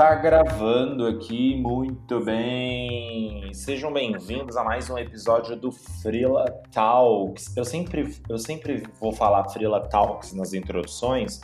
Tá 0.00 0.14
gravando 0.14 1.06
aqui 1.06 1.60
muito 1.60 2.24
bem. 2.24 3.52
Sejam 3.52 3.92
bem-vindos 3.92 4.56
a 4.56 4.64
mais 4.64 4.88
um 4.88 4.96
episódio 4.96 5.54
do 5.54 5.70
Frila 5.70 6.46
Talks. 6.72 7.54
Eu 7.54 7.66
sempre, 7.66 8.16
eu 8.26 8.38
sempre 8.38 8.82
vou 8.98 9.12
falar 9.12 9.46
Frila 9.50 9.78
Talks 9.90 10.32
nas 10.32 10.54
introduções 10.54 11.42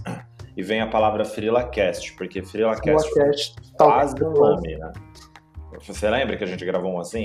e 0.56 0.62
vem 0.62 0.80
a 0.80 0.86
palavra 0.86 1.22
FrilaCast, 1.22 2.14
porque 2.14 2.42
FrilaCast 2.42 3.10
é 3.18 3.76
quase 3.76 4.24
um 4.24 4.32
nome, 4.32 4.78
né? 4.78 4.90
Você 5.86 6.08
lembra 6.08 6.36
que 6.36 6.44
a 6.44 6.46
gente 6.46 6.64
gravou 6.64 6.92
um 6.92 7.00
assim? 7.00 7.24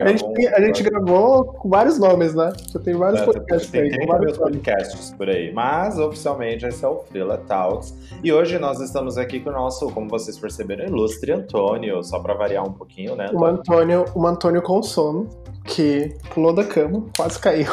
A 0.00 0.08
gente, 0.08 0.24
um... 0.24 0.34
a 0.54 0.60
gente, 0.60 0.82
gravou 0.82 1.44
com 1.44 1.68
vários 1.68 1.98
nomes, 1.98 2.34
né? 2.34 2.52
Já 2.72 2.80
tem 2.80 2.94
vários 2.94 3.22
é, 3.22 3.24
podcasts 3.24 3.70
tem, 3.70 3.82
aí. 3.82 3.90
Tem 3.90 4.06
vários 4.06 4.38
podcasts 4.38 5.10
por 5.12 5.28
aí. 5.28 5.52
Mas, 5.52 5.98
oficialmente, 5.98 6.66
esse 6.66 6.84
é 6.84 6.88
o 6.88 6.98
Frila 7.00 7.38
Talks. 7.38 7.94
E 8.22 8.32
hoje 8.32 8.58
nós 8.58 8.80
estamos 8.80 9.18
aqui 9.18 9.40
com 9.40 9.50
o 9.50 9.52
nosso, 9.52 9.90
como 9.90 10.08
vocês 10.08 10.38
perceberam, 10.38 10.86
ilustre 10.86 11.32
Antônio. 11.32 12.02
Só 12.02 12.20
para 12.20 12.34
variar 12.34 12.66
um 12.66 12.72
pouquinho, 12.72 13.16
né? 13.16 13.28
O 13.32 13.44
Antônio, 13.44 14.04
o 14.14 14.26
Antônio 14.26 14.62
com 14.62 14.82
sono, 14.82 15.28
que 15.68 16.16
pulou 16.32 16.52
da 16.52 16.64
cama, 16.64 17.04
quase 17.16 17.38
caiu. 17.38 17.70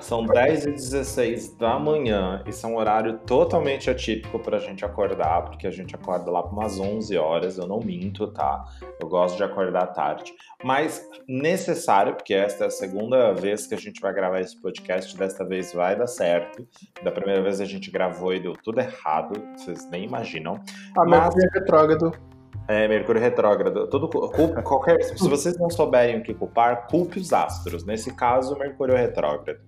São 0.00 0.26
10 0.26 0.66
e 0.66 0.72
16 0.72 1.54
da 1.56 1.78
manhã 1.78 2.42
e 2.46 2.52
são 2.52 2.74
um 2.74 2.76
horário 2.76 3.18
totalmente 3.20 3.88
atípico 3.88 4.38
pra 4.38 4.58
gente 4.58 4.84
acordar, 4.84 5.42
porque 5.44 5.66
a 5.66 5.70
gente 5.70 5.94
acorda 5.94 6.30
lá 6.30 6.42
por 6.42 6.52
umas 6.52 6.78
11 6.78 7.16
horas, 7.16 7.56
eu 7.56 7.66
não 7.66 7.80
minto, 7.80 8.26
tá? 8.26 8.64
Eu 9.00 9.08
gosto 9.08 9.36
de 9.36 9.44
acordar 9.44 9.86
tarde. 9.86 10.32
Mas 10.62 11.08
necessário, 11.26 12.14
porque 12.14 12.34
esta 12.34 12.64
é 12.64 12.66
a 12.66 12.70
segunda 12.70 13.32
vez 13.32 13.66
que 13.66 13.74
a 13.74 13.78
gente 13.78 14.00
vai 14.00 14.12
gravar 14.12 14.40
esse 14.40 14.60
podcast, 14.60 15.16
desta 15.16 15.44
vez 15.44 15.72
vai 15.72 15.96
dar 15.96 16.06
certo. 16.06 16.66
Da 17.02 17.10
primeira 17.10 17.42
vez 17.42 17.60
a 17.60 17.64
gente 17.64 17.90
gravou 17.90 18.34
e 18.34 18.40
deu 18.40 18.52
tudo 18.52 18.80
errado, 18.80 19.42
vocês 19.56 19.88
nem 19.90 20.04
imaginam. 20.04 20.60
A 20.96 21.04
Mas... 21.04 21.34
Mercúrio 21.34 21.50
retrógrado. 21.54 22.31
É, 22.72 22.88
Mercúrio 22.88 23.20
retrógrado. 23.20 23.86
Todo, 23.86 24.08
qualquer, 24.64 25.02
se 25.02 25.28
vocês 25.28 25.58
não 25.58 25.68
souberem 25.68 26.20
o 26.20 26.22
que 26.22 26.32
culpar, 26.32 26.86
culpe 26.86 27.18
os 27.18 27.30
astros. 27.32 27.84
Nesse 27.84 28.14
caso, 28.14 28.58
Mercúrio 28.58 28.96
retrógrado. 28.96 29.60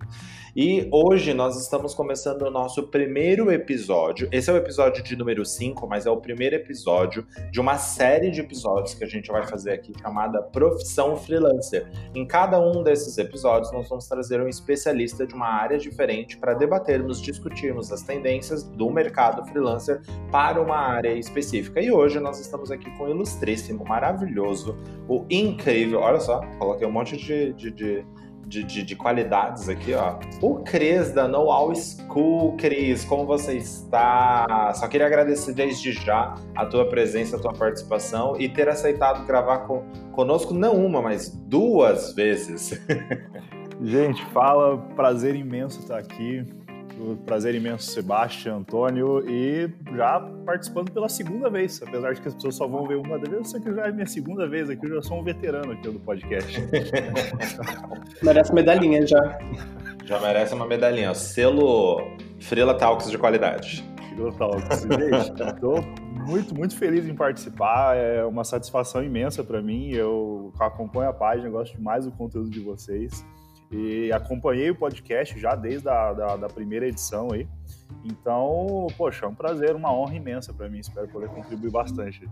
E 0.55 0.87
hoje 0.89 1.33
nós 1.33 1.61
estamos 1.61 1.93
começando 1.93 2.43
o 2.43 2.49
nosso 2.49 2.83
primeiro 2.83 3.51
episódio. 3.51 4.29
Esse 4.31 4.49
é 4.49 4.53
o 4.53 4.55
episódio 4.55 5.03
de 5.03 5.13
número 5.13 5.45
5, 5.45 5.85
mas 5.85 6.05
é 6.05 6.09
o 6.09 6.15
primeiro 6.15 6.55
episódio 6.55 7.27
de 7.51 7.59
uma 7.59 7.77
série 7.77 8.31
de 8.31 8.39
episódios 8.39 8.93
que 8.93 9.03
a 9.03 9.07
gente 9.07 9.29
vai 9.29 9.45
fazer 9.45 9.73
aqui 9.73 9.91
chamada 9.99 10.41
Profissão 10.41 11.17
Freelancer. 11.17 11.91
Em 12.15 12.25
cada 12.25 12.57
um 12.57 12.81
desses 12.83 13.17
episódios, 13.17 13.69
nós 13.73 13.89
vamos 13.89 14.07
trazer 14.07 14.39
um 14.39 14.47
especialista 14.47 15.27
de 15.27 15.35
uma 15.35 15.49
área 15.49 15.77
diferente 15.77 16.37
para 16.37 16.53
debatermos, 16.53 17.21
discutirmos 17.21 17.91
as 17.91 18.03
tendências 18.03 18.63
do 18.63 18.89
mercado 18.89 19.45
freelancer 19.45 20.01
para 20.31 20.61
uma 20.61 20.77
área 20.77 21.11
específica. 21.11 21.81
E 21.81 21.91
hoje 21.91 22.17
nós 22.17 22.39
estamos 22.39 22.71
aqui 22.71 22.89
com 22.97 23.03
o 23.03 23.09
ilustríssimo, 23.09 23.83
maravilhoso, 23.83 24.77
o 25.09 25.25
incrível. 25.29 25.99
Olha 25.99 26.21
só, 26.21 26.39
coloquei 26.57 26.87
um 26.87 26.93
monte 26.93 27.17
de, 27.17 27.51
de, 27.51 27.71
de 27.71 28.05
de, 28.45 28.63
de, 28.63 28.83
de, 28.83 28.95
qualidades 28.95 29.67
aqui, 29.67 29.93
ó. 29.93 30.19
O 30.41 30.63
Cris 30.63 31.11
da 31.11 31.27
No 31.27 31.51
All 31.51 31.73
School, 31.75 32.55
Cris, 32.57 33.03
como 33.05 33.25
você 33.25 33.57
está? 33.57 34.71
Só 34.75 34.87
queria 34.87 35.07
agradecer 35.07 35.53
desde 35.53 35.91
já 35.91 36.35
a 36.55 36.65
tua 36.65 36.87
presença, 36.87 37.37
a 37.37 37.39
tua 37.39 37.53
participação 37.53 38.35
e 38.39 38.47
ter 38.47 38.69
aceitado 38.69 39.25
gravar 39.25 39.59
com, 39.59 39.83
conosco 40.11 40.53
não 40.53 40.73
uma, 40.73 41.01
mas 41.01 41.29
duas 41.29 42.13
vezes. 42.13 42.79
Gente, 43.81 44.23
fala, 44.27 44.77
prazer 44.95 45.35
imenso 45.35 45.79
estar 45.79 45.97
aqui. 45.97 46.45
Prazer 47.25 47.55
imenso, 47.55 47.91
Sebastião, 47.91 48.59
Antônio, 48.59 49.23
e 49.29 49.69
já 49.95 50.19
participando 50.45 50.91
pela 50.91 51.09
segunda 51.09 51.49
vez, 51.49 51.81
apesar 51.81 52.13
de 52.13 52.21
que 52.21 52.27
as 52.27 52.33
pessoas 52.35 52.55
só 52.55 52.67
vão 52.67 52.87
ver 52.87 52.95
uma 52.95 53.17
vez, 53.17 53.31
eu 53.31 53.43
sei 53.43 53.61
que 53.61 53.73
já 53.73 53.87
é 53.87 53.91
minha 53.91 54.05
segunda 54.05 54.47
vez 54.47 54.69
aqui, 54.69 54.85
eu 54.85 54.95
já 54.95 55.01
sou 55.01 55.19
um 55.19 55.23
veterano 55.23 55.71
aqui 55.73 55.89
do 55.89 55.99
podcast. 55.99 56.59
merece 58.23 58.53
medalhinha 58.53 59.05
já. 59.05 59.39
Já 60.05 60.19
merece 60.19 60.53
uma 60.53 60.67
medalhinha, 60.67 61.13
selo 61.13 62.15
Frila 62.39 62.75
Talks 62.75 63.09
de 63.09 63.17
qualidade. 63.17 63.83
Frila 64.09 64.31
Talks, 64.33 64.81
gente, 64.81 65.41
estou 65.41 65.81
muito, 66.25 66.55
muito 66.55 66.75
feliz 66.77 67.07
em 67.07 67.15
participar, 67.15 67.95
é 67.95 68.25
uma 68.25 68.43
satisfação 68.43 69.03
imensa 69.03 69.43
para 69.43 69.61
mim, 69.61 69.91
eu 69.91 70.51
acompanho 70.59 71.09
a 71.09 71.13
página, 71.13 71.49
gosto 71.49 71.75
demais 71.75 72.05
do 72.05 72.11
conteúdo 72.11 72.49
de 72.49 72.59
vocês. 72.59 73.25
E 73.71 74.11
acompanhei 74.11 74.69
o 74.69 74.75
podcast 74.75 75.37
já 75.39 75.55
desde 75.55 75.89
a 75.89 76.13
da, 76.13 76.35
da 76.37 76.47
primeira 76.47 76.87
edição 76.87 77.31
aí. 77.31 77.47
Então, 78.03 78.87
poxa, 78.97 79.25
é 79.25 79.29
um 79.29 79.35
prazer, 79.35 79.75
uma 79.75 79.93
honra 79.93 80.15
imensa 80.15 80.53
para 80.53 80.69
mim. 80.69 80.79
Espero 80.79 81.07
poder 81.07 81.29
contribuir 81.29 81.71
bastante. 81.71 82.29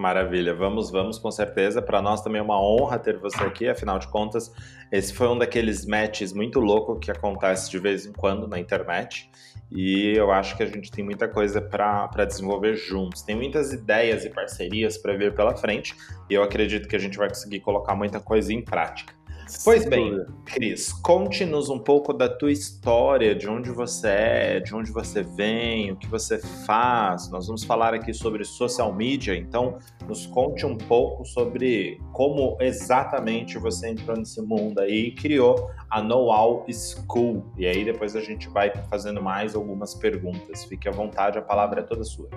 Maravilha, 0.00 0.54
vamos, 0.54 0.90
vamos 0.90 1.18
com 1.18 1.30
certeza. 1.30 1.82
Para 1.82 2.00
nós 2.00 2.22
também 2.22 2.40
é 2.40 2.42
uma 2.42 2.58
honra 2.58 2.98
ter 2.98 3.18
você 3.18 3.44
aqui, 3.44 3.68
afinal 3.68 3.98
de 3.98 4.08
contas, 4.08 4.50
esse 4.90 5.12
foi 5.12 5.28
um 5.28 5.36
daqueles 5.36 5.84
matches 5.84 6.32
muito 6.32 6.58
louco 6.58 6.98
que 6.98 7.10
acontece 7.10 7.70
de 7.70 7.78
vez 7.78 8.06
em 8.06 8.12
quando 8.12 8.48
na 8.48 8.58
internet. 8.58 9.30
E 9.70 10.14
eu 10.16 10.32
acho 10.32 10.56
que 10.56 10.62
a 10.62 10.66
gente 10.66 10.90
tem 10.90 11.04
muita 11.04 11.28
coisa 11.28 11.60
para 11.60 12.24
desenvolver 12.24 12.76
juntos. 12.76 13.20
Tem 13.20 13.36
muitas 13.36 13.74
ideias 13.74 14.24
e 14.24 14.30
parcerias 14.30 14.96
para 14.96 15.14
vir 15.14 15.34
pela 15.34 15.54
frente, 15.54 15.94
e 16.30 16.34
eu 16.34 16.42
acredito 16.42 16.88
que 16.88 16.96
a 16.96 16.98
gente 16.98 17.18
vai 17.18 17.28
conseguir 17.28 17.60
colocar 17.60 17.94
muita 17.94 18.18
coisa 18.20 18.54
em 18.54 18.64
prática. 18.64 19.19
Pois 19.64 19.84
bem, 19.84 20.24
Cris, 20.44 20.92
conte-nos 20.92 21.68
um 21.68 21.78
pouco 21.78 22.12
da 22.12 22.28
tua 22.28 22.52
história, 22.52 23.34
de 23.34 23.48
onde 23.48 23.70
você 23.70 24.08
é, 24.08 24.60
de 24.60 24.74
onde 24.74 24.90
você 24.90 25.22
vem, 25.22 25.92
o 25.92 25.96
que 25.96 26.06
você 26.06 26.38
faz. 26.38 27.30
Nós 27.30 27.46
vamos 27.46 27.64
falar 27.64 27.94
aqui 27.94 28.12
sobre 28.12 28.44
social 28.44 28.94
media, 28.94 29.34
então 29.34 29.78
nos 30.06 30.26
conte 30.26 30.64
um 30.64 30.76
pouco 30.76 31.24
sobre 31.24 32.00
como 32.12 32.56
exatamente 32.60 33.58
você 33.58 33.90
entrou 33.90 34.16
nesse 34.16 34.40
mundo 34.42 34.80
aí 34.80 35.08
e 35.08 35.14
criou 35.14 35.70
a 35.90 36.00
Know-How 36.02 36.66
School. 36.70 37.44
E 37.56 37.66
aí 37.66 37.84
depois 37.84 38.14
a 38.14 38.20
gente 38.20 38.48
vai 38.48 38.72
fazendo 38.88 39.22
mais 39.22 39.54
algumas 39.54 39.94
perguntas. 39.94 40.64
Fique 40.64 40.88
à 40.88 40.92
vontade, 40.92 41.38
a 41.38 41.42
palavra 41.42 41.80
é 41.80 41.82
toda 41.82 42.04
sua. 42.04 42.28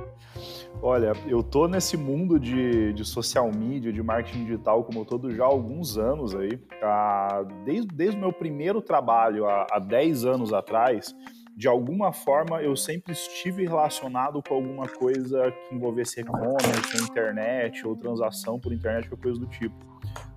Olha, 0.82 1.14
eu 1.28 1.44
tô 1.44 1.68
nesse 1.68 1.96
mundo 1.96 2.40
de, 2.40 2.92
de 2.94 3.06
social 3.06 3.50
media, 3.54 3.94
de 3.94 4.02
marketing 4.02 4.46
digital 4.46 4.84
como 4.84 5.06
todo 5.06 5.34
já 5.34 5.44
há 5.44 5.48
alguns 5.48 5.98
anos 5.98 6.36
aí. 6.36 6.60
Ah, 6.82 7.46
desde, 7.64 7.88
desde 7.88 8.18
o 8.18 8.20
meu 8.20 8.34
primeiro 8.34 8.82
trabalho, 8.82 9.46
há, 9.46 9.68
há 9.72 9.80
10 9.80 10.26
anos 10.26 10.52
atrás, 10.52 11.16
de 11.56 11.68
alguma 11.68 12.12
forma 12.12 12.62
eu 12.62 12.76
sempre 12.76 13.14
estive 13.14 13.66
relacionado 13.66 14.42
com 14.42 14.56
alguma 14.56 14.88
coisa 14.88 15.52
que 15.52 15.76
envolvesse 15.76 16.22
e-commerce, 16.22 17.02
internet, 17.02 17.86
ou 17.88 17.96
transação 17.96 18.60
por 18.60 18.74
internet, 18.74 19.08
ou 19.12 19.18
coisa 19.18 19.40
do 19.40 19.46
tipo. 19.46 19.76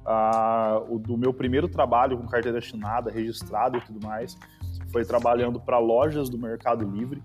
Ah, 0.06 0.80
o 0.88 0.98
do 0.98 1.16
meu 1.16 1.34
primeiro 1.34 1.68
trabalho 1.68 2.16
com 2.16 2.26
carteira 2.26 2.58
assinada, 2.58 3.10
registrada 3.10 3.78
e 3.78 3.80
tudo 3.80 4.06
mais, 4.06 4.38
foi 4.92 5.04
trabalhando 5.04 5.58
para 5.58 5.78
lojas 5.78 6.28
do 6.28 6.38
Mercado 6.38 6.88
Livre. 6.88 7.22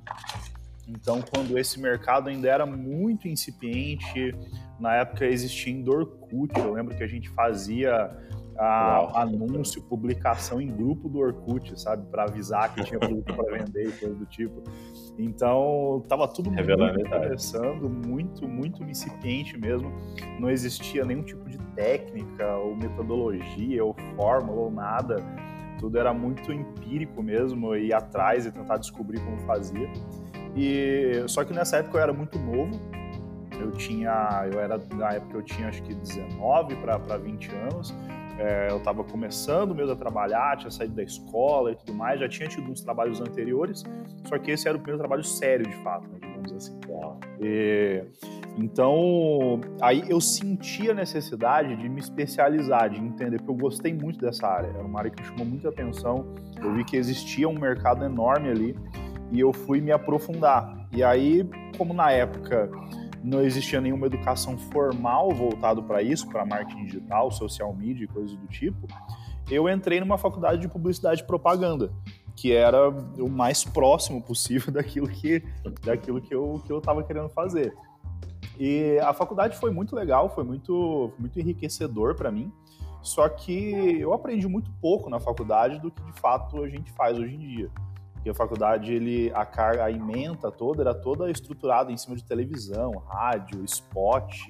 Então, 0.87 1.21
quando 1.21 1.57
esse 1.57 1.79
mercado 1.79 2.29
ainda 2.29 2.49
era 2.49 2.65
muito 2.65 3.27
incipiente, 3.27 4.35
na 4.79 4.95
época 4.95 5.25
existia 5.25 5.73
ainda 5.73 5.91
Orkut, 5.91 6.57
eu 6.59 6.73
lembro 6.73 6.95
que 6.95 7.03
a 7.03 7.07
gente 7.07 7.29
fazia 7.29 8.09
a, 8.57 9.21
anúncio, 9.21 9.81
publicação 9.83 10.61
em 10.61 10.67
grupo 10.67 11.09
do 11.09 11.19
Orkut, 11.19 11.79
sabe, 11.79 12.05
para 12.09 12.23
avisar 12.23 12.73
que 12.73 12.83
tinha 12.83 12.99
produto 12.99 13.33
para 13.33 13.57
vender 13.57 13.89
e 13.89 13.91
coisa 13.91 14.15
do 14.15 14.25
tipo. 14.25 14.61
Então, 15.17 16.03
tava 16.07 16.27
tudo 16.27 16.49
Revelando 16.49 16.95
muito 16.95 17.09
começando, 17.09 17.89
muito, 17.89 18.47
muito 18.47 18.83
incipiente 18.83 19.57
mesmo. 19.57 19.91
Não 20.39 20.49
existia 20.49 21.03
nenhum 21.05 21.23
tipo 21.23 21.49
de 21.49 21.57
técnica 21.75 22.55
ou 22.57 22.75
metodologia 22.75 23.83
ou 23.83 23.95
fórmula 24.15 24.61
ou 24.61 24.71
nada. 24.71 25.17
Tudo 25.79 25.97
era 25.97 26.13
muito 26.13 26.51
empírico 26.51 27.23
mesmo, 27.23 27.75
ir 27.75 27.93
atrás 27.93 28.45
e 28.45 28.51
tentar 28.51 28.77
descobrir 28.77 29.19
como 29.19 29.37
fazia. 29.39 29.89
E 30.55 31.23
só 31.27 31.43
que 31.43 31.53
nessa 31.53 31.77
época 31.77 31.97
eu 31.97 32.01
era 32.01 32.13
muito 32.13 32.37
novo. 32.37 32.79
Eu 33.59 33.71
tinha, 33.71 34.47
eu 34.51 34.59
era 34.59 34.79
na 34.95 35.13
época 35.13 35.37
eu 35.37 35.43
tinha 35.43 35.67
acho 35.67 35.83
que 35.83 35.93
19 35.93 36.75
para 36.77 37.17
20 37.17 37.51
anos. 37.55 37.95
É, 38.41 38.71
eu 38.71 38.77
estava 38.77 39.03
começando 39.03 39.75
mesmo 39.75 39.91
a 39.91 39.95
trabalhar, 39.95 40.57
tinha 40.57 40.71
saído 40.71 40.95
da 40.95 41.03
escola 41.03 41.73
e 41.73 41.75
tudo 41.75 41.93
mais, 41.93 42.19
já 42.19 42.27
tinha 42.27 42.49
tido 42.49 42.71
uns 42.71 42.81
trabalhos 42.81 43.21
anteriores, 43.21 43.83
só 44.27 44.35
que 44.39 44.49
esse 44.49 44.67
era 44.67 44.75
o 44.75 44.79
primeiro 44.79 44.97
trabalho 44.97 45.23
sério 45.23 45.63
de 45.63 45.75
fato, 45.83 46.07
né, 46.07 46.17
digamos 46.19 46.51
assim. 46.51 46.79
E, 47.39 48.03
então, 48.57 49.61
aí 49.79 50.03
eu 50.09 50.19
senti 50.19 50.89
a 50.89 50.93
necessidade 50.95 51.75
de 51.75 51.87
me 51.87 51.99
especializar, 51.99 52.89
de 52.89 52.99
entender, 52.99 53.37
porque 53.37 53.51
eu 53.51 53.55
gostei 53.55 53.93
muito 53.93 54.19
dessa 54.19 54.47
área, 54.47 54.69
era 54.69 54.83
uma 54.83 54.97
área 54.97 55.11
que 55.11 55.21
me 55.21 55.27
chamou 55.27 55.45
muita 55.45 55.69
atenção, 55.69 56.33
eu 56.63 56.73
vi 56.73 56.83
que 56.83 56.97
existia 56.97 57.47
um 57.47 57.59
mercado 57.59 58.03
enorme 58.03 58.49
ali, 58.49 58.75
e 59.31 59.39
eu 59.39 59.53
fui 59.53 59.79
me 59.79 59.91
aprofundar. 59.91 60.87
E 60.91 61.03
aí, 61.03 61.47
como 61.77 61.93
na 61.93 62.11
época 62.11 62.71
não 63.23 63.41
existia 63.41 63.79
nenhuma 63.79 64.07
educação 64.07 64.57
formal 64.57 65.31
voltado 65.31 65.83
para 65.83 66.01
isso, 66.01 66.27
para 66.27 66.45
marketing 66.45 66.85
digital, 66.85 67.31
social 67.31 67.73
media 67.73 68.05
e 68.05 68.07
coisas 68.07 68.35
do 68.35 68.47
tipo, 68.47 68.87
eu 69.49 69.67
entrei 69.69 69.99
numa 69.99 70.17
faculdade 70.17 70.61
de 70.61 70.67
publicidade 70.67 71.21
e 71.21 71.25
propaganda, 71.25 71.91
que 72.35 72.53
era 72.53 72.89
o 72.89 73.29
mais 73.29 73.63
próximo 73.63 74.21
possível 74.21 74.71
daquilo 74.73 75.07
que, 75.07 75.43
daquilo 75.83 76.21
que 76.21 76.33
eu 76.33 76.61
que 76.65 76.71
eu 76.71 76.79
estava 76.79 77.03
querendo 77.03 77.29
fazer. 77.29 77.73
E 78.59 78.99
a 78.99 79.13
faculdade 79.13 79.57
foi 79.57 79.71
muito 79.71 79.95
legal, 79.95 80.29
foi 80.29 80.43
muito, 80.43 81.11
muito 81.17 81.39
enriquecedor 81.39 82.15
para 82.15 82.31
mim. 82.31 82.51
Só 83.01 83.27
que 83.27 83.99
eu 83.99 84.13
aprendi 84.13 84.47
muito 84.47 84.71
pouco 84.79 85.09
na 85.09 85.19
faculdade 85.19 85.79
do 85.79 85.89
que 85.89 86.03
de 86.03 86.13
fato 86.13 86.63
a 86.63 86.69
gente 86.69 86.91
faz 86.91 87.17
hoje 87.17 87.33
em 87.33 87.39
dia. 87.39 87.71
Porque 88.21 88.29
a 88.29 88.35
faculdade, 88.35 88.93
ele, 88.93 89.31
a 89.33 89.43
carga, 89.43 89.85
a 89.85 89.91
ementa 89.91 90.51
toda, 90.51 90.83
era 90.83 90.93
toda 90.93 91.31
estruturada 91.31 91.91
em 91.91 91.97
cima 91.97 92.15
de 92.15 92.23
televisão, 92.23 92.91
rádio, 93.09 93.65
spot. 93.65 94.47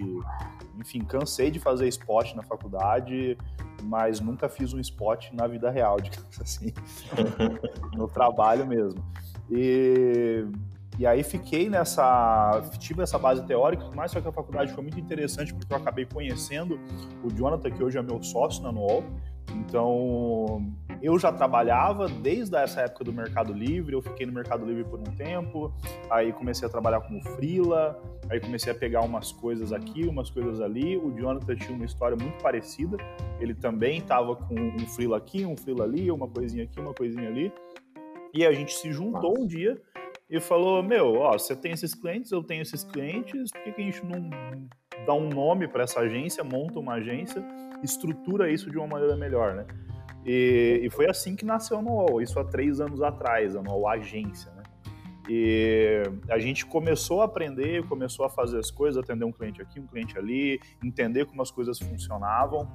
Enfim, 0.77 0.99
cansei 0.99 1.49
de 1.49 1.57
fazer 1.57 1.87
spot 1.87 2.33
na 2.35 2.43
faculdade, 2.43 3.37
mas 3.83 4.19
nunca 4.19 4.49
fiz 4.49 4.73
um 4.73 4.79
spot 4.79 5.31
na 5.31 5.47
vida 5.47 5.71
real, 5.71 5.95
digamos 6.03 6.41
assim. 6.41 6.73
no 7.95 8.09
trabalho 8.09 8.67
mesmo. 8.67 9.01
E 9.49 10.45
e 10.99 11.07
aí 11.07 11.23
fiquei 11.23 11.69
nessa. 11.69 12.61
tive 12.77 13.01
essa 13.01 13.17
base 13.17 13.41
teórica, 13.43 13.89
mas 13.95 14.11
só 14.11 14.19
que 14.19 14.27
a 14.27 14.31
faculdade 14.31 14.73
foi 14.73 14.83
muito 14.83 14.99
interessante 14.99 15.53
porque 15.53 15.71
eu 15.71 15.77
acabei 15.77 16.05
conhecendo 16.05 16.77
o 17.23 17.31
Jonathan, 17.31 17.71
que 17.71 17.81
hoje 17.81 17.97
é 17.97 18.01
meu 18.01 18.21
sócio 18.21 18.61
na 18.61 18.71
NOL. 18.71 19.03
Então, 19.55 20.71
eu 21.01 21.17
já 21.17 21.31
trabalhava 21.31 22.07
desde 22.07 22.55
essa 22.55 22.81
época 22.81 23.03
do 23.03 23.11
Mercado 23.11 23.51
Livre, 23.53 23.93
eu 23.93 24.01
fiquei 24.01 24.25
no 24.25 24.31
Mercado 24.31 24.65
Livre 24.65 24.83
por 24.83 24.99
um 24.99 25.15
tempo, 25.15 25.73
aí 26.09 26.31
comecei 26.31 26.67
a 26.67 26.71
trabalhar 26.71 27.01
como 27.01 27.21
freela, 27.21 28.01
aí 28.29 28.39
comecei 28.39 28.71
a 28.71 28.75
pegar 28.75 29.01
umas 29.01 29.31
coisas 29.31 29.73
aqui, 29.73 30.05
umas 30.05 30.29
coisas 30.29 30.61
ali. 30.61 30.97
O 30.97 31.11
Jonathan 31.17 31.55
tinha 31.55 31.75
uma 31.75 31.85
história 31.85 32.15
muito 32.15 32.41
parecida, 32.41 32.97
ele 33.39 33.55
também 33.55 33.97
estava 33.97 34.35
com 34.35 34.53
um 34.53 34.87
freela 34.87 35.17
aqui, 35.17 35.45
um 35.45 35.57
freela 35.57 35.85
ali, 35.85 36.11
uma 36.11 36.27
coisinha 36.27 36.65
aqui, 36.65 36.79
uma 36.79 36.93
coisinha 36.93 37.27
ali. 37.27 37.51
E 38.33 38.45
a 38.45 38.51
gente 38.51 38.73
se 38.73 38.91
juntou 38.91 39.39
um 39.39 39.45
dia 39.47 39.81
e 40.29 40.39
falou: 40.39 40.81
Meu, 40.81 41.15
ó, 41.15 41.33
você 41.33 41.55
tem 41.55 41.71
esses 41.71 41.93
clientes, 41.93 42.31
eu 42.31 42.43
tenho 42.43 42.61
esses 42.61 42.83
clientes, 42.83 43.51
por 43.51 43.63
que, 43.63 43.71
que 43.71 43.81
a 43.81 43.85
gente 43.85 44.05
não 44.05 44.29
dá 45.05 45.13
um 45.13 45.29
nome 45.29 45.67
para 45.67 45.83
essa 45.83 45.99
agência, 45.99 46.43
monta 46.43 46.79
uma 46.79 46.93
agência, 46.93 47.43
estrutura 47.83 48.49
isso 48.49 48.69
de 48.69 48.77
uma 48.77 48.87
maneira 48.87 49.17
melhor, 49.17 49.55
né? 49.55 49.65
E, 50.25 50.81
e 50.83 50.89
foi 50.89 51.09
assim 51.09 51.35
que 51.35 51.43
nasceu 51.43 51.77
a 51.77 51.81
Nool, 51.81 52.21
isso 52.21 52.39
há 52.39 52.43
três 52.43 52.79
anos 52.79 53.01
atrás, 53.01 53.55
a 53.55 53.61
Nool 53.61 53.87
Agência, 53.87 54.51
né? 54.51 54.61
E 55.29 56.01
a 56.29 56.39
gente 56.39 56.65
começou 56.65 57.21
a 57.21 57.25
aprender, 57.25 57.87
começou 57.87 58.25
a 58.25 58.29
fazer 58.29 58.59
as 58.59 58.71
coisas, 58.71 59.01
atender 59.01 59.23
um 59.23 59.31
cliente 59.31 59.61
aqui, 59.61 59.79
um 59.79 59.87
cliente 59.87 60.17
ali, 60.17 60.59
entender 60.83 61.25
como 61.25 61.41
as 61.41 61.51
coisas 61.51 61.79
funcionavam. 61.79 62.67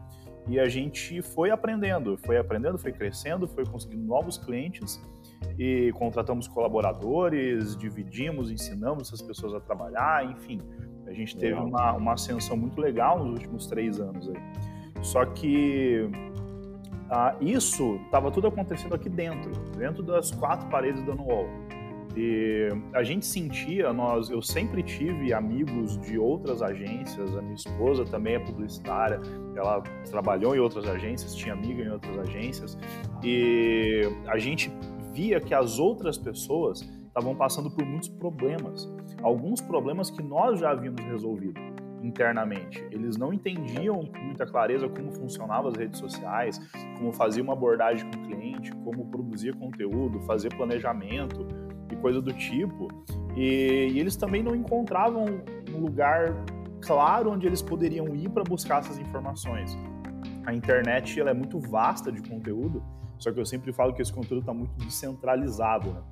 E 0.49 0.61
a 0.61 0.69
gente 0.69 1.21
foi 1.23 1.51
aprendendo, 1.51 2.17
foi 2.17 2.39
aprendendo, 2.39 2.79
foi 2.79 2.93
crescendo, 2.93 3.49
foi 3.49 3.67
conseguindo 3.67 4.05
novos 4.05 4.39
clientes 4.39 5.03
e 5.59 5.93
contratamos 5.95 6.47
colaboradores, 6.47 7.77
dividimos, 7.77 8.51
ensinamos 8.51 9.09
essas 9.09 9.21
pessoas 9.21 9.53
a 9.55 9.61
trabalhar, 9.61 10.25
enfim. 10.25 10.61
A 11.07 11.13
gente 11.13 11.37
teve 11.37 11.55
uma, 11.55 11.93
uma 11.95 12.13
ascensão 12.13 12.57
muito 12.57 12.81
legal 12.81 13.19
nos 13.19 13.33
últimos 13.33 13.67
três 13.67 14.01
anos 14.01 14.29
aí. 14.29 14.41
Só 15.03 15.27
que 15.27 16.09
ah, 17.11 17.37
isso 17.41 18.01
estava 18.05 18.31
tudo 18.31 18.49
acontecendo 18.49 18.95
aqui 18.95 19.09
dentro, 19.09 19.53
dentro 19.77 20.03
das 20.03 20.31
quatro 20.31 20.69
paredes 20.69 21.05
da 21.05 21.15
Nuol. 21.15 21.47
E 22.17 22.69
a 22.95 23.03
gente 23.03 23.27
sentia, 23.27 23.93
nós, 23.93 24.31
eu 24.31 24.41
sempre 24.41 24.83
tive 24.83 25.35
amigos 25.35 26.01
de 26.01 26.19
outras 26.19 26.63
agências, 26.63 27.37
a 27.37 27.43
minha 27.43 27.55
esposa 27.55 28.07
também 28.07 28.37
é 28.37 28.39
publicitária, 28.39 29.21
ela 29.55 29.83
trabalhou 30.11 30.57
em 30.57 30.59
outras 30.59 30.89
agências, 30.89 31.35
tinha 31.35 31.53
amiga 31.53 31.83
em 31.83 31.91
outras 31.91 32.19
agências, 32.19 32.79
e 33.23 34.01
a 34.27 34.39
gente 34.39 34.73
via 35.13 35.41
que 35.41 35.53
as 35.53 35.79
outras 35.79 36.17
pessoas 36.17 36.81
estavam 37.07 37.35
passando 37.35 37.71
por 37.71 37.85
muitos 37.85 38.09
problemas. 38.09 38.91
Alguns 39.23 39.61
problemas 39.61 40.11
que 40.11 40.23
nós 40.23 40.61
já 40.61 40.71
havíamos 40.71 41.05
resolvido 41.05 41.76
internamente. 42.03 42.85
Eles 42.91 43.17
não 43.17 43.33
entendiam 43.33 44.05
com 44.07 44.19
muita 44.19 44.47
clareza 44.47 44.89
como 44.89 45.11
funcionavam 45.13 45.69
as 45.69 45.77
redes 45.77 45.99
sociais, 45.99 46.61
como 46.99 47.13
fazer 47.13 47.41
uma 47.41 47.53
abordagem 47.53 48.11
com 48.11 48.19
o 48.19 48.23
cliente, 48.23 48.71
como 48.85 49.07
produzir 49.07 49.55
conteúdo, 49.57 50.21
fazer 50.21 50.55
planejamento 50.55 51.47
e 51.91 51.97
coisa 51.97 52.21
do 52.21 52.33
tipo. 52.33 52.89
E, 53.37 53.91
e 53.93 54.01
eles 54.01 54.17
também 54.17 54.43
não 54.43 54.55
encontravam 54.55 55.25
um 55.75 55.79
lugar 55.79 56.35
claro 56.81 57.31
onde 57.31 57.47
eles 57.47 57.63
poderiam 57.63 58.15
ir 58.15 58.29
para 58.31 58.45
buscar 58.45 58.81
essas 58.81 58.99
informações. 58.99 59.77
A 60.45 60.55
internet 60.55 61.21
ela 61.21 61.31
é 61.31 61.35
muito 61.35 61.59
vasta 61.59 62.13
de 62.13 62.23
conteúdo 62.23 62.83
só 63.19 63.33
que 63.33 63.41
eu 63.41 63.47
sempre 63.47 63.73
falo 63.73 63.95
que 63.95 64.03
esse 64.03 64.13
conteúdo 64.13 64.41
está 64.41 64.53
muito 64.53 64.73
descentralizado, 64.85 65.91
né? 65.91 66.03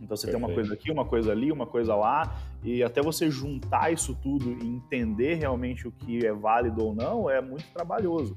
Então 0.00 0.16
você 0.16 0.26
Perfeito. 0.26 0.30
tem 0.30 0.48
uma 0.48 0.54
coisa 0.54 0.74
aqui, 0.74 0.90
uma 0.90 1.04
coisa 1.04 1.32
ali, 1.32 1.52
uma 1.52 1.66
coisa 1.66 1.94
lá, 1.94 2.36
e 2.64 2.82
até 2.82 3.02
você 3.02 3.30
juntar 3.30 3.92
isso 3.92 4.16
tudo 4.22 4.50
e 4.50 4.66
entender 4.66 5.34
realmente 5.34 5.86
o 5.86 5.92
que 5.92 6.24
é 6.24 6.32
válido 6.32 6.84
ou 6.84 6.94
não 6.94 7.28
é 7.28 7.40
muito 7.40 7.66
trabalhoso. 7.72 8.36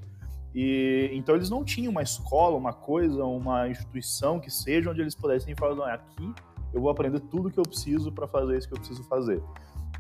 E 0.53 1.09
então 1.13 1.35
eles 1.35 1.49
não 1.49 1.63
tinham 1.63 1.91
uma 1.91 2.03
escola, 2.03 2.57
uma 2.57 2.73
coisa, 2.73 3.23
uma 3.23 3.69
instituição 3.69 4.39
que 4.39 4.51
seja 4.51 4.91
onde 4.91 5.01
eles 5.01 5.15
pudessem 5.15 5.55
falar, 5.55 5.75
não, 5.75 5.87
é 5.87 5.93
aqui 5.93 6.33
eu 6.73 6.81
vou 6.81 6.89
aprender 6.89 7.19
tudo 7.19 7.51
que 7.51 7.59
eu 7.59 7.63
preciso 7.63 8.11
para 8.11 8.27
fazer 8.27 8.57
isso 8.57 8.67
que 8.67 8.73
eu 8.73 8.79
preciso 8.79 9.03
fazer. 9.03 9.41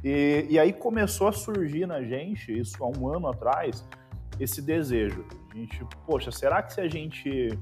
E, 0.03 0.47
e 0.49 0.59
aí 0.59 0.73
começou 0.73 1.27
a 1.27 1.31
surgir 1.31 1.85
na 1.85 2.01
gente, 2.01 2.51
isso 2.51 2.83
há 2.83 2.87
um 2.87 3.07
ano 3.07 3.27
atrás, 3.27 3.87
esse 4.39 4.61
desejo. 4.61 5.23
A 5.51 5.55
gente, 5.55 5.85
poxa, 6.05 6.31
será 6.31 6.61
que 6.63 6.73
se 6.73 6.81
a 6.81 6.87
gente 6.87 7.57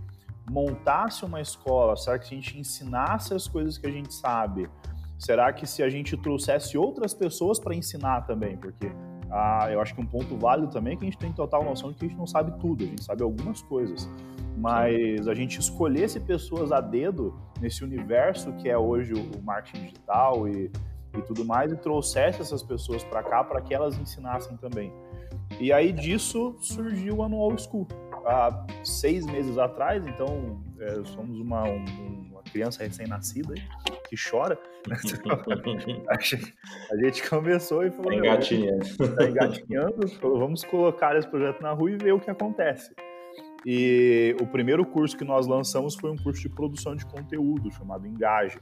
montasse 0.49 1.23
uma 1.23 1.41
escola, 1.41 1.95
será 1.95 2.17
que 2.17 2.27
se 2.27 2.33
a 2.33 2.37
gente 2.37 2.59
ensinasse 2.59 3.33
as 3.33 3.47
coisas 3.47 3.77
que 3.77 3.87
a 3.87 3.91
gente 3.91 4.13
sabe, 4.13 4.69
será 5.17 5.53
que 5.53 5.65
se 5.67 5.83
a 5.83 5.89
gente 5.89 6.17
trouxesse 6.17 6.77
outras 6.77 7.13
pessoas 7.13 7.59
para 7.59 7.75
ensinar 7.75 8.21
também, 8.21 8.57
porque 8.57 8.91
ah, 9.31 9.69
eu 9.71 9.79
acho 9.79 9.95
que 9.95 10.01
um 10.01 10.05
ponto 10.05 10.37
válido 10.37 10.71
também 10.71 10.93
é 10.93 10.95
que 10.97 11.03
a 11.03 11.09
gente 11.09 11.17
tem 11.17 11.31
total 11.31 11.63
noção 11.63 11.91
de 11.91 11.97
que 11.97 12.05
a 12.05 12.07
gente 12.07 12.17
não 12.17 12.27
sabe 12.27 12.51
tudo, 12.59 12.83
a 12.83 12.87
gente 12.87 13.03
sabe 13.03 13.23
algumas 13.23 13.61
coisas, 13.61 14.09
mas 14.57 15.27
a 15.27 15.33
gente 15.33 15.59
escolhesse 15.59 16.19
pessoas 16.19 16.71
a 16.71 16.81
dedo 16.81 17.33
nesse 17.59 17.83
universo 17.83 18.51
que 18.53 18.67
é 18.67 18.77
hoje 18.77 19.13
o 19.13 19.41
marketing 19.41 19.85
digital 19.85 20.47
e, 20.47 20.69
e 21.17 21.21
tudo 21.21 21.45
mais 21.45 21.71
e 21.71 21.77
trouxesse 21.77 22.41
essas 22.41 22.61
pessoas 22.61 23.03
para 23.03 23.23
cá 23.23 23.43
para 23.43 23.61
que 23.61 23.73
elas 23.73 23.97
ensinassem 23.97 24.57
também. 24.57 24.91
E 25.59 25.71
aí 25.71 25.93
disso 25.93 26.55
surgiu 26.59 27.17
o 27.17 27.23
Anual 27.23 27.57
School 27.57 27.87
há 28.25 28.65
seis 28.83 29.25
meses 29.25 29.57
atrás, 29.57 30.05
então 30.05 30.61
é, 30.79 31.03
somos 31.05 31.39
uma, 31.39 31.63
um, 31.63 31.85
uma 32.31 32.41
criança 32.43 32.83
recém-nascida 32.83 33.53
que 34.07 34.15
chora. 34.15 34.59
a 36.91 36.97
gente 36.97 37.29
começou 37.29 37.85
e 37.85 37.91
falou: 37.91 38.11
tá 38.11 38.15
engatinhando. 38.15 38.97
Tá 39.15 39.25
engatinhando, 39.25 40.07
falou, 40.19 40.39
vamos 40.39 40.63
colocar 40.63 41.15
esse 41.15 41.27
projeto 41.27 41.61
na 41.61 41.71
rua 41.71 41.91
e 41.91 41.97
ver 41.97 42.13
o 42.13 42.19
que 42.19 42.29
acontece. 42.29 42.93
E 43.65 44.35
o 44.41 44.47
primeiro 44.47 44.85
curso 44.85 45.15
que 45.15 45.23
nós 45.23 45.45
lançamos 45.45 45.95
foi 45.95 46.09
um 46.09 46.17
curso 46.17 46.41
de 46.41 46.49
produção 46.49 46.95
de 46.95 47.05
conteúdo 47.05 47.71
chamado 47.71 48.07
Engaje. 48.07 48.57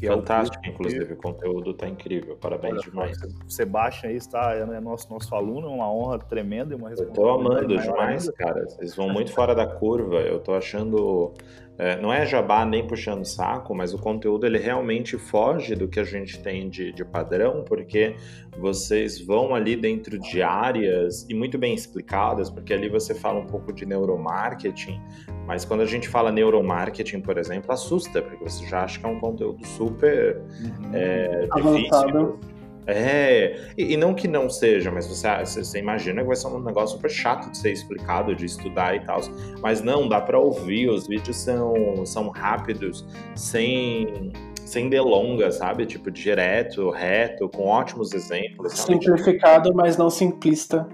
Que 0.00 0.06
Fantástico, 0.06 0.64
é 0.64 0.68
o 0.70 0.72
inclusive, 0.72 1.12
o 1.12 1.16
conteúdo 1.16 1.72
está 1.72 1.86
incrível, 1.86 2.34
parabéns 2.34 2.72
Olha, 2.72 2.82
demais. 2.84 3.18
Sebastião 3.46 4.10
aí 4.10 4.16
está, 4.16 4.54
é 4.54 4.80
nosso, 4.80 5.12
nosso 5.12 5.34
aluno, 5.34 5.66
é 5.66 5.70
uma 5.70 5.92
honra 5.92 6.18
tremenda 6.18 6.72
e 6.72 6.76
uma 6.78 6.88
responsabilidade. 6.88 7.28
Eu 7.28 7.36
estou 7.36 7.52
amando 7.52 7.78
demais, 7.78 8.22
ainda. 8.22 8.32
cara. 8.32 8.64
Vocês 8.64 8.96
vão 8.96 9.10
muito 9.10 9.30
fora 9.30 9.54
da 9.54 9.66
curva. 9.66 10.16
Eu 10.16 10.38
estou 10.38 10.54
achando 10.54 11.34
é, 11.80 11.98
não 11.98 12.12
é 12.12 12.26
jabá 12.26 12.62
nem 12.66 12.86
puxando 12.86 13.24
saco, 13.24 13.74
mas 13.74 13.94
o 13.94 13.98
conteúdo 13.98 14.44
ele 14.44 14.58
realmente 14.58 15.16
foge 15.16 15.74
do 15.74 15.88
que 15.88 15.98
a 15.98 16.04
gente 16.04 16.38
tem 16.38 16.68
de, 16.68 16.92
de 16.92 17.02
padrão, 17.06 17.64
porque 17.64 18.16
vocês 18.58 19.18
vão 19.18 19.54
ali 19.54 19.74
dentro 19.76 20.18
de 20.18 20.42
áreas 20.42 21.26
e 21.26 21.32
muito 21.32 21.56
bem 21.56 21.74
explicadas, 21.74 22.50
porque 22.50 22.74
ali 22.74 22.90
você 22.90 23.14
fala 23.14 23.40
um 23.40 23.46
pouco 23.46 23.72
de 23.72 23.86
neuromarketing, 23.86 25.00
mas 25.46 25.64
quando 25.64 25.80
a 25.80 25.86
gente 25.86 26.06
fala 26.06 26.30
neuromarketing, 26.30 27.22
por 27.22 27.38
exemplo, 27.38 27.72
assusta, 27.72 28.20
porque 28.20 28.44
você 28.44 28.66
já 28.66 28.84
acha 28.84 29.00
que 29.00 29.06
é 29.06 29.08
um 29.08 29.18
conteúdo 29.18 29.66
super 29.66 30.36
uhum. 30.36 30.90
é, 30.92 31.48
difícil. 31.56 32.38
É, 32.86 33.72
e, 33.76 33.92
e, 33.92 33.96
não 33.96 34.14
que 34.14 34.26
não 34.26 34.48
seja, 34.48 34.90
mas 34.90 35.06
você, 35.06 35.28
você 35.44 35.78
imagina 35.78 36.22
que 36.22 36.26
vai 36.26 36.36
ser 36.36 36.48
um 36.48 36.60
negócio 36.60 36.96
super 36.96 37.10
chato 37.10 37.50
de 37.50 37.58
ser 37.58 37.72
explicado, 37.72 38.34
de 38.34 38.46
estudar 38.46 38.96
e 38.96 39.00
tal. 39.00 39.20
Mas 39.60 39.82
não, 39.82 40.08
dá 40.08 40.20
para 40.20 40.38
ouvir, 40.38 40.88
os 40.88 41.06
vídeos 41.06 41.36
são, 41.36 42.04
são 42.06 42.28
rápidos, 42.28 43.06
sem, 43.34 44.32
sem 44.64 44.88
delongas, 44.88 45.56
sabe? 45.56 45.86
Tipo, 45.86 46.10
direto, 46.10 46.90
reto, 46.90 47.48
com 47.48 47.66
ótimos 47.66 48.12
exemplos. 48.12 48.72
Sabe? 48.72 48.94
Simplificado, 48.94 49.74
mas 49.74 49.96
não 49.96 50.10
simplista. 50.10 50.88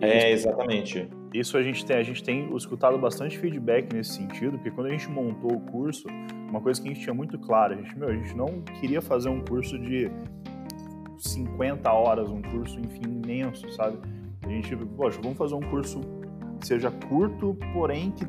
É, 0.00 0.32
exatamente. 0.32 1.08
Isso 1.32 1.58
a 1.58 1.62
gente 1.62 1.84
tem, 1.84 1.96
a 1.96 2.02
gente 2.02 2.22
tem 2.22 2.54
escutado 2.56 2.96
bastante 2.96 3.36
feedback 3.36 3.92
nesse 3.92 4.12
sentido, 4.12 4.52
porque 4.52 4.70
quando 4.70 4.86
a 4.86 4.90
gente 4.90 5.10
montou 5.10 5.52
o 5.52 5.60
curso, 5.60 6.06
uma 6.48 6.60
coisa 6.60 6.80
que 6.80 6.88
a 6.88 6.92
gente 6.92 7.02
tinha 7.02 7.14
muito 7.14 7.36
clara, 7.40 7.74
a 7.74 7.76
gente, 7.76 7.98
meu, 7.98 8.08
a 8.08 8.12
gente 8.12 8.36
não 8.36 8.62
queria 8.80 9.02
fazer 9.02 9.28
um 9.28 9.40
curso 9.40 9.76
de 9.76 10.08
50 11.28 11.90
horas, 11.90 12.28
um 12.28 12.42
curso, 12.42 12.78
enfim, 12.78 13.02
imenso, 13.04 13.70
sabe? 13.72 13.98
A 14.42 14.48
gente, 14.48 14.76
poxa, 14.76 15.18
vamos 15.22 15.38
fazer 15.38 15.54
um 15.54 15.62
curso 15.62 16.00
que 16.60 16.66
seja 16.66 16.90
curto, 16.90 17.56
porém 17.72 18.10
que 18.10 18.26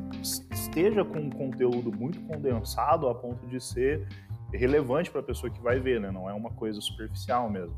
esteja 0.50 1.04
com 1.04 1.18
um 1.18 1.30
conteúdo 1.30 1.92
muito 1.96 2.20
condensado 2.22 3.08
a 3.08 3.14
ponto 3.14 3.46
de 3.46 3.60
ser 3.60 4.06
relevante 4.52 5.10
para 5.10 5.20
a 5.20 5.24
pessoa 5.24 5.50
que 5.50 5.60
vai 5.60 5.78
ver, 5.78 6.00
né? 6.00 6.10
Não 6.10 6.28
é 6.28 6.32
uma 6.32 6.50
coisa 6.50 6.80
superficial 6.80 7.50
mesmo. 7.50 7.76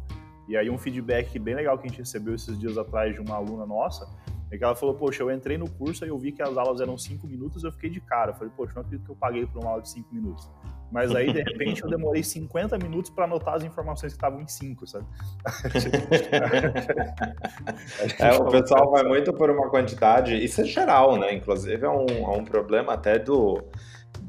E 0.48 0.56
aí 0.56 0.70
um 0.70 0.78
feedback 0.78 1.38
bem 1.38 1.54
legal 1.54 1.76
que 1.78 1.86
a 1.86 1.88
gente 1.88 1.98
recebeu 1.98 2.34
esses 2.34 2.58
dias 2.58 2.78
atrás 2.78 3.14
de 3.14 3.20
uma 3.20 3.34
aluna 3.34 3.66
nossa, 3.66 4.08
é 4.50 4.58
que 4.58 4.64
ela 4.64 4.74
falou, 4.74 4.94
poxa, 4.94 5.22
eu 5.22 5.30
entrei 5.30 5.58
no 5.58 5.68
curso 5.68 6.04
e 6.04 6.08
eu 6.08 6.18
vi 6.18 6.32
que 6.32 6.42
as 6.42 6.56
aulas 6.56 6.80
eram 6.80 6.96
cinco 6.96 7.26
minutos, 7.26 7.64
eu 7.64 7.72
fiquei 7.72 7.90
de 7.90 8.00
cara. 8.00 8.30
Eu 8.30 8.34
falei, 8.34 8.52
poxa, 8.56 8.72
não 8.74 8.82
acredito 8.82 9.04
que 9.04 9.12
eu 9.12 9.16
paguei 9.16 9.46
por 9.46 9.60
uma 9.60 9.70
aula 9.70 9.82
de 9.82 9.90
cinco 9.90 10.14
minutos. 10.14 10.48
Mas 10.90 11.14
aí, 11.14 11.30
de 11.30 11.42
repente, 11.42 11.82
eu 11.82 11.90
demorei 11.90 12.22
50 12.22 12.78
minutos 12.78 13.10
para 13.10 13.24
anotar 13.24 13.54
as 13.54 13.62
informações 13.62 14.12
que 14.12 14.16
estavam 14.16 14.40
em 14.40 14.48
5, 14.48 14.86
sabe? 14.86 15.04
é, 18.18 18.32
o 18.32 18.46
pessoal 18.46 18.90
vai 18.90 19.02
muito 19.02 19.30
por 19.34 19.50
uma 19.50 19.68
quantidade, 19.68 20.42
isso 20.42 20.62
é 20.62 20.64
geral, 20.64 21.18
né? 21.18 21.34
Inclusive 21.34 21.84
é 21.84 21.90
um, 21.90 22.06
é 22.06 22.38
um 22.38 22.44
problema 22.44 22.94
até 22.94 23.18
do 23.18 23.62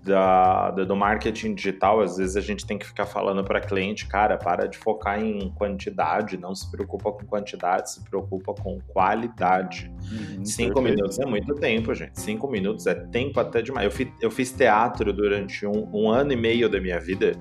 da, 0.04 0.72
do 0.72 0.96
marketing 0.96 1.56
digital, 1.56 2.02
às 2.02 2.18
vezes 2.18 2.36
a 2.36 2.42
gente 2.42 2.66
tem 2.66 2.78
que 2.78 2.86
ficar 2.86 3.06
falando 3.06 3.44
para 3.44 3.60
cliente, 3.60 4.08
cara, 4.08 4.38
para 4.38 4.68
de 4.68 4.78
focar 4.78 5.22
em 5.22 5.50
quantidade, 5.52 6.38
não 6.38 6.56
se 6.56 6.70
preocupa 6.70 7.12
com 7.12 7.26
quantidade, 7.26 7.92
se 7.92 8.04
preocupa 8.04 8.54
com 8.54 8.80
qualidade. 8.88 9.92
Uhum, 10.12 10.46
Cinco 10.46 10.76
perfeito. 10.76 10.96
minutos 10.96 11.20
é 11.20 11.26
muito 11.26 11.56
tempo, 11.56 11.94
gente. 11.94 12.20
Cinco 12.20 12.48
minutos 12.48 12.88
é 12.88 12.96
tempo 12.96 13.40
até 13.40 13.62
demais. 13.62 13.86
Eu 13.86 13.92
fiz, 13.92 14.08
eu 14.22 14.32
fiz 14.32 14.52
teatro 14.52 15.12
durante 15.12 15.66
um, 15.66 15.90
um 15.94 16.10
ano 16.10 16.34
e 16.34 16.36
meio 16.36 16.70
da 16.70 16.80
minha 16.80 17.00
vida 17.00 17.34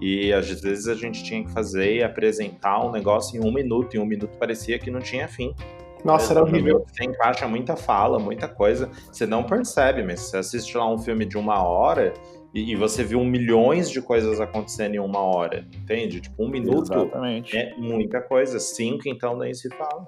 e 0.00 0.32
às 0.32 0.48
vezes 0.48 0.88
a 0.88 0.94
gente 0.94 1.22
tinha 1.22 1.44
que 1.44 1.52
fazer 1.52 1.96
e 1.96 2.02
apresentar 2.02 2.84
um 2.84 2.90
negócio 2.90 3.38
em 3.38 3.46
um 3.46 3.52
minuto, 3.52 3.94
e 3.94 3.98
um 3.98 4.06
minuto 4.06 4.36
parecia 4.38 4.78
que 4.78 4.90
não 4.90 5.00
tinha 5.00 5.28
fim. 5.28 5.54
Nossa, 6.04 6.32
era 6.32 6.42
horrível. 6.42 6.84
Você 6.86 7.04
encaixa 7.04 7.46
muita 7.46 7.76
fala, 7.76 8.18
muita 8.18 8.48
coisa. 8.48 8.90
Você 9.10 9.26
não 9.26 9.42
percebe, 9.42 10.02
mas 10.02 10.20
você 10.20 10.38
assiste 10.38 10.76
lá 10.76 10.90
um 10.90 10.98
filme 10.98 11.24
de 11.24 11.36
uma 11.36 11.62
hora 11.62 12.12
e, 12.54 12.72
e 12.72 12.76
você 12.76 13.04
viu 13.04 13.24
milhões 13.24 13.90
de 13.90 14.00
coisas 14.02 14.40
acontecendo 14.40 14.94
em 14.94 14.98
uma 14.98 15.20
hora, 15.20 15.64
entende? 15.74 16.20
Tipo, 16.20 16.44
um 16.44 16.48
minuto 16.48 16.92
Exatamente. 16.92 17.56
é 17.56 17.74
muita 17.76 18.20
coisa. 18.20 18.58
Cinco, 18.58 19.08
então, 19.08 19.36
nem 19.36 19.54
se 19.54 19.68
fala. 19.70 20.06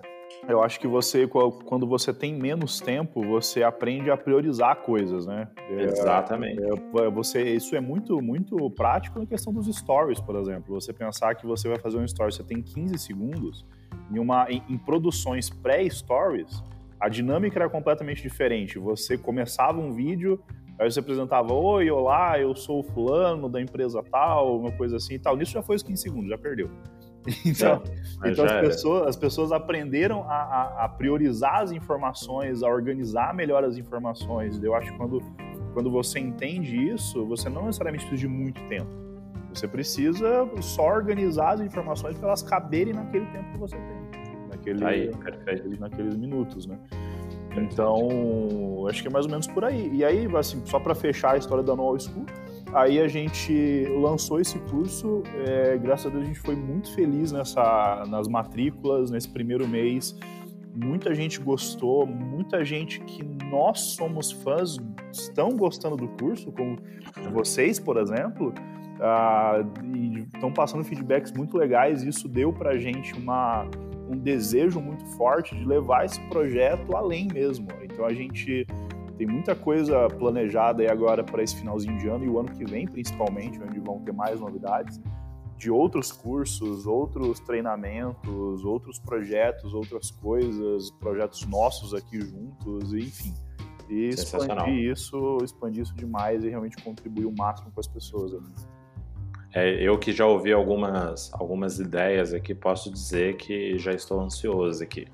Eu 0.49 0.61
acho 0.61 0.81
que 0.81 0.89
você, 0.89 1.29
quando 1.65 1.87
você 1.87 2.13
tem 2.13 2.35
menos 2.35 2.81
tempo, 2.81 3.23
você 3.23 3.63
aprende 3.63 4.11
a 4.11 4.17
priorizar 4.17 4.77
coisas, 4.83 5.25
né? 5.25 5.49
É, 5.71 5.83
Exatamente. 5.85 6.61
É, 6.61 7.11
você, 7.11 7.43
isso 7.55 7.77
é 7.77 7.81
muito, 7.81 8.21
muito 8.21 8.69
prático 8.71 9.21
na 9.21 9.27
questão 9.27 9.53
dos 9.53 9.67
stories, 9.67 10.21
por 10.21 10.35
exemplo. 10.35 10.75
Você 10.81 10.93
pensar 10.93 11.37
que 11.37 11.47
você 11.47 11.69
vai 11.69 11.79
fazer 11.79 11.99
um 11.99 12.05
story, 12.05 12.33
você 12.33 12.43
tem 12.43 12.61
15 12.61 12.99
segundos, 12.99 13.65
em, 14.11 14.19
uma, 14.19 14.47
em, 14.51 14.63
em 14.69 14.79
produções 14.79 15.51
pré-stories, 15.51 16.63
a 17.01 17.09
dinâmica 17.09 17.59
era 17.59 17.69
completamente 17.69 18.23
diferente. 18.23 18.79
Você 18.79 19.19
começava 19.19 19.81
um 19.81 19.93
vídeo, 19.93 20.41
aí 20.79 20.91
você 20.91 21.01
apresentava, 21.01 21.53
oi, 21.53 21.91
olá, 21.91 22.39
eu 22.39 22.55
sou 22.55 22.81
o 22.81 22.83
fulano 22.83 23.49
da 23.49 23.61
empresa 23.61 24.03
tal, 24.11 24.59
uma 24.61 24.71
coisa 24.73 24.97
assim 24.97 25.15
e 25.15 25.19
tal. 25.19 25.37
Nisso 25.37 25.53
já 25.53 25.63
foi 25.63 25.77
os 25.77 25.83
15 25.83 26.01
segundos, 26.01 26.29
já 26.29 26.39
perdeu. 26.39 26.71
Então, 27.47 27.83
é, 28.25 28.31
então 28.31 28.45
as, 28.45 28.53
pessoas, 28.53 29.07
as 29.07 29.17
pessoas 29.17 29.53
aprenderam 29.53 30.25
a, 30.25 30.35
a, 30.35 30.85
a, 30.85 30.89
priorizar 30.89 31.61
as 31.61 31.71
informações, 31.71 32.65
a 32.65 32.69
organizar 32.69 33.33
melhor 33.33 33.63
as 33.63 33.77
informações. 33.77 34.61
Eu 34.61 34.75
acho 34.75 34.91
que 34.91 34.99
quando, 34.99 35.21
quando 35.73 35.89
você 35.89 36.19
entende 36.19 36.77
isso, 36.77 37.25
você 37.25 37.49
não 37.49 37.67
necessariamente 37.67 38.05
precisa 38.07 38.29
de 38.29 38.35
muito 38.35 38.61
tempo. 38.69 38.91
Você 39.55 39.69
precisa 39.69 40.49
só 40.61 40.87
organizar 40.87 41.55
as 41.55 41.61
informações 41.61 42.17
para 42.17 42.29
elas 42.29 42.43
caberem 42.43 42.95
naquele 42.95 43.27
tempo 43.27 43.53
que 43.53 43.59
você 43.59 43.77
tem, 43.77 44.49
naquele, 44.49 44.85
aí, 44.85 45.11
naqueles, 45.11 45.79
naqueles 45.79 46.17
minutos, 46.17 46.67
né? 46.67 46.79
Então, 47.57 48.87
acho 48.89 49.03
que 49.03 49.09
é 49.09 49.11
mais 49.11 49.27
ou 49.27 49.31
menos 49.31 49.47
por 49.47 49.65
aí. 49.65 49.91
E 49.93 50.05
aí, 50.05 50.27
assim, 50.37 50.63
só 50.65 50.81
para 50.81 50.95
fechar 50.95 51.35
a 51.35 51.37
história 51.37 51.63
da 51.63 51.77
No 51.77 51.99
School, 51.99 52.25
aí 52.73 52.99
a 53.01 53.09
gente 53.09 53.87
lançou 54.01 54.41
esse 54.41 54.59
curso. 54.61 55.23
É, 55.47 55.77
graças 55.77 56.07
a 56.07 56.09
Deus, 56.11 56.23
a 56.23 56.27
gente 56.27 56.41
foi 56.41 56.57
muito 56.57 56.95
feliz 56.95 57.33
nessa, 57.33 58.05
nas 58.09 58.27
matrículas, 58.27 59.11
nesse 59.11 59.29
primeiro 59.29 59.69
mês. 59.69 60.19
Muita 60.75 61.15
gente 61.15 61.39
gostou, 61.39 62.07
muita 62.07 62.65
gente 62.65 63.01
que 63.01 63.23
nós 63.51 63.81
somos 63.81 64.33
fãs 64.33 64.79
estão 65.13 65.51
gostando 65.51 65.97
do 65.97 66.09
curso, 66.09 66.51
como 66.51 66.79
vocês, 67.31 67.79
por 67.79 67.99
exemplo. 67.99 68.55
Uh, 69.03 69.85
e 69.85 70.21
estão 70.33 70.53
passando 70.53 70.85
feedbacks 70.85 71.33
muito 71.33 71.57
legais. 71.57 72.05
E 72.05 72.09
isso 72.09 72.29
deu 72.29 72.53
para 72.53 72.71
a 72.71 72.79
gente 72.79 73.13
uma, 73.15 73.67
um 74.09 74.17
desejo 74.17 74.81
muito 74.81 75.05
forte 75.17 75.57
de 75.57 75.65
levar 75.65 76.05
esse 76.05 76.21
projeto 76.29 76.97
além 76.97 77.27
mesmo. 77.27 77.67
Então 77.83 78.05
a 78.05 78.13
gente 78.13 78.65
tem 79.19 79.27
muita 79.27 79.57
coisa 79.57 80.09
planejada 80.09 80.83
aí 80.83 80.89
agora 80.89 81.25
para 81.25 81.43
esse 81.43 81.57
finalzinho 81.57 81.99
de 81.99 82.09
ano 82.09 82.25
e 82.25 82.29
o 82.29 82.39
ano 82.39 82.51
que 82.51 82.65
vem, 82.65 82.87
principalmente, 82.87 83.61
onde 83.61 83.81
vão 83.81 84.01
ter 84.01 84.13
mais 84.13 84.41
novidades 84.41 85.01
de 85.59 85.71
outros 85.71 86.11
cursos, 86.11 86.87
outros 86.87 87.39
treinamentos, 87.41 88.65
outros 88.65 88.99
projetos, 88.99 89.75
outras 89.75 90.11
coisas, 90.11 90.91
projetos 90.93 91.47
nossos 91.47 91.95
aqui 91.95 92.21
juntos, 92.21 92.93
enfim. 92.93 93.33
E 93.89 94.09
expandir 94.09 94.91
isso, 94.91 95.39
expandir 95.43 95.83
isso 95.83 95.95
demais 95.95 96.45
e 96.45 96.49
realmente 96.49 96.83
contribuir 96.83 97.27
o 97.27 97.33
máximo 97.37 97.71
com 97.71 97.79
as 97.79 97.87
pessoas. 97.87 98.33
Ali. 98.33 98.72
É, 99.55 99.71
eu 99.83 99.99
que 99.99 100.13
já 100.13 100.27
ouvi 100.27 100.53
algumas, 100.53 101.31
algumas 101.35 101.79
ideias 101.79 102.33
aqui, 102.33 102.55
posso 102.55 102.91
dizer 102.91 103.37
que 103.37 103.79
já 103.79 103.93
estou 103.93 104.21
ansioso 104.21 104.83
aqui. 104.83 105.07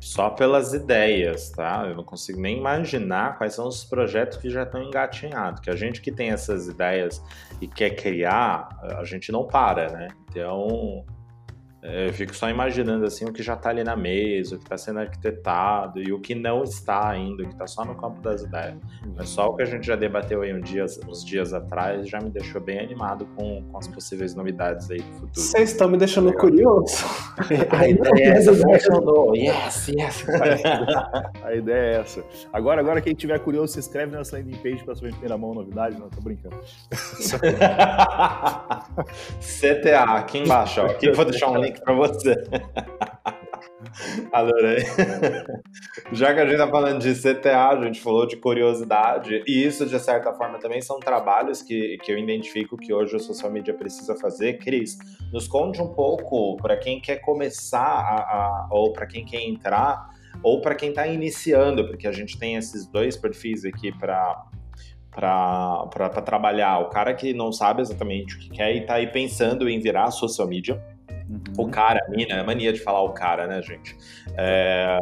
Só 0.00 0.30
pelas 0.30 0.72
ideias, 0.72 1.50
tá? 1.50 1.84
Eu 1.88 1.96
não 1.96 2.04
consigo 2.04 2.40
nem 2.40 2.56
imaginar 2.56 3.36
quais 3.36 3.54
são 3.54 3.66
os 3.66 3.84
projetos 3.84 4.38
que 4.38 4.48
já 4.48 4.62
estão 4.62 4.82
engatinhados. 4.82 5.60
Que 5.60 5.68
a 5.68 5.76
gente 5.76 6.00
que 6.00 6.12
tem 6.12 6.30
essas 6.30 6.68
ideias 6.68 7.22
e 7.60 7.66
quer 7.66 7.90
criar, 7.90 8.68
a 8.96 9.04
gente 9.04 9.32
não 9.32 9.44
para, 9.44 9.90
né? 9.90 10.08
Então, 10.30 11.04
eu 12.06 12.12
fico 12.12 12.34
só 12.34 12.48
imaginando 12.48 13.04
assim 13.04 13.24
o 13.24 13.32
que 13.32 13.42
já 13.42 13.54
está 13.54 13.70
ali 13.70 13.84
na 13.84 13.96
mesa, 13.96 14.56
o 14.56 14.58
que 14.58 14.64
está 14.64 14.76
sendo 14.76 15.00
arquitetado 15.00 16.02
e 16.02 16.12
o 16.12 16.20
que 16.20 16.34
não 16.34 16.62
está 16.62 17.08
ainda, 17.08 17.42
o 17.42 17.46
que 17.46 17.52
está 17.52 17.66
só 17.66 17.84
no 17.84 17.94
campo 17.94 18.20
das 18.20 18.42
ideias. 18.42 18.76
Mas 19.16 19.28
só 19.28 19.48
o 19.48 19.56
que 19.56 19.62
a 19.62 19.66
gente 19.66 19.86
já 19.86 19.96
debateu 19.96 20.42
aí 20.42 20.52
um 20.52 20.60
dia, 20.60 20.84
uns 21.08 21.24
dias 21.24 21.52
atrás 21.52 22.08
já 22.08 22.20
me 22.20 22.30
deixou 22.30 22.60
bem 22.60 22.80
animado 22.80 23.26
com, 23.36 23.62
com 23.70 23.78
as 23.78 23.86
possíveis 23.88 24.34
novidades 24.34 24.90
aí 24.90 24.98
do 24.98 25.12
futuro. 25.12 25.30
Vocês 25.34 25.70
estão 25.70 25.88
me 25.88 25.96
deixando 25.96 26.32
curioso. 26.32 27.04
A 27.70 27.88
ideia 27.88 28.24
é 28.24 28.38
essa, 28.38 28.54
funcionou. 28.54 29.34
Yes, 29.36 29.88
yes. 29.88 30.26
a 31.44 31.54
ideia 31.54 31.96
é 31.96 32.00
essa. 32.00 32.24
Agora, 32.52 32.80
agora 32.80 33.00
quem 33.00 33.14
tiver 33.14 33.38
curioso, 33.38 33.74
se 33.74 33.78
inscreve 33.78 34.16
nessa 34.16 34.36
landing 34.36 34.56
page 34.56 34.82
para 34.84 34.94
saber 34.94 35.08
em 35.08 35.12
primeira 35.12 35.36
mão 35.36 35.54
novidade. 35.54 35.98
Não, 35.98 36.08
tô 36.08 36.20
brincando. 36.20 36.56
CTA, 39.40 40.16
aqui 40.16 40.38
embaixo, 40.38 40.80
ó. 40.80 40.86
Aqui 40.86 41.06
eu 41.08 41.14
vou 41.14 41.24
deixar 41.24 41.50
um 41.50 41.58
link 41.58 41.75
para 41.82 41.94
você. 41.94 42.34
Adorei. 44.32 44.78
Já 46.12 46.34
que 46.34 46.40
a 46.40 46.46
gente 46.46 46.58
tá 46.58 46.68
falando 46.68 47.00
de 47.00 47.14
CTA, 47.14 47.68
a 47.68 47.82
gente 47.82 48.00
falou 48.00 48.26
de 48.26 48.36
curiosidade, 48.36 49.42
e 49.46 49.64
isso, 49.64 49.86
de 49.86 49.98
certa 49.98 50.32
forma, 50.32 50.58
também 50.58 50.80
são 50.80 50.98
trabalhos 51.00 51.62
que, 51.62 51.98
que 52.02 52.12
eu 52.12 52.18
identifico 52.18 52.76
que 52.76 52.92
hoje 52.92 53.16
o 53.16 53.20
social 53.20 53.50
media 53.50 53.74
precisa 53.74 54.14
fazer. 54.16 54.58
Cris, 54.58 54.98
nos 55.32 55.48
conte 55.48 55.80
um 55.80 55.88
pouco 55.88 56.56
para 56.56 56.76
quem 56.76 57.00
quer 57.00 57.16
começar, 57.16 57.80
a, 57.80 58.16
a 58.20 58.68
ou 58.70 58.92
para 58.92 59.06
quem 59.06 59.24
quer 59.24 59.42
entrar, 59.42 60.10
ou 60.42 60.60
para 60.60 60.74
quem 60.74 60.90
está 60.90 61.06
iniciando, 61.06 61.86
porque 61.86 62.06
a 62.06 62.12
gente 62.12 62.38
tem 62.38 62.56
esses 62.56 62.86
dois 62.86 63.16
perfis 63.16 63.64
aqui 63.64 63.92
para 63.92 64.44
para 65.10 66.20
trabalhar. 66.22 66.78
O 66.80 66.90
cara 66.90 67.14
que 67.14 67.32
não 67.32 67.50
sabe 67.50 67.80
exatamente 67.80 68.36
o 68.36 68.38
que 68.38 68.50
quer 68.50 68.74
e 68.74 68.80
está 68.80 68.96
aí 68.96 69.06
pensando 69.06 69.66
em 69.66 69.80
virar 69.80 70.10
social 70.10 70.46
media 70.46 70.78
Uhum. 71.28 71.66
O 71.66 71.68
cara, 71.68 72.04
a 72.06 72.10
mina, 72.10 72.34
é 72.34 72.42
mania 72.42 72.72
de 72.72 72.80
falar 72.80 73.02
o 73.02 73.12
cara, 73.12 73.46
né, 73.46 73.60
gente? 73.62 73.96
É, 74.36 74.98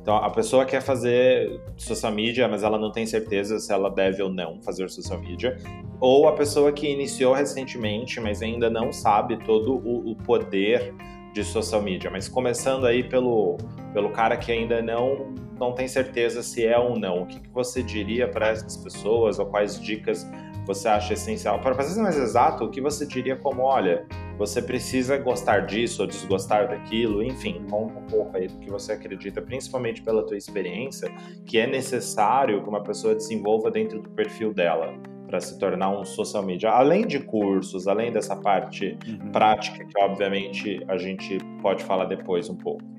então, 0.00 0.16
a 0.16 0.30
pessoa 0.30 0.64
quer 0.64 0.80
fazer 0.80 1.60
social 1.76 2.10
media, 2.10 2.48
mas 2.48 2.62
ela 2.62 2.78
não 2.78 2.90
tem 2.90 3.04
certeza 3.04 3.58
se 3.58 3.70
ela 3.70 3.90
deve 3.90 4.22
ou 4.22 4.30
não 4.30 4.58
fazer 4.62 4.88
social 4.88 5.20
media. 5.20 5.58
Ou 6.00 6.26
a 6.26 6.32
pessoa 6.32 6.72
que 6.72 6.88
iniciou 6.88 7.34
recentemente, 7.34 8.18
mas 8.18 8.40
ainda 8.40 8.70
não 8.70 8.90
sabe 8.90 9.36
todo 9.44 9.74
o, 9.74 10.12
o 10.12 10.16
poder 10.16 10.94
de 11.34 11.44
social 11.44 11.82
media. 11.82 12.10
Mas 12.10 12.26
começando 12.26 12.86
aí 12.86 13.02
pelo, 13.02 13.58
pelo 13.92 14.10
cara 14.10 14.36
que 14.36 14.50
ainda 14.50 14.80
não, 14.80 15.34
não 15.58 15.72
tem 15.72 15.86
certeza 15.86 16.42
se 16.42 16.64
é 16.66 16.78
ou 16.78 16.98
não, 16.98 17.24
o 17.24 17.26
que, 17.26 17.40
que 17.40 17.50
você 17.50 17.82
diria 17.82 18.26
para 18.26 18.48
essas 18.48 18.76
pessoas 18.78 19.38
ou 19.38 19.44
quais 19.44 19.78
dicas 19.78 20.26
você 20.66 20.88
acha 20.88 21.12
essencial? 21.12 21.60
Para 21.60 21.74
fazer 21.74 22.00
mais 22.00 22.16
exato, 22.16 22.64
o 22.64 22.70
que 22.70 22.80
você 22.80 23.06
diria 23.06 23.36
como, 23.36 23.62
olha, 23.62 24.06
você 24.38 24.62
precisa 24.62 25.18
gostar 25.18 25.66
disso 25.66 26.02
ou 26.02 26.08
desgostar 26.08 26.68
daquilo, 26.68 27.22
enfim, 27.22 27.66
conta 27.68 27.98
um 27.98 28.06
pouco 28.06 28.36
aí 28.36 28.46
do 28.46 28.56
que 28.58 28.70
você 28.70 28.92
acredita, 28.92 29.42
principalmente 29.42 30.00
pela 30.00 30.24
tua 30.24 30.36
experiência, 30.36 31.12
que 31.44 31.58
é 31.58 31.66
necessário 31.66 32.62
que 32.62 32.68
uma 32.68 32.82
pessoa 32.82 33.14
desenvolva 33.14 33.70
dentro 33.70 34.00
do 34.00 34.08
perfil 34.10 34.54
dela 34.54 34.94
para 35.26 35.40
se 35.40 35.58
tornar 35.58 35.90
um 35.90 36.04
social 36.04 36.42
media, 36.42 36.70
além 36.70 37.06
de 37.06 37.18
cursos, 37.18 37.86
além 37.86 38.10
dessa 38.10 38.34
parte 38.34 38.96
uhum. 39.06 39.30
prática 39.30 39.84
que 39.84 40.00
obviamente 40.00 40.82
a 40.88 40.96
gente 40.96 41.38
pode 41.60 41.82
falar 41.84 42.06
depois 42.06 42.48
um 42.48 42.56
pouco. 42.56 42.97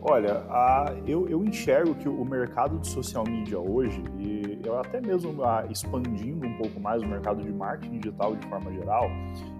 Olha, 0.00 0.44
a, 0.48 0.94
eu, 1.06 1.28
eu 1.28 1.44
enxergo 1.44 1.94
que 1.96 2.08
o 2.08 2.24
mercado 2.24 2.78
de 2.78 2.86
social 2.86 3.24
media 3.24 3.58
hoje, 3.58 4.00
e 4.16 4.60
eu 4.64 4.78
até 4.78 5.00
mesmo 5.00 5.42
a, 5.42 5.66
expandindo 5.66 6.46
um 6.46 6.56
pouco 6.56 6.78
mais 6.78 7.02
o 7.02 7.06
mercado 7.06 7.42
de 7.42 7.52
marketing 7.52 7.98
digital 7.98 8.36
de 8.36 8.46
forma 8.46 8.72
geral, 8.72 9.10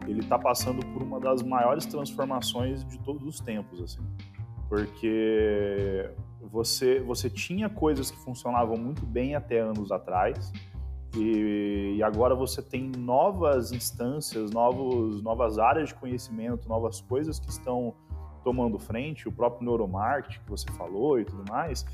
ele 0.07 0.21
está 0.21 0.39
passando 0.39 0.85
por 0.87 1.03
uma 1.03 1.19
das 1.19 1.43
maiores 1.43 1.87
transformações 1.87 2.85
de 2.85 2.99
todos 3.01 3.27
os 3.27 3.41
tempos, 3.41 3.83
assim. 3.83 4.01
Porque 4.69 6.09
você, 6.41 7.01
você 7.01 7.29
tinha 7.29 7.69
coisas 7.69 8.11
que 8.11 8.17
funcionavam 8.19 8.77
muito 8.77 9.05
bem 9.05 9.35
até 9.35 9.59
anos 9.59 9.91
atrás, 9.91 10.53
e, 11.17 11.95
e, 11.97 12.03
agora 12.03 12.35
você 12.35 12.61
tem 12.61 12.93
novas 12.97 13.73
instâncias, 13.73 14.51
novos, 14.51 15.23
novas 15.23 15.59
áreas 15.59 15.89
de 15.89 15.95
conhecimento, 15.95 16.69
novas 16.69 17.01
coisas 17.01 17.41
que 17.41 17.49
estão 17.49 17.95
tomando 18.49 18.79
frente, 18.79 19.29
o 19.29 19.33
próprio 19.33 19.63
neuromarketing 19.63 20.41
que 20.43 20.49
você 20.49 20.73
falou 20.73 21.21
e 21.21 21.25
tudo 21.27 21.45
mais, 21.53 21.85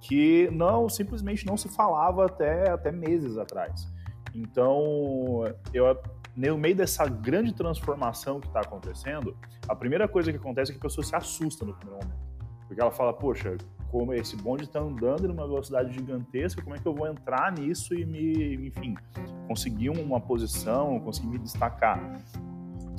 que 0.00 0.50
não 0.50 0.88
simplesmente 0.88 1.46
não 1.46 1.56
se 1.56 1.68
falava 1.68 2.26
até, 2.26 2.68
até 2.68 2.90
meses 2.90 3.38
atrás. 3.38 3.86
Então, 4.34 5.44
eu, 5.72 5.96
no 6.36 6.58
meio 6.58 6.74
dessa 6.74 7.06
grande 7.06 7.54
transformação 7.54 8.40
que 8.40 8.48
está 8.48 8.58
acontecendo, 8.58 9.36
a 9.68 9.76
primeira 9.76 10.08
coisa 10.08 10.32
que 10.32 10.36
acontece 10.36 10.72
é 10.72 10.74
que 10.74 10.80
a 10.80 10.82
pessoa 10.82 11.04
se 11.04 11.14
assusta 11.14 11.64
no 11.64 11.74
primeiro 11.74 12.04
momento. 12.04 12.20
Porque 12.66 12.80
ela 12.80 12.90
fala, 12.90 13.12
poxa, 13.12 13.56
como 13.88 14.12
esse 14.12 14.36
bonde 14.36 14.64
está 14.64 14.80
andando 14.80 15.28
numa 15.28 15.46
velocidade 15.46 15.92
gigantesca, 15.92 16.60
como 16.60 16.74
é 16.74 16.78
que 16.80 16.86
eu 16.86 16.94
vou 16.94 17.06
entrar 17.06 17.52
nisso 17.52 17.94
e 17.94 18.04
me, 18.04 18.66
enfim, 18.66 18.96
conseguir 19.46 19.90
uma 19.90 20.20
posição, 20.20 20.98
conseguir 20.98 21.28
me 21.28 21.38
destacar? 21.38 22.20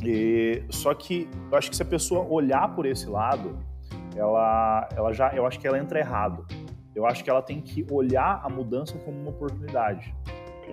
E, 0.04 0.64
só 0.70 0.94
que 0.94 1.30
eu 1.52 1.58
acho 1.58 1.70
que 1.70 1.76
se 1.76 1.84
a 1.84 1.86
pessoa 1.86 2.26
olhar 2.28 2.74
por 2.76 2.86
esse 2.86 3.08
lado, 3.08 3.58
ela, 4.16 4.90
ela 4.96 5.14
já, 5.14 5.34
eu 5.36 5.46
acho 5.46 5.60
que 5.60 5.68
ela 5.68 5.78
entra 5.78 6.00
errado. 6.00 6.46
Eu 6.96 7.06
acho 7.06 7.24
que 7.24 7.30
ela 7.30 7.42
tem 7.42 7.62
que 7.62 7.86
olhar 7.90 8.42
a 8.44 8.50
mudança 8.50 8.98
como 9.00 9.18
uma 9.18 9.30
oportunidade. 9.30 10.14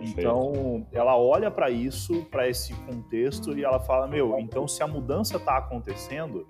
Então, 0.00 0.86
ela 0.92 1.16
olha 1.16 1.50
para 1.50 1.70
isso, 1.70 2.24
para 2.26 2.48
esse 2.48 2.72
contexto 2.74 3.56
e 3.56 3.64
ela 3.64 3.80
fala: 3.80 4.06
"Meu, 4.06 4.38
então 4.38 4.66
se 4.68 4.82
a 4.82 4.86
mudança 4.86 5.36
está 5.36 5.58
acontecendo, 5.58 6.46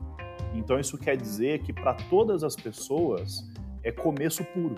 então 0.54 0.78
isso 0.78 0.99
quer 0.99 1.16
dizer 1.16 1.61
que 1.61 1.73
para 1.73 1.94
todas 1.94 2.42
as 2.44 2.54
pessoas 2.54 3.50
é 3.82 3.92
começo 3.92 4.44
puro, 4.44 4.76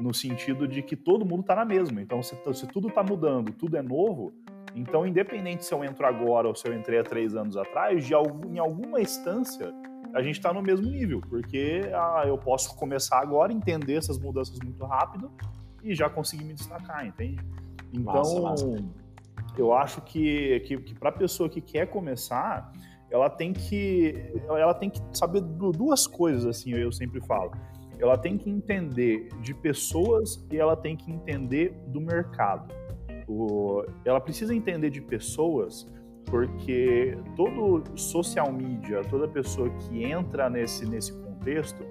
no 0.00 0.12
sentido 0.12 0.66
de 0.66 0.82
que 0.82 0.96
todo 0.96 1.24
mundo 1.24 1.42
está 1.42 1.54
na 1.54 1.64
mesma. 1.64 2.00
Então, 2.00 2.22
se, 2.22 2.36
se 2.54 2.66
tudo 2.66 2.88
está 2.88 3.02
mudando, 3.02 3.52
tudo 3.52 3.76
é 3.76 3.82
novo, 3.82 4.32
então, 4.74 5.06
independente 5.06 5.64
se 5.64 5.74
eu 5.74 5.84
entro 5.84 6.06
agora 6.06 6.48
ou 6.48 6.54
se 6.54 6.66
eu 6.66 6.74
entrei 6.74 6.98
há 6.98 7.04
três 7.04 7.34
anos 7.34 7.56
atrás, 7.56 8.04
de 8.04 8.14
algum, 8.14 8.54
em 8.54 8.58
alguma 8.58 9.00
instância 9.00 9.72
a 10.14 10.22
gente 10.22 10.36
está 10.36 10.52
no 10.52 10.62
mesmo 10.62 10.86
nível, 10.86 11.20
porque 11.20 11.90
ah, 11.94 12.24
eu 12.26 12.36
posso 12.36 12.76
começar 12.76 13.18
agora, 13.18 13.52
entender 13.52 13.96
essas 13.96 14.18
mudanças 14.18 14.58
muito 14.62 14.84
rápido 14.84 15.30
e 15.82 15.94
já 15.94 16.08
conseguir 16.08 16.44
me 16.44 16.52
destacar, 16.52 17.06
entende? 17.06 17.42
Então, 17.92 18.14
massa, 18.14 18.40
massa. 18.40 18.84
eu 19.56 19.72
acho 19.72 20.00
que, 20.02 20.60
que, 20.60 20.76
que 20.78 20.94
para 20.94 21.08
a 21.08 21.12
pessoa 21.12 21.48
que 21.48 21.60
quer 21.60 21.86
começar, 21.86 22.72
ela 23.10 23.28
tem 23.28 23.52
que 23.52 24.32
ela 24.48 24.74
tem 24.74 24.90
que 24.90 25.00
saber 25.12 25.40
duas 25.40 26.06
coisas, 26.06 26.46
assim, 26.46 26.72
eu 26.72 26.92
sempre 26.92 27.20
falo. 27.20 27.52
Ela 27.98 28.18
tem 28.18 28.36
que 28.36 28.50
entender 28.50 29.28
de 29.40 29.54
pessoas 29.54 30.44
e 30.50 30.58
ela 30.58 30.76
tem 30.76 30.96
que 30.96 31.10
entender 31.10 31.72
do 31.86 32.00
mercado. 32.00 32.74
O, 33.28 33.84
ela 34.04 34.20
precisa 34.20 34.54
entender 34.54 34.90
de 34.90 35.00
pessoas 35.00 35.86
porque 36.26 37.18
todo 37.36 37.82
social 37.96 38.52
media, 38.52 39.02
toda 39.02 39.28
pessoa 39.28 39.68
que 39.70 40.04
entra 40.04 40.48
nesse, 40.48 40.88
nesse 40.88 41.12
contexto, 41.12 41.84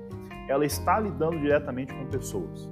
ela 0.47 0.65
está 0.65 0.99
lidando 0.99 1.39
diretamente 1.39 1.93
com 1.93 2.05
pessoas. 2.07 2.69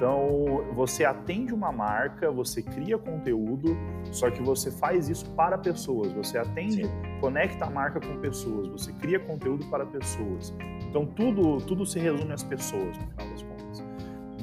Então, 0.00 0.64
você 0.72 1.04
atende 1.04 1.52
uma 1.52 1.70
marca, 1.70 2.30
você 2.30 2.62
cria 2.62 2.96
conteúdo, 2.96 3.76
só 4.10 4.30
que 4.30 4.42
você 4.42 4.70
faz 4.70 5.10
isso 5.10 5.30
para 5.32 5.58
pessoas. 5.58 6.10
Você 6.12 6.38
atende, 6.38 6.86
Sim. 6.86 6.90
conecta 7.20 7.66
a 7.66 7.70
marca 7.70 8.00
com 8.00 8.18
pessoas, 8.18 8.68
você 8.68 8.92
cria 8.94 9.20
conteúdo 9.20 9.66
para 9.66 9.84
pessoas. 9.84 10.54
Então, 10.88 11.04
tudo, 11.04 11.58
tudo 11.58 11.84
se 11.84 11.98
resume 11.98 12.32
às 12.32 12.42
pessoas, 12.42 12.96
no 12.96 13.06
final 13.08 13.28
das 13.30 13.42
contas. 13.42 13.49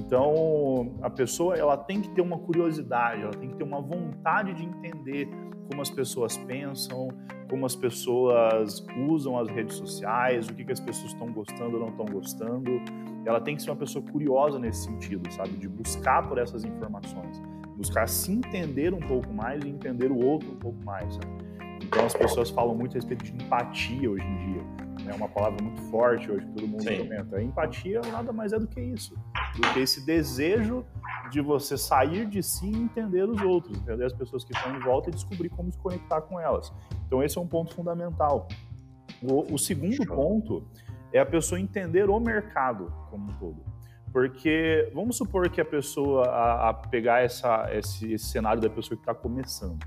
Então, 0.07 0.95
a 1.01 1.09
pessoa 1.09 1.57
ela 1.57 1.75
tem 1.75 1.99
que 1.99 2.07
ter 2.11 2.21
uma 2.21 2.39
curiosidade, 2.39 3.23
ela 3.23 3.33
tem 3.33 3.49
que 3.49 3.57
ter 3.57 3.63
uma 3.65 3.81
vontade 3.81 4.53
de 4.53 4.63
entender 4.63 5.27
como 5.69 5.81
as 5.81 5.89
pessoas 5.89 6.37
pensam, 6.37 7.09
como 7.49 7.65
as 7.65 7.75
pessoas 7.75 8.85
usam 9.09 9.37
as 9.37 9.49
redes 9.49 9.75
sociais, 9.75 10.47
o 10.47 10.53
que, 10.53 10.63
que 10.63 10.71
as 10.71 10.79
pessoas 10.79 11.11
estão 11.11 11.29
gostando 11.29 11.73
ou 11.73 11.81
não 11.81 11.89
estão 11.89 12.05
gostando. 12.05 12.71
Ela 13.25 13.41
tem 13.41 13.57
que 13.57 13.61
ser 13.61 13.69
uma 13.69 13.75
pessoa 13.75 14.03
curiosa 14.09 14.57
nesse 14.57 14.85
sentido, 14.85 15.29
sabe? 15.33 15.49
De 15.49 15.67
buscar 15.67 16.25
por 16.25 16.37
essas 16.37 16.63
informações, 16.63 17.43
buscar 17.75 18.07
se 18.07 18.31
entender 18.31 18.93
um 18.93 19.01
pouco 19.01 19.33
mais 19.33 19.61
e 19.65 19.67
entender 19.67 20.09
o 20.09 20.25
outro 20.25 20.49
um 20.49 20.57
pouco 20.57 20.81
mais. 20.85 21.15
Sabe? 21.15 21.27
Então, 21.83 22.05
as 22.05 22.13
pessoas 22.13 22.49
falam 22.49 22.73
muito 22.73 22.93
a 22.93 22.95
respeito 22.95 23.25
de 23.25 23.33
empatia 23.33 24.09
hoje 24.09 24.23
em 24.23 24.53
dia 24.53 24.87
é 25.11 25.15
uma 25.15 25.29
palavra 25.29 25.63
muito 25.63 25.81
forte 25.83 26.29
hoje 26.29 26.45
que 26.45 26.53
todo 26.53 26.67
mundo 26.67 26.83
Sim. 26.83 26.97
comenta. 26.99 27.37
A 27.37 27.43
empatia 27.43 28.01
nada 28.11 28.31
mais 28.31 28.53
é 28.53 28.59
do 28.59 28.67
que 28.67 28.79
isso, 28.79 29.15
do 29.55 29.73
que 29.73 29.79
esse 29.79 30.05
desejo 30.05 30.85
de 31.29 31.41
você 31.41 31.77
sair 31.77 32.25
de 32.25 32.41
si 32.41 32.67
e 32.67 32.75
entender 32.75 33.23
os 33.23 33.41
outros, 33.41 33.77
entender 33.77 34.05
as 34.05 34.13
pessoas 34.13 34.43
que 34.43 34.53
estão 34.55 34.75
em 34.75 34.79
volta 34.79 35.09
e 35.09 35.13
descobrir 35.13 35.49
como 35.49 35.71
se 35.71 35.77
conectar 35.77 36.21
com 36.21 36.39
elas. 36.39 36.71
Então 37.05 37.21
esse 37.23 37.37
é 37.37 37.41
um 37.41 37.47
ponto 37.47 37.73
fundamental. 37.73 38.47
O, 39.21 39.53
o 39.53 39.57
segundo 39.57 39.95
Show. 39.95 40.15
ponto 40.15 40.67
é 41.11 41.19
a 41.19 41.25
pessoa 41.25 41.59
entender 41.59 42.09
o 42.09 42.19
mercado 42.19 42.91
como 43.09 43.31
um 43.31 43.33
todo. 43.35 43.77
Porque 44.11 44.89
vamos 44.93 45.17
supor 45.17 45.49
que 45.49 45.59
a 45.59 45.65
pessoa, 45.65 46.27
a, 46.27 46.69
a 46.69 46.73
pegar 46.73 47.21
essa, 47.21 47.67
esse, 47.73 48.13
esse 48.13 48.25
cenário 48.25 48.61
da 48.61 48.69
pessoa 48.69 48.95
que 48.97 49.01
está 49.01 49.13
começando. 49.13 49.77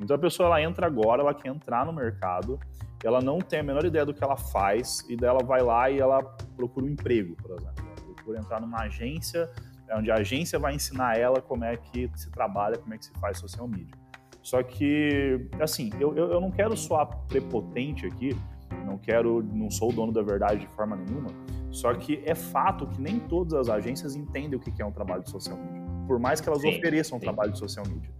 Então 0.00 0.16
a 0.16 0.18
pessoa 0.18 0.46
ela 0.46 0.62
entra 0.62 0.86
agora, 0.86 1.22
ela 1.22 1.34
quer 1.34 1.48
entrar 1.48 1.86
no 1.86 1.92
mercado, 1.92 2.58
ela 3.04 3.20
não 3.20 3.38
tem 3.38 3.60
a 3.60 3.62
menor 3.62 3.84
ideia 3.84 4.04
do 4.04 4.12
que 4.12 4.22
ela 4.22 4.36
faz 4.36 5.04
e 5.08 5.16
dela 5.16 5.40
vai 5.44 5.62
lá 5.62 5.90
e 5.90 5.98
ela 5.98 6.22
procura 6.56 6.86
um 6.86 6.88
emprego, 6.88 7.36
por 7.36 7.52
exemplo. 7.52 7.74
Ela 7.78 8.14
procura 8.14 8.38
entrar 8.38 8.60
numa 8.60 8.80
agência, 8.80 9.48
é 9.88 9.96
onde 9.96 10.10
a 10.10 10.16
agência 10.16 10.58
vai 10.58 10.74
ensinar 10.74 11.18
ela 11.18 11.40
como 11.40 11.64
é 11.64 11.76
que 11.76 12.10
se 12.16 12.30
trabalha, 12.30 12.76
como 12.76 12.92
é 12.94 12.98
que 12.98 13.04
se 13.04 13.12
faz 13.20 13.38
social 13.38 13.68
media. 13.68 13.94
Só 14.42 14.62
que, 14.62 15.48
assim, 15.60 15.90
eu, 16.00 16.16
eu, 16.16 16.32
eu 16.32 16.40
não 16.40 16.50
quero 16.50 16.76
soar 16.76 17.06
prepotente 17.28 18.06
aqui, 18.06 18.36
não 18.84 18.98
quero, 18.98 19.42
não 19.42 19.70
sou 19.70 19.90
o 19.90 19.92
dono 19.92 20.12
da 20.12 20.22
verdade 20.22 20.60
de 20.60 20.68
forma 20.68 20.96
nenhuma, 20.96 21.30
só 21.70 21.92
que 21.94 22.22
é 22.24 22.34
fato 22.34 22.86
que 22.86 23.00
nem 23.00 23.18
todas 23.20 23.54
as 23.54 23.68
agências 23.68 24.16
entendem 24.16 24.58
o 24.58 24.60
que 24.60 24.80
é 24.80 24.84
um 24.84 24.92
trabalho 24.92 25.22
de 25.22 25.30
social 25.30 25.56
media, 25.56 25.82
por 26.06 26.18
mais 26.18 26.40
que 26.40 26.48
elas 26.48 26.62
sim, 26.62 26.76
ofereçam 26.76 27.18
um 27.18 27.20
trabalho 27.20 27.52
de 27.52 27.58
social 27.58 27.86
media. 27.86 28.10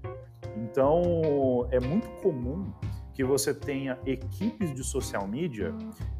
Então, 0.56 1.66
é 1.70 1.80
muito 1.80 2.08
comum 2.20 2.70
que 3.18 3.24
você 3.24 3.52
tenha 3.52 3.98
equipes 4.06 4.72
de 4.72 4.84
social 4.84 5.26
media 5.26 5.74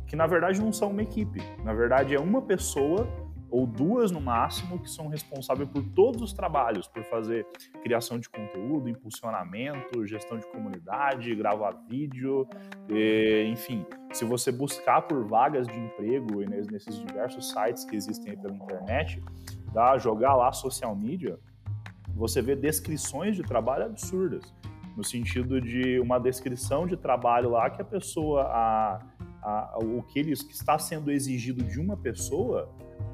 que 0.04 0.16
na 0.16 0.26
verdade 0.26 0.60
não 0.60 0.72
são 0.72 0.90
uma 0.90 1.00
equipe, 1.00 1.40
na 1.62 1.72
verdade 1.72 2.12
é 2.12 2.18
uma 2.18 2.42
pessoa 2.42 3.06
ou 3.48 3.64
duas 3.64 4.10
no 4.10 4.20
máximo 4.20 4.80
que 4.80 4.90
são 4.90 5.06
responsáveis 5.06 5.68
por 5.70 5.84
todos 5.90 6.20
os 6.20 6.32
trabalhos, 6.32 6.88
por 6.88 7.04
fazer 7.04 7.46
criação 7.84 8.18
de 8.18 8.28
conteúdo, 8.28 8.88
impulsionamento, 8.88 10.04
gestão 10.08 10.38
de 10.38 10.46
comunidade, 10.48 11.32
gravar 11.36 11.70
vídeo, 11.88 12.48
e, 12.88 13.44
enfim. 13.48 13.86
Se 14.12 14.24
você 14.24 14.50
buscar 14.50 15.02
por 15.02 15.24
vagas 15.24 15.68
de 15.68 15.78
emprego 15.78 16.40
nesses 16.68 16.98
diversos 16.98 17.48
sites 17.48 17.84
que 17.84 17.94
existem 17.94 18.36
pela 18.36 18.56
internet, 18.56 19.22
dá, 19.72 19.96
jogar 19.98 20.34
lá 20.34 20.50
social 20.50 20.96
media, 20.96 21.38
você 22.08 22.42
vê 22.42 22.56
descrições 22.56 23.36
de 23.36 23.44
trabalho 23.44 23.84
absurdas 23.84 24.52
no 24.98 25.04
sentido 25.04 25.60
de 25.60 26.00
uma 26.00 26.18
descrição 26.18 26.84
de 26.84 26.96
trabalho 26.96 27.50
lá 27.50 27.70
que 27.70 27.80
a 27.80 27.84
pessoa, 27.84 28.42
a, 28.42 29.00
a, 29.40 29.78
o 29.80 30.02
que, 30.02 30.18
ele, 30.18 30.34
que 30.34 30.52
está 30.52 30.76
sendo 30.76 31.12
exigido 31.12 31.62
de 31.62 31.78
uma 31.78 31.96
pessoa 31.96 32.68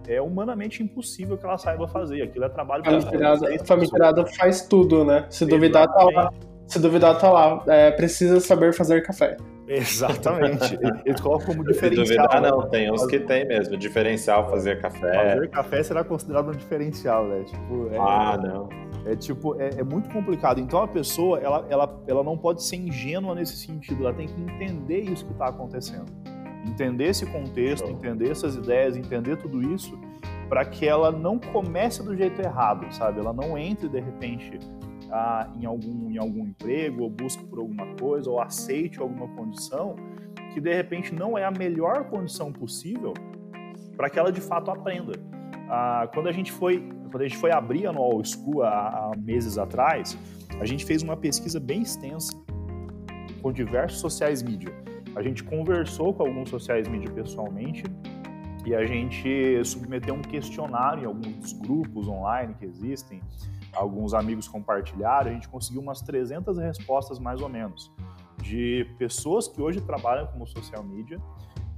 é 0.08 0.18
humanamente 0.18 0.82
impossível 0.82 1.36
que 1.36 1.44
ela 1.44 1.58
saiba 1.58 1.86
fazer. 1.86 2.22
Aquilo 2.22 2.46
é 2.46 2.48
trabalho 2.48 2.82
para 2.82 2.96
A 2.96 3.64
famigerada 3.66 4.24
faz 4.26 4.66
tudo, 4.66 5.04
né? 5.04 5.26
Se 5.28 5.44
duvidar, 5.44 5.86
tá 5.86 6.04
lá. 6.04 6.32
Se 6.66 6.78
duvidar, 6.78 7.18
tá 7.18 7.30
lá. 7.30 7.62
É, 7.66 7.90
precisa 7.90 8.40
saber 8.40 8.72
fazer 8.72 9.02
café. 9.02 9.36
Exatamente. 9.66 10.78
Eles 11.04 11.20
colocam 11.20 11.46
como 11.46 11.64
diferencial. 11.66 12.28
Duvidar, 12.28 12.42
não. 12.42 12.68
Tem 12.68 12.90
uns 12.90 13.06
que 13.06 13.18
tem 13.20 13.46
mesmo. 13.46 13.76
Diferencial, 13.76 14.48
fazer 14.50 14.80
café. 14.80 15.34
Fazer 15.34 15.50
café 15.50 15.82
será 15.82 16.04
considerado 16.04 16.48
um 16.48 16.52
diferencial, 16.52 17.26
né? 17.26 17.44
Tipo, 17.44 17.88
é, 17.92 17.98
ah, 17.98 18.36
não. 18.36 18.68
É 19.06 19.14
tipo, 19.14 19.60
é, 19.60 19.70
é, 19.78 19.82
muito 19.82 20.08
complicado. 20.10 20.60
Então 20.60 20.82
a 20.82 20.88
pessoa, 20.88 21.38
ela, 21.38 21.66
ela, 21.68 22.02
ela 22.06 22.22
não 22.22 22.38
pode 22.38 22.62
ser 22.62 22.76
ingênua 22.76 23.34
nesse 23.34 23.56
sentido, 23.56 24.04
ela 24.04 24.14
tem 24.14 24.26
que 24.26 24.40
entender 24.40 25.00
isso 25.00 25.26
que 25.26 25.32
está 25.32 25.48
acontecendo. 25.48 26.06
Entender 26.66 27.08
esse 27.08 27.26
contexto, 27.26 27.88
entender 27.90 28.30
essas 28.30 28.56
ideias, 28.56 28.96
entender 28.96 29.36
tudo 29.36 29.60
isso, 29.74 29.98
para 30.48 30.64
que 30.64 30.86
ela 30.86 31.12
não 31.12 31.38
comece 31.38 32.02
do 32.02 32.16
jeito 32.16 32.40
errado, 32.40 32.86
sabe? 32.94 33.20
Ela 33.20 33.34
não 33.34 33.58
entre 33.58 33.88
de 33.88 34.00
repente 34.00 34.58
em, 35.56 35.64
algum, 35.64 36.10
em 36.10 36.18
algum 36.18 36.46
emprego, 36.46 37.02
ou 37.02 37.10
busque 37.10 37.44
por 37.44 37.58
alguma 37.58 37.94
coisa, 37.94 38.30
ou 38.30 38.40
aceite 38.40 38.98
alguma 38.98 39.28
condição 39.28 39.96
que 40.52 40.60
de 40.60 40.72
repente 40.72 41.14
não 41.14 41.36
é 41.36 41.44
a 41.44 41.50
melhor 41.50 42.04
condição 42.04 42.52
possível 42.52 43.12
para 43.96 44.08
que 44.08 44.18
ela 44.18 44.30
de 44.30 44.40
fato 44.40 44.70
aprenda. 44.70 45.12
Ah, 45.68 46.08
quando 46.12 46.28
a 46.28 46.32
gente 46.32 46.52
foi 46.52 46.88
quando 47.10 47.22
a 47.22 47.28
gente 47.28 47.38
foi 47.38 47.52
abrir 47.52 47.86
a 47.86 47.90
Anual 47.90 48.20
School 48.24 48.64
há, 48.64 48.88
há 48.88 49.12
meses 49.16 49.56
atrás, 49.56 50.18
a 50.58 50.64
gente 50.64 50.84
fez 50.84 51.00
uma 51.00 51.16
pesquisa 51.16 51.60
bem 51.60 51.82
extensa 51.82 52.32
com 53.40 53.52
diversos 53.52 54.00
sociais 54.00 54.42
mídia. 54.42 54.74
A 55.14 55.22
gente 55.22 55.44
conversou 55.44 56.12
com 56.12 56.24
alguns 56.24 56.50
sociais 56.50 56.88
mídia 56.88 57.08
pessoalmente 57.12 57.84
e 58.66 58.74
a 58.74 58.84
gente 58.84 59.62
submeteu 59.64 60.14
um 60.14 60.22
questionário 60.22 61.04
em 61.04 61.06
alguns 61.06 61.52
grupos 61.52 62.08
online 62.08 62.54
que 62.58 62.64
existem, 62.64 63.20
alguns 63.74 64.14
amigos 64.14 64.48
compartilharam, 64.48 65.30
a 65.30 65.34
gente 65.34 65.48
conseguiu 65.48 65.80
umas 65.80 66.00
300 66.00 66.58
respostas 66.58 67.18
mais 67.18 67.40
ou 67.40 67.48
menos 67.48 67.92
de 68.42 68.86
pessoas 68.98 69.48
que 69.48 69.60
hoje 69.60 69.80
trabalham 69.80 70.26
como 70.26 70.46
social 70.46 70.82
media. 70.82 71.18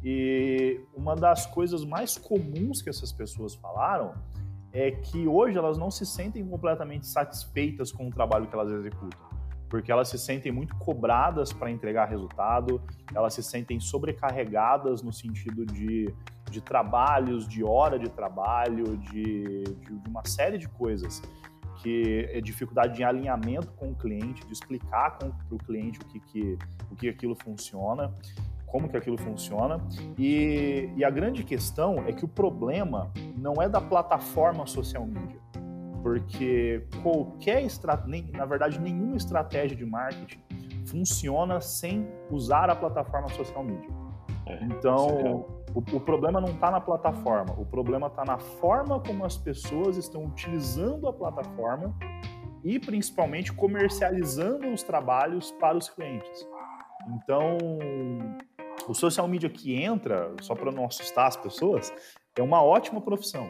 E 0.03 0.81
uma 0.95 1.15
das 1.15 1.47
coisas 1.47 1.85
mais 1.85 2.17
comuns 2.17 2.83
que 2.83 2.89
essas 2.89 3.13
pessoas 3.13 3.55
falaram 3.55 4.15
é 4.73 4.91
que 4.91 5.27
hoje 5.27 5.57
elas 5.57 5.79
não 5.79 5.91
se 5.91 6.05
sentem 6.05 6.47
completamente 6.47 7.07
satisfeitas 7.07 7.91
com 7.91 8.09
o 8.09 8.11
trabalho 8.11 8.47
que 8.47 8.55
elas 8.55 8.71
executam 8.71 9.37
porque 9.69 9.91
elas 9.91 10.09
se 10.09 10.19
sentem 10.19 10.53
muito 10.53 10.75
cobradas 10.77 11.53
para 11.53 11.71
entregar 11.71 12.07
resultado, 12.07 12.81
elas 13.15 13.35
se 13.35 13.43
sentem 13.43 13.81
sobrecarregadas 13.81 15.03
no 15.03 15.13
sentido 15.13 15.67
de, 15.67 16.13
de 16.51 16.61
trabalhos, 16.61 17.49
de 17.49 17.65
hora 17.65 17.99
de 17.99 18.09
trabalho, 18.09 18.97
de, 18.97 19.65
de, 19.65 19.99
de 19.99 20.09
uma 20.09 20.25
série 20.25 20.59
de 20.59 20.69
coisas 20.69 21.21
que 21.87 22.29
é 22.33 22.41
dificuldade 22.41 22.97
de 22.97 23.05
alinhamento 23.05 23.69
com 23.77 23.91
o 23.91 23.95
cliente, 23.95 24.45
de 24.45 24.53
explicar 24.53 25.17
para 25.19 25.29
o 25.53 25.59
cliente 25.59 26.01
o 26.01 26.05
que, 26.05 26.19
que, 26.19 26.59
o 26.91 26.97
que 26.97 27.09
aquilo 27.09 27.37
funciona, 27.37 28.13
como 28.67 28.89
que 28.89 28.97
aquilo 28.97 29.17
funciona. 29.17 29.79
E, 30.19 30.91
e 30.97 31.05
a 31.05 31.11
grande 31.11 31.45
questão 31.45 32.03
é 32.09 32.13
que 32.13 32.25
o 32.25 32.29
problema 32.29 33.13
não 33.39 33.63
é 33.63 33.69
da 33.69 33.81
plataforma 33.81 34.67
social 34.67 35.07
media 35.07 35.47
porque 36.03 36.87
qualquer 37.03 37.65
estratégia, 37.65 38.33
na 38.33 38.45
verdade, 38.45 38.81
nenhuma 38.81 39.17
estratégia 39.17 39.77
de 39.77 39.85
marketing 39.85 40.39
funciona 40.87 41.61
sem 41.61 42.09
usar 42.31 42.71
a 42.71 42.77
plataforma 42.77 43.29
social 43.31 43.65
media. 43.65 43.91
É, 44.47 44.65
então, 44.67 45.45
o, 45.77 45.97
o, 45.97 46.01
problema 46.01 46.41
não 46.41 46.49
está 46.49 46.71
na 46.71 46.81
plataforma, 46.81 47.55
o 47.59 47.67
problema 47.67 48.07
está 48.07 48.25
na 48.25 48.39
forma 48.39 48.99
como 48.99 49.27
as 49.27 49.37
pessoas 49.37 49.99
estão 49.99 50.25
utilizando 50.25 51.07
a 51.07 51.13
plataforma 51.13 51.95
e 52.65 52.79
principalmente 52.79 53.53
comercializando 53.53 54.69
os 54.73 54.83
trabalhos 54.83 55.53
para 55.53 55.77
os 55.77 55.91
clientes. 55.91 56.49
Então, 57.09 57.59
o 58.89 58.95
social 58.95 59.29
media 59.29 59.51
que 59.51 59.75
entra, 59.75 60.33
só 60.41 60.55
para 60.55 60.73
não 60.73 60.87
assustar 60.87 61.27
as 61.27 61.37
pessoas, 61.37 61.93
é 62.35 62.43
uma 62.43 62.63
ótima 62.63 62.99
profissão. 62.99 63.47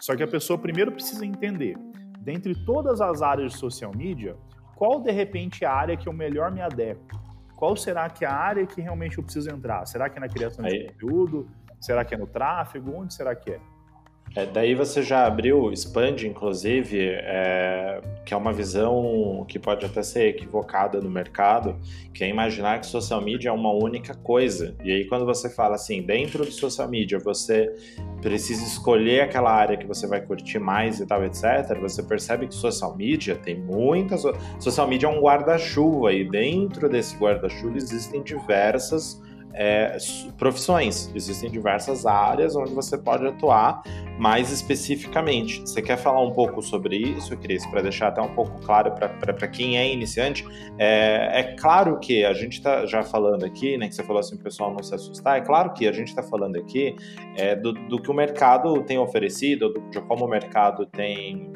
Só 0.00 0.16
que 0.16 0.22
a 0.22 0.28
pessoa 0.28 0.58
primeiro 0.58 0.90
precisa 0.90 1.26
entender 1.26 1.76
dentre 2.20 2.54
todas 2.64 3.02
as 3.02 3.20
áreas 3.20 3.52
de 3.52 3.58
social 3.58 3.92
media, 3.94 4.34
qual 4.74 4.98
de 4.98 5.12
repente 5.12 5.62
é 5.62 5.66
a 5.68 5.74
área 5.74 5.96
que 5.96 6.08
eu 6.08 6.12
melhor 6.12 6.50
me 6.50 6.62
adequo? 6.62 7.04
Qual 7.54 7.76
será 7.76 8.08
que 8.10 8.24
é 8.24 8.28
a 8.28 8.34
área 8.34 8.66
que 8.66 8.80
realmente 8.80 9.18
eu 9.18 9.22
preciso 9.22 9.50
entrar? 9.50 9.86
Será 9.86 10.08
que 10.08 10.16
é 10.18 10.20
na 10.20 10.28
criação 10.28 10.64
de 10.64 10.72
Aí. 10.72 10.86
conteúdo? 10.88 11.48
Será 11.80 12.04
que 12.04 12.14
é 12.14 12.18
no 12.18 12.26
tráfego? 12.26 12.94
Onde 12.94 13.14
será 13.14 13.34
que 13.34 13.52
é? 13.52 13.60
É, 14.36 14.44
daí 14.44 14.74
você 14.74 15.02
já 15.02 15.26
abriu, 15.26 15.72
expande, 15.72 16.28
inclusive, 16.28 16.98
é, 17.00 18.02
que 18.22 18.34
é 18.34 18.36
uma 18.36 18.52
visão 18.52 19.46
que 19.48 19.58
pode 19.58 19.86
até 19.86 20.02
ser 20.02 20.28
equivocada 20.28 21.00
no 21.00 21.08
mercado, 21.08 21.74
que 22.12 22.22
é 22.22 22.28
imaginar 22.28 22.80
que 22.80 22.86
social 22.86 23.22
media 23.22 23.48
é 23.48 23.52
uma 23.52 23.72
única 23.72 24.14
coisa. 24.14 24.76
E 24.84 24.92
aí, 24.92 25.06
quando 25.06 25.24
você 25.24 25.48
fala 25.48 25.76
assim, 25.76 26.02
dentro 26.02 26.44
do 26.44 26.50
social 26.50 26.86
media, 26.86 27.18
você 27.18 27.74
precisa 28.20 28.62
escolher 28.62 29.22
aquela 29.22 29.50
área 29.50 29.74
que 29.74 29.86
você 29.86 30.06
vai 30.06 30.20
curtir 30.20 30.58
mais 30.58 31.00
e 31.00 31.06
tal, 31.06 31.24
etc., 31.24 31.78
você 31.80 32.02
percebe 32.02 32.46
que 32.46 32.54
social 32.54 32.94
media 32.94 33.36
tem 33.36 33.58
muitas. 33.58 34.22
Social 34.60 34.86
media 34.86 35.06
é 35.06 35.10
um 35.10 35.20
guarda-chuva, 35.22 36.12
e 36.12 36.28
dentro 36.28 36.90
desse 36.90 37.16
guarda-chuva 37.16 37.78
existem 37.78 38.22
diversas 38.22 39.18
é, 39.56 39.96
profissões. 40.38 41.10
Existem 41.14 41.50
diversas 41.50 42.06
áreas 42.06 42.54
onde 42.54 42.72
você 42.72 42.96
pode 42.96 43.26
atuar 43.26 43.82
mais 44.18 44.50
especificamente. 44.50 45.60
Você 45.60 45.82
quer 45.82 45.96
falar 45.96 46.22
um 46.22 46.32
pouco 46.32 46.62
sobre 46.62 46.96
isso, 46.96 47.36
Cris, 47.36 47.66
para 47.66 47.82
deixar 47.82 48.08
até 48.08 48.20
um 48.20 48.34
pouco 48.34 48.60
claro 48.62 48.92
para 48.92 49.48
quem 49.48 49.78
é 49.78 49.92
iniciante? 49.92 50.46
É, 50.78 51.40
é 51.40 51.42
claro 51.58 51.98
que 51.98 52.24
a 52.24 52.32
gente 52.32 52.54
está 52.54 52.86
já 52.86 53.02
falando 53.02 53.44
aqui, 53.44 53.76
né, 53.76 53.88
que 53.88 53.94
você 53.94 54.02
falou 54.02 54.20
assim, 54.20 54.36
pessoal 54.36 54.72
não 54.72 54.82
se 54.82 54.94
assustar, 54.94 55.38
é 55.38 55.40
claro 55.40 55.72
que 55.72 55.88
a 55.88 55.92
gente 55.92 56.08
está 56.08 56.22
falando 56.22 56.56
aqui 56.56 56.94
é, 57.36 57.56
do, 57.56 57.72
do, 57.72 58.00
que 58.00 58.10
o 58.10 58.14
mercado 58.14 58.82
tem 58.82 58.98
oferecido, 58.98 59.72
do, 59.72 59.80
de 59.90 60.00
como 60.02 60.24
o 60.24 60.28
mercado 60.28 60.86
tem 60.86 61.52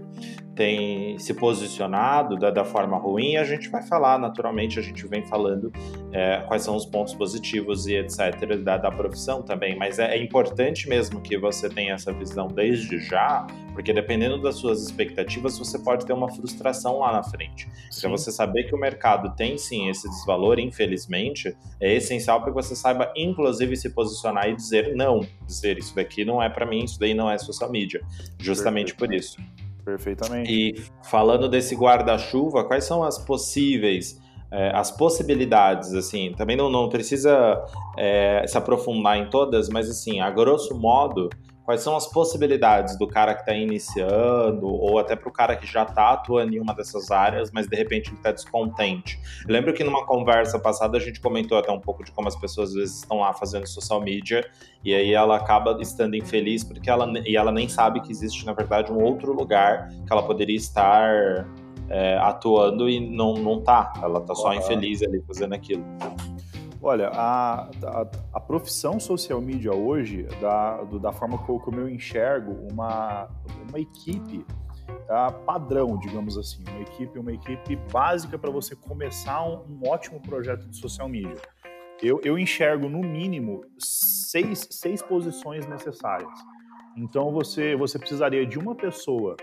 tem 0.54 1.18
se 1.18 1.32
posicionado 1.34 2.36
da, 2.36 2.50
da, 2.50 2.64
forma 2.64 2.96
ruim, 2.96 3.36
a 3.36 3.44
gente 3.44 3.68
vai 3.68 3.82
falar, 3.82 4.18
naturalmente, 4.18 4.78
a 4.78 4.82
gente 4.82 5.06
vem 5.06 5.22
falando 5.22 5.72
é, 6.12 6.42
quais 6.46 6.62
são 6.62 6.76
os 6.76 6.84
pontos 6.84 7.14
positivos 7.14 7.86
e 7.86 7.94
etc. 7.94 8.56
da, 8.62 8.76
da 8.76 8.90
profissão 8.90 9.42
também, 9.42 9.76
mas 9.76 9.98
é, 9.98 10.16
é, 10.16 10.22
importante 10.22 10.88
mesmo 10.88 11.20
que 11.20 11.38
você 11.38 11.68
tenha 11.68 11.94
essa 11.94 12.12
visão 12.12 12.48
desde 12.48 12.98
já, 12.98 13.46
porque 13.72 13.92
dependendo 13.92 14.40
das 14.40 14.56
suas 14.56 14.82
expectativas, 14.82 15.58
você 15.58 15.78
pode 15.78 16.04
ter 16.04 16.12
uma 16.12 16.28
frustração 16.28 16.98
lá 16.98 17.12
na 17.12 17.22
frente. 17.22 17.68
Então, 17.96 18.10
você 18.10 18.30
saber 18.30 18.64
que 18.64 18.74
o 18.74 18.78
mercado 18.78 19.34
tem 19.36 19.56
sim 19.56 19.88
esse 19.88 20.08
desvalor, 20.08 20.58
infelizmente, 20.58 21.56
é 21.80 21.94
essencial 21.94 22.40
para 22.40 22.50
que 22.50 22.54
você 22.54 22.74
saiba, 22.74 23.12
inclusive, 23.16 23.76
se 23.76 23.90
posicionar 23.90 24.48
e 24.48 24.56
dizer 24.56 24.94
não, 24.94 25.20
dizer 25.46 25.78
isso 25.78 25.94
daqui 25.94 26.24
não 26.24 26.42
é 26.42 26.48
para 26.48 26.66
mim, 26.66 26.84
isso 26.84 26.98
daí 26.98 27.14
não 27.14 27.30
é 27.30 27.38
social 27.38 27.70
media, 27.70 28.00
justamente 28.38 28.94
Perfeito. 28.94 28.98
por 28.98 29.14
isso. 29.14 29.69
Perfeitamente. 29.90 30.53
E 30.53 30.83
falando 31.03 31.48
desse 31.48 31.74
guarda-chuva, 31.74 32.64
quais 32.64 32.85
são 32.85 33.03
as 33.03 33.18
possíveis, 33.18 34.20
é, 34.50 34.70
as 34.74 34.90
possibilidades, 34.90 35.94
assim, 35.94 36.33
também 36.37 36.57
não, 36.57 36.70
não 36.70 36.88
precisa 36.88 37.64
é, 37.98 38.44
se 38.46 38.57
aprofundar 38.57 39.16
em 39.16 39.29
todas, 39.29 39.68
mas 39.68 39.88
assim, 39.88 40.20
a 40.20 40.31
grosso 40.31 40.79
modo, 40.79 41.29
quais 41.70 41.83
são 41.83 41.96
as 41.96 42.09
possibilidades 42.09 42.98
do 42.98 43.06
cara 43.06 43.33
que 43.33 43.42
está 43.42 43.54
iniciando, 43.54 44.66
ou 44.66 44.98
até 44.98 45.14
para 45.14 45.28
o 45.28 45.33
cara 45.33 45.54
que 45.54 45.64
já 45.64 45.85
está 45.85 46.11
atuando 46.11 46.52
em 46.52 46.59
uma 46.59 46.74
dessas 46.74 47.12
áreas, 47.12 47.52
mas 47.52 47.68
de 47.68 47.76
repente 47.76 48.09
ele 48.09 48.16
está 48.16 48.33
descontente. 48.33 49.20
Eu 49.46 49.52
lembro 49.52 49.72
que 49.72 49.85
numa 49.85 50.04
conversa 50.04 50.59
passada 50.59 50.98
a 50.98 51.00
gente 51.00 51.20
comentou 51.20 51.56
até 51.56 51.70
um 51.70 51.78
pouco 51.78 52.02
de 52.02 52.11
como 52.11 52.26
as 52.26 52.35
pessoas 52.35 52.70
às 52.70 52.74
vezes 52.74 52.96
estão 52.96 53.20
lá 53.20 53.33
fazendo 53.33 53.68
social 53.68 54.00
media 54.00 54.44
e 54.85 54.92
aí 54.92 55.12
ela 55.12 55.37
acaba 55.37 55.78
estando 55.80 56.16
infeliz 56.16 56.64
porque 56.64 56.90
ela, 56.90 57.09
e 57.24 57.37
ela 57.37 57.52
nem 57.52 57.68
sabe 57.68 58.00
que 58.00 58.11
existe, 58.11 58.44
na 58.44 58.52
verdade, 58.52 58.90
um 58.90 59.00
outro 59.00 59.33
lugar 59.33 59.90
que 60.04 60.12
ela 60.12 60.24
poderia 60.24 60.56
estar 60.56 61.46
é, 61.88 62.16
atuando 62.18 62.90
e 62.90 62.98
não, 62.98 63.35
não 63.35 63.61
tá. 63.61 63.92
Ela 64.02 64.20
tá 64.20 64.35
só 64.35 64.52
infeliz 64.54 65.04
ali 65.04 65.22
fazendo 65.24 65.52
aquilo. 65.52 65.85
Olha, 66.82 67.10
a, 67.12 67.68
a, 67.84 68.06
a, 68.32 68.40
profissão 68.40 68.98
social 68.98 69.38
media 69.38 69.74
hoje, 69.74 70.22
da, 70.40 70.82
do, 70.82 70.98
da 70.98 71.12
forma 71.12 71.36
como 71.36 71.78
eu 71.78 71.86
enxergo, 71.86 72.52
uma, 72.72 73.28
uma 73.68 73.78
equipe 73.78 74.46
tá, 75.06 75.30
padrão, 75.30 75.98
digamos 75.98 76.38
assim, 76.38 76.64
uma 76.70 76.80
equipe, 76.80 77.18
uma 77.18 77.32
equipe 77.32 77.76
básica 77.92 78.38
para 78.38 78.50
você 78.50 78.74
começar 78.74 79.42
um, 79.44 79.62
um, 79.68 79.90
ótimo 79.90 80.20
projeto 80.22 80.66
de 80.66 80.76
social 80.78 81.06
media. 81.06 81.36
Eu, 82.02 82.18
eu 82.24 82.38
enxergo, 82.38 82.88
no 82.88 83.00
mínimo, 83.00 83.62
seis, 83.78 84.66
seis 84.70 85.02
posições 85.02 85.66
necessárias. 85.66 86.32
Então, 86.96 87.30
você, 87.30 87.76
você 87.76 87.98
precisaria 87.98 88.46
de 88.46 88.58
uma 88.58 88.74
pessoa 88.74 89.36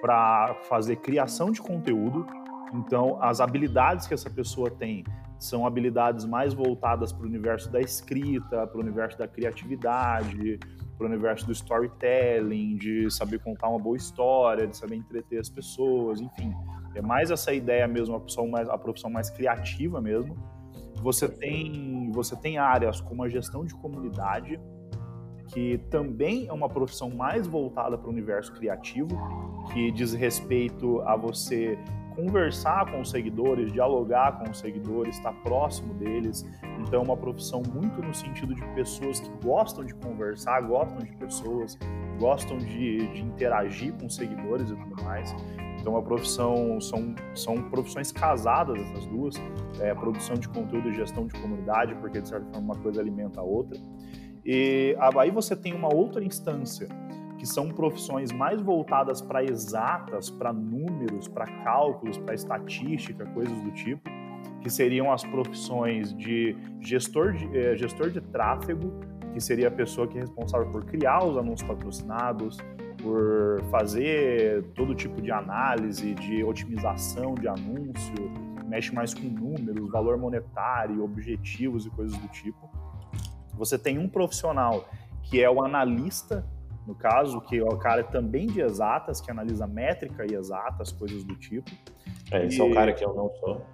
para 0.00 0.56
fazer 0.68 0.96
criação 0.96 1.52
de 1.52 1.60
conteúdo, 1.60 2.26
então, 2.74 3.22
as 3.22 3.40
habilidades 3.40 4.08
que 4.08 4.14
essa 4.14 4.28
pessoa 4.28 4.70
tem 4.70 5.04
são 5.40 5.66
habilidades 5.66 6.26
mais 6.26 6.52
voltadas 6.52 7.12
para 7.12 7.24
o 7.24 7.26
universo 7.26 7.72
da 7.72 7.80
escrita, 7.80 8.66
para 8.66 8.76
o 8.76 8.80
universo 8.80 9.18
da 9.18 9.26
criatividade, 9.26 10.60
para 10.98 11.06
o 11.06 11.08
universo 11.08 11.46
do 11.46 11.52
storytelling, 11.52 12.76
de 12.76 13.10
saber 13.10 13.38
contar 13.40 13.68
uma 13.68 13.78
boa 13.78 13.96
história, 13.96 14.66
de 14.66 14.76
saber 14.76 14.96
entreter 14.96 15.40
as 15.40 15.48
pessoas, 15.48 16.20
enfim. 16.20 16.54
É 16.94 17.00
mais 17.00 17.30
essa 17.30 17.54
ideia 17.54 17.88
mesmo, 17.88 18.16
a 18.16 18.18
profissão 18.18 18.48
mais, 18.48 18.68
a 18.68 18.76
profissão 18.76 19.08
mais 19.08 19.30
criativa 19.30 19.98
mesmo. 19.98 20.36
Você 20.96 21.26
tem, 21.26 22.10
você 22.12 22.36
tem 22.36 22.58
áreas 22.58 23.00
como 23.00 23.22
a 23.22 23.28
gestão 23.28 23.64
de 23.64 23.74
comunidade, 23.74 24.60
que 25.48 25.78
também 25.90 26.48
é 26.48 26.52
uma 26.52 26.68
profissão 26.68 27.08
mais 27.08 27.46
voltada 27.46 27.96
para 27.96 28.06
o 28.06 28.10
universo 28.10 28.52
criativo, 28.52 29.08
que 29.72 29.90
diz 29.90 30.12
respeito 30.12 31.00
a 31.00 31.16
você 31.16 31.78
conversar 32.10 32.90
com 32.90 33.00
os 33.00 33.10
seguidores, 33.10 33.72
dialogar 33.72 34.38
com 34.38 34.50
os 34.50 34.58
seguidores, 34.58 35.16
estar 35.16 35.32
próximo 35.42 35.94
deles. 35.94 36.46
Então, 36.80 37.00
é 37.00 37.02
uma 37.02 37.16
profissão 37.16 37.62
muito 37.72 38.02
no 38.02 38.14
sentido 38.14 38.54
de 38.54 38.64
pessoas 38.74 39.20
que 39.20 39.30
gostam 39.44 39.84
de 39.84 39.94
conversar, 39.94 40.60
gostam 40.62 40.98
de 40.98 41.16
pessoas, 41.16 41.78
gostam 42.18 42.58
de, 42.58 43.06
de 43.08 43.20
interagir 43.22 43.92
com 43.94 44.06
os 44.06 44.14
seguidores 44.14 44.70
e 44.70 44.76
tudo 44.76 45.02
mais. 45.02 45.34
Então, 45.80 45.96
a 45.96 46.02
profissão 46.02 46.80
são, 46.80 47.14
são 47.34 47.70
profissões 47.70 48.12
casadas 48.12 48.78
essas 48.78 49.06
duas, 49.06 49.34
é, 49.80 49.94
produção 49.94 50.36
de 50.36 50.48
conteúdo 50.48 50.90
e 50.90 50.94
gestão 50.94 51.26
de 51.26 51.40
comunidade, 51.40 51.94
porque 51.96 52.20
de 52.20 52.28
certa 52.28 52.44
forma 52.52 52.74
uma 52.74 52.82
coisa 52.82 53.00
alimenta 53.00 53.40
a 53.40 53.42
outra. 53.42 53.78
E 54.44 54.96
aí 54.98 55.30
você 55.30 55.54
tem 55.54 55.74
uma 55.74 55.92
outra 55.92 56.24
instância, 56.24 56.88
que 57.40 57.46
são 57.46 57.70
profissões 57.70 58.30
mais 58.30 58.60
voltadas 58.60 59.22
para 59.22 59.42
exatas, 59.42 60.28
para 60.28 60.52
números, 60.52 61.26
para 61.26 61.46
cálculos, 61.64 62.18
para 62.18 62.34
estatística, 62.34 63.24
coisas 63.24 63.58
do 63.62 63.70
tipo, 63.70 64.10
que 64.60 64.68
seriam 64.68 65.10
as 65.10 65.24
profissões 65.24 66.14
de 66.14 66.54
gestor 66.80 67.32
de, 67.32 67.46
eh, 67.56 67.74
gestor 67.78 68.10
de 68.10 68.20
tráfego, 68.20 68.92
que 69.32 69.40
seria 69.40 69.68
a 69.68 69.70
pessoa 69.70 70.06
que 70.06 70.18
é 70.18 70.20
responsável 70.20 70.70
por 70.70 70.84
criar 70.84 71.24
os 71.24 71.38
anúncios 71.38 71.66
patrocinados, 71.66 72.58
por 73.02 73.62
fazer 73.70 74.62
todo 74.74 74.94
tipo 74.94 75.22
de 75.22 75.32
análise, 75.32 76.12
de 76.16 76.44
otimização 76.44 77.34
de 77.34 77.48
anúncio, 77.48 78.30
mexe 78.66 78.94
mais 78.94 79.14
com 79.14 79.26
números, 79.26 79.90
valor 79.90 80.18
monetário, 80.18 81.02
objetivos 81.02 81.86
e 81.86 81.90
coisas 81.90 82.18
do 82.18 82.28
tipo. 82.28 82.68
Você 83.54 83.78
tem 83.78 83.98
um 83.98 84.10
profissional 84.10 84.84
que 85.22 85.42
é 85.42 85.48
o 85.48 85.64
analista, 85.64 86.44
no 86.90 86.94
caso, 86.96 87.40
que 87.42 87.56
é 87.56 87.62
o 87.62 87.76
cara 87.76 88.02
também 88.02 88.48
de 88.48 88.60
exatas, 88.60 89.20
que 89.20 89.30
analisa 89.30 89.64
métrica 89.64 90.26
e 90.28 90.34
exatas, 90.34 90.90
coisas 90.90 91.22
do 91.22 91.36
tipo. 91.36 91.70
É, 92.32 92.46
esse 92.46 92.58
e... 92.58 92.60
é 92.60 92.64
o 92.64 92.74
cara 92.74 92.92
que 92.92 93.04
eu 93.04 93.14
não 93.14 93.30
sou. 93.36 93.64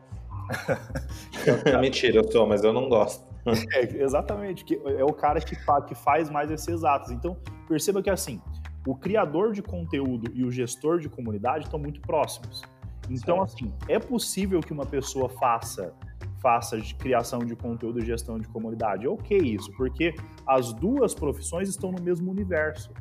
Mentira, 1.80 2.18
eu 2.18 2.30
sou, 2.30 2.46
mas 2.46 2.62
eu 2.62 2.72
não 2.72 2.88
gosto. 2.88 3.26
É, 3.74 4.02
exatamente, 4.02 4.64
que 4.64 4.74
é 4.74 5.04
o 5.04 5.12
cara 5.12 5.40
que, 5.40 5.54
fa 5.54 5.80
que 5.80 5.94
faz 5.94 6.28
mais 6.28 6.50
esses 6.50 6.66
exatos. 6.66 7.12
Então, 7.12 7.36
perceba 7.68 8.02
que 8.02 8.10
assim, 8.10 8.40
o 8.84 8.92
criador 8.92 9.52
de 9.52 9.62
conteúdo 9.62 10.32
e 10.34 10.42
o 10.42 10.50
gestor 10.50 10.98
de 10.98 11.08
comunidade 11.08 11.64
estão 11.64 11.78
muito 11.78 12.00
próximos. 12.00 12.62
Então, 13.08 13.46
certo. 13.46 13.54
assim, 13.54 13.72
é 13.88 14.00
possível 14.00 14.60
que 14.60 14.72
uma 14.72 14.84
pessoa 14.84 15.28
faça 15.28 15.94
faça 16.40 16.80
de 16.80 16.94
criação 16.94 17.40
de 17.40 17.56
conteúdo 17.56 17.98
e 17.98 18.06
gestão 18.06 18.38
de 18.38 18.46
comunidade. 18.48 19.06
É 19.06 19.08
ok 19.08 19.36
isso, 19.36 19.72
porque 19.72 20.14
as 20.46 20.72
duas 20.72 21.14
profissões 21.14 21.68
estão 21.68 21.90
no 21.90 22.00
mesmo 22.00 22.30
universo. 22.30 22.92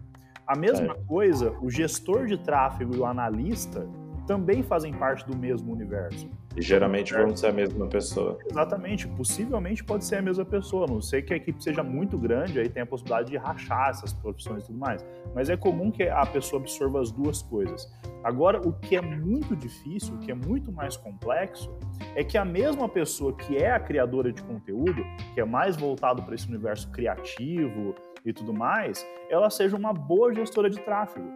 A 0.48 0.56
mesma 0.56 0.94
certo. 0.94 1.06
coisa, 1.06 1.56
o 1.62 1.70
gestor 1.70 2.26
de 2.26 2.38
tráfego 2.38 2.96
e 2.96 3.00
o 3.00 3.06
analista 3.06 3.88
também 4.26 4.64
fazem 4.64 4.94
parte 4.94 5.26
do 5.26 5.38
mesmo 5.38 5.72
universo. 5.72 6.30
E 6.56 6.62
geralmente 6.62 7.14
vão 7.14 7.36
ser 7.36 7.48
a 7.48 7.52
mesma 7.52 7.86
pessoa. 7.88 8.40
Exatamente, 8.50 9.08
possivelmente 9.10 9.84
pode 9.84 10.06
ser 10.06 10.18
a 10.18 10.22
mesma 10.22 10.46
pessoa, 10.46 10.86
a 10.86 10.88
não 10.88 11.02
sei 11.02 11.22
que 11.22 11.34
a 11.34 11.38
equipe 11.38 11.62
seja 11.62 11.84
muito 11.84 12.18
grande, 12.18 12.60
aí 12.60 12.70
tem 12.70 12.84
a 12.84 12.86
possibilidade 12.86 13.30
de 13.30 13.38
rachar 13.38 13.90
essas 13.90 14.14
profissões 14.14 14.64
e 14.64 14.68
tudo 14.68 14.80
mais. 14.80 15.06
Mas 15.34 15.50
é 15.50 15.58
comum 15.58 15.92
que 15.92 16.04
a 16.04 16.26
pessoa 16.26 16.62
absorva 16.62 17.02
as 17.02 17.12
duas 17.12 17.42
coisas. 17.42 17.92
Agora, 18.24 18.60
o 18.66 18.72
que 18.74 18.96
é 18.96 19.02
muito 19.02 19.56
difícil, 19.56 20.16
o 20.16 20.20
que 20.20 20.32
é 20.32 20.36
muito 20.36 20.72
mais 20.72 20.96
complexo, 20.96 21.72
é 22.16 22.24
que 22.24 22.38
a 22.38 22.46
mesma 22.46 22.88
pessoa 22.88 23.36
que 23.36 23.58
é 23.58 23.72
a 23.72 23.80
criadora 23.80 24.32
de 24.32 24.42
conteúdo, 24.42 25.04
que 25.34 25.42
é 25.42 25.46
mais 25.46 25.76
voltado 25.76 26.24
para 26.24 26.34
esse 26.34 26.48
universo 26.48 26.90
criativo 26.92 27.94
e 28.26 28.34
tudo 28.34 28.54
mais, 28.54 29.06
ela 29.30 29.50
seja 29.50 29.78
uma 29.78 29.94
boa 29.94 30.34
gestora 30.34 30.70
de 30.70 30.80
tráfego 30.82 31.34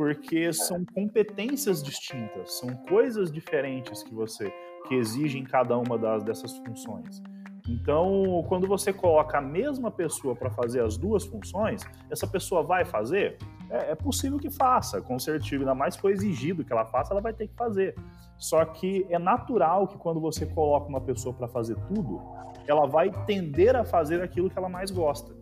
porque 0.00 0.50
são 0.50 0.82
competências 0.94 1.82
distintas, 1.82 2.54
são 2.54 2.74
coisas 2.88 3.30
diferentes 3.30 4.02
que 4.02 4.14
você 4.14 4.50
que 4.88 4.94
exigem 4.94 5.44
cada 5.44 5.76
uma 5.76 5.98
das, 5.98 6.24
dessas 6.24 6.56
funções. 6.56 7.22
Então, 7.68 8.42
quando 8.48 8.66
você 8.66 8.94
coloca 8.94 9.36
a 9.36 9.42
mesma 9.42 9.90
pessoa 9.90 10.34
para 10.34 10.50
fazer 10.50 10.82
as 10.82 10.96
duas 10.96 11.26
funções, 11.26 11.82
essa 12.10 12.26
pessoa 12.26 12.62
vai 12.62 12.84
fazer? 12.84 13.36
É, 13.68 13.90
é 13.92 13.94
possível 13.94 14.38
que 14.38 14.50
faça, 14.50 15.02
com 15.02 15.18
certeza, 15.18 15.56
ainda 15.56 15.74
mais 15.74 15.96
for 15.96 16.10
exigido 16.10 16.64
que 16.64 16.72
ela 16.72 16.86
faça, 16.86 17.12
ela 17.12 17.20
vai 17.20 17.34
ter 17.34 17.48
que 17.48 17.54
fazer. 17.54 17.94
Só 18.38 18.64
que 18.64 19.06
é 19.10 19.18
natural 19.18 19.86
que 19.86 19.98
quando 19.98 20.18
você 20.18 20.46
coloca 20.46 20.88
uma 20.88 21.00
pessoa 21.02 21.34
para 21.34 21.46
fazer 21.46 21.76
tudo, 21.94 22.22
ela 22.66 22.86
vai 22.86 23.10
tender 23.26 23.76
a 23.76 23.84
fazer 23.84 24.22
aquilo 24.22 24.48
que 24.48 24.56
ela 24.56 24.68
mais 24.70 24.90
gosta. 24.90 25.39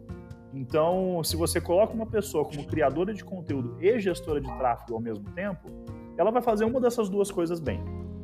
Então, 0.53 1.23
se 1.23 1.37
você 1.37 1.61
coloca 1.61 1.93
uma 1.93 2.07
pessoa 2.07 2.45
como 2.45 2.67
criadora 2.67 3.13
de 3.13 3.25
conteúdo 3.25 3.77
e 3.81 3.99
gestora 4.01 4.41
de 4.41 4.49
tráfego 4.57 4.95
ao 4.95 5.01
mesmo 5.01 5.25
tempo, 5.33 5.69
ela 6.17 6.31
vai 6.31 6.43
fazer 6.43 6.65
uma 6.65 6.81
dessas 6.81 7.09
duas 7.09 7.31
coisas 7.31 7.61
bem. 7.61 7.81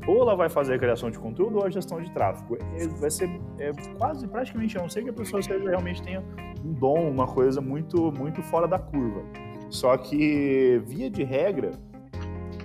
Ou 0.07 0.23
ela 0.23 0.35
vai 0.35 0.49
fazer 0.49 0.75
a 0.75 0.79
criação 0.79 1.11
de 1.11 1.19
conteúdo 1.19 1.59
ou 1.59 1.65
a 1.65 1.71
gestão 1.71 2.01
de 2.01 2.11
tráfego. 2.11 2.59
É, 2.77 2.87
vai 2.89 3.11
ser 3.11 3.29
é, 3.59 3.73
quase, 3.97 4.27
praticamente, 4.27 4.77
a 4.77 4.83
não 4.83 4.89
ser 4.89 5.03
que 5.03 5.11
a 5.11 5.13
pessoa 5.13 5.41
realmente 5.43 6.03
tenha 6.03 6.23
um 6.63 6.73
dom, 6.73 7.11
uma 7.11 7.27
coisa 7.27 7.61
muito, 7.61 8.13
muito 8.13 8.43
fora 8.43 8.67
da 8.69 8.79
curva. 8.79 9.23
Só 9.71 9.97
que, 9.97 10.83
via 10.87 11.11
de 11.11 11.25
regra, 11.25 11.73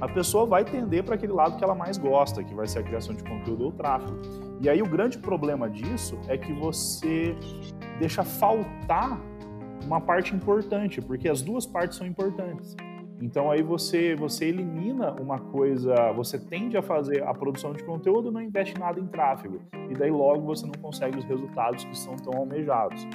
a 0.02 0.08
pessoa 0.08 0.46
vai 0.46 0.64
tender 0.64 1.04
para 1.04 1.16
aquele 1.16 1.34
lado 1.34 1.58
que 1.58 1.64
ela 1.64 1.76
mais 1.76 1.98
gosta, 1.98 2.44
que 2.44 2.54
vai 2.54 2.68
ser 2.68 2.80
a 2.80 2.84
criação 2.84 3.14
de 3.14 3.24
conteúdo 3.24 3.66
ou 3.66 3.72
tráfego. 3.72 4.18
E 4.62 4.70
aí 4.70 4.82
o 4.82 4.88
grande 4.88 5.18
problema 5.18 5.70
disso 5.70 6.18
é 6.28 6.38
que 6.38 6.54
você 6.54 7.36
deixa 8.00 8.24
faltar 8.24 9.20
uma 9.86 10.02
parte 10.02 10.36
importante, 10.36 11.02
porque 11.02 11.28
as 11.28 11.42
duas 11.42 11.66
partes 11.66 11.98
são 11.98 12.06
importantes. 12.06 12.76
Então 13.22 13.52
aí 13.52 13.62
você 13.62 14.16
você 14.16 14.46
elimina 14.46 15.12
uma 15.20 15.40
coisa, 15.40 16.12
você 16.14 16.40
tende 16.40 16.78
a 16.78 16.82
fazer 16.82 17.24
a 17.24 17.34
produção 17.34 17.74
de 17.74 17.84
conteúdo, 17.84 18.32
não 18.32 18.42
investe 18.42 18.80
nada 18.80 19.00
em 19.00 19.08
tráfego 19.08 19.60
e 19.90 19.94
daí 19.94 20.12
logo 20.12 20.42
você 20.46 20.66
não 20.66 20.74
consegue 20.82 21.18
os 21.18 21.26
resultados 21.26 21.84
que 21.84 21.98
são 21.98 22.16
tão 22.16 22.34
almejados. 22.34 23.06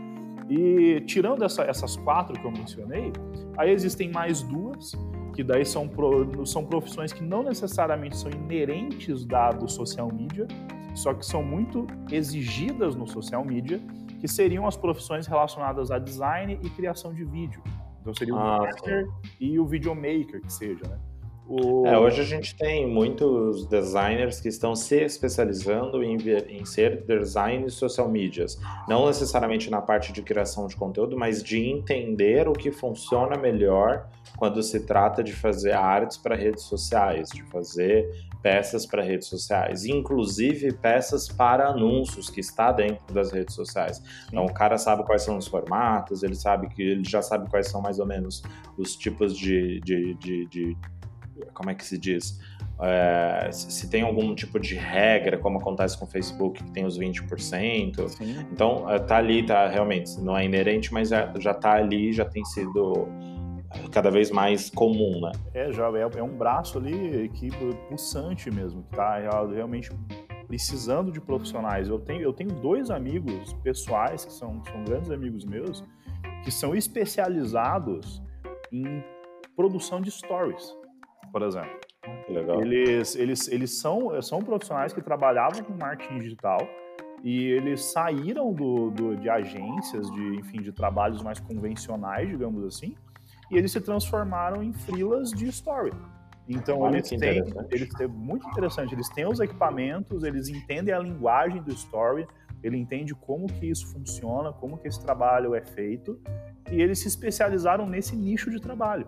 E 0.48 1.00
tirando 1.06 1.42
essa, 1.42 1.62
essas 1.62 1.96
quatro 1.96 2.38
que 2.38 2.44
eu 2.44 2.52
mencionei, 2.52 3.12
aí 3.56 3.70
existem 3.70 4.10
mais 4.10 4.42
duas 4.42 4.92
que 5.34 5.42
daí 5.42 5.64
são, 5.64 5.88
pro, 5.88 6.46
são 6.46 6.64
profissões 6.64 7.12
que 7.12 7.24
não 7.24 7.42
necessariamente 7.42 8.16
são 8.16 8.30
inerentes 8.30 9.24
da 9.24 9.50
do 9.50 9.68
social 9.68 10.12
media, 10.12 10.46
só 10.94 11.12
que 11.12 11.24
são 11.26 11.42
muito 11.42 11.86
exigidas 12.10 12.94
no 12.94 13.06
social 13.06 13.44
media 13.44 13.80
que 14.24 14.28
seriam 14.28 14.66
as 14.66 14.74
profissões 14.74 15.26
relacionadas 15.26 15.90
a 15.90 15.98
design 15.98 16.58
e 16.62 16.70
criação 16.70 17.12
de 17.12 17.22
vídeo. 17.26 17.62
Então 18.00 18.14
seria 18.14 18.34
o 18.34 18.38
ah, 18.38 18.70
e 19.38 19.58
o 19.58 19.66
videomaker, 19.66 20.40
que 20.40 20.50
seja, 20.50 20.80
né? 20.88 20.98
O... 21.46 21.86
É, 21.86 21.98
hoje 21.98 22.22
a 22.22 22.24
gente 22.24 22.56
tem 22.56 22.88
muitos 22.88 23.66
designers 23.66 24.40
que 24.40 24.48
estão 24.48 24.74
se 24.74 24.96
especializando 24.96 26.02
em, 26.02 26.16
em 26.48 26.64
ser 26.64 27.04
design 27.04 27.68
social 27.68 28.08
medias. 28.08 28.58
Não 28.88 29.04
necessariamente 29.04 29.68
na 29.68 29.82
parte 29.82 30.10
de 30.10 30.22
criação 30.22 30.66
de 30.68 30.74
conteúdo, 30.74 31.18
mas 31.18 31.42
de 31.42 31.62
entender 31.62 32.48
o 32.48 32.54
que 32.54 32.72
funciona 32.72 33.36
melhor 33.36 34.08
quando 34.38 34.62
se 34.62 34.86
trata 34.86 35.22
de 35.22 35.34
fazer 35.34 35.72
artes 35.72 36.16
para 36.16 36.34
redes 36.34 36.62
sociais, 36.62 37.28
de 37.28 37.42
fazer 37.42 38.08
peças 38.44 38.84
para 38.84 39.02
redes 39.02 39.26
sociais, 39.26 39.86
inclusive 39.86 40.70
peças 40.74 41.28
para 41.28 41.68
anúncios 41.68 42.28
que 42.28 42.40
está 42.40 42.70
dentro 42.70 43.14
das 43.14 43.32
redes 43.32 43.54
sociais. 43.54 44.02
Então 44.28 44.44
o 44.44 44.52
cara 44.52 44.76
sabe 44.76 45.02
quais 45.02 45.22
são 45.22 45.38
os 45.38 45.46
formatos, 45.46 46.22
ele 46.22 46.34
sabe 46.34 46.68
que 46.68 46.82
ele 46.82 47.04
já 47.08 47.22
sabe 47.22 47.48
quais 47.48 47.68
são 47.68 47.80
mais 47.80 47.98
ou 47.98 48.04
menos 48.04 48.42
os 48.76 48.96
tipos 48.96 49.34
de, 49.34 49.80
de, 49.80 50.12
de, 50.16 50.46
de 50.48 50.76
como 51.54 51.70
é 51.70 51.74
que 51.74 51.86
se 51.86 51.96
diz? 51.96 52.38
É, 52.82 53.48
se 53.50 53.88
tem 53.88 54.02
algum 54.02 54.34
tipo 54.34 54.60
de 54.60 54.74
regra, 54.74 55.38
como 55.38 55.58
acontece 55.58 55.96
com 55.96 56.04
o 56.04 56.08
Facebook, 56.08 56.62
que 56.62 56.70
tem 56.72 56.84
os 56.84 56.98
20%. 56.98 58.08
Sim. 58.08 58.46
Então, 58.52 58.90
é, 58.90 58.98
tá 58.98 59.16
ali, 59.16 59.46
tá 59.46 59.68
realmente, 59.68 60.20
não 60.20 60.36
é 60.36 60.44
inerente, 60.44 60.92
mas 60.92 61.08
já, 61.08 61.32
já 61.38 61.54
tá 61.54 61.72
ali, 61.72 62.12
já 62.12 62.26
tem 62.26 62.44
sido 62.44 63.08
cada 63.90 64.10
vez 64.10 64.30
mais 64.30 64.70
comum, 64.70 65.20
né? 65.20 65.32
É, 65.52 65.72
já 65.72 65.86
é, 65.88 66.18
é 66.18 66.22
um 66.22 66.36
braço 66.36 66.78
ali 66.78 67.28
que 67.30 67.48
pulsante 67.88 68.50
mesmo, 68.50 68.82
que 68.84 68.96
tá 68.96 69.18
realmente 69.52 69.90
precisando 70.46 71.10
de 71.10 71.20
profissionais. 71.20 71.88
Eu 71.88 71.98
tenho, 71.98 72.22
eu 72.22 72.32
tenho 72.32 72.50
dois 72.50 72.90
amigos 72.90 73.52
pessoais 73.54 74.24
que 74.24 74.32
são, 74.32 74.62
são 74.64 74.84
grandes 74.84 75.10
amigos 75.10 75.44
meus 75.44 75.82
que 76.42 76.50
são 76.50 76.74
especializados 76.74 78.22
em 78.70 79.02
produção 79.56 80.00
de 80.00 80.10
stories, 80.10 80.76
por 81.32 81.42
exemplo. 81.42 81.78
Legal. 82.28 82.60
Eles, 82.60 83.16
eles, 83.16 83.48
eles 83.48 83.80
são, 83.80 84.20
são 84.20 84.40
profissionais 84.40 84.92
que 84.92 85.00
trabalhavam 85.00 85.62
com 85.62 85.72
marketing 85.72 86.20
digital 86.20 86.58
e 87.22 87.46
eles 87.46 87.82
saíram 87.82 88.52
do, 88.52 88.90
do, 88.90 89.16
de 89.16 89.30
agências, 89.30 90.10
de, 90.10 90.36
enfim, 90.36 90.60
de 90.60 90.72
trabalhos 90.72 91.22
mais 91.22 91.40
convencionais, 91.40 92.28
digamos 92.28 92.64
assim, 92.64 92.94
e 93.50 93.56
eles 93.56 93.72
se 93.72 93.80
transformaram 93.80 94.62
em 94.62 94.72
frilas 94.72 95.30
de 95.30 95.46
story. 95.46 95.92
Então 96.48 96.80
Olha 96.80 96.96
eles 96.96 97.08
têm, 97.08 97.42
eles 97.70 97.88
têm 97.94 98.06
muito 98.06 98.46
interessante, 98.48 98.94
eles 98.94 99.08
têm 99.08 99.26
os 99.26 99.40
equipamentos, 99.40 100.24
eles 100.24 100.48
entendem 100.48 100.94
a 100.94 100.98
linguagem 100.98 101.62
do 101.62 101.70
story, 101.72 102.26
ele 102.62 102.76
entende 102.76 103.14
como 103.14 103.46
que 103.46 103.66
isso 103.66 103.86
funciona, 103.92 104.52
como 104.52 104.76
que 104.78 104.88
esse 104.88 105.00
trabalho 105.00 105.54
é 105.54 105.62
feito, 105.62 106.20
e 106.70 106.80
eles 106.80 106.98
se 106.98 107.08
especializaram 107.08 107.86
nesse 107.86 108.14
nicho 108.16 108.50
de 108.50 108.60
trabalho. 108.60 109.06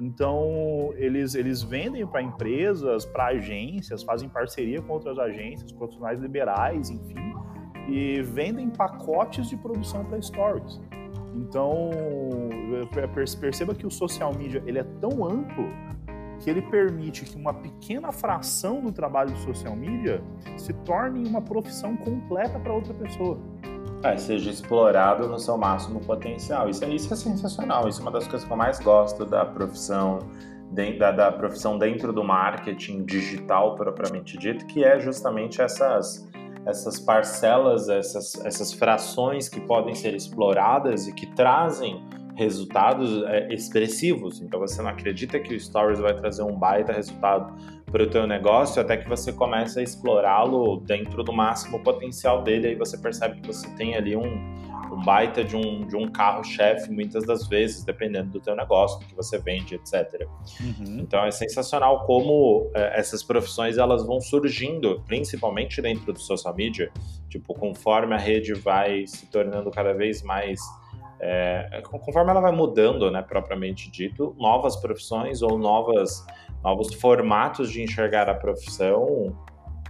Então, 0.00 0.94
eles, 0.96 1.34
eles 1.34 1.62
vendem 1.62 2.06
para 2.06 2.22
empresas, 2.22 3.04
para 3.04 3.26
agências, 3.26 4.02
fazem 4.02 4.30
parceria 4.30 4.80
com 4.80 4.94
outras 4.94 5.18
agências, 5.18 5.70
profissionais 5.72 6.18
liberais, 6.18 6.88
enfim, 6.88 7.34
e 7.86 8.22
vendem 8.22 8.70
pacotes 8.70 9.48
de 9.48 9.56
produção 9.58 10.04
para 10.06 10.20
stories. 10.22 10.80
Então, 11.34 11.90
perceba 13.40 13.74
que 13.74 13.86
o 13.86 13.90
social 13.90 14.34
media 14.34 14.62
ele 14.66 14.78
é 14.78 14.84
tão 15.00 15.24
amplo 15.24 15.68
que 16.40 16.48
ele 16.48 16.62
permite 16.62 17.24
que 17.24 17.36
uma 17.36 17.52
pequena 17.52 18.10
fração 18.10 18.80
do 18.80 18.90
trabalho 18.90 19.30
do 19.32 19.38
social 19.38 19.76
media 19.76 20.22
se 20.56 20.72
torne 20.72 21.28
uma 21.28 21.42
profissão 21.42 21.96
completa 21.96 22.58
para 22.58 22.72
outra 22.72 22.94
pessoa. 22.94 23.38
é, 24.02 24.16
seja 24.16 24.50
explorado 24.50 25.28
no 25.28 25.38
seu 25.38 25.58
máximo 25.58 26.00
potencial. 26.00 26.68
Isso, 26.68 26.84
isso 26.86 27.12
é 27.12 27.16
sensacional. 27.16 27.86
Isso 27.86 28.00
é 28.00 28.02
uma 28.02 28.10
das 28.10 28.26
coisas 28.26 28.46
que 28.46 28.52
eu 28.52 28.56
mais 28.56 28.80
gosto 28.80 29.26
da 29.26 29.44
profissão, 29.44 30.20
da, 30.98 31.12
da 31.12 31.30
profissão 31.30 31.76
dentro 31.78 32.10
do 32.10 32.24
marketing 32.24 33.04
digital 33.04 33.74
propriamente 33.74 34.38
dito, 34.38 34.64
que 34.66 34.82
é 34.82 34.98
justamente 34.98 35.60
essas 35.60 36.29
essas 36.66 36.98
parcelas, 36.98 37.88
essas, 37.88 38.34
essas 38.44 38.72
frações 38.72 39.48
que 39.48 39.60
podem 39.60 39.94
ser 39.94 40.14
exploradas 40.14 41.06
e 41.06 41.12
que 41.12 41.26
trazem 41.26 42.02
resultados 42.36 43.22
é, 43.24 43.52
expressivos. 43.52 44.40
Então 44.40 44.60
você 44.60 44.80
não 44.80 44.90
acredita 44.90 45.38
que 45.38 45.54
o 45.54 45.60
Stories 45.60 45.98
vai 45.98 46.14
trazer 46.14 46.42
um 46.42 46.56
baita 46.56 46.92
resultado 46.92 47.54
para 47.90 48.02
o 48.02 48.06
teu 48.06 48.26
negócio 48.26 48.80
até 48.80 48.96
que 48.96 49.08
você 49.08 49.32
começa 49.32 49.80
a 49.80 49.82
explorá-lo 49.82 50.80
dentro 50.80 51.22
do 51.22 51.32
máximo 51.32 51.80
potencial 51.80 52.42
dele. 52.42 52.68
Aí 52.68 52.74
você 52.74 52.96
percebe 52.96 53.40
que 53.40 53.46
você 53.46 53.68
tem 53.76 53.94
ali 53.94 54.16
um, 54.16 54.69
um 54.94 55.02
baita 55.02 55.44
de 55.44 55.56
um, 55.56 55.86
de 55.86 55.96
um 55.96 56.10
carro-chefe 56.10 56.90
muitas 56.90 57.24
das 57.24 57.46
vezes, 57.46 57.84
dependendo 57.84 58.30
do 58.30 58.40
teu 58.40 58.56
negócio, 58.56 58.98
do 59.00 59.06
que 59.06 59.14
você 59.14 59.38
vende, 59.38 59.74
etc. 59.74 60.26
Uhum. 60.60 60.98
Então 61.00 61.24
é 61.24 61.30
sensacional 61.30 62.04
como 62.06 62.70
é, 62.74 62.98
essas 62.98 63.22
profissões 63.22 63.78
elas 63.78 64.04
vão 64.04 64.20
surgindo, 64.20 65.02
principalmente 65.06 65.80
dentro 65.80 66.12
do 66.12 66.20
social 66.20 66.54
media, 66.54 66.90
tipo 67.28 67.54
conforme 67.54 68.14
a 68.14 68.18
rede 68.18 68.54
vai 68.54 69.06
se 69.06 69.26
tornando 69.26 69.70
cada 69.70 69.92
vez 69.92 70.22
mais 70.22 70.60
é, 71.20 71.82
conforme 71.84 72.30
ela 72.30 72.40
vai 72.40 72.52
mudando, 72.52 73.10
né, 73.10 73.20
propriamente 73.20 73.90
dito, 73.90 74.34
novas 74.38 74.74
profissões 74.76 75.42
ou 75.42 75.58
novas, 75.58 76.24
novos 76.64 76.94
formatos 76.94 77.70
de 77.70 77.82
enxergar 77.82 78.28
a 78.28 78.34
profissão 78.34 79.36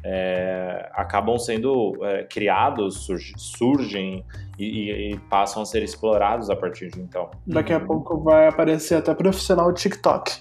é, 0.05 0.91
acabam 0.95 1.39
sendo 1.39 1.95
é, 2.05 2.25
criados, 2.25 3.05
surg, 3.05 3.33
surgem 3.37 4.25
e, 4.59 5.13
e, 5.13 5.19
passam 5.29 5.63
a 5.63 5.67
ser 5.67 5.83
explorados 5.83 6.51
a 6.51 6.57
partir 6.57 6.91
de 6.91 7.01
então. 7.01 7.31
Daqui 7.47 7.73
a 7.73 7.79
uhum. 7.79 7.87
pouco 7.87 8.21
vai 8.21 8.49
aparecer 8.49 8.97
até 8.97 9.15
profissional 9.15 9.73
TikTok. 9.73 10.33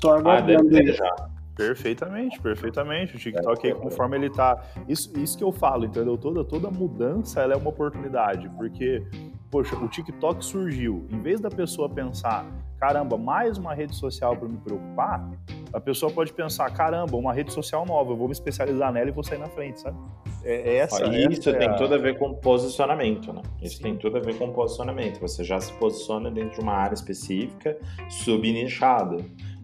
Tô 0.00 0.10
aguardando. 0.10 0.68
Ah, 0.76 0.92
já. 0.92 1.30
Perfeitamente, 1.56 2.40
perfeitamente. 2.40 3.16
O 3.16 3.18
TikTok, 3.18 3.68
é, 3.68 3.74
conforme 3.74 4.16
ele 4.16 4.30
tá. 4.30 4.62
Isso, 4.88 5.12
isso 5.18 5.36
que 5.36 5.44
eu 5.44 5.52
falo, 5.52 5.84
entendeu? 5.84 6.16
Toda, 6.16 6.42
toda 6.42 6.70
mudança 6.70 7.40
ela 7.40 7.52
é 7.52 7.56
uma 7.56 7.68
oportunidade, 7.68 8.48
porque 8.56 9.04
poxa, 9.50 9.76
o 9.76 9.88
TikTok 9.88 10.44
surgiu, 10.44 11.06
em 11.10 11.20
vez 11.20 11.40
da 11.40 11.50
pessoa 11.50 11.88
pensar, 11.88 12.46
caramba, 12.80 13.18
mais 13.18 13.58
uma 13.58 13.74
rede 13.74 13.94
social 13.94 14.34
para 14.34 14.48
me 14.48 14.56
preocupar, 14.56 15.30
a 15.70 15.78
pessoa 15.78 16.10
pode 16.10 16.32
pensar, 16.32 16.68
caramba, 16.70 17.14
uma 17.14 17.32
rede 17.32 17.52
social 17.52 17.84
nova, 17.84 18.12
eu 18.12 18.16
vou 18.16 18.26
me 18.26 18.32
especializar 18.32 18.90
nela 18.90 19.10
e 19.10 19.12
vou 19.12 19.22
sair 19.22 19.38
na 19.38 19.48
frente, 19.48 19.80
sabe? 19.80 19.98
É, 20.42 20.54
é 20.54 20.76
essa, 20.76 21.04
isso 21.06 21.50
essa 21.50 21.58
tem 21.58 21.68
é 21.68 21.70
a... 21.70 21.74
tudo 21.74 21.94
a 21.94 21.98
ver 21.98 22.18
com 22.18 22.32
posicionamento, 22.34 23.32
né? 23.34 23.42
Isso 23.60 23.76
Sim. 23.76 23.82
tem 23.82 23.96
tudo 23.96 24.16
a 24.16 24.20
ver 24.20 24.38
com 24.38 24.50
posicionamento. 24.50 25.20
Você 25.20 25.44
já 25.44 25.60
se 25.60 25.70
posiciona 25.74 26.30
dentro 26.30 26.54
de 26.54 26.60
uma 26.60 26.72
área 26.72 26.94
específica, 26.94 27.76
subnichada. 28.08 29.18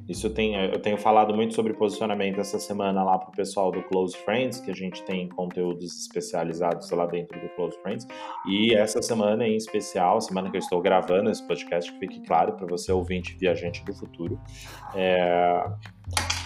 Isso 0.08 0.30
tem, 0.30 0.54
eu 0.54 0.78
tenho 0.80 0.96
falado 0.96 1.34
muito 1.34 1.54
sobre 1.54 1.72
posicionamento 1.74 2.40
essa 2.40 2.58
semana 2.58 3.02
lá 3.02 3.18
para 3.18 3.28
o 3.28 3.32
pessoal 3.32 3.72
do 3.72 3.82
Close 3.82 4.16
Friends, 4.16 4.60
que 4.60 4.70
a 4.70 4.74
gente 4.74 5.02
tem 5.02 5.28
conteúdos 5.28 5.96
especializados 6.00 6.88
lá 6.90 7.06
dentro 7.06 7.40
do 7.40 7.48
Close 7.50 7.76
Friends. 7.82 8.06
E 8.46 8.72
essa 8.74 9.02
semana 9.02 9.46
em 9.46 9.56
especial, 9.56 10.20
semana 10.20 10.48
que 10.48 10.56
eu 10.56 10.60
estou 10.60 10.80
gravando 10.80 11.28
esse 11.28 11.44
podcast, 11.44 11.92
que 11.92 11.98
fique 11.98 12.20
claro 12.24 12.52
para 12.52 12.66
você, 12.66 12.92
ouvinte 12.92 13.36
viajante 13.36 13.84
do 13.84 13.92
futuro, 13.92 14.40
é, 14.94 15.64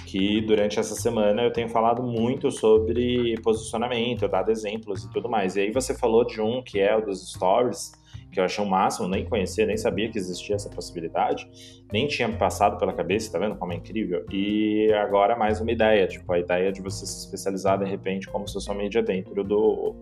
que 0.06 0.40
durante 0.40 0.80
essa 0.80 0.94
semana 0.94 1.42
eu 1.42 1.52
tenho 1.52 1.68
falado 1.68 2.02
muito 2.02 2.50
sobre 2.50 3.34
posicionamento, 3.42 4.26
dado 4.26 4.50
exemplos 4.50 5.04
e 5.04 5.10
tudo 5.10 5.28
mais. 5.28 5.56
E 5.56 5.60
aí 5.60 5.70
você 5.70 5.94
falou 5.94 6.24
de 6.24 6.40
um 6.40 6.62
que 6.62 6.80
é 6.80 6.96
o 6.96 7.04
dos 7.04 7.30
stories, 7.30 7.92
que 8.30 8.38
eu 8.38 8.44
achei 8.44 8.64
o 8.64 8.68
máximo, 8.68 9.08
nem 9.08 9.24
conhecia, 9.24 9.66
nem 9.66 9.76
sabia 9.76 10.08
que 10.08 10.18
existia 10.18 10.56
essa 10.56 10.68
possibilidade, 10.68 11.48
nem 11.92 12.06
tinha 12.06 12.28
passado 12.28 12.78
pela 12.78 12.92
cabeça, 12.92 13.32
tá 13.32 13.38
vendo 13.38 13.56
como 13.56 13.72
é 13.72 13.76
incrível? 13.76 14.24
E 14.30 14.92
agora 14.92 15.36
mais 15.36 15.60
uma 15.60 15.72
ideia, 15.72 16.06
tipo, 16.06 16.32
a 16.32 16.38
ideia 16.38 16.72
de 16.72 16.80
você 16.80 17.04
se 17.06 17.18
especializar 17.18 17.78
de 17.78 17.84
repente 17.84 18.28
como 18.28 18.46
social 18.46 18.76
media 18.76 19.02
dentro 19.02 19.42
do, 19.42 19.96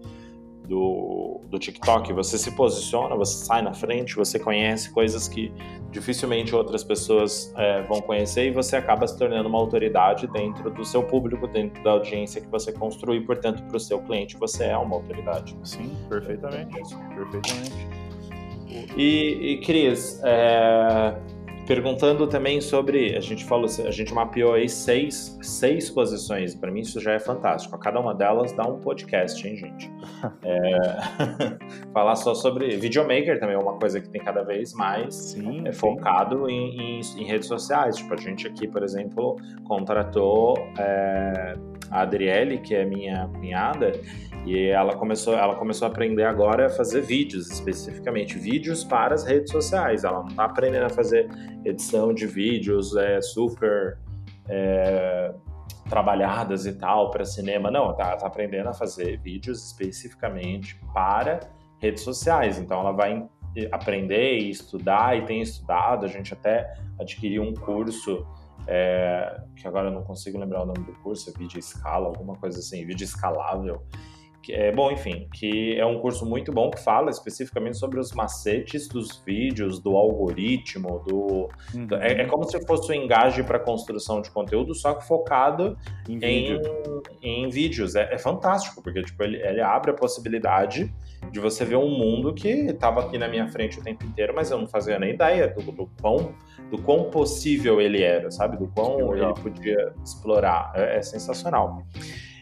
do, 0.68 1.40
do 1.48 1.58
TikTok. 1.58 2.12
Você 2.12 2.36
se 2.36 2.52
posiciona, 2.52 3.16
você 3.16 3.44
sai 3.44 3.62
na 3.62 3.72
frente, 3.72 4.14
você 4.14 4.38
conhece 4.38 4.92
coisas 4.92 5.26
que 5.26 5.50
dificilmente 5.90 6.54
outras 6.54 6.84
pessoas 6.84 7.52
é, 7.56 7.82
vão 7.82 8.00
conhecer 8.02 8.48
e 8.48 8.50
você 8.50 8.76
acaba 8.76 9.06
se 9.06 9.16
tornando 9.18 9.48
uma 9.48 9.58
autoridade 9.58 10.26
dentro 10.28 10.70
do 10.70 10.84
seu 10.84 11.02
público, 11.02 11.46
dentro 11.48 11.82
da 11.82 11.92
audiência 11.92 12.40
que 12.40 12.48
você 12.48 12.70
construi, 12.72 13.20
portanto, 13.22 13.62
para 13.64 13.76
o 13.76 13.80
seu 13.80 13.98
cliente 14.00 14.36
você 14.36 14.66
é 14.66 14.76
uma 14.76 14.96
autoridade. 14.96 15.56
Sim, 15.64 15.96
perfeitamente. 16.08 16.94
Perfeitamente. 17.14 18.07
E, 18.96 19.52
e 19.52 19.60
Cris, 19.64 20.20
é, 20.24 21.14
perguntando 21.68 22.26
também 22.26 22.62
sobre, 22.62 23.14
a 23.14 23.20
gente 23.20 23.44
falou, 23.44 23.66
a 23.66 23.90
gente 23.90 24.14
mapeou 24.14 24.54
aí 24.54 24.70
seis, 24.70 25.38
seis 25.42 25.90
posições, 25.90 26.54
para 26.54 26.70
mim 26.70 26.80
isso 26.80 26.98
já 26.98 27.12
é 27.12 27.18
fantástico. 27.18 27.76
A 27.76 27.78
cada 27.78 28.00
uma 28.00 28.14
delas 28.14 28.52
dá 28.52 28.66
um 28.66 28.80
podcast, 28.80 29.46
hein, 29.46 29.54
gente? 29.54 29.92
É, 30.42 31.58
falar 31.92 32.16
só 32.16 32.34
sobre 32.34 32.76
videomaker 32.76 33.38
também 33.38 33.54
é 33.54 33.58
uma 33.58 33.78
coisa 33.78 34.00
que 34.00 34.08
tem 34.08 34.20
cada 34.20 34.42
vez 34.42 34.72
mais 34.72 35.14
sim, 35.14 35.66
é, 35.66 35.72
focado 35.72 36.48
em, 36.48 36.76
em, 36.76 37.00
em, 37.18 37.24
redes 37.24 37.46
sociais. 37.46 37.96
Tipo, 37.96 38.14
a 38.14 38.16
gente 38.16 38.46
aqui, 38.46 38.66
por 38.66 38.82
exemplo, 38.82 39.36
contratou 39.64 40.56
é, 40.78 41.54
a 41.90 42.00
Adriele, 42.02 42.58
que 42.58 42.74
é 42.74 42.84
minha 42.84 43.28
cunhada, 43.28 43.92
e 44.46 44.66
ela 44.68 44.96
começou, 44.96 45.34
ela 45.34 45.56
começou 45.56 45.86
a 45.86 45.90
aprender 45.90 46.24
agora 46.24 46.66
a 46.66 46.70
fazer 46.70 47.02
vídeos, 47.02 47.50
especificamente 47.50 48.38
vídeos 48.38 48.82
para 48.82 49.14
as 49.14 49.24
redes 49.24 49.52
sociais. 49.52 50.04
Ela 50.04 50.20
não 50.20 50.28
está 50.28 50.44
aprendendo 50.44 50.86
a 50.86 50.88
fazer 50.88 51.28
edição 51.68 52.12
de 52.12 52.26
vídeos 52.26 52.96
é, 52.96 53.20
super 53.20 53.98
é, 54.48 55.34
trabalhadas 55.88 56.66
e 56.66 56.72
tal 56.72 57.10
para 57.10 57.24
cinema. 57.24 57.70
Não, 57.70 57.94
tá, 57.94 58.16
tá 58.16 58.26
aprendendo 58.26 58.68
a 58.68 58.72
fazer 58.72 59.18
vídeos 59.18 59.66
especificamente 59.66 60.78
para 60.92 61.40
redes 61.78 62.02
sociais. 62.02 62.58
Então 62.58 62.80
ela 62.80 62.92
vai 62.92 63.26
aprender 63.72 64.38
e 64.38 64.50
estudar 64.50 65.16
e 65.16 65.24
tem 65.24 65.40
estudado. 65.40 66.04
A 66.04 66.08
gente 66.08 66.32
até 66.32 66.74
adquiriu 66.98 67.42
um 67.42 67.54
curso 67.54 68.26
é, 68.66 69.40
que 69.56 69.66
agora 69.66 69.88
eu 69.88 69.92
não 69.92 70.02
consigo 70.02 70.38
lembrar 70.38 70.62
o 70.62 70.66
nome 70.66 70.84
do 70.84 70.92
curso, 71.00 71.30
é 71.30 71.38
vídeo 71.38 71.58
escala, 71.58 72.06
alguma 72.06 72.36
coisa 72.36 72.58
assim, 72.58 72.84
vídeo 72.84 73.04
escalável 73.04 73.82
é, 74.48 74.72
bom, 74.72 74.90
enfim, 74.90 75.28
que 75.34 75.78
é 75.78 75.84
um 75.84 76.00
curso 76.00 76.24
muito 76.24 76.52
bom 76.52 76.70
que 76.70 76.82
fala 76.82 77.10
especificamente 77.10 77.76
sobre 77.76 77.98
os 77.98 78.12
macetes 78.12 78.88
dos 78.88 79.22
vídeos, 79.24 79.80
do 79.80 79.96
algoritmo, 79.96 81.02
do. 81.06 81.48
Uhum. 81.74 81.88
É, 82.00 82.22
é, 82.22 82.24
como 82.24 82.44
se 82.44 82.64
fosse 82.66 82.90
um 82.92 82.94
engaje 82.94 83.42
para 83.42 83.58
construção 83.58 84.22
de 84.22 84.30
conteúdo, 84.30 84.74
só 84.74 84.94
que 84.94 85.06
focado 85.06 85.76
em, 86.08 86.18
em, 86.24 86.60
em 87.22 87.48
vídeos. 87.48 87.94
É, 87.94 88.14
é, 88.14 88.18
fantástico, 88.18 88.82
porque 88.82 89.02
tipo, 89.02 89.22
ele, 89.22 89.36
ele 89.36 89.60
abre 89.60 89.90
a 89.90 89.94
possibilidade 89.94 90.92
de 91.30 91.40
você 91.40 91.64
ver 91.64 91.76
um 91.76 91.90
mundo 91.90 92.32
que 92.32 92.48
estava 92.48 93.00
aqui 93.00 93.18
na 93.18 93.28
minha 93.28 93.48
frente 93.48 93.78
o 93.78 93.82
tempo 93.82 94.04
inteiro, 94.04 94.32
mas 94.34 94.50
eu 94.50 94.58
não 94.58 94.66
fazia 94.66 94.98
nem 94.98 95.14
ideia 95.14 95.48
do, 95.48 95.60
do 95.72 95.90
quão 96.00 96.34
do 96.70 96.76
quão 96.82 97.10
possível 97.10 97.80
ele 97.80 98.02
era, 98.02 98.30
sabe? 98.30 98.56
Do 98.56 98.68
quão 98.68 99.14
ele 99.16 99.32
podia 99.34 99.92
explorar. 100.04 100.70
É, 100.74 100.98
é 100.98 101.02
sensacional. 101.02 101.82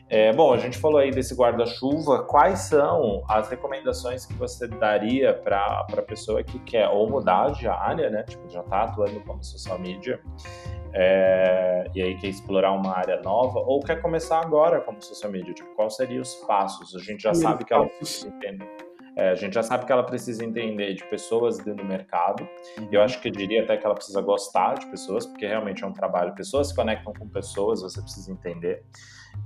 É, 0.08 0.32
bom, 0.32 0.52
a 0.52 0.56
gente 0.56 0.78
falou 0.78 0.98
aí 0.98 1.10
desse 1.10 1.34
guarda-chuva. 1.34 2.22
Quais 2.24 2.60
são 2.60 3.24
as 3.28 3.48
recomendações 3.48 4.24
que 4.24 4.34
você 4.34 4.68
daria 4.68 5.34
para 5.34 5.84
a 5.92 6.02
pessoa 6.02 6.42
que 6.44 6.58
quer 6.60 6.88
ou 6.88 7.10
mudar 7.10 7.50
de 7.50 7.66
área, 7.66 8.08
né? 8.08 8.22
Tipo, 8.22 8.48
já 8.48 8.60
está 8.60 8.84
atuando 8.84 9.20
como 9.20 9.42
social 9.42 9.78
media, 9.78 10.20
é, 10.92 11.90
e 11.92 12.02
aí 12.02 12.16
quer 12.18 12.28
explorar 12.28 12.72
uma 12.72 12.96
área 12.96 13.20
nova, 13.20 13.58
ou 13.58 13.80
quer 13.80 14.00
começar 14.00 14.40
agora 14.40 14.80
como 14.80 15.02
social 15.02 15.30
media? 15.30 15.52
Tipo, 15.52 15.74
quais 15.74 15.96
seriam 15.96 16.22
os 16.22 16.34
passos? 16.36 16.94
A 16.94 17.00
gente 17.00 17.24
já 17.24 17.34
sabe 17.34 17.64
que 17.64 17.74
ela 17.74 17.90
entender. 18.24 18.85
É, 19.16 19.30
a 19.30 19.34
gente 19.34 19.54
já 19.54 19.62
sabe 19.62 19.86
que 19.86 19.92
ela 19.92 20.02
precisa 20.02 20.44
entender 20.44 20.92
de 20.94 21.02
pessoas 21.04 21.56
dentro 21.56 21.76
do 21.76 21.84
mercado. 21.84 22.46
Uhum. 22.78 22.88
Eu 22.92 23.00
acho 23.00 23.18
que 23.20 23.28
eu 23.28 23.32
diria 23.32 23.62
até 23.62 23.76
que 23.76 23.86
ela 23.86 23.94
precisa 23.94 24.20
gostar 24.20 24.74
de 24.74 24.86
pessoas, 24.86 25.24
porque 25.24 25.46
realmente 25.46 25.82
é 25.82 25.86
um 25.86 25.92
trabalho. 25.92 26.34
Pessoas 26.34 26.68
se 26.68 26.76
conectam 26.76 27.14
com 27.14 27.26
pessoas, 27.26 27.80
você 27.80 28.02
precisa 28.02 28.30
entender. 28.30 28.84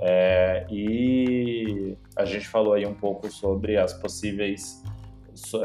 É, 0.00 0.66
e 0.68 1.96
a 2.16 2.24
gente 2.24 2.48
falou 2.48 2.74
aí 2.74 2.84
um 2.84 2.94
pouco 2.94 3.30
sobre 3.30 3.76
as 3.76 3.92
possíveis 3.92 4.82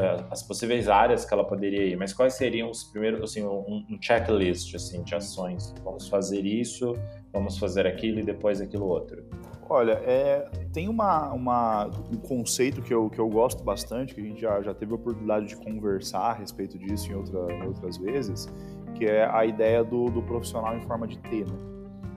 é, 0.00 0.24
as 0.30 0.42
possíveis 0.42 0.88
áreas 0.88 1.24
que 1.24 1.34
ela 1.34 1.44
poderia 1.44 1.84
ir, 1.84 1.96
mas 1.96 2.12
quais 2.12 2.34
seriam 2.34 2.70
os 2.70 2.84
primeiros, 2.84 3.20
assim, 3.22 3.44
um, 3.44 3.84
um 3.90 3.98
checklist 4.00 4.74
assim, 4.74 5.02
de 5.02 5.14
ações? 5.14 5.74
Vamos 5.82 6.08
fazer 6.08 6.46
isso, 6.46 6.96
vamos 7.32 7.58
fazer 7.58 7.86
aquilo 7.86 8.20
e 8.20 8.22
depois 8.22 8.60
aquilo 8.60 8.86
outro. 8.86 9.24
Olha, 9.68 9.92
é, 10.04 10.48
tem 10.72 10.88
uma, 10.88 11.32
uma, 11.32 11.86
um 11.86 12.16
conceito 12.16 12.80
que 12.80 12.94
eu, 12.94 13.10
que 13.10 13.18
eu 13.18 13.28
gosto 13.28 13.64
bastante, 13.64 14.14
que 14.14 14.20
a 14.20 14.24
gente 14.24 14.40
já, 14.40 14.62
já 14.62 14.72
teve 14.72 14.92
a 14.92 14.94
oportunidade 14.94 15.46
de 15.46 15.56
conversar 15.56 16.30
a 16.30 16.32
respeito 16.32 16.78
disso 16.78 17.10
em, 17.10 17.14
outra, 17.14 17.52
em 17.52 17.66
outras 17.66 17.96
vezes, 17.96 18.48
que 18.94 19.04
é 19.04 19.28
a 19.28 19.44
ideia 19.44 19.82
do, 19.82 20.06
do 20.06 20.22
profissional 20.22 20.76
em 20.76 20.80
forma 20.82 21.06
de 21.06 21.18
T, 21.18 21.44
né? 21.44 21.58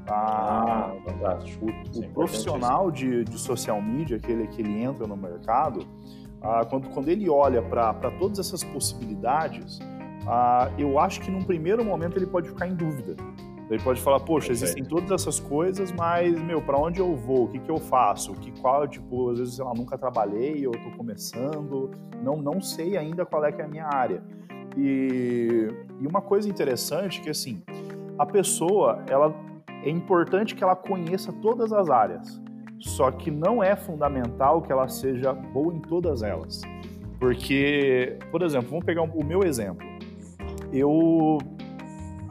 Ah, 0.07 0.91
fantástico. 1.05 1.65
O, 1.95 1.99
o 1.99 2.09
profissional 2.09 2.89
de, 2.91 3.23
de 3.23 3.37
social 3.37 3.81
media, 3.81 4.17
aquele 4.17 4.47
que 4.47 4.61
ele 4.61 4.81
entra 4.81 5.05
no 5.05 5.15
mercado, 5.15 5.87
ah, 6.41 6.65
quando, 6.65 6.89
quando 6.89 7.09
ele 7.09 7.29
olha 7.29 7.61
para 7.61 8.11
todas 8.17 8.39
essas 8.39 8.63
possibilidades, 8.63 9.79
ah, 10.27 10.71
eu 10.77 10.99
acho 10.99 11.21
que 11.21 11.29
num 11.31 11.43
primeiro 11.43 11.83
momento 11.83 12.17
ele 12.17 12.27
pode 12.27 12.49
ficar 12.49 12.67
em 12.67 12.75
dúvida. 12.75 13.15
Ele 13.69 13.83
pode 13.83 14.01
falar, 14.01 14.19
poxa, 14.19 14.51
existem 14.51 14.83
todas 14.83 15.11
essas 15.11 15.39
coisas, 15.39 15.91
mas, 15.91 16.39
meu, 16.41 16.59
para 16.59 16.75
onde 16.75 16.99
eu 16.99 17.15
vou? 17.15 17.43
O 17.43 17.47
que, 17.49 17.59
que 17.59 17.69
eu 17.69 17.77
faço? 17.77 18.33
Que 18.33 18.51
qual, 18.59 18.87
tipo, 18.87 19.29
às 19.29 19.37
vezes, 19.37 19.55
sei 19.55 19.63
lá, 19.63 19.73
nunca 19.75 19.95
trabalhei, 19.95 20.65
eu 20.65 20.71
estou 20.71 20.91
começando, 20.93 21.91
não, 22.23 22.37
não 22.37 22.59
sei 22.59 22.97
ainda 22.97 23.25
qual 23.25 23.45
é 23.45 23.51
que 23.51 23.61
é 23.61 23.65
a 23.65 23.67
minha 23.67 23.85
área. 23.85 24.23
E, 24.75 25.67
e 26.01 26.07
uma 26.07 26.19
coisa 26.19 26.49
interessante 26.49 27.19
é 27.19 27.23
que, 27.23 27.29
assim, 27.29 27.61
a 28.17 28.25
pessoa, 28.25 29.03
ela 29.07 29.35
é 29.83 29.89
importante 29.89 30.55
que 30.55 30.63
ela 30.63 30.75
conheça 30.75 31.31
todas 31.31 31.71
as 31.71 31.91
áreas, 31.91 32.41
só 32.79 33.11
que 33.11 33.29
não 33.29 33.63
é 33.63 33.75
fundamental 33.75 34.63
que 34.63 34.71
ela 34.71 34.87
seja 34.87 35.31
boa 35.31 35.73
em 35.73 35.79
todas 35.79 36.23
elas. 36.23 36.61
Porque, 37.19 38.17
por 38.31 38.41
exemplo, 38.41 38.69
vamos 38.69 38.85
pegar 38.85 39.03
o 39.03 39.23
meu 39.23 39.43
exemplo. 39.43 39.85
Eu 40.71 41.37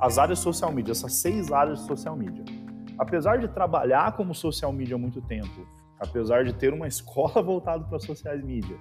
as 0.01 0.19
áreas 0.19 0.39
social 0.39 0.73
media, 0.73 0.93
essas 0.93 1.15
seis 1.15 1.51
áreas 1.51 1.81
de 1.81 1.87
social 1.87 2.17
media. 2.17 2.45
Apesar 2.99 3.39
de 3.39 3.49
trabalhar 3.49 4.17
como 4.17 4.35
social 4.35 4.73
media 4.73 4.97
há 4.97 4.99
muito 4.99 5.21
tempo, 5.23 5.67
apesar 5.99 6.45
de 6.45 6.53
ter 6.53 6.73
uma 6.73 6.87
escola 6.89 7.43
voltada 7.43 7.85
para 7.85 7.99
social 7.99 8.37
media, 8.39 8.77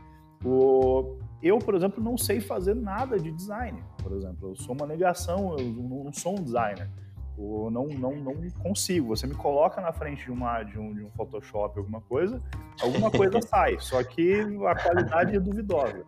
o... 0.45 1.18
eu, 1.41 1.57
por 1.59 1.76
exemplo, 1.76 2.03
não 2.03 2.18
sei 2.18 2.39
fazer 2.39 2.76
nada 2.76 3.18
de 3.18 3.32
design. 3.32 3.84
Por 4.01 4.11
exemplo, 4.13 4.49
eu 4.49 4.55
sou 4.55 4.76
uma 4.76 4.86
negação, 4.86 5.57
eu 5.57 5.65
não 5.65 6.13
sou 6.13 6.38
um 6.38 6.43
designer. 6.43 6.89
Eu 7.38 7.70
não, 7.72 7.86
não, 7.88 8.15
não 8.15 8.34
consigo. 8.63 9.09
Você 9.09 9.28
me 9.28 9.36
coloca 9.36 9.80
na 9.80 9.93
frente 9.93 10.26
de, 10.26 10.32
uma, 10.32 10.63
de, 10.63 10.80
um, 10.80 10.93
de 10.93 11.03
um 11.03 11.11
Photoshop, 11.11 11.78
alguma 11.78 12.01
coisa, 12.01 12.41
alguma 12.82 13.11
coisa 13.11 13.39
sai. 13.45 13.78
Só 13.80 14.03
que 14.03 14.41
a 14.68 14.76
qualidade 14.76 15.36
é 15.36 15.39
duvidosa. 15.39 16.03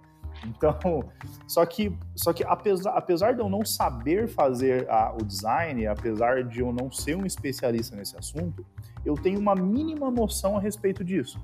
Então, 0.46 1.04
só 1.48 1.66
que, 1.66 1.98
só 2.16 2.32
que 2.32 2.44
apesar, 2.44 2.92
apesar 2.92 3.34
de 3.34 3.42
eu 3.42 3.50
não 3.50 3.66
saber 3.66 4.28
fazer 4.28 4.90
a, 4.90 5.14
o 5.14 5.24
design, 5.24 5.86
apesar 5.88 6.44
de 6.44 6.60
eu 6.60 6.72
não 6.72 6.92
ser 6.92 7.16
um 7.16 7.26
especialista 7.26 7.96
nesse 7.96 8.18
assunto, 8.18 8.66
eu 9.06 9.16
tenho 9.16 9.40
uma 9.40 9.56
mínima 9.56 10.10
noção 10.10 10.58
a 10.58 10.60
respeito 10.60 11.04
disso. 11.04 11.40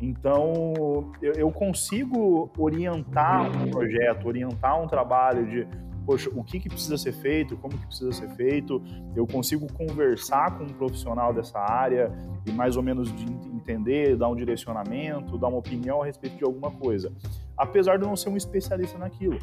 Então, 0.00 1.12
eu, 1.20 1.34
eu 1.34 1.50
consigo 1.50 2.50
orientar 2.56 3.50
um 3.50 3.70
projeto, 3.70 4.26
orientar 4.26 4.80
um 4.80 4.86
trabalho 4.86 5.46
de 5.46 5.68
poxa, 6.04 6.30
o 6.34 6.42
que, 6.42 6.58
que 6.58 6.68
precisa 6.68 6.96
ser 6.96 7.12
feito, 7.12 7.56
como 7.56 7.76
que 7.76 7.86
precisa 7.86 8.12
ser 8.12 8.28
feito, 8.30 8.82
eu 9.14 9.26
consigo 9.26 9.70
conversar 9.72 10.56
com 10.56 10.64
um 10.64 10.68
profissional 10.68 11.32
dessa 11.32 11.58
área 11.58 12.12
e 12.46 12.52
mais 12.52 12.76
ou 12.76 12.82
menos 12.82 13.14
de 13.14 13.24
entender, 13.54 14.16
dar 14.16 14.28
um 14.28 14.36
direcionamento, 14.36 15.38
dar 15.38 15.48
uma 15.48 15.58
opinião 15.58 16.02
a 16.02 16.06
respeito 16.06 16.36
de 16.36 16.44
alguma 16.44 16.70
coisa, 16.70 17.12
apesar 17.56 17.98
de 17.98 18.04
eu 18.04 18.08
não 18.08 18.16
ser 18.16 18.30
um 18.30 18.36
especialista 18.36 18.98
naquilo. 18.98 19.38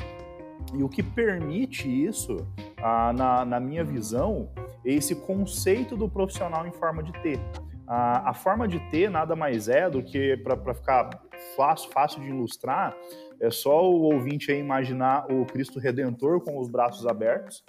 E 0.73 0.83
o 0.83 0.89
que 0.89 1.01
permite 1.01 1.87
isso, 1.87 2.37
ah, 2.77 3.13
na, 3.13 3.45
na, 3.45 3.59
minha 3.59 3.83
visão, 3.83 4.49
é 4.85 4.91
esse 4.91 5.15
conceito 5.15 5.95
do 5.95 6.09
profissional 6.09 6.67
em 6.67 6.71
forma 6.71 7.01
de 7.01 7.13
T. 7.21 7.39
Ah, 7.87 8.31
a 8.31 8.33
forma 8.33 8.67
de 8.67 8.79
T 8.89 9.07
nada 9.09 9.35
mais 9.35 9.69
é 9.69 9.89
do 9.89 10.03
que, 10.03 10.35
para 10.37 10.73
ficar 10.73 11.09
fácil, 11.55 11.89
fácil 11.91 12.21
de 12.21 12.29
ilustrar, 12.29 12.95
é 13.39 13.49
só 13.49 13.89
o 13.89 14.13
ouvinte 14.13 14.51
aí 14.51 14.59
imaginar 14.59 15.31
o 15.31 15.45
Cristo 15.45 15.79
Redentor 15.79 16.41
com 16.41 16.59
os 16.59 16.69
braços 16.69 17.05
abertos. 17.05 17.63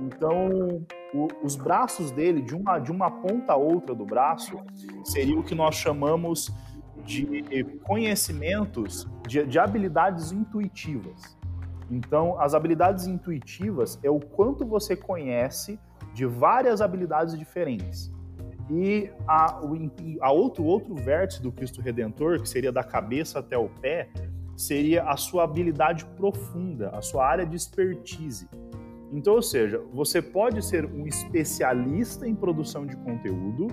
Então, 0.00 0.84
o, 1.12 1.28
os 1.42 1.56
braços 1.56 2.10
dele, 2.10 2.40
de 2.40 2.54
uma, 2.54 2.78
de 2.78 2.90
uma 2.90 3.10
ponta 3.10 3.52
a 3.52 3.56
outra 3.56 3.94
do 3.94 4.04
braço, 4.04 4.58
seria 5.04 5.38
o 5.38 5.42
que 5.42 5.54
nós 5.54 5.74
chamamos 5.74 6.50
de 7.04 7.64
conhecimentos, 7.84 9.08
de, 9.26 9.44
de 9.46 9.58
habilidades 9.58 10.32
intuitivas. 10.32 11.36
Então, 11.90 12.40
as 12.40 12.54
habilidades 12.54 13.06
intuitivas 13.06 13.98
é 14.02 14.10
o 14.10 14.20
quanto 14.20 14.64
você 14.64 14.94
conhece 14.96 15.78
de 16.14 16.24
várias 16.24 16.80
habilidades 16.80 17.38
diferentes. 17.38 18.12
E 18.70 19.10
a, 19.26 19.60
o, 19.60 19.76
a 20.20 20.30
outro, 20.30 20.64
outro 20.64 20.94
vértice 20.94 21.42
do 21.42 21.50
Cristo 21.50 21.82
Redentor, 21.82 22.40
que 22.40 22.48
seria 22.48 22.70
da 22.70 22.84
cabeça 22.84 23.40
até 23.40 23.58
o 23.58 23.68
pé, 23.68 24.08
seria 24.60 25.04
a 25.04 25.16
sua 25.16 25.44
habilidade 25.44 26.04
profunda, 26.16 26.90
a 26.90 27.00
sua 27.00 27.26
área 27.26 27.46
de 27.46 27.56
expertise. 27.56 28.48
Então, 29.12 29.34
ou 29.34 29.42
seja, 29.42 29.82
você 29.92 30.20
pode 30.20 30.64
ser 30.64 30.84
um 30.86 31.06
especialista 31.06 32.28
em 32.28 32.34
produção 32.34 32.86
de 32.86 32.96
conteúdo, 32.96 33.66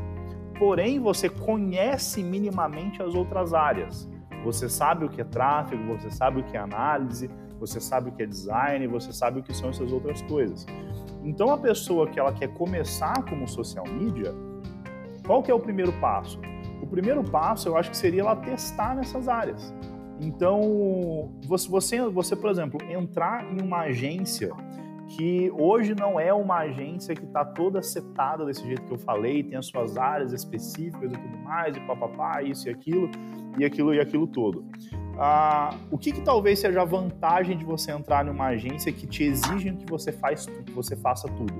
porém 0.57 0.99
você 0.99 1.29
conhece 1.29 2.23
minimamente 2.23 3.03
as 3.03 3.13
outras 3.13 3.53
áreas. 3.53 4.09
Você 4.43 4.69
sabe 4.69 5.05
o 5.05 5.09
que 5.09 5.21
é 5.21 5.23
tráfego, 5.23 5.83
você 5.97 6.09
sabe 6.09 6.39
o 6.39 6.43
que 6.43 6.55
é 6.55 6.59
análise, 6.59 7.29
você 7.59 7.79
sabe 7.79 8.09
o 8.09 8.11
que 8.13 8.23
é 8.23 8.25
design, 8.25 8.87
você 8.87 9.11
sabe 9.11 9.39
o 9.39 9.43
que 9.43 9.53
são 9.53 9.69
essas 9.69 9.91
outras 9.91 10.21
coisas. 10.23 10.65
Então, 11.23 11.51
a 11.51 11.57
pessoa 11.57 12.07
que 12.07 12.19
ela 12.19 12.31
quer 12.31 12.47
começar 12.53 13.23
como 13.25 13.47
social 13.47 13.85
media, 13.85 14.33
qual 15.25 15.43
que 15.43 15.51
é 15.51 15.53
o 15.53 15.59
primeiro 15.59 15.91
passo? 15.99 16.39
O 16.81 16.87
primeiro 16.87 17.23
passo, 17.23 17.67
eu 17.67 17.75
acho 17.75 17.91
que 17.91 17.97
seria 17.97 18.21
ela 18.21 18.35
testar 18.35 18.95
nessas 18.95 19.27
áreas. 19.27 19.73
Então, 20.19 21.31
você, 21.45 22.01
você, 22.09 22.35
por 22.35 22.49
exemplo, 22.49 22.79
entrar 22.89 23.45
em 23.53 23.61
uma 23.61 23.81
agência 23.81 24.51
que 25.07 25.49
hoje 25.57 25.95
não 25.95 26.19
é 26.19 26.33
uma 26.33 26.57
agência 26.57 27.15
que 27.15 27.23
está 27.23 27.45
toda 27.45 27.81
setada 27.81 28.45
desse 28.45 28.65
jeito 28.65 28.81
que 28.83 28.93
eu 28.93 28.97
falei, 28.97 29.41
tem 29.41 29.57
as 29.57 29.67
suas 29.67 29.97
áreas 29.97 30.33
específicas 30.33 31.11
e 31.11 31.15
tudo 31.15 31.37
mais, 31.39 31.77
e 31.77 31.79
papapá, 31.81 32.41
isso 32.41 32.67
e 32.67 32.71
aquilo, 32.71 33.09
e 33.57 33.63
aquilo 33.63 33.93
e 33.93 33.99
aquilo 33.99 34.27
todo. 34.27 34.65
Ah, 35.17 35.75
o 35.89 35.97
que, 35.97 36.11
que, 36.11 36.21
talvez 36.21 36.59
seja 36.59 36.81
a 36.81 36.85
vantagem 36.85 37.57
de 37.57 37.63
você 37.63 37.91
entrar 37.91 38.25
numa 38.25 38.47
agência 38.47 38.91
que 38.91 39.07
te 39.07 39.23
exige 39.23 39.73
que 39.73 39.89
você, 39.89 40.11
faz, 40.11 40.45
que 40.45 40.71
você 40.71 40.95
faça 40.95 41.27
tudo? 41.29 41.55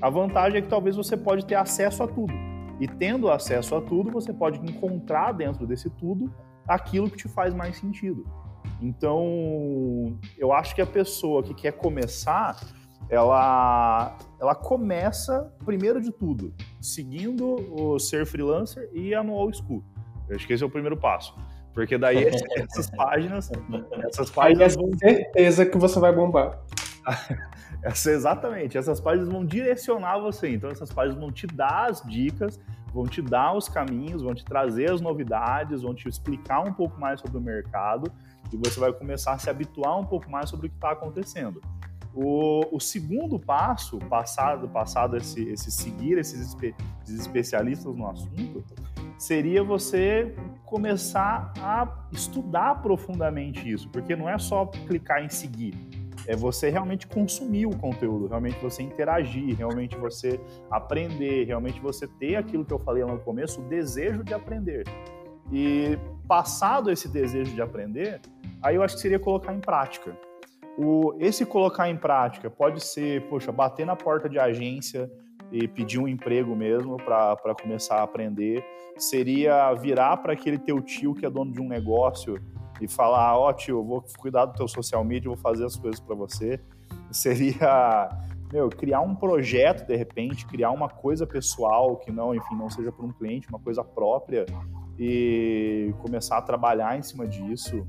A 0.00 0.10
vantagem 0.10 0.58
é 0.58 0.62
que 0.62 0.68
talvez 0.68 0.96
você 0.96 1.16
pode 1.16 1.46
ter 1.46 1.54
acesso 1.54 2.02
a 2.02 2.08
tudo. 2.08 2.32
E 2.80 2.88
tendo 2.88 3.30
acesso 3.30 3.74
a 3.76 3.80
tudo, 3.80 4.10
você 4.10 4.32
pode 4.32 4.58
encontrar 4.68 5.32
dentro 5.32 5.66
desse 5.66 5.88
tudo 5.90 6.32
aquilo 6.66 7.10
que 7.10 7.16
te 7.16 7.28
faz 7.28 7.54
mais 7.54 7.76
sentido. 7.76 8.24
Então, 8.80 10.18
eu 10.38 10.52
acho 10.52 10.74
que 10.74 10.80
a 10.80 10.86
pessoa 10.86 11.42
que 11.42 11.54
quer 11.54 11.72
começar, 11.72 12.56
ela, 13.08 14.16
ela 14.40 14.54
começa, 14.54 15.52
primeiro 15.64 16.00
de 16.00 16.10
tudo, 16.10 16.54
seguindo 16.80 17.56
o 17.70 17.98
ser 17.98 18.24
freelancer 18.26 18.88
e 18.92 19.14
a 19.14 19.22
no 19.22 19.32
old 19.32 19.56
school. 19.56 19.84
Eu 20.28 20.36
acho 20.36 20.46
que 20.46 20.52
esse 20.52 20.62
é 20.62 20.66
o 20.66 20.70
primeiro 20.70 20.96
passo. 20.96 21.34
Porque 21.74 21.98
daí 21.98 22.24
essas 22.56 22.90
páginas. 22.90 23.50
Essas 24.08 24.30
páginas 24.30 24.76
vão. 24.76 24.90
certeza 24.96 25.66
que 25.66 25.76
você 25.76 25.98
vai 26.00 26.12
bombar. 26.12 26.58
Essa, 27.82 28.10
exatamente, 28.10 28.76
essas 28.76 29.00
páginas 29.00 29.30
vão 29.30 29.42
direcionar 29.42 30.18
você. 30.18 30.50
Então, 30.50 30.68
essas 30.70 30.92
páginas 30.92 31.18
vão 31.18 31.32
te 31.32 31.46
dar 31.46 31.88
as 31.88 32.02
dicas 32.02 32.60
vão 32.92 33.06
te 33.06 33.22
dar 33.22 33.56
os 33.56 33.68
caminhos, 33.68 34.22
vão 34.22 34.34
te 34.34 34.44
trazer 34.44 34.90
as 34.90 35.00
novidades, 35.00 35.82
vão 35.82 35.94
te 35.94 36.08
explicar 36.08 36.60
um 36.60 36.72
pouco 36.72 36.98
mais 37.00 37.20
sobre 37.20 37.38
o 37.38 37.40
mercado 37.40 38.10
e 38.52 38.56
você 38.56 38.80
vai 38.80 38.92
começar 38.92 39.32
a 39.32 39.38
se 39.38 39.48
habituar 39.48 39.98
um 39.98 40.04
pouco 40.04 40.30
mais 40.30 40.50
sobre 40.50 40.66
o 40.66 40.70
que 40.70 40.76
está 40.76 40.90
acontecendo. 40.90 41.60
O, 42.12 42.76
o, 42.76 42.80
segundo 42.80 43.38
passo, 43.38 43.98
passado, 43.98 44.68
passado 44.68 45.16
esse, 45.16 45.48
esse 45.48 45.70
seguir 45.70 46.18
esses, 46.18 46.48
espe, 46.48 46.74
esses 47.04 47.20
especialistas 47.20 47.94
no 47.94 48.08
assunto, 48.08 48.64
seria 49.16 49.62
você 49.62 50.34
começar 50.64 51.52
a 51.60 51.86
estudar 52.10 52.82
profundamente 52.82 53.70
isso, 53.70 53.88
porque 53.90 54.16
não 54.16 54.28
é 54.28 54.36
só 54.38 54.66
clicar 54.66 55.22
em 55.24 55.28
seguir 55.28 55.72
é 56.26 56.36
você 56.36 56.68
realmente 56.70 57.06
consumir 57.06 57.66
o 57.66 57.76
conteúdo, 57.76 58.26
realmente 58.26 58.58
você 58.60 58.82
interagir, 58.82 59.56
realmente 59.56 59.96
você 59.96 60.40
aprender, 60.70 61.44
realmente 61.44 61.80
você 61.80 62.06
ter 62.06 62.36
aquilo 62.36 62.64
que 62.64 62.72
eu 62.72 62.78
falei 62.78 63.04
lá 63.04 63.12
no 63.12 63.20
começo, 63.20 63.60
o 63.60 63.64
desejo 63.64 64.22
de 64.22 64.34
aprender. 64.34 64.84
E 65.52 65.98
passado 66.28 66.90
esse 66.90 67.08
desejo 67.08 67.54
de 67.54 67.62
aprender, 67.62 68.20
aí 68.62 68.76
eu 68.76 68.82
acho 68.82 68.96
que 68.96 69.00
seria 69.00 69.18
colocar 69.18 69.54
em 69.54 69.60
prática. 69.60 70.16
O, 70.78 71.14
esse 71.18 71.44
colocar 71.44 71.90
em 71.90 71.96
prática 71.96 72.48
pode 72.48 72.82
ser, 72.82 73.28
poxa, 73.28 73.50
bater 73.50 73.84
na 73.84 73.96
porta 73.96 74.28
de 74.28 74.38
agência 74.38 75.10
e 75.50 75.66
pedir 75.66 75.98
um 75.98 76.06
emprego 76.06 76.54
mesmo 76.54 76.96
para 76.96 77.54
começar 77.60 77.96
a 77.96 78.02
aprender. 78.02 78.64
Seria 78.96 79.72
virar 79.74 80.18
para 80.18 80.32
aquele 80.32 80.58
teu 80.58 80.80
tio 80.80 81.14
que 81.14 81.26
é 81.26 81.30
dono 81.30 81.52
de 81.52 81.60
um 81.60 81.66
negócio 81.66 82.40
e 82.80 82.88
falar, 82.88 83.38
ó 83.38 83.48
oh, 83.48 83.52
tio, 83.52 83.84
vou 83.84 84.04
cuidar 84.18 84.46
do 84.46 84.54
teu 84.54 84.66
social 84.66 85.04
media, 85.04 85.28
vou 85.28 85.36
fazer 85.36 85.64
as 85.64 85.76
coisas 85.76 86.00
para 86.00 86.14
você, 86.14 86.60
seria, 87.10 88.08
meu, 88.52 88.68
criar 88.68 89.00
um 89.00 89.14
projeto 89.14 89.86
de 89.86 89.96
repente, 89.96 90.46
criar 90.46 90.70
uma 90.70 90.88
coisa 90.88 91.26
pessoal 91.26 91.96
que 91.96 92.10
não, 92.10 92.34
enfim, 92.34 92.54
não 92.56 92.70
seja 92.70 92.90
para 92.90 93.04
um 93.04 93.12
cliente, 93.12 93.48
uma 93.48 93.58
coisa 93.58 93.84
própria 93.84 94.46
e 94.98 95.94
começar 95.98 96.38
a 96.38 96.42
trabalhar 96.42 96.98
em 96.98 97.02
cima 97.02 97.26
disso. 97.26 97.86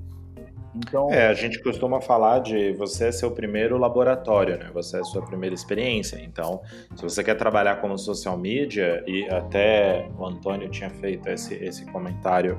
Então, 0.73 1.11
é, 1.11 1.27
a 1.27 1.33
gente 1.33 1.61
costuma 1.61 1.99
falar 1.99 2.39
de 2.39 2.71
você 2.73 3.07
é 3.07 3.11
seu 3.11 3.31
primeiro 3.31 3.77
laboratório, 3.77 4.57
né? 4.57 4.71
Você 4.73 4.99
é 4.99 5.03
sua 5.03 5.21
primeira 5.21 5.53
experiência. 5.53 6.17
Então, 6.23 6.61
se 6.95 7.03
você 7.03 7.21
quer 7.21 7.35
trabalhar 7.35 7.81
como 7.81 7.97
social 7.97 8.37
media, 8.37 9.03
e 9.05 9.25
até 9.29 10.09
o 10.17 10.25
Antônio 10.25 10.69
tinha 10.69 10.89
feito 10.89 11.27
esse, 11.27 11.55
esse 11.55 11.85
comentário 11.91 12.57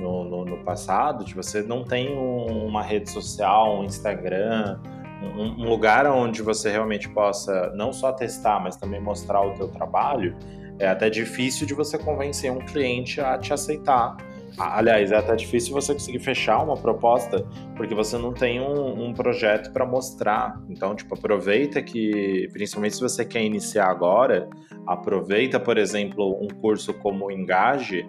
no, 0.00 0.24
no, 0.24 0.44
no 0.44 0.58
passado, 0.64 1.24
de 1.24 1.34
você 1.34 1.62
não 1.62 1.84
tem 1.84 2.16
um, 2.16 2.66
uma 2.66 2.82
rede 2.82 3.10
social, 3.10 3.80
um 3.80 3.84
Instagram, 3.84 4.78
um, 5.22 5.62
um, 5.62 5.68
lugar 5.68 6.06
onde 6.06 6.42
você 6.42 6.70
realmente 6.70 7.08
possa 7.08 7.70
não 7.74 7.92
só 7.92 8.12
testar, 8.12 8.60
mas 8.60 8.76
também 8.76 9.00
mostrar 9.00 9.40
o 9.40 9.54
teu 9.54 9.68
trabalho, 9.68 10.36
é 10.78 10.88
até 10.88 11.08
difícil 11.08 11.66
de 11.66 11.74
você 11.74 11.96
convencer 11.96 12.50
um 12.50 12.58
cliente 12.58 13.20
a 13.20 13.38
te 13.38 13.52
aceitar 13.52 14.16
Aliás, 14.58 15.10
é 15.12 15.16
até 15.16 15.34
difícil 15.34 15.72
você 15.72 15.92
conseguir 15.92 16.18
fechar 16.18 16.62
uma 16.62 16.76
proposta 16.76 17.46
porque 17.76 17.94
você 17.94 18.18
não 18.18 18.32
tem 18.32 18.60
um, 18.60 19.06
um 19.06 19.14
projeto 19.14 19.72
para 19.72 19.86
mostrar. 19.86 20.60
Então, 20.68 20.94
tipo, 20.94 21.14
aproveita 21.14 21.82
que, 21.82 22.48
principalmente 22.52 22.96
se 22.96 23.00
você 23.00 23.24
quer 23.24 23.42
iniciar 23.42 23.88
agora, 23.88 24.48
aproveita, 24.86 25.58
por 25.58 25.78
exemplo, 25.78 26.38
um 26.42 26.48
curso 26.60 26.92
como 26.94 27.26
o 27.26 27.30
Engage, 27.30 28.06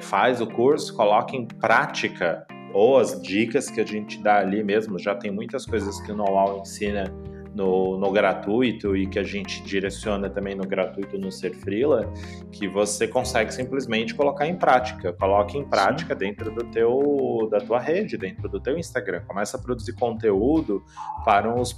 faz 0.00 0.40
o 0.40 0.46
curso, 0.46 0.94
coloca 0.94 1.36
em 1.36 1.46
prática 1.46 2.46
ou 2.72 2.98
as 2.98 3.22
dicas 3.22 3.70
que 3.70 3.80
a 3.80 3.86
gente 3.86 4.20
dá 4.20 4.38
ali 4.38 4.62
mesmo. 4.64 4.98
Já 4.98 5.14
tem 5.14 5.30
muitas 5.30 5.64
coisas 5.64 6.00
que 6.00 6.10
o 6.10 6.16
Know-how 6.16 6.58
ensina 6.60 7.04
no, 7.54 7.96
no 7.96 8.10
gratuito 8.10 8.96
e 8.96 9.06
que 9.06 9.18
a 9.18 9.22
gente 9.22 9.62
direciona 9.62 10.28
também 10.28 10.54
no 10.54 10.64
gratuito 10.64 11.16
no 11.16 11.30
Ser 11.30 11.54
Freela, 11.54 12.12
que 12.50 12.66
você 12.66 13.06
consegue 13.06 13.54
simplesmente 13.54 14.14
colocar 14.14 14.46
em 14.46 14.56
prática. 14.56 15.12
Coloque 15.12 15.56
em 15.56 15.64
prática 15.64 16.14
Sim. 16.14 16.18
dentro 16.18 16.50
do 16.50 16.64
teu, 16.64 17.48
da 17.50 17.60
tua 17.60 17.78
rede, 17.78 18.16
dentro 18.16 18.48
do 18.48 18.60
teu 18.60 18.76
Instagram. 18.76 19.22
Começa 19.26 19.56
a 19.56 19.60
produzir 19.60 19.94
conteúdo 19.94 20.84
para 21.24 21.54
os, 21.54 21.72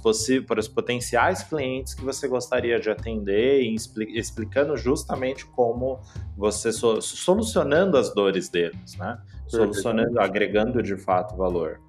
para 0.47 0.59
os 0.59 0.67
potenciais 0.67 1.43
clientes 1.43 1.93
que 1.93 2.03
você 2.03 2.27
gostaria 2.27 2.79
de 2.79 2.89
atender 2.89 3.61
e 3.61 3.75
explicando 4.15 4.75
justamente 4.75 5.45
como 5.45 5.99
você 6.35 6.71
solucionando 6.71 7.97
as 7.97 8.13
dores 8.13 8.49
deles, 8.49 8.97
né? 8.97 9.17
Solucionando, 9.47 10.19
agregando 10.19 10.81
de 10.81 10.97
fato 10.97 11.35
valor. 11.35 11.79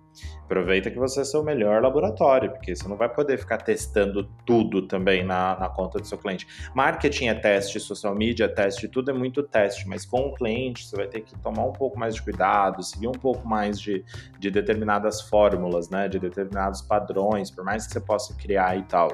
Aproveita 0.49 0.91
que 0.91 0.99
você 0.99 1.21
é 1.21 1.25
seu 1.25 1.45
melhor 1.45 1.83
laboratório, 1.83 2.51
porque 2.51 2.75
você 2.75 2.89
não 2.89 2.97
vai 2.97 3.07
poder 3.07 3.37
ficar 3.37 3.59
testando 3.59 4.25
tudo 4.47 4.81
também 4.81 5.23
na, 5.23 5.59
na 5.61 5.69
conta 5.69 5.99
do 5.99 6.07
seu 6.07 6.17
cliente. 6.17 6.47
Marketing 6.75 7.27
é 7.27 7.35
teste, 7.35 7.79
social 7.79 8.15
media 8.15 8.47
é 8.47 8.49
teste, 8.49 8.89
tudo 8.89 9.11
é 9.11 9.15
muito 9.15 9.43
teste, 9.43 9.87
mas 9.87 10.07
com 10.07 10.29
o 10.29 10.35
cliente 10.35 10.87
você 10.87 10.97
vai 10.97 11.07
ter 11.07 11.21
que 11.21 11.39
tomar 11.41 11.67
um 11.67 11.73
pouco 11.73 11.99
mais 11.99 12.15
de 12.15 12.23
cuidado, 12.23 12.83
seguir 12.83 13.09
um 13.09 13.13
pouco 13.13 13.47
mais 13.47 13.79
de, 13.79 14.03
de 14.39 14.51
determinadas 14.51 15.21
fórmulas, 15.21 15.91
né? 15.91 16.09
De 16.09 16.19
determinados 16.19 16.81
padrões, 16.81 17.51
por 17.51 17.63
mais 17.63 17.87
que 17.87 17.93
você 17.93 18.01
possa 18.01 18.35
criar 18.35 18.75
e 18.79 18.85
tal. 18.85 19.09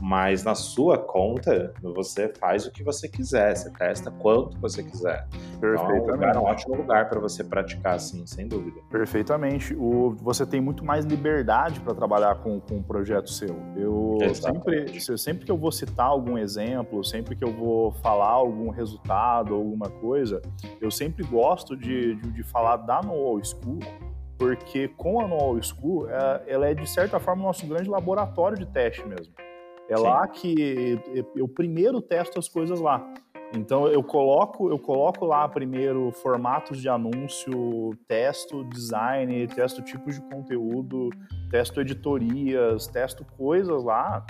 Mas 0.00 0.44
na 0.44 0.54
sua 0.54 0.98
conta, 0.98 1.72
você 1.82 2.28
faz 2.38 2.66
o 2.66 2.70
que 2.70 2.82
você 2.82 3.08
quiser, 3.08 3.56
você 3.56 3.70
testa 3.70 4.10
quanto 4.10 4.58
você 4.60 4.82
quiser. 4.82 5.26
Então, 5.56 5.74
é 5.74 5.92
um, 5.92 6.06
lugar, 6.06 6.36
um 6.36 6.42
ótimo 6.42 6.74
lugar 6.74 7.08
para 7.08 7.18
você 7.18 7.42
praticar, 7.42 7.94
assim, 7.94 8.26
sem 8.26 8.46
dúvida. 8.46 8.78
Perfeitamente. 8.90 9.74
O, 9.74 10.14
você 10.20 10.44
tem 10.44 10.60
muito 10.66 10.84
mais 10.84 11.04
liberdade 11.04 11.78
para 11.78 11.94
trabalhar 11.94 12.34
com, 12.42 12.60
com 12.60 12.78
um 12.78 12.82
projeto 12.82 13.30
seu. 13.30 13.54
Eu 13.76 14.18
sempre, 14.34 15.00
sempre 15.16 15.46
que 15.46 15.52
eu 15.52 15.56
vou 15.56 15.70
citar 15.70 16.06
algum 16.06 16.36
exemplo, 16.36 17.04
sempre 17.04 17.36
que 17.36 17.44
eu 17.44 17.52
vou 17.52 17.92
falar 17.92 18.30
algum 18.30 18.68
resultado, 18.70 19.54
alguma 19.54 19.88
coisa, 19.88 20.42
eu 20.80 20.90
sempre 20.90 21.24
gosto 21.24 21.76
de, 21.76 22.16
de, 22.16 22.32
de 22.32 22.42
falar 22.42 22.78
da 22.78 23.00
No 23.00 23.40
School, 23.44 23.78
porque 24.36 24.88
com 24.88 25.20
a 25.20 25.28
No 25.28 25.62
School, 25.62 26.10
é, 26.10 26.42
ela 26.48 26.66
é 26.66 26.74
de 26.74 26.90
certa 26.90 27.20
forma 27.20 27.44
o 27.44 27.46
nosso 27.46 27.64
grande 27.64 27.88
laboratório 27.88 28.58
de 28.58 28.66
teste 28.66 29.06
mesmo. 29.06 29.32
É 29.88 29.96
Sim. 29.96 30.02
lá 30.02 30.26
que 30.26 30.98
eu 31.36 31.46
primeiro 31.46 32.02
testo 32.02 32.40
as 32.40 32.48
coisas 32.48 32.80
lá. 32.80 33.08
Então 33.56 33.88
eu 33.88 34.02
coloco, 34.02 34.70
eu 34.70 34.78
coloco 34.78 35.24
lá 35.24 35.48
primeiro 35.48 36.12
formatos 36.12 36.80
de 36.80 36.88
anúncio, 36.88 37.90
testo 38.06 38.64
design, 38.64 39.46
testo 39.48 39.82
tipos 39.82 40.14
de 40.14 40.20
conteúdo, 40.22 41.10
testo 41.50 41.80
editorias, 41.80 42.86
testo 42.86 43.24
coisas 43.36 43.82
lá 43.82 44.24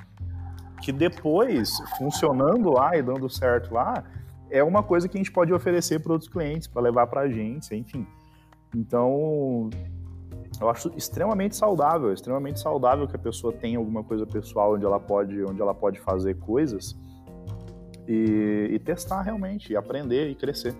que 0.82 0.92
depois, 0.92 1.70
funcionando 1.98 2.70
lá 2.70 2.96
e 2.96 3.02
dando 3.02 3.28
certo 3.28 3.72
lá, 3.74 4.04
é 4.50 4.62
uma 4.62 4.82
coisa 4.82 5.08
que 5.08 5.16
a 5.16 5.20
gente 5.20 5.32
pode 5.32 5.52
oferecer 5.52 6.00
para 6.00 6.12
outros 6.12 6.30
clientes, 6.30 6.68
para 6.68 6.82
levar 6.82 7.06
para 7.06 7.22
a 7.22 7.24
agência, 7.24 7.74
enfim. 7.74 8.06
Então, 8.74 9.70
eu 10.60 10.68
acho 10.68 10.92
extremamente 10.96 11.56
saudável, 11.56 12.12
extremamente 12.12 12.60
saudável 12.60 13.08
que 13.08 13.16
a 13.16 13.18
pessoa 13.18 13.52
tenha 13.52 13.78
alguma 13.78 14.04
coisa 14.04 14.26
pessoal 14.26 14.74
onde 14.74 14.84
ela 14.84 15.00
pode, 15.00 15.42
onde 15.42 15.60
ela 15.60 15.74
pode 15.74 15.98
fazer 16.00 16.34
coisas 16.34 16.94
e, 18.09 18.68
e 18.72 18.78
testar 18.78 19.22
realmente, 19.22 19.72
e 19.72 19.76
aprender 19.76 20.28
e 20.30 20.34
crescer. 20.34 20.74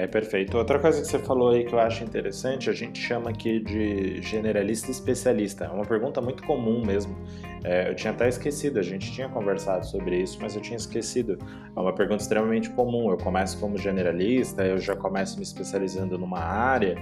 É 0.00 0.06
perfeito. 0.06 0.56
Outra 0.56 0.78
coisa 0.78 0.98
que 1.02 1.06
você 1.06 1.18
falou 1.18 1.50
aí 1.50 1.62
que 1.62 1.74
eu 1.74 1.78
acho 1.78 2.02
interessante, 2.02 2.70
a 2.70 2.72
gente 2.72 2.98
chama 2.98 3.28
aqui 3.28 3.60
de 3.60 4.22
generalista 4.22 4.90
especialista. 4.90 5.66
É 5.66 5.68
uma 5.68 5.84
pergunta 5.84 6.22
muito 6.22 6.42
comum 6.44 6.82
mesmo. 6.82 7.14
É, 7.62 7.90
eu 7.90 7.94
tinha 7.94 8.10
até 8.10 8.26
esquecido, 8.26 8.78
a 8.78 8.82
gente 8.82 9.12
tinha 9.12 9.28
conversado 9.28 9.84
sobre 9.84 10.16
isso, 10.16 10.38
mas 10.40 10.56
eu 10.56 10.62
tinha 10.62 10.78
esquecido. 10.78 11.36
É 11.76 11.78
uma 11.78 11.92
pergunta 11.92 12.22
extremamente 12.22 12.70
comum. 12.70 13.10
Eu 13.10 13.18
começo 13.18 13.60
como 13.60 13.76
generalista, 13.76 14.64
eu 14.64 14.78
já 14.78 14.96
começo 14.96 15.36
me 15.36 15.42
especializando 15.42 16.16
numa 16.16 16.40
área 16.40 16.94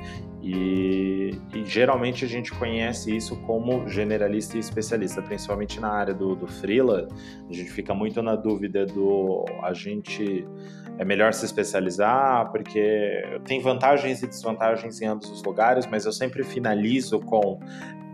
e, 0.43 1.39
e 1.55 1.65
geralmente 1.65 2.25
a 2.25 2.29
gente 2.29 2.53
conhece 2.53 3.17
isso 3.17 3.37
como 3.43 3.89
generalista 3.89 4.57
e 4.57 4.61
especialista, 4.61 5.23
principalmente 5.23 5.79
na 5.79 5.93
área 5.93 6.15
do, 6.15 6.35
do 6.35 6.49
freela. 6.49 7.07
A 7.49 7.53
gente 7.53 7.71
fica 7.71 7.95
muito 7.95 8.21
na 8.23 8.35
dúvida 8.35 8.85
do 8.87 9.45
a 9.63 9.73
gente 9.73 10.45
é 10.99 11.05
melhor 11.05 11.33
se 11.33 11.45
especializar, 11.45 12.51
porque 12.51 13.41
tem 13.45 13.61
vantagens 13.61 14.23
e 14.23 14.27
desvantagens 14.27 15.01
em 15.01 15.07
ambos 15.07 15.31
os 15.31 15.43
lugares, 15.43 15.87
mas 15.87 16.05
eu 16.05 16.13
sempre 16.13 16.43
finalizo 16.43 17.21
com 17.21 17.61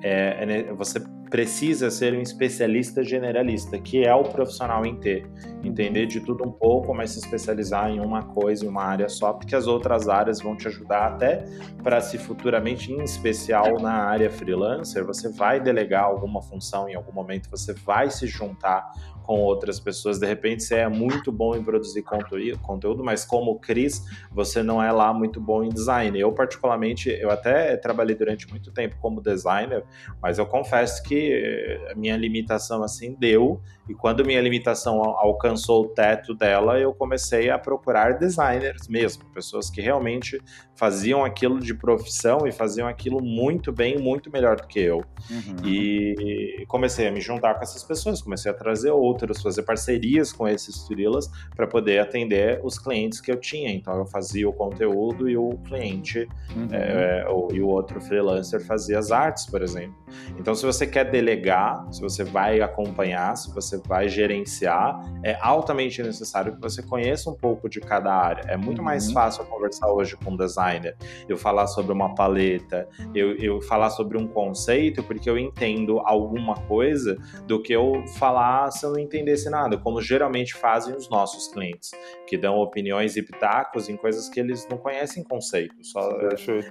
é, 0.03 0.69
é 0.69 0.73
você 0.75 1.01
precisa 1.31 1.91
ser 1.91 2.15
um 2.15 2.21
especialista 2.21 3.03
generalista, 3.03 3.77
que 3.77 4.05
é 4.05 4.15
o 4.15 4.23
profissional 4.23 4.87
em 4.87 4.95
T. 4.95 5.27
Entender 5.65 6.07
de 6.07 6.21
tudo 6.21 6.47
um 6.47 6.53
pouco, 6.53 6.95
mas 6.95 7.11
se 7.11 7.19
especializar 7.19 7.91
em 7.91 7.99
uma 7.99 8.23
coisa, 8.23 8.65
em 8.65 8.69
uma 8.69 8.85
área 8.85 9.09
só, 9.09 9.33
porque 9.33 9.57
as 9.57 9.67
outras 9.67 10.09
áreas 10.09 10.41
vão 10.41 10.57
te 10.57 10.69
ajudar 10.69 11.15
até 11.15 11.45
para 11.83 12.01
se 12.01 12.19
futuramente, 12.19 12.93
em 12.93 13.03
especial 13.03 13.81
na 13.81 14.05
área 14.05 14.31
freelancer, 14.31 15.05
você 15.05 15.29
vai 15.29 15.59
delegar 15.61 16.05
alguma 16.05 16.41
função 16.41 16.89
em 16.89 16.95
algum 16.95 17.13
momento, 17.13 17.51
você 17.51 17.73
vai 17.73 18.11
se 18.11 18.29
juntar 18.29 18.93
com 19.25 19.41
outras 19.41 19.81
pessoas. 19.81 20.19
De 20.19 20.27
repente, 20.27 20.63
você 20.63 20.77
é 20.77 20.89
muito 20.89 21.33
bom 21.33 21.57
em 21.57 21.65
produzir 21.65 22.03
conteúdo, 22.03 23.03
mas 23.03 23.25
como 23.25 23.59
Cris, 23.59 24.03
você 24.31 24.63
não 24.63 24.83
é 24.83 24.93
lá 24.93 25.13
muito 25.13 25.41
bom 25.41 25.65
em 25.65 25.71
design. 25.71 26.19
Eu, 26.19 26.31
particularmente, 26.33 27.09
eu 27.09 27.31
até 27.31 27.77
trabalhei 27.77 28.15
durante 28.15 28.49
muito 28.49 28.71
tempo 28.71 28.97
como 29.01 29.21
designer, 29.21 29.83
mas 30.23 30.39
eu 30.39 30.47
confesso 30.47 31.03
que 31.03 31.81
a 31.91 31.95
minha 31.95 32.17
limitação 32.17 32.83
assim 32.83 33.17
deu 33.19 33.61
e 33.89 33.95
quando 33.95 34.25
minha 34.25 34.41
limitação 34.41 35.03
alcançou 35.03 35.85
o 35.85 35.89
teto 35.89 36.35
dela, 36.35 36.79
eu 36.79 36.95
comecei 36.95 37.51
a 37.51 37.59
procurar 37.59 38.19
designers 38.19 38.89
mesmo, 38.89 39.25
pessoas 39.27 39.69
que 39.69 39.81
realmente 39.81 40.41
faziam 40.75 41.23
aquilo 41.23 41.61
de 41.61 41.75
profissão 41.75 42.47
e 42.47 42.53
faziam 42.53 42.89
aquilo 42.89 43.23
muito 43.23 43.71
bem, 43.71 43.99
muito 43.99 44.31
melhor 44.31 44.57
do 44.57 44.67
que 44.67 44.81
eu. 44.81 45.05
Uhum. 45.31 45.69
E 45.69 46.65
comecei 46.67 47.07
a 47.07 47.11
me 47.11 47.21
juntar 47.21 47.55
com 47.55 47.63
essas 47.63 47.85
pessoas, 47.85 48.23
comecei 48.23 48.51
a 48.51 48.55
trazer 48.55 48.91
outros, 48.91 49.14
fazer 49.43 49.63
parcerias 49.63 50.33
com 50.33 50.47
esses 50.49 50.87
freelas 50.87 51.31
para 51.55 51.67
poder 51.67 51.99
atender 51.99 52.61
os 52.63 52.79
clientes 52.79 53.21
que 53.21 53.31
eu 53.31 53.37
tinha. 53.37 53.71
Então 53.71 53.99
eu 53.99 54.07
fazia 54.07 54.49
o 54.49 54.53
conteúdo 54.53 55.29
e 55.29 55.37
o 55.37 55.51
cliente 55.67 56.29
uhum. 56.55 56.69
é, 56.71 57.27
o, 57.29 57.49
e 57.53 57.61
o 57.61 57.67
outro 57.67 58.01
freelancer 58.01 58.65
fazia 58.65 58.99
as 58.99 59.11
artes, 59.11 59.47
por 59.47 59.63
exemplo. 59.63 59.97
Então 60.39 60.55
se 60.55 60.65
você 60.65 60.87
quer 60.87 61.11
delegar, 61.11 61.87
se 61.93 62.01
você 62.01 62.23
vai 62.25 62.61
acompanhar, 62.61 63.37
se 63.37 63.53
você 63.53 63.65
você 63.75 63.89
vai 63.89 64.09
gerenciar, 64.09 65.01
é 65.23 65.37
altamente 65.41 66.03
necessário 66.03 66.55
que 66.55 66.61
você 66.61 66.83
conheça 66.83 67.31
um 67.31 67.35
pouco 67.35 67.69
de 67.69 67.81
cada 67.81 68.13
área. 68.15 68.43
É 68.49 68.57
muito 68.57 68.79
uhum. 68.79 68.85
mais 68.85 69.11
fácil 69.11 69.45
conversar 69.47 69.91
hoje 69.91 70.17
com 70.17 70.33
um 70.33 70.37
designer, 70.37 70.97
eu 71.29 71.37
falar 71.37 71.67
sobre 71.67 71.93
uma 71.93 72.15
paleta, 72.15 72.89
eu, 73.15 73.37
eu 73.37 73.61
falar 73.63 73.91
sobre 73.91 74.19
um 74.19 74.27
conceito, 74.27 75.03
porque 75.03 75.29
eu 75.29 75.39
entendo 75.39 76.01
alguma 76.01 76.55
coisa, 76.55 77.17
do 77.47 77.61
que 77.61 77.73
eu 77.73 78.05
falar 78.19 78.71
se 78.71 78.85
eu 78.85 78.93
não 78.93 78.99
entendesse 79.05 79.49
nada, 79.49 79.79
como 79.79 80.01
geralmente 80.01 80.55
fazem 80.55 80.95
os 80.95 81.09
nossos 81.09 81.49
clientes, 81.49 81.91
que 82.27 82.37
dão 82.37 82.57
opiniões 82.57 83.17
e 83.17 83.23
pitacos 83.23 83.89
em 83.89 83.97
coisas 83.97 84.29
que 84.29 84.41
eles 84.41 84.67
não 84.69 84.79
conhecem 84.79 85.23
conceito, 85.23 85.75
só, 85.83 86.19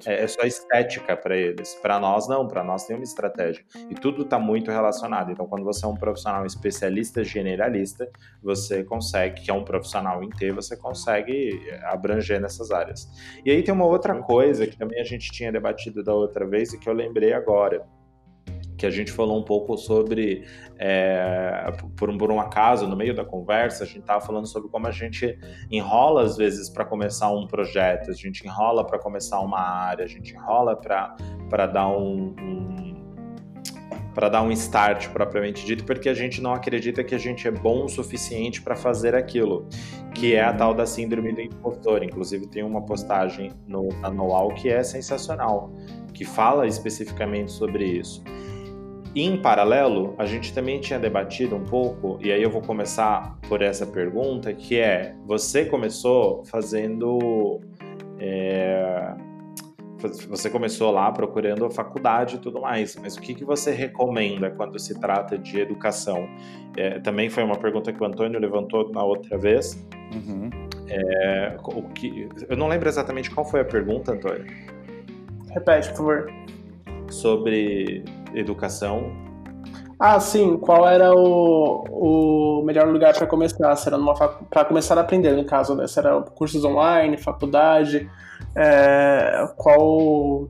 é, 0.06 0.24
é 0.24 0.28
só 0.28 0.44
estética 0.44 1.16
para 1.16 1.36
eles. 1.36 1.76
Para 1.82 2.00
nós, 2.00 2.28
não, 2.28 2.48
para 2.48 2.64
nós 2.64 2.86
tem 2.86 2.96
uma 2.96 3.04
estratégia. 3.04 3.64
E 3.90 3.96
tudo 3.96 4.24
está 4.24 4.40
muito 4.40 4.72
relacionado. 4.72 5.32
Então, 5.32 5.46
quando 5.46 5.64
você 5.64 5.86
é 5.86 5.88
um 5.88 5.96
profissional 5.96 6.46
especialista, 6.46 7.24
generalista, 7.24 8.10
você 8.42 8.84
consegue, 8.84 9.42
que 9.42 9.52
é 9.52 9.54
um 9.54 9.64
profissional 9.64 10.24
inteiro, 10.24 10.56
você 10.56 10.76
consegue 10.76 11.60
abranger 11.84 12.40
nessas 12.40 12.72
áreas. 12.72 13.08
E 13.46 13.52
aí 13.52 13.64
tem 13.64 13.74
uma 13.74 13.86
outra 13.86 14.16
coisa 14.16 14.68
que 14.68 14.78
também 14.78 15.00
a 15.00 15.04
gente 15.04 15.32
tinha 15.32 15.52
debatido 15.52 16.04
da 16.04 16.14
outra 16.14 16.46
vez 16.46 16.74
e 16.74 16.80
que 16.80 16.90
eu 16.90 16.94
lembrei 16.94 17.34
agora 17.34 17.86
que 18.78 18.86
a 18.86 18.90
gente 18.90 19.12
falou 19.12 19.40
um 19.40 19.44
pouco 19.44 19.78
sobre, 19.78 20.46
é, 20.78 21.72
por, 21.96 22.16
por 22.18 22.32
um 22.32 22.40
acaso, 22.40 22.88
no 22.88 22.96
meio 22.96 23.16
da 23.16 23.24
conversa, 23.24 23.84
a 23.84 23.88
gente 23.88 24.00
estava 24.00 24.22
falando 24.22 24.48
sobre 24.48 24.70
como 24.70 24.88
a 24.88 24.92
gente 24.92 25.38
enrola 25.72 26.24
às 26.24 26.38
vezes 26.38 26.70
para 26.70 26.86
começar 26.86 27.32
um 27.32 27.48
projeto, 27.48 28.10
a 28.10 28.14
gente 28.14 28.46
enrola 28.46 28.86
para 28.86 29.00
começar 29.00 29.40
uma 29.40 29.60
área, 29.60 30.06
a 30.06 30.08
gente 30.08 30.34
enrola 30.34 30.76
para 30.76 31.66
dar 31.68 31.88
um, 31.90 32.36
um 32.40 32.84
para 34.14 34.30
dar 34.30 34.44
um 34.44 34.52
start 34.52 35.10
propriamente 35.10 35.66
dito, 35.66 35.84
porque 35.84 36.08
a 36.08 36.14
gente 36.14 36.42
não 36.42 36.54
acredita 36.54 37.04
que 37.04 37.16
a 37.16 37.18
gente 37.18 37.48
é 37.48 37.52
bom 37.52 37.86
o 37.86 37.90
suficiente 37.90 38.62
para 38.62 38.76
fazer 38.76 39.16
aquilo, 39.16 39.68
que 40.14 40.36
é 40.36 40.44
a 40.44 40.54
tal 40.54 40.74
da 40.74 40.86
síndrome 40.86 41.34
do 41.34 41.42
impostor. 41.42 42.04
Inclusive 42.04 42.48
tem 42.48 42.64
uma 42.64 42.86
postagem 42.86 43.52
no 43.68 43.90
anual 44.04 44.50
que 44.50 44.70
é 44.70 44.84
sensacional, 44.84 45.74
que 46.14 46.24
fala 46.24 46.68
especificamente 46.68 47.52
sobre 47.52 47.86
isso. 47.86 48.24
E, 49.16 49.22
em 49.24 49.42
paralelo, 49.42 50.16
a 50.18 50.26
gente 50.26 50.54
também 50.54 50.80
tinha 50.80 50.98
debatido 50.98 51.56
um 51.56 51.64
pouco, 51.64 52.18
e 52.22 52.32
aí 52.32 52.42
eu 52.42 52.50
vou 52.50 52.62
começar 52.62 53.38
por 53.48 53.62
essa 53.62 53.86
pergunta, 53.86 54.54
que 54.54 54.80
é: 54.80 55.16
você 55.26 55.66
começou 55.66 56.44
fazendo 56.46 57.62
é, 58.20 59.14
você 60.28 60.50
começou 60.50 60.92
lá 60.92 61.12
procurando 61.12 61.66
a 61.66 61.72
faculdade 61.72 62.36
e 62.36 62.40
tudo 62.40 62.62
mais, 62.62 62.96
mas 62.96 63.16
o 63.16 63.22
que, 63.22 63.34
que 63.34 63.46
você 63.46 63.72
recomenda 63.72 64.52
quando 64.52 64.78
se 64.80 65.00
trata 65.00 65.38
de 65.38 65.60
educação? 65.60 66.28
É, 66.76 67.00
também 67.00 67.30
foi 67.30 67.44
uma 67.44 67.58
pergunta 67.58 67.94
que 67.94 68.02
o 68.02 68.06
Antônio 68.06 68.40
levantou 68.40 68.92
na 68.92 69.04
outra 69.04 69.38
vez. 69.38 69.86
Uhum. 70.14 70.50
É, 70.90 71.56
o 71.64 71.84
que, 71.90 72.28
eu 72.50 72.58
não 72.58 72.68
lembro 72.68 72.90
exatamente 72.90 73.32
qual 73.32 73.46
foi 73.46 73.62
a 73.62 73.66
pergunta, 73.66 74.12
Antônio. 74.12 74.46
Repete, 75.52 75.90
por 75.90 75.98
favor. 75.98 76.34
Sobre 77.10 78.04
educação. 78.34 79.12
Ah, 80.00 80.20
sim. 80.20 80.58
Qual 80.58 80.88
era 80.88 81.14
o, 81.14 82.60
o 82.60 82.64
melhor 82.64 82.88
lugar 82.88 83.14
para 83.14 83.28
começar? 83.28 83.76
Se 83.76 83.88
era 83.88 83.98
para 84.50 84.66
começar 84.66 84.98
a 84.98 85.02
aprender, 85.02 85.34
no 85.34 85.46
caso, 85.46 85.76
né? 85.76 85.88
Se 85.88 86.00
era 86.00 86.22
cursos 86.22 86.64
online, 86.66 87.18
faculdade? 87.18 88.10
É, 88.56 89.48
qual. 89.56 90.50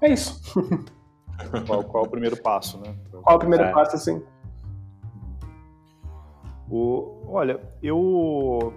É 0.00 0.10
isso. 0.10 0.40
qual, 1.66 1.84
qual 1.84 2.04
o 2.04 2.08
primeiro 2.08 2.36
passo, 2.36 2.78
né? 2.78 2.94
Qual 3.22 3.36
o 3.36 3.38
primeiro 3.38 3.64
é. 3.64 3.72
passo, 3.72 3.96
assim? 3.96 4.22
O, 6.70 7.22
olha, 7.28 7.60
eu, 7.82 8.72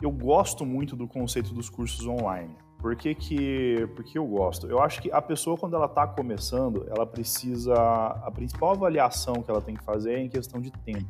eu 0.00 0.10
gosto 0.10 0.64
muito 0.64 0.96
do 0.96 1.06
conceito 1.06 1.52
dos 1.54 1.68
cursos 1.68 2.06
online. 2.06 2.56
Por 2.82 2.96
que, 2.96 3.14
que, 3.14 3.88
eu 4.12 4.26
gosto? 4.26 4.66
Eu 4.66 4.82
acho 4.82 5.00
que 5.00 5.10
a 5.12 5.22
pessoa, 5.22 5.56
quando 5.56 5.76
ela 5.76 5.86
está 5.86 6.04
começando, 6.04 6.84
ela 6.90 7.06
precisa. 7.06 7.74
A 7.74 8.30
principal 8.32 8.72
avaliação 8.72 9.34
que 9.34 9.48
ela 9.48 9.60
tem 9.60 9.76
que 9.76 9.84
fazer 9.84 10.14
é 10.14 10.18
em 10.18 10.28
questão 10.28 10.60
de 10.60 10.72
tempo. 10.72 11.06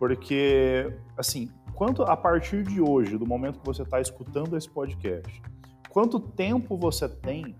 Porque, 0.00 0.92
assim, 1.16 1.48
quanto 1.76 2.02
a 2.02 2.16
partir 2.16 2.64
de 2.64 2.80
hoje, 2.80 3.16
do 3.16 3.24
momento 3.24 3.60
que 3.60 3.66
você 3.66 3.82
está 3.82 4.00
escutando 4.00 4.56
esse 4.56 4.68
podcast, 4.68 5.40
quanto 5.90 6.18
tempo 6.18 6.76
você 6.76 7.08
tem 7.08 7.54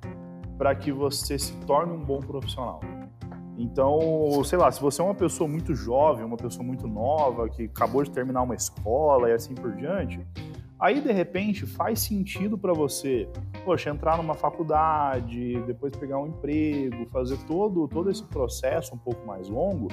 para 0.58 0.74
que 0.74 0.90
você 0.90 1.38
se 1.38 1.52
torne 1.58 1.92
um 1.92 2.04
bom 2.04 2.18
profissional? 2.18 2.80
Então, 3.56 4.42
sei 4.44 4.58
lá, 4.58 4.72
se 4.72 4.80
você 4.80 5.00
é 5.00 5.04
uma 5.04 5.14
pessoa 5.14 5.48
muito 5.48 5.72
jovem, 5.72 6.24
uma 6.24 6.36
pessoa 6.36 6.64
muito 6.64 6.88
nova, 6.88 7.48
que 7.48 7.64
acabou 7.64 8.02
de 8.02 8.10
terminar 8.10 8.42
uma 8.42 8.56
escola 8.56 9.30
e 9.30 9.32
assim 9.32 9.54
por 9.54 9.72
diante, 9.72 10.20
aí 10.78 11.00
de 11.00 11.12
repente 11.12 11.66
faz 11.66 12.00
sentido 12.00 12.56
para 12.56 12.72
você, 12.72 13.28
poxa, 13.64 13.90
entrar 13.90 14.16
numa 14.16 14.34
faculdade, 14.34 15.60
depois 15.66 15.94
pegar 15.96 16.18
um 16.18 16.28
emprego, 16.28 17.06
fazer 17.06 17.38
todo, 17.46 17.88
todo 17.88 18.10
esse 18.10 18.24
processo 18.24 18.94
um 18.94 18.98
pouco 18.98 19.26
mais 19.26 19.48
longo, 19.48 19.88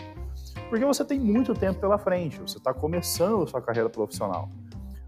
porque 0.70 0.86
você 0.86 1.04
tem 1.04 1.20
muito 1.20 1.54
tempo 1.54 1.80
pela 1.80 1.98
frente, 1.98 2.40
você 2.40 2.58
está 2.58 2.74
começando 2.74 3.44
a 3.44 3.48
sua 3.48 3.62
carreira 3.62 3.90
profissional. 3.90 4.50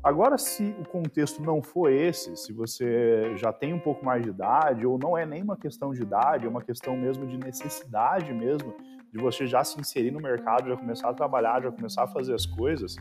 Agora, 0.03 0.37
se 0.37 0.75
o 0.79 0.87
contexto 0.87 1.41
não 1.41 1.61
for 1.61 1.91
esse, 1.91 2.35
se 2.37 2.53
você 2.53 3.35
já 3.35 3.51
tem 3.51 3.73
um 3.73 3.79
pouco 3.79 4.05
mais 4.05 4.23
de 4.23 4.29
idade, 4.29 4.85
ou 4.85 4.97
não 4.97 5.17
é 5.17 5.25
nem 5.25 5.43
uma 5.43 5.57
questão 5.57 5.91
de 5.91 6.01
idade, 6.01 6.45
é 6.45 6.49
uma 6.49 6.61
questão 6.61 6.95
mesmo 6.95 7.27
de 7.27 7.37
necessidade 7.37 8.31
mesmo, 8.31 8.73
de 9.11 9.19
você 9.19 9.47
já 9.47 9.63
se 9.63 9.79
inserir 9.79 10.11
no 10.11 10.19
mercado, 10.19 10.69
já 10.69 10.77
começar 10.77 11.09
a 11.09 11.13
trabalhar, 11.13 11.61
já 11.61 11.71
começar 11.71 12.03
a 12.03 12.07
fazer 12.07 12.33
as 12.33 12.45
coisas, 12.45 12.95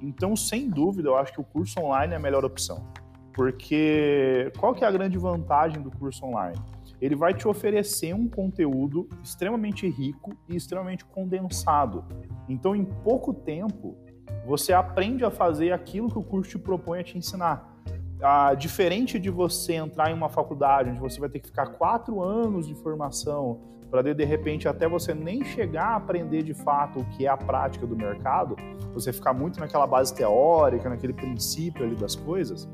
então, 0.00 0.36
sem 0.36 0.68
dúvida, 0.70 1.08
eu 1.08 1.16
acho 1.16 1.32
que 1.32 1.40
o 1.40 1.44
curso 1.44 1.80
online 1.80 2.12
é 2.12 2.16
a 2.16 2.20
melhor 2.20 2.44
opção. 2.44 2.86
Porque 3.32 4.52
qual 4.58 4.74
que 4.74 4.84
é 4.84 4.86
a 4.86 4.90
grande 4.90 5.18
vantagem 5.18 5.80
do 5.82 5.90
curso 5.90 6.24
online? 6.24 6.58
ele 7.00 7.14
vai 7.14 7.32
te 7.32 7.46
oferecer 7.46 8.14
um 8.14 8.28
conteúdo 8.28 9.08
extremamente 9.22 9.88
rico 9.88 10.36
e 10.48 10.56
extremamente 10.56 11.04
condensado. 11.04 12.04
Então, 12.48 12.74
em 12.74 12.84
pouco 12.84 13.32
tempo, 13.32 13.96
você 14.44 14.72
aprende 14.72 15.24
a 15.24 15.30
fazer 15.30 15.72
aquilo 15.72 16.08
que 16.08 16.18
o 16.18 16.22
curso 16.22 16.50
te 16.50 16.58
propõe 16.58 17.00
a 17.00 17.04
te 17.04 17.16
ensinar. 17.16 17.76
Ah, 18.20 18.52
diferente 18.54 19.18
de 19.18 19.30
você 19.30 19.74
entrar 19.74 20.10
em 20.10 20.14
uma 20.14 20.28
faculdade 20.28 20.90
onde 20.90 20.98
você 20.98 21.20
vai 21.20 21.28
ter 21.28 21.38
que 21.38 21.46
ficar 21.46 21.66
quatro 21.66 22.20
anos 22.20 22.66
de 22.66 22.74
formação 22.74 23.60
para 23.90 24.02
de, 24.02 24.24
repente 24.24 24.68
até 24.68 24.88
você 24.88 25.14
nem 25.14 25.44
chegar 25.44 25.88
a 25.88 25.96
aprender 25.96 26.42
de 26.42 26.54
fato 26.54 27.00
o 27.00 27.04
que 27.06 27.26
é 27.26 27.28
a 27.28 27.36
prática 27.36 27.86
do 27.86 27.96
mercado, 27.96 28.56
você 28.92 29.12
ficar 29.12 29.32
muito 29.32 29.58
naquela 29.60 29.86
base 29.86 30.14
teórica, 30.14 30.88
naquele 30.88 31.12
princípio 31.12 31.84
ali 31.84 31.96
das 31.96 32.14
coisas. 32.14 32.68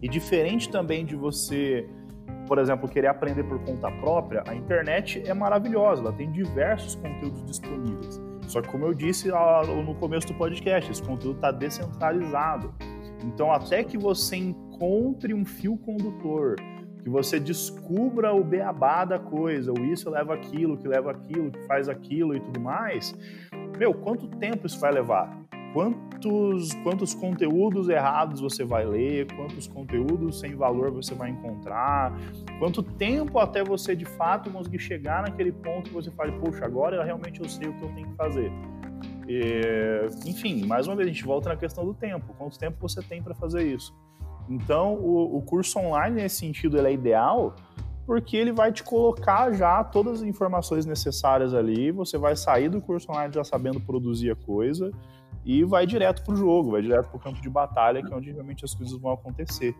E 0.00 0.08
diferente 0.08 0.70
também 0.70 1.04
de 1.04 1.16
você 1.16 1.88
por 2.46 2.58
exemplo, 2.58 2.88
querer 2.88 3.06
aprender 3.06 3.44
por 3.44 3.58
conta 3.60 3.90
própria, 3.90 4.42
a 4.46 4.54
internet 4.54 5.22
é 5.26 5.32
maravilhosa, 5.32 6.02
ela 6.02 6.12
tem 6.12 6.30
diversos 6.30 6.94
conteúdos 6.96 7.44
disponíveis. 7.46 8.20
Só 8.46 8.60
que, 8.60 8.68
como 8.68 8.84
eu 8.84 8.92
disse 8.92 9.28
no 9.28 9.94
começo 9.94 10.26
do 10.26 10.34
podcast, 10.34 10.90
esse 10.90 11.02
conteúdo 11.02 11.36
está 11.36 11.50
descentralizado. 11.50 12.74
Então, 13.24 13.50
até 13.50 13.82
que 13.82 13.96
você 13.96 14.36
encontre 14.36 15.32
um 15.32 15.44
fio 15.44 15.78
condutor, 15.78 16.56
que 17.02 17.10
você 17.10 17.40
descubra 17.40 18.32
o 18.32 18.44
beabá 18.44 19.04
da 19.04 19.18
coisa, 19.18 19.72
o 19.72 19.84
isso 19.84 20.08
leva 20.08 20.34
aquilo, 20.34 20.76
que 20.76 20.86
leva 20.86 21.10
aquilo, 21.10 21.50
que 21.50 21.62
faz 21.66 21.88
aquilo 21.88 22.34
e 22.34 22.40
tudo 22.40 22.60
mais, 22.60 23.14
meu, 23.78 23.92
quanto 23.92 24.28
tempo 24.28 24.66
isso 24.66 24.78
vai 24.78 24.92
levar? 24.92 25.42
quantos, 25.72 26.74
quantos 26.82 27.14
conteúdos 27.14 27.88
errados 27.88 28.40
você 28.40 28.64
vai 28.64 28.84
ler, 28.84 29.26
quantos 29.34 29.66
conteúdos 29.66 30.40
sem 30.40 30.54
valor 30.54 30.90
você 30.90 31.14
vai 31.14 31.30
encontrar, 31.30 32.12
quanto 32.58 32.82
tempo 32.82 33.38
até 33.38 33.64
você 33.64 33.96
de 33.96 34.04
fato 34.04 34.50
conseguir 34.50 34.78
chegar 34.78 35.22
naquele 35.22 35.52
ponto 35.52 35.88
que 35.88 35.94
você 35.94 36.10
fale, 36.10 36.32
poxa, 36.32 36.64
agora 36.64 37.02
realmente 37.02 37.40
eu 37.40 37.48
sei 37.48 37.68
o 37.68 37.74
que 37.74 37.82
eu 37.82 37.88
tenho 37.94 38.08
que 38.08 38.16
fazer. 38.16 38.52
E, 39.26 40.28
enfim, 40.28 40.66
mais 40.66 40.86
uma 40.86 40.96
vez, 40.96 41.08
a 41.08 41.12
gente 41.12 41.24
volta 41.24 41.48
na 41.48 41.56
questão 41.56 41.84
do 41.84 41.94
tempo. 41.94 42.34
Quanto 42.36 42.58
tempo 42.58 42.76
você 42.80 43.00
tem 43.00 43.22
para 43.22 43.34
fazer 43.34 43.62
isso? 43.62 43.94
Então, 44.48 44.94
o, 44.94 45.36
o, 45.36 45.42
curso 45.42 45.78
online, 45.78 46.22
nesse 46.22 46.36
sentido, 46.36 46.76
ele 46.78 46.88
é 46.88 46.92
ideal 46.92 47.54
porque 48.04 48.36
ele 48.36 48.52
vai 48.52 48.72
te 48.72 48.82
colocar 48.82 49.52
já 49.52 49.82
todas 49.84 50.20
as 50.20 50.22
informações 50.22 50.84
necessárias 50.84 51.54
ali. 51.54 51.92
Você 51.92 52.18
vai 52.18 52.34
sair 52.34 52.68
do 52.68 52.80
curso 52.80 53.10
online 53.10 53.32
já 53.32 53.44
sabendo 53.44 53.80
produzir 53.80 54.30
a 54.30 54.36
coisa 54.36 54.90
e 55.44 55.64
vai 55.64 55.86
direto 55.86 56.22
para 56.24 56.34
o 56.34 56.36
jogo, 56.36 56.72
vai 56.72 56.82
direto 56.82 57.08
para 57.08 57.16
o 57.16 57.20
campo 57.20 57.40
de 57.40 57.48
batalha, 57.48 58.02
que 58.02 58.12
é 58.12 58.16
onde 58.16 58.32
realmente 58.32 58.64
as 58.64 58.74
coisas 58.74 58.98
vão 58.98 59.12
acontecer. 59.12 59.74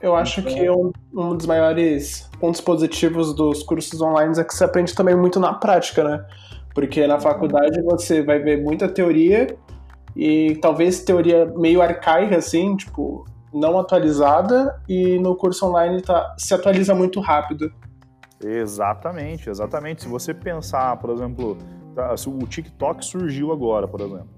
Eu 0.00 0.14
acho 0.14 0.40
então... 0.40 0.54
que 0.54 0.70
um, 0.70 0.92
um, 1.12 1.36
dos 1.36 1.46
maiores 1.46 2.28
pontos 2.38 2.60
positivos 2.60 3.34
dos 3.34 3.62
cursos 3.62 4.00
online 4.00 4.38
é 4.38 4.44
que 4.44 4.54
você 4.54 4.64
aprende 4.64 4.94
também 4.94 5.16
muito 5.16 5.40
na 5.40 5.52
prática, 5.54 6.04
né? 6.04 6.24
Porque 6.74 7.06
na 7.06 7.18
faculdade 7.18 7.82
você 7.82 8.22
vai 8.22 8.38
ver 8.38 8.62
muita 8.62 8.88
teoria 8.88 9.56
e 10.14 10.56
talvez 10.60 11.02
teoria 11.02 11.46
meio 11.56 11.82
arcaica, 11.82 12.36
assim, 12.36 12.76
tipo, 12.76 13.24
não 13.52 13.78
atualizada, 13.78 14.80
e 14.88 15.18
no 15.18 15.34
curso 15.36 15.66
online 15.66 16.00
tá, 16.02 16.34
se 16.38 16.54
atualiza 16.54 16.94
muito 16.94 17.20
rápido. 17.20 17.72
Exatamente, 18.42 19.50
exatamente. 19.50 20.02
Se 20.02 20.08
você 20.08 20.32
pensar, 20.32 20.96
por 20.98 21.10
exemplo, 21.10 21.56
tá, 21.94 22.16
se 22.16 22.28
o 22.28 22.38
TikTok 22.38 23.04
surgiu 23.04 23.52
agora, 23.52 23.88
por 23.88 24.00
exemplo. 24.00 24.28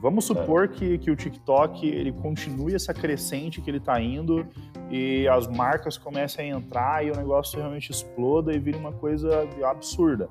Vamos 0.00 0.26
supor 0.26 0.64
é. 0.64 0.68
que, 0.68 0.98
que 0.98 1.10
o 1.10 1.16
TikTok 1.16 1.86
ele 1.86 2.12
continue 2.12 2.74
essa 2.74 2.94
crescente 2.94 3.60
que 3.60 3.68
ele 3.68 3.78
está 3.78 4.00
indo 4.00 4.46
e 4.90 5.26
as 5.26 5.48
marcas 5.48 5.98
comecem 5.98 6.52
a 6.52 6.56
entrar 6.56 7.04
e 7.04 7.10
o 7.10 7.16
negócio 7.16 7.58
realmente 7.58 7.90
exploda 7.90 8.52
e 8.52 8.58
vira 8.60 8.78
uma 8.78 8.92
coisa 8.92 9.48
absurda. 9.64 10.28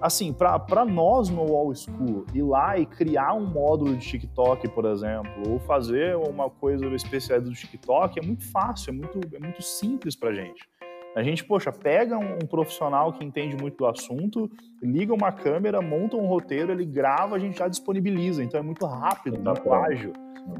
Assim, 0.00 0.32
para 0.32 0.84
nós 0.84 1.30
no 1.30 1.50
Wall 1.50 1.74
School, 1.74 2.26
ir 2.34 2.42
lá 2.42 2.78
e 2.78 2.84
criar 2.84 3.32
um 3.32 3.46
módulo 3.46 3.96
de 3.96 4.06
TikTok, 4.06 4.68
por 4.68 4.84
exemplo, 4.84 5.30
ou 5.48 5.58
fazer 5.58 6.16
uma 6.16 6.50
coisa 6.50 6.86
especial 6.94 7.40
do 7.40 7.52
TikTok 7.52 8.18
é 8.18 8.22
muito 8.22 8.44
fácil, 8.50 8.90
é 8.90 8.92
muito, 8.92 9.20
é 9.34 9.38
muito 9.38 9.62
simples 9.62 10.14
para 10.14 10.34
gente. 10.34 10.68
A 11.16 11.22
gente, 11.22 11.42
poxa, 11.42 11.72
pega 11.72 12.18
um, 12.18 12.34
um, 12.34 12.46
profissional 12.46 13.10
que 13.10 13.24
entende 13.24 13.56
muito 13.56 13.78
do 13.78 13.86
assunto, 13.86 14.50
liga 14.82 15.14
uma 15.14 15.32
câmera, 15.32 15.80
monta 15.80 16.14
um 16.14 16.26
roteiro, 16.26 16.70
ele 16.70 16.84
grava, 16.84 17.36
a 17.36 17.38
gente 17.38 17.58
já 17.58 17.66
disponibiliza. 17.66 18.44
Então 18.44 18.60
é 18.60 18.62
muito 18.62 18.84
rápido, 18.84 19.40
muito 19.40 19.72
ágil 19.72 20.12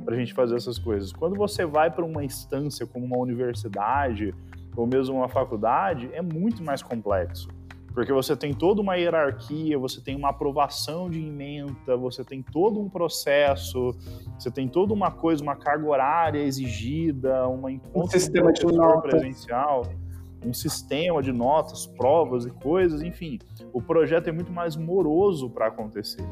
para 0.03 0.15
a 0.15 0.19
gente 0.19 0.33
fazer 0.33 0.57
essas 0.57 0.79
coisas. 0.79 1.13
Quando 1.13 1.37
você 1.37 1.67
vai 1.67 1.91
para 1.91 2.07
uma 2.07 2.25
instância 2.25 2.87
como 2.87 3.05
uma 3.05 3.19
universidade 3.19 4.35
ou 4.75 4.87
mesmo 4.87 5.17
uma 5.17 5.29
faculdade, 5.29 6.09
é 6.15 6.23
muito 6.23 6.65
mais 6.65 6.83
complexo. 6.83 7.49
Porque 7.97 8.13
você 8.13 8.37
tem 8.37 8.53
toda 8.53 8.83
uma 8.83 8.97
hierarquia, 8.97 9.79
você 9.79 10.03
tem 10.03 10.15
uma 10.15 10.29
aprovação 10.29 11.09
de 11.09 11.19
emenda, 11.19 11.97
você 11.97 12.23
tem 12.23 12.43
todo 12.43 12.79
um 12.79 12.91
processo, 12.91 13.97
você 14.39 14.51
tem 14.51 14.69
toda 14.69 14.93
uma 14.93 15.11
coisa, 15.11 15.43
uma 15.43 15.57
carga 15.57 15.89
horária 15.89 16.41
exigida, 16.41 17.49
uma 17.49 17.71
um 17.95 18.07
sistema 18.07 18.53
de 18.53 18.67
notas. 18.67 19.11
presencial, 19.11 19.87
um 20.45 20.53
sistema 20.53 21.23
de 21.23 21.33
notas, 21.33 21.87
provas 21.87 22.45
e 22.45 22.51
coisas, 22.51 23.01
enfim. 23.01 23.39
O 23.73 23.81
projeto 23.81 24.29
é 24.29 24.33
muito 24.33 24.53
mais 24.53 24.77
moroso 24.77 25.49
para 25.49 25.69
acontecer. 25.69 26.23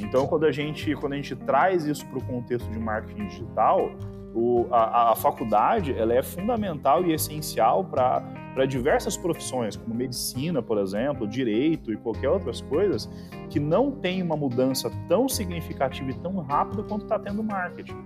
Então, 0.00 0.26
quando 0.26 0.46
a 0.46 0.50
gente, 0.50 0.94
quando 0.94 1.12
a 1.12 1.16
gente 1.16 1.36
traz 1.36 1.84
isso 1.84 2.06
para 2.06 2.16
o 2.16 2.24
contexto 2.24 2.70
de 2.70 2.78
marketing 2.78 3.26
digital, 3.26 3.90
o, 4.34 4.66
a, 4.70 5.12
a, 5.12 5.16
faculdade 5.16 5.92
ela 5.92 6.14
é 6.14 6.22
fundamental 6.22 7.04
e 7.04 7.12
essencial 7.12 7.84
para 7.84 8.22
diversas 8.66 9.16
profissões, 9.16 9.76
como 9.76 9.94
medicina, 9.94 10.60
por 10.62 10.78
exemplo, 10.78 11.26
direito 11.26 11.92
e 11.92 11.96
qualquer 11.96 12.28
outras 12.28 12.60
coisas, 12.60 13.08
que 13.48 13.60
não 13.60 13.90
tem 13.90 14.22
uma 14.22 14.36
mudança 14.36 14.90
tão 15.08 15.28
significativa 15.28 16.10
e 16.10 16.14
tão 16.14 16.36
rápida 16.38 16.82
quanto 16.82 17.02
está 17.04 17.18
tendo 17.18 17.42
marketing. 17.42 17.96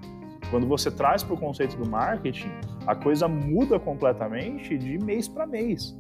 Quando 0.51 0.67
você 0.67 0.91
traz 0.91 1.23
para 1.23 1.35
o 1.35 1.39
conceito 1.39 1.77
do 1.77 1.89
marketing, 1.89 2.51
a 2.87 2.95
coisa 2.95 3.27
muda 3.27 3.79
completamente 3.79 4.77
de 4.77 4.99
mês 4.99 5.27
para 5.27 5.47
mês, 5.47 5.97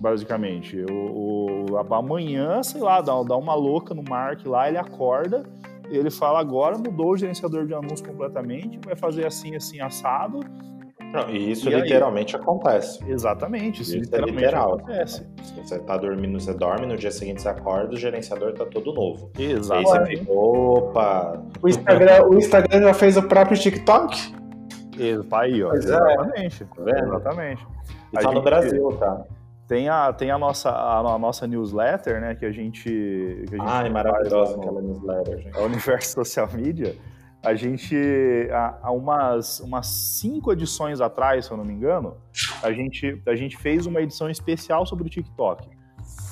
basicamente. 0.00 0.84
O, 0.90 1.66
o, 1.70 1.94
amanhã, 1.94 2.62
sei 2.62 2.80
lá, 2.80 3.00
dá, 3.00 3.22
dá 3.22 3.36
uma 3.36 3.54
louca 3.54 3.94
no 3.94 4.02
Mark 4.02 4.44
lá, 4.44 4.68
ele 4.68 4.78
acorda 4.78 5.44
ele 5.90 6.10
fala 6.10 6.40
agora 6.40 6.78
mudou 6.78 7.12
o 7.12 7.16
gerenciador 7.16 7.66
de 7.66 7.74
anúncios 7.74 8.00
completamente, 8.00 8.78
vai 8.84 8.96
fazer 8.96 9.26
assim, 9.26 9.54
assim, 9.54 9.80
assado. 9.80 10.40
Não, 11.14 11.30
e 11.30 11.52
isso 11.52 11.70
e 11.70 11.74
literalmente 11.74 12.34
aí? 12.34 12.42
acontece. 12.42 13.04
Exatamente, 13.08 13.82
isso, 13.82 13.92
isso 13.92 13.98
é 13.98 14.00
literalmente 14.00 14.42
é 14.42 14.46
literal. 14.46 14.74
acontece. 14.74 15.26
Você 15.56 15.78
tá 15.78 15.96
dormindo, 15.96 16.40
você 16.40 16.52
dorme, 16.52 16.86
no 16.86 16.96
dia 16.96 17.12
seguinte 17.12 17.40
você 17.40 17.48
acorda, 17.48 17.94
o 17.94 17.96
gerenciador 17.96 18.52
tá 18.52 18.66
todo 18.66 18.92
novo. 18.92 19.30
Exato. 19.38 19.78
Aí 19.78 19.84
você 19.84 20.06
fica, 20.06 20.32
opa. 20.32 21.40
O 21.62 21.68
Instagram, 21.68 22.24
o 22.24 22.36
Instagram 22.36 22.82
já 22.82 22.94
fez 22.94 23.16
o 23.16 23.22
próprio 23.22 23.56
TikTok? 23.56 24.34
Tá 25.30 25.40
aí, 25.40 25.62
ó. 25.62 25.70
Pois 25.70 25.88
é. 25.88 25.94
exatamente. 25.94 26.66
É. 26.86 27.00
Exatamente. 27.00 27.66
E 28.12 28.18
tá 28.18 28.32
no 28.32 28.42
Brasil, 28.42 28.96
tá? 28.98 29.24
Tem 29.68 29.88
a, 29.88 30.12
tem 30.12 30.30
a, 30.30 30.38
nossa, 30.38 30.70
a, 30.70 30.98
a, 30.98 31.18
nossa 31.18 31.46
newsletter, 31.46 32.20
né? 32.20 32.34
Que 32.34 32.44
a 32.44 32.52
gente. 32.52 32.82
Que 32.84 33.54
a 33.54 33.58
gente 33.58 33.66
Ai, 33.66 33.88
maravilhosa 33.88 34.56
aquela 34.56 34.82
newsletter, 34.82 35.38
gente. 35.38 35.56
A 35.56 35.62
Universo 35.62 36.12
Social 36.12 36.48
Media. 36.52 36.94
A 37.44 37.54
gente, 37.54 37.96
há, 38.50 38.78
há 38.82 38.90
umas, 38.90 39.60
umas 39.60 39.86
cinco 39.86 40.52
edições 40.52 41.00
atrás, 41.00 41.46
se 41.46 41.50
eu 41.50 41.56
não 41.56 41.64
me 41.64 41.74
engano, 41.74 42.16
a 42.62 42.72
gente, 42.72 43.20
a 43.26 43.36
gente 43.36 43.56
fez 43.56 43.86
uma 43.86 44.00
edição 44.00 44.30
especial 44.30 44.86
sobre 44.86 45.06
o 45.06 45.10
TikTok. 45.10 45.68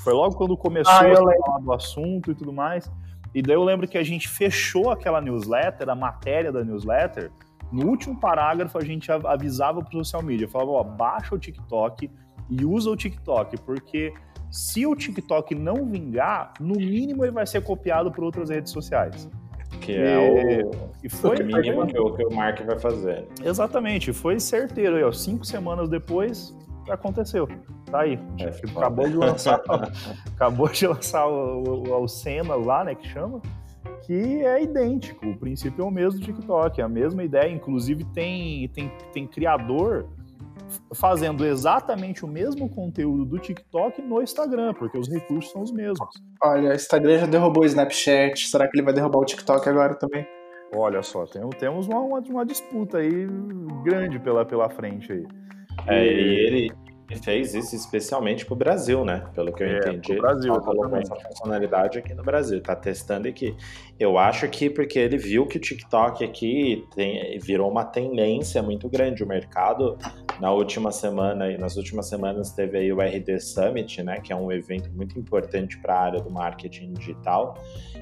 Foi 0.03 0.13
logo 0.13 0.35
quando 0.37 0.57
começou 0.57 0.93
ah, 0.93 1.13
a 1.13 1.45
falar 1.45 1.59
do 1.61 1.73
assunto 1.73 2.31
e 2.31 2.35
tudo 2.35 2.53
mais. 2.53 2.91
E 3.35 3.43
daí 3.43 3.55
eu 3.55 3.65
lembro 3.65 3.87
que 3.87 3.97
a 3.97 4.03
gente 4.03 4.29
fechou 4.29 4.91
aquela 4.91 5.21
newsletter, 5.21 5.89
a 5.89 5.95
matéria 5.95 6.51
da 6.51 6.65
newsletter. 6.65 7.31
No 7.71 7.87
último 7.87 8.19
parágrafo, 8.19 8.77
a 8.77 8.85
gente 8.85 9.11
avisava 9.11 9.83
para 9.83 9.99
o 9.99 10.05
social 10.05 10.23
media, 10.23 10.49
falava, 10.49 10.71
ó, 10.73 10.85
baixa 10.85 11.35
o 11.35 11.39
TikTok, 11.39 12.11
e 12.51 12.65
usa 12.65 12.91
o 12.91 12.97
TikTok, 12.97 13.59
porque 13.63 14.13
se 14.51 14.87
o 14.87 14.95
TikTok 14.95 15.55
não 15.55 15.87
vingar, 15.87 16.53
no 16.61 16.75
mínimo 16.75 17.25
ele 17.25 17.33
vai 17.33 17.47
ser 17.47 17.63
copiado 17.63 18.13
por 18.13 18.23
outras 18.23 18.51
redes 18.51 18.71
sociais. 18.71 19.29
Que 19.83 19.97
é 19.97 20.19
o, 20.19 20.71
e 21.03 21.09
foi, 21.09 21.37
o 21.43 21.45
mínimo 21.45 21.87
que 21.87 21.99
o, 21.99 22.15
que 22.15 22.25
o 22.25 22.35
Mark 22.35 22.61
vai 22.65 22.79
fazer. 22.79 23.27
Exatamente, 23.45 24.13
foi 24.13 24.39
certeiro. 24.39 24.97
Aí, 24.97 25.03
ó, 25.03 25.13
cinco 25.13 25.45
semanas 25.45 25.89
depois, 25.89 26.57
aconteceu. 26.89 27.49
Tá 27.91 28.01
aí. 28.01 28.19
É, 28.39 28.49
acabou, 28.77 29.09
de 29.09 29.17
lançar, 29.17 29.61
acabou 30.35 30.69
de 30.69 30.87
lançar 30.87 31.27
o, 31.27 31.63
o, 31.63 32.03
o 32.03 32.09
Senna 32.09 32.55
lá, 32.55 32.85
né, 32.85 32.95
que 32.95 33.09
chama, 33.09 33.43
que 34.07 34.45
é 34.45 34.63
idêntico. 34.63 35.29
O 35.29 35.37
princípio 35.37 35.83
é 35.83 35.85
o 35.87 35.91
mesmo 35.91 36.21
do 36.21 36.25
TikTok, 36.25 36.81
é 36.81 36.85
a 36.85 36.89
mesma 36.89 37.23
ideia. 37.25 37.51
Inclusive 37.51 38.05
tem, 38.05 38.69
tem, 38.69 38.91
tem 39.13 39.27
criador 39.27 40.07
fazendo 40.95 41.45
exatamente 41.45 42.25
o 42.25 42.29
mesmo 42.29 42.69
conteúdo 42.69 43.25
do 43.25 43.39
TikTok 43.39 44.01
no 44.03 44.23
Instagram, 44.23 44.75
porque 44.75 44.99
os 44.99 45.09
recursos 45.09 45.51
são 45.53 45.63
os 45.63 45.73
mesmos. 45.73 46.09
Olha, 46.43 46.71
o 46.71 46.75
Instagram 46.75 47.19
já 47.19 47.27
derrubou 47.27 47.63
o 47.63 47.67
Snapchat, 47.67 48.49
será 48.49 48.69
que 48.69 48.77
ele 48.77 48.85
vai 48.85 48.95
derrubar 48.95 49.19
o 49.19 49.25
TikTok 49.25 49.69
agora 49.69 49.95
também? 49.95 50.27
Olha 50.75 51.03
só, 51.03 51.27
tem, 51.27 51.47
temos 51.51 51.87
uma, 51.87 52.01
uma, 52.01 52.21
uma, 52.21 52.47
disputa 52.47 52.99
aí 52.99 53.27
grande 53.85 54.19
pela, 54.19 54.45
pela 54.45 54.71
frente 54.71 55.13
aí. 55.13 55.27
É, 55.87 56.05
e 56.05 56.47
ele, 56.47 56.73
fez 57.17 57.55
isso 57.55 57.75
especialmente 57.75 58.45
para 58.45 58.55
o 58.55 58.57
Brasil, 58.57 59.05
né? 59.05 59.25
Pelo 59.35 59.53
que 59.53 59.63
eu 59.63 59.69
é, 59.69 59.79
entendi. 59.79 60.17
Brasil, 60.17 60.53
ele 60.53 60.63
colocou 60.63 60.97
essa 60.97 61.15
funcionalidade 61.17 61.99
aqui 61.99 62.15
no 62.15 62.23
Brasil, 62.23 62.61
tá 62.63 62.77
testando 62.77 63.29
aqui. 63.29 63.57
Eu 63.99 64.19
acho 64.19 64.49
que 64.49 64.69
porque 64.69 64.99
ele 64.99 65.17
viu 65.17 65.47
que 65.47 65.57
o 65.57 65.61
TikTok 65.61 66.25
aqui 66.25 66.87
tem, 66.95 67.39
virou 67.39 67.71
uma 67.71 67.85
tendência 67.85 68.63
muito 68.63 68.89
grande. 68.89 69.23
O 69.23 69.27
mercado, 69.27 69.99
na 70.41 70.53
última 70.53 70.91
semana, 70.91 71.51
e 71.51 71.59
nas 71.59 71.77
últimas 71.77 72.09
semanas, 72.09 72.53
teve 72.53 72.79
aí 72.79 72.93
o 72.93 73.01
RD 73.01 73.41
Summit, 73.41 74.03
né? 74.03 74.21
Que 74.21 74.33
é 74.33 74.37
um 74.37 74.51
evento 74.51 74.91
muito 74.93 75.19
importante 75.19 75.79
para 75.79 75.95
a 75.95 76.01
área 76.01 76.21
do 76.21 76.31
marketing 76.31 76.93
digital 76.95 77.57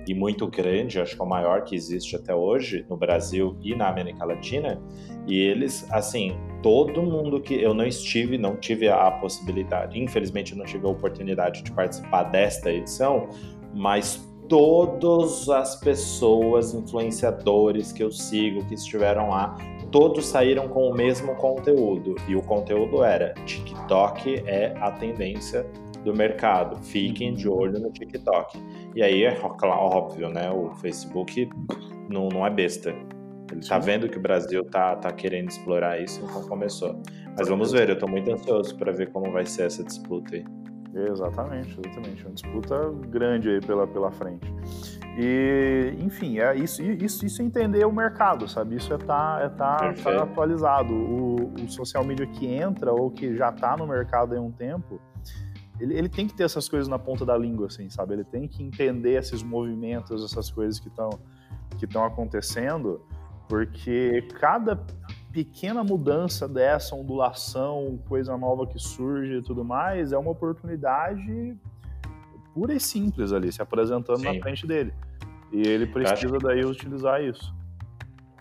e 0.06 0.14
muito 0.14 0.46
grande, 0.46 1.00
acho 1.00 1.14
que 1.14 1.22
é 1.22 1.24
o 1.24 1.28
maior 1.28 1.64
que 1.64 1.74
existe 1.74 2.16
até 2.16 2.34
hoje 2.34 2.84
no 2.88 2.96
Brasil 2.96 3.56
e 3.62 3.74
na 3.74 3.88
América 3.88 4.24
Latina. 4.24 4.80
E 5.26 5.38
eles, 5.38 5.86
assim, 5.90 6.36
todo 6.62 7.02
mundo 7.02 7.40
que 7.40 7.54
eu 7.54 7.74
não 7.74 7.84
estive, 7.84 8.38
não 8.38 8.56
tive 8.56 8.88
a 8.88 9.10
possibilidade, 9.10 9.98
infelizmente 9.98 10.54
não 10.54 10.64
tive 10.64 10.86
a 10.86 10.90
oportunidade 10.90 11.62
de 11.62 11.72
participar 11.72 12.24
desta 12.24 12.70
edição, 12.70 13.28
mas 13.74 14.28
todas 14.48 15.48
as 15.48 15.76
pessoas, 15.76 16.74
influenciadores 16.74 17.92
que 17.92 18.02
eu 18.02 18.10
sigo, 18.10 18.66
que 18.66 18.74
estiveram 18.74 19.28
lá, 19.28 19.56
todos 19.92 20.26
saíram 20.26 20.68
com 20.68 20.88
o 20.88 20.94
mesmo 20.94 21.36
conteúdo. 21.36 22.16
E 22.26 22.34
o 22.34 22.42
conteúdo 22.42 23.04
era: 23.04 23.34
TikTok 23.46 24.42
é 24.46 24.74
a 24.80 24.90
tendência 24.90 25.64
do 26.04 26.14
mercado. 26.14 26.76
Fiquem 26.82 27.34
de 27.34 27.48
olho 27.48 27.78
no 27.78 27.90
TikTok. 27.90 28.58
E 28.94 29.02
aí 29.02 29.24
é 29.24 29.38
óbvio, 29.42 30.28
né? 30.28 30.50
O 30.50 30.70
Facebook 30.76 31.48
não, 32.08 32.28
não 32.28 32.46
é 32.46 32.50
besta. 32.50 32.94
Ele 33.50 33.60
tá 33.66 33.78
vendo 33.78 34.08
que 34.08 34.16
o 34.16 34.20
Brasil 34.20 34.64
tá, 34.64 34.94
tá 34.96 35.10
querendo 35.10 35.48
explorar 35.48 36.00
isso, 36.00 36.24
então 36.24 36.46
começou. 36.48 37.02
Mas 37.36 37.48
vamos 37.48 37.72
ver, 37.72 37.88
eu 37.88 37.98
tô 37.98 38.06
muito 38.06 38.30
ansioso 38.30 38.76
para 38.76 38.92
ver 38.92 39.10
como 39.10 39.32
vai 39.32 39.44
ser 39.44 39.66
essa 39.66 39.82
disputa 39.82 40.36
aí. 40.36 40.44
Exatamente, 40.94 41.78
exatamente. 41.84 42.24
Uma 42.24 42.34
disputa 42.34 42.90
grande 43.08 43.48
aí 43.48 43.60
pela, 43.60 43.86
pela 43.86 44.10
frente. 44.10 44.52
E, 45.16 45.94
enfim, 46.00 46.38
é 46.38 46.54
isso, 46.56 46.82
isso, 46.82 47.24
isso 47.24 47.42
é 47.42 47.44
entender 47.44 47.84
o 47.84 47.92
mercado, 47.92 48.48
sabe? 48.48 48.76
Isso 48.76 48.92
é 48.92 48.96
estar 48.96 49.38
tá, 49.38 49.44
é 49.44 49.48
tá, 49.48 49.92
tá 49.92 50.22
atualizado. 50.22 50.92
O, 50.92 51.52
o, 51.54 51.68
social 51.68 52.04
media 52.04 52.26
que 52.26 52.46
entra 52.46 52.92
ou 52.92 53.10
que 53.10 53.36
já 53.36 53.50
está 53.50 53.76
no 53.76 53.86
mercado 53.86 54.36
há 54.36 54.40
um 54.40 54.50
tempo, 54.50 55.00
ele, 55.80 55.94
ele 55.96 56.08
tem 56.08 56.26
que 56.26 56.34
ter 56.34 56.44
essas 56.44 56.68
coisas 56.68 56.86
na 56.88 56.98
ponta 56.98 57.24
da 57.24 57.36
língua, 57.36 57.66
assim, 57.66 57.88
sabe? 57.88 58.14
Ele 58.14 58.24
tem 58.24 58.46
que 58.46 58.62
entender 58.62 59.18
esses 59.18 59.42
movimentos, 59.42 60.22
essas 60.22 60.50
coisas 60.50 60.78
que 60.78 60.88
estão 60.88 61.10
que 61.78 61.86
estão 61.86 62.04
acontecendo 62.04 63.00
porque 63.50 64.22
cada 64.38 64.80
pequena 65.32 65.82
mudança 65.82 66.48
dessa, 66.48 66.94
ondulação, 66.94 67.98
coisa 68.08 68.36
nova 68.36 68.64
que 68.64 68.78
surge 68.78 69.38
e 69.38 69.42
tudo 69.42 69.64
mais, 69.64 70.12
é 70.12 70.18
uma 70.18 70.30
oportunidade 70.30 71.56
pura 72.54 72.72
e 72.72 72.78
simples 72.78 73.32
ali, 73.32 73.50
se 73.50 73.60
apresentando 73.60 74.20
Sim. 74.20 74.36
na 74.36 74.40
frente 74.40 74.66
dele. 74.68 74.94
E 75.50 75.66
ele 75.66 75.86
precisa 75.86 76.38
daí 76.38 76.64
utilizar 76.64 77.22
isso. 77.24 77.52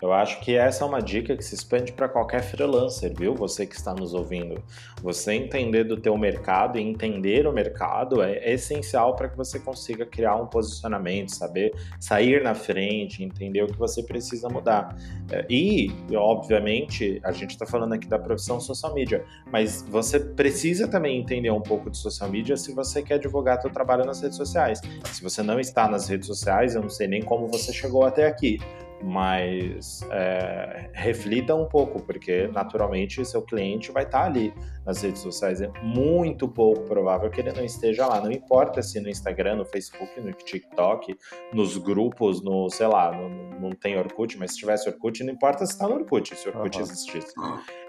Eu 0.02 0.12
acho 0.12 0.40
que 0.40 0.56
essa 0.56 0.84
é 0.84 0.86
uma 0.86 1.00
dica 1.00 1.36
que 1.36 1.44
se 1.44 1.54
expande 1.54 1.92
para 1.92 2.08
qualquer 2.08 2.42
freelancer, 2.42 3.12
viu? 3.14 3.34
Você 3.34 3.66
que 3.66 3.74
está 3.74 3.94
nos 3.94 4.14
ouvindo. 4.14 4.62
Você 5.02 5.34
entender 5.34 5.84
do 5.84 5.96
teu 5.96 6.16
mercado 6.16 6.78
e 6.78 6.82
entender 6.82 7.46
o 7.46 7.52
mercado 7.52 8.22
é 8.22 8.52
essencial 8.52 9.14
para 9.14 9.28
que 9.28 9.36
você 9.36 9.58
consiga 9.58 10.06
criar 10.06 10.36
um 10.36 10.46
posicionamento, 10.46 11.30
saber 11.30 11.74
sair 11.98 12.42
na 12.42 12.54
frente, 12.54 13.22
entender 13.22 13.62
o 13.62 13.66
que 13.66 13.78
você 13.78 14.02
precisa 14.02 14.48
mudar. 14.48 14.96
É, 15.30 15.44
e, 15.50 15.90
obviamente, 16.14 17.20
a 17.22 17.32
gente 17.32 17.50
está 17.50 17.66
falando 17.66 17.92
aqui 17.92 18.08
da 18.08 18.18
profissão 18.18 18.58
social 18.60 18.94
media, 18.94 19.24
mas 19.52 19.82
você 19.88 20.18
precisa 20.18 20.88
também 20.88 21.18
entender 21.18 21.50
um 21.50 21.60
pouco 21.60 21.90
de 21.90 21.98
social 21.98 22.30
media 22.30 22.56
se 22.56 22.72
você 22.72 23.02
quer 23.02 23.18
divulgar 23.18 23.60
seu 23.60 23.70
trabalho 23.70 24.04
nas 24.04 24.22
redes 24.22 24.36
sociais. 24.36 24.80
Se 25.12 25.22
você 25.22 25.42
não 25.42 25.60
está 25.60 25.88
nas 25.88 26.08
redes 26.08 26.26
sociais, 26.26 26.74
eu 26.74 26.82
não 26.82 26.88
sei 26.88 27.06
nem 27.06 27.22
como 27.22 27.46
você 27.48 27.72
chegou 27.72 28.04
até 28.04 28.26
aqui 28.26 28.58
mas 29.02 30.02
é, 30.10 30.90
reflita 30.92 31.54
um 31.54 31.66
pouco, 31.66 32.02
porque 32.02 32.48
naturalmente 32.48 33.24
seu 33.24 33.42
cliente 33.42 33.90
vai 33.90 34.04
estar 34.04 34.24
ali 34.24 34.52
nas 34.84 35.02
redes 35.02 35.20
sociais. 35.22 35.60
É 35.60 35.70
muito 35.82 36.48
pouco 36.48 36.82
provável 36.82 37.30
que 37.30 37.40
ele 37.40 37.52
não 37.52 37.64
esteja 37.64 38.06
lá. 38.06 38.20
Não 38.20 38.30
importa 38.30 38.82
se 38.82 39.00
no 39.00 39.08
Instagram, 39.08 39.56
no 39.56 39.64
Facebook, 39.64 40.20
no 40.20 40.32
TikTok, 40.32 41.16
nos 41.52 41.76
grupos, 41.76 42.42
no, 42.42 42.68
sei 42.70 42.86
lá, 42.86 43.12
no, 43.12 43.60
não 43.60 43.70
tem 43.70 43.96
Orkut, 43.96 44.38
mas 44.38 44.52
se 44.52 44.58
tivesse 44.58 44.88
Orkut, 44.88 45.22
não 45.24 45.32
importa 45.32 45.64
se 45.64 45.72
está 45.72 45.88
no 45.88 45.94
Orkut, 45.94 46.34
se 46.34 46.48
Orkut 46.48 46.76
uhum. 46.76 46.82
existisse. 46.82 47.34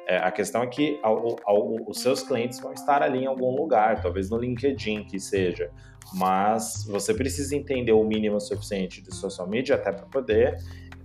É, 0.08 0.18
a 0.18 0.32
questão 0.32 0.64
é 0.64 0.68
que 0.68 1.00
ao, 1.04 1.38
ao, 1.46 1.90
os 1.90 2.02
seus 2.02 2.24
clientes 2.24 2.60
vão 2.60 2.74
estar 2.74 3.02
ali 3.02 3.20
em 3.20 3.28
algum 3.28 3.56
lugar, 3.56 4.02
talvez 4.02 4.30
no 4.30 4.38
LinkedIn 4.38 5.06
que 5.06 5.20
seja, 5.20 5.72
mas 6.14 6.86
você 6.86 7.14
precisa 7.14 7.56
entender 7.56 7.94
o 7.94 8.04
mínimo 8.04 8.40
suficiente 8.40 9.02
de 9.02 9.14
social 9.16 9.48
media 9.48 9.76
até 9.76 9.92
para 9.92 10.06
poder 10.08 10.58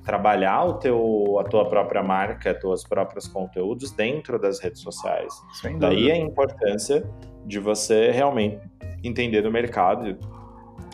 trabalhar 0.07 0.65
o 0.65 0.75
teu, 0.75 1.39
a 1.41 1.45
tua 1.45 1.69
própria 1.69 2.01
marca, 2.01 2.53
os 2.53 2.61
teus 2.61 2.85
próprios 2.85 3.27
conteúdos 3.27 3.91
dentro 3.91 4.39
das 4.39 4.61
redes 4.61 4.81
sociais. 4.81 5.35
Daí 5.79 6.11
a 6.13 6.17
importância 6.17 7.05
de 7.45 7.59
você 7.59 8.13
realmente 8.13 8.61
entender 9.03 9.43
do 9.43 9.51
mercado 9.51 10.17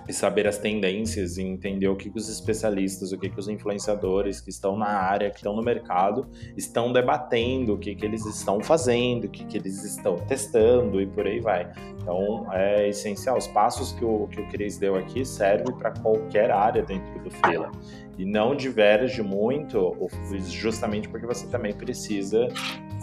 e 0.08 0.12
saber 0.12 0.48
as 0.48 0.58
tendências 0.58 1.36
e 1.36 1.42
entender 1.42 1.86
o 1.88 1.94
que, 1.94 2.10
que 2.10 2.18
os 2.18 2.28
especialistas, 2.28 3.12
o 3.12 3.18
que, 3.18 3.28
que 3.28 3.38
os 3.38 3.48
influenciadores 3.48 4.40
que 4.40 4.50
estão 4.50 4.76
na 4.76 4.88
área, 4.88 5.30
que 5.30 5.36
estão 5.36 5.54
no 5.54 5.62
mercado, 5.62 6.26
estão 6.56 6.92
debatendo, 6.92 7.74
o 7.74 7.78
que, 7.78 7.94
que 7.94 8.04
eles 8.04 8.24
estão 8.26 8.60
fazendo, 8.60 9.24
o 9.24 9.28
que, 9.28 9.44
que 9.44 9.56
eles 9.56 9.84
estão 9.84 10.16
testando 10.16 11.00
e 11.00 11.06
por 11.06 11.26
aí 11.26 11.38
vai. 11.38 11.70
Então 12.00 12.52
é 12.52 12.88
essencial. 12.88 13.38
Os 13.38 13.46
passos 13.46 13.92
que 13.92 14.04
o, 14.04 14.26
que 14.26 14.40
o 14.40 14.48
Cris 14.48 14.76
deu 14.76 14.96
aqui 14.96 15.24
servem 15.24 15.72
para 15.76 15.92
qualquer 15.92 16.50
área 16.50 16.82
dentro 16.82 17.22
do 17.22 17.30
Freela 17.30 17.70
e 18.18 18.24
não 18.24 18.54
diverge 18.54 19.22
muito, 19.22 19.96
justamente 20.48 21.08
porque 21.08 21.26
você 21.26 21.46
também 21.46 21.72
precisa 21.72 22.48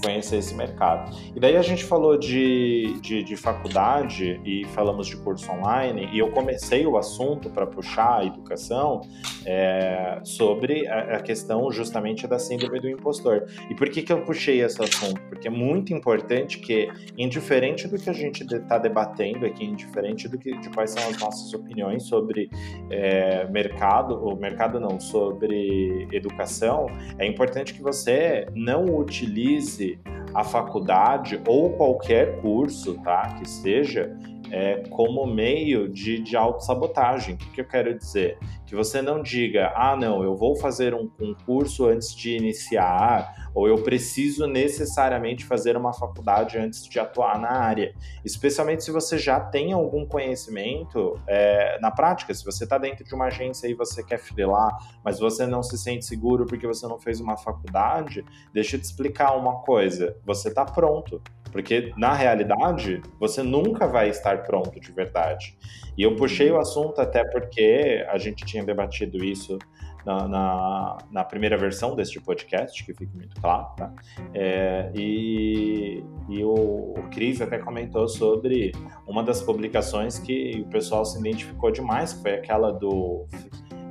conhecer 0.02 0.38
esse 0.38 0.54
mercado. 0.54 1.16
E 1.36 1.39
daí 1.39 1.58
a 1.58 1.62
gente 1.62 1.84
falou 1.84 2.18
de, 2.18 3.00
de, 3.02 3.24
de 3.24 3.36
faculdade 3.36 4.39
e 4.45 4.66
falamos 4.74 5.08
de 5.08 5.18
curso 5.18 5.52
online, 5.52 6.10
e 6.12 6.20
eu 6.20 6.32
comecei 6.32 6.86
o 6.86 6.97
assunto 6.97 7.50
para 7.50 7.66
puxar 7.66 8.20
a 8.20 8.26
educação 8.26 9.02
é, 9.45 10.20
sobre 10.24 10.88
a, 10.88 11.18
a, 11.18 11.22
questão 11.22 11.72
justamente 11.72 12.28
da 12.28 12.39
síndrome 12.39 12.80
do 12.80 12.89
impostor. 12.89 13.45
E 13.70 13.76
por 13.76 13.89
que, 13.89 14.02
que 14.02 14.12
eu 14.12 14.22
puxei 14.22 14.62
esse 14.62 14.82
assunto? 14.82 15.22
Porque 15.30 15.47
é 15.47 15.52
muito 15.52 15.93
importante 15.93 16.60
que, 16.60 16.89
indiferente 17.18 17.88
do 17.88 17.97
que 17.97 18.10
a 18.10 18.14
gente 18.14 18.43
está 18.43 18.78
debatendo 18.78 19.45
aqui, 19.45 19.66
indiferente 19.66 20.28
do 20.28 20.38
que, 20.38 20.58
de 20.58 20.70
quais 20.70 20.91
são 20.91 21.10
as 21.10 21.18
nossas 21.20 21.54
opiniões 21.54 22.04
sobre 22.04 22.50
é, 22.89 23.47
mercado, 23.50 24.16
o 24.16 24.36
mercado 24.36 24.80
não, 24.80 25.00
sobre 25.00 26.08
educação, 26.12 26.88
é 27.18 27.26
importante 27.26 27.74
que 27.74 27.82
você 27.82 28.47
não 28.54 28.86
utilize 28.86 29.89
a 30.34 30.43
faculdade 30.43 31.41
ou 31.47 31.71
qualquer 31.71 32.41
curso, 32.41 32.95
tá, 33.03 33.36
que 33.38 33.49
seja, 33.49 34.15
é, 34.51 34.84
como 34.89 35.25
meio 35.25 35.88
de, 35.89 36.19
de 36.19 36.36
autossabotagem. 36.36 37.36
O 37.36 37.38
que, 37.38 37.49
que 37.51 37.61
eu 37.61 37.65
quero 37.65 37.97
dizer? 37.97 38.38
Que 38.70 38.76
você 38.76 39.01
não 39.01 39.24
diga, 39.24 39.74
ah, 39.76 39.95
não, 39.95 40.24
eu 40.24 40.36
vou 40.36 40.55
fazer 40.55 40.93
um 40.93 41.07
concurso 41.07 41.88
antes 41.88 42.15
de 42.15 42.38
iniciar, 42.38 43.49
ou 43.51 43.67
eu 43.67 43.82
preciso 43.82 44.45
necessariamente 44.45 45.43
fazer 45.43 45.76
uma 45.76 45.91
faculdade 45.91 46.55
antes 46.55 46.88
de 46.88 46.99
atuar 46.99 47.39
na 47.39 47.49
área. 47.49 47.95
Especialmente 48.24 48.84
se 48.84 48.91
você 48.91 49.17
já 49.17 49.39
tem 49.39 49.74
algum 49.74 50.05
conhecimento 50.05 51.20
é, 51.28 51.80
na 51.82 51.89
prática, 51.89 52.32
se 52.32 52.45
você 52.45 52.63
está 52.63 52.78
dentro 52.78 53.03
de 53.03 53.15
uma 53.15 53.26
agência 53.26 53.67
e 53.67 53.74
você 53.74 54.03
quer 54.03 54.20
freelar, 54.20 54.78
mas 55.03 55.20
você 55.20 55.47
não 55.47 55.63
se 55.63 55.76
sente 55.76 56.05
seguro 56.05 56.45
porque 56.45 56.67
você 56.67 56.88
não 56.88 56.99
fez 56.99 57.20
uma 57.20 57.38
faculdade, 57.38 58.24
deixa 58.53 58.76
eu 58.76 58.80
te 58.80 58.84
explicar 58.84 59.36
uma 59.36 59.63
coisa, 59.63 60.15
você 60.24 60.49
está 60.49 60.63
pronto. 60.63 61.20
Porque, 61.51 61.91
na 61.97 62.13
realidade, 62.13 63.01
você 63.20 63.41
nunca 63.41 63.88
vai 63.88 64.09
estar 64.09 64.43
pronto 64.43 64.80
de 64.80 64.91
verdade. 64.91 65.57
E 65.98 66.04
eu 66.04 66.16
puxei 66.16 66.52
o 66.52 66.58
assunto 66.58 67.00
até 67.00 67.24
porque 67.24 68.06
a 68.10 68.18
gente 68.18 68.46
tinha 68.46 68.64
debatido 68.64 69.24
isso 69.24 69.58
na, 70.06 70.28
na, 70.28 70.98
na 71.12 71.24
primeira 71.24 71.58
versão 71.58 71.96
deste 71.96 72.20
podcast, 72.20 72.84
que 72.84 72.94
fica 72.94 73.12
muito 73.16 73.40
claro, 73.40 73.68
tá? 73.76 73.94
É, 74.34 74.92
e, 74.96 76.04
e 76.30 76.44
o, 76.44 76.94
o 76.98 77.10
Cris 77.12 77.42
até 77.42 77.58
comentou 77.60 78.08
sobre 78.08 78.72
uma 79.08 79.24
das 79.24 79.42
publicações 79.42 80.18
que 80.18 80.64
o 80.66 80.70
pessoal 80.70 81.06
se 81.06 81.20
identificou 81.20 81.72
demais, 81.72 82.14
que 82.14 82.22
foi 82.22 82.34
aquela 82.36 82.72
do 82.72 83.28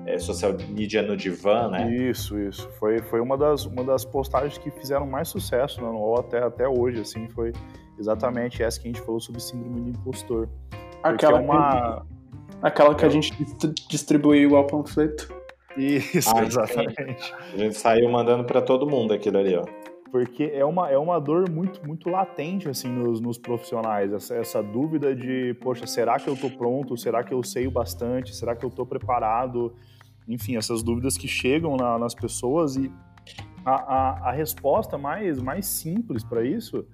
é, 0.06 0.18
social 0.18 0.56
media 0.70 1.02
no 1.02 1.16
divã, 1.16 1.68
né? 1.68 1.94
Isso, 1.94 2.38
isso. 2.40 2.68
Foi, 2.78 2.98
foi 2.98 3.20
uma, 3.20 3.36
das, 3.36 3.66
uma 3.66 3.84
das 3.84 4.04
postagens 4.04 4.56
que 4.56 4.70
fizeram 4.70 5.06
mais 5.06 5.28
sucesso 5.28 5.80
no 5.80 5.92
UOL 5.92 6.20
até, 6.20 6.42
até 6.42 6.66
hoje, 6.66 7.02
assim, 7.02 7.28
foi 7.28 7.52
exatamente 7.98 8.62
essa 8.62 8.80
que 8.80 8.88
a 8.88 8.92
gente 8.92 9.04
falou 9.04 9.20
sobre 9.20 9.40
síndrome 9.40 9.80
do 9.82 9.90
impostor. 9.90 10.48
Aquela, 11.02 11.38
é 11.38 11.40
uma... 11.40 12.06
aquela 12.62 12.94
que 12.94 13.04
a 13.04 13.08
gente 13.08 13.32
distribuiu 13.88 14.56
ao 14.56 14.66
panfleto. 14.66 15.34
Isso, 15.76 16.30
ah, 16.36 16.44
exatamente. 16.44 17.34
A 17.54 17.56
gente 17.56 17.76
saiu 17.76 18.10
mandando 18.10 18.44
para 18.44 18.60
todo 18.60 18.88
mundo 18.88 19.12
aquilo 19.12 19.38
ali, 19.38 19.56
ó. 19.56 19.64
Porque 20.10 20.50
é 20.54 20.64
uma, 20.64 20.90
é 20.90 20.96
uma 20.96 21.20
dor 21.20 21.50
muito, 21.50 21.86
muito 21.86 22.08
latente, 22.08 22.68
assim, 22.68 22.88
nos, 22.88 23.20
nos 23.20 23.38
profissionais. 23.38 24.12
Essa, 24.12 24.34
essa 24.34 24.62
dúvida 24.62 25.14
de, 25.14 25.54
poxa, 25.60 25.86
será 25.86 26.18
que 26.18 26.28
eu 26.28 26.36
tô 26.36 26.48
pronto? 26.50 26.96
Será 26.96 27.22
que 27.22 27.32
eu 27.32 27.42
sei 27.42 27.66
o 27.66 27.70
bastante? 27.70 28.34
Será 28.34 28.56
que 28.56 28.64
eu 28.64 28.70
tô 28.70 28.86
preparado? 28.86 29.74
enfim, 30.28 30.56
essas 30.56 30.82
dúvidas 30.82 31.16
que 31.16 31.26
chegam 31.26 31.76
na, 31.76 31.98
nas 31.98 32.14
pessoas 32.14 32.76
e 32.76 32.92
a, 33.64 33.72
a, 33.72 34.28
a, 34.28 34.32
resposta 34.32 34.98
mais, 34.98 35.40
mais 35.40 35.66
simples 35.66 36.22
para 36.22 36.44
isso 36.44 36.86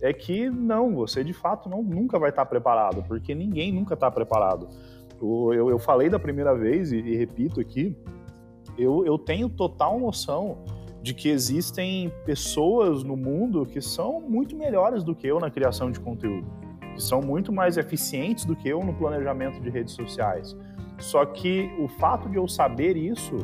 é 0.00 0.12
que 0.12 0.50
não, 0.50 0.94
você 0.94 1.24
de 1.24 1.32
fato 1.32 1.68
não, 1.68 1.82
nunca 1.82 2.18
vai 2.18 2.30
estar 2.30 2.44
preparado, 2.46 3.02
porque 3.06 3.34
ninguém 3.34 3.72
nunca 3.72 3.94
está 3.94 4.10
preparado. 4.10 4.68
Eu, 5.20 5.54
eu, 5.54 5.70
eu, 5.70 5.78
falei 5.78 6.10
da 6.10 6.18
primeira 6.18 6.54
vez 6.54 6.92
e, 6.92 6.96
e 6.98 7.16
repito 7.16 7.60
aqui, 7.60 7.96
eu, 8.76 9.04
eu 9.06 9.18
tenho 9.18 9.48
total 9.48 9.98
noção 9.98 10.58
de 11.02 11.14
que 11.14 11.28
existem 11.28 12.12
pessoas 12.24 13.02
no 13.02 13.16
mundo 13.16 13.64
que 13.64 13.80
são 13.80 14.20
muito 14.20 14.56
melhores 14.56 15.02
do 15.02 15.14
que 15.14 15.26
eu 15.26 15.40
na 15.40 15.50
criação 15.50 15.90
de 15.90 16.00
conteúdo, 16.00 16.46
que 16.94 17.02
são 17.02 17.20
muito 17.20 17.52
mais 17.52 17.76
eficientes 17.78 18.44
do 18.44 18.54
que 18.54 18.68
eu 18.68 18.80
no 18.80 18.92
planejamento 18.92 19.60
de 19.60 19.70
redes 19.70 19.94
sociais 19.94 20.56
só 20.98 21.24
que 21.26 21.70
o 21.78 21.88
fato 21.88 22.28
de 22.28 22.36
eu 22.36 22.48
saber 22.48 22.96
isso 22.96 23.36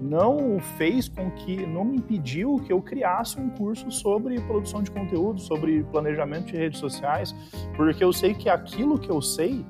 não 0.00 0.60
fez 0.76 1.08
com 1.08 1.30
que, 1.30 1.66
não 1.66 1.84
me 1.84 1.96
impediu 1.96 2.56
que 2.64 2.72
eu 2.72 2.80
criasse 2.80 3.40
um 3.40 3.50
curso 3.50 3.90
sobre 3.90 4.40
produção 4.42 4.82
de 4.82 4.90
conteúdo, 4.90 5.40
sobre 5.40 5.82
planejamento 5.84 6.46
de 6.46 6.56
redes 6.56 6.78
sociais, 6.78 7.34
porque 7.76 8.02
eu 8.02 8.12
sei 8.12 8.34
que 8.34 8.48
aquilo 8.48 8.98
que 8.98 9.10
eu 9.10 9.20
sei 9.20 9.64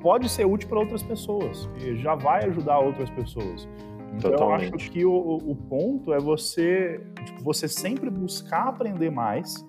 pode 0.00 0.28
ser 0.28 0.46
útil 0.46 0.68
para 0.68 0.78
outras 0.78 1.02
pessoas 1.02 1.68
e 1.82 1.96
já 1.96 2.14
vai 2.14 2.44
ajudar 2.44 2.78
outras 2.78 3.10
pessoas. 3.10 3.68
Então 4.14 4.30
Totalmente. 4.32 4.70
eu 4.70 4.74
acho 4.74 4.90
que 4.90 5.04
o, 5.04 5.36
o 5.36 5.54
ponto 5.54 6.12
é 6.12 6.18
você, 6.18 7.00
tipo, 7.24 7.42
você 7.42 7.68
sempre 7.68 8.10
buscar 8.10 8.68
aprender 8.68 9.10
mais, 9.10 9.64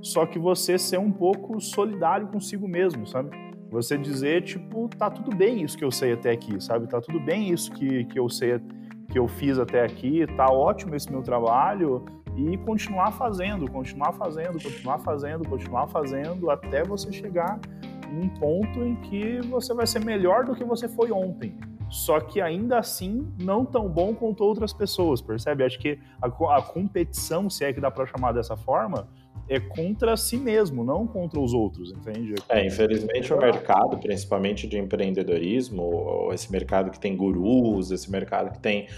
só 0.00 0.24
que 0.24 0.38
você 0.38 0.78
ser 0.78 0.98
um 0.98 1.10
pouco 1.10 1.60
solidário 1.60 2.28
consigo 2.28 2.68
mesmo, 2.68 3.06
sabe? 3.06 3.30
Você 3.70 3.98
dizer, 3.98 4.42
tipo, 4.44 4.88
tá 4.88 5.10
tudo 5.10 5.36
bem 5.36 5.62
isso 5.62 5.76
que 5.76 5.84
eu 5.84 5.90
sei 5.90 6.12
até 6.12 6.30
aqui, 6.30 6.62
sabe? 6.62 6.86
Tá 6.88 7.00
tudo 7.00 7.20
bem 7.20 7.50
isso 7.50 7.70
que, 7.72 8.04
que 8.06 8.18
eu 8.18 8.28
sei, 8.28 8.60
que 9.08 9.18
eu 9.18 9.26
fiz 9.26 9.58
até 9.58 9.82
aqui, 9.82 10.26
tá 10.36 10.46
ótimo 10.46 10.94
esse 10.94 11.10
meu 11.10 11.22
trabalho 11.22 12.04
e 12.36 12.56
continuar 12.58 13.10
fazendo, 13.12 13.70
continuar 13.70 14.12
fazendo, 14.12 14.62
continuar 14.62 14.98
fazendo, 14.98 15.48
continuar 15.48 15.86
fazendo 15.88 16.50
até 16.50 16.84
você 16.84 17.10
chegar 17.10 17.58
em 18.10 18.24
um 18.24 18.28
ponto 18.28 18.80
em 18.80 18.94
que 18.96 19.40
você 19.48 19.74
vai 19.74 19.86
ser 19.86 20.04
melhor 20.04 20.44
do 20.44 20.54
que 20.54 20.64
você 20.64 20.86
foi 20.88 21.10
ontem. 21.10 21.56
Só 21.90 22.20
que 22.20 22.40
ainda 22.40 22.78
assim 22.78 23.32
não 23.40 23.64
tão 23.64 23.88
bom 23.88 24.14
quanto 24.14 24.44
outras 24.44 24.72
pessoas, 24.74 25.22
percebe? 25.22 25.64
Acho 25.64 25.78
que 25.78 25.98
a, 26.20 26.56
a 26.56 26.62
competição, 26.62 27.48
se 27.48 27.64
é 27.64 27.72
que 27.72 27.80
dá 27.80 27.90
para 27.90 28.06
chamar 28.06 28.32
dessa 28.32 28.56
forma, 28.56 29.08
é 29.48 29.58
contra 29.58 30.16
si 30.16 30.36
mesmo, 30.36 30.84
não 30.84 31.06
contra 31.06 31.40
os 31.40 31.52
outros, 31.52 31.90
entende? 31.90 32.34
É, 32.48 32.66
infelizmente 32.66 33.32
o 33.32 33.38
mercado, 33.38 33.96
principalmente 33.98 34.66
de 34.66 34.78
empreendedorismo, 34.78 36.30
esse 36.32 36.52
mercado 36.52 36.90
que 36.90 37.00
tem 37.00 37.16
gurus, 37.16 37.90
esse 37.90 38.10
mercado 38.10 38.52
que 38.52 38.58
tem 38.58 38.86
é, 38.86 38.88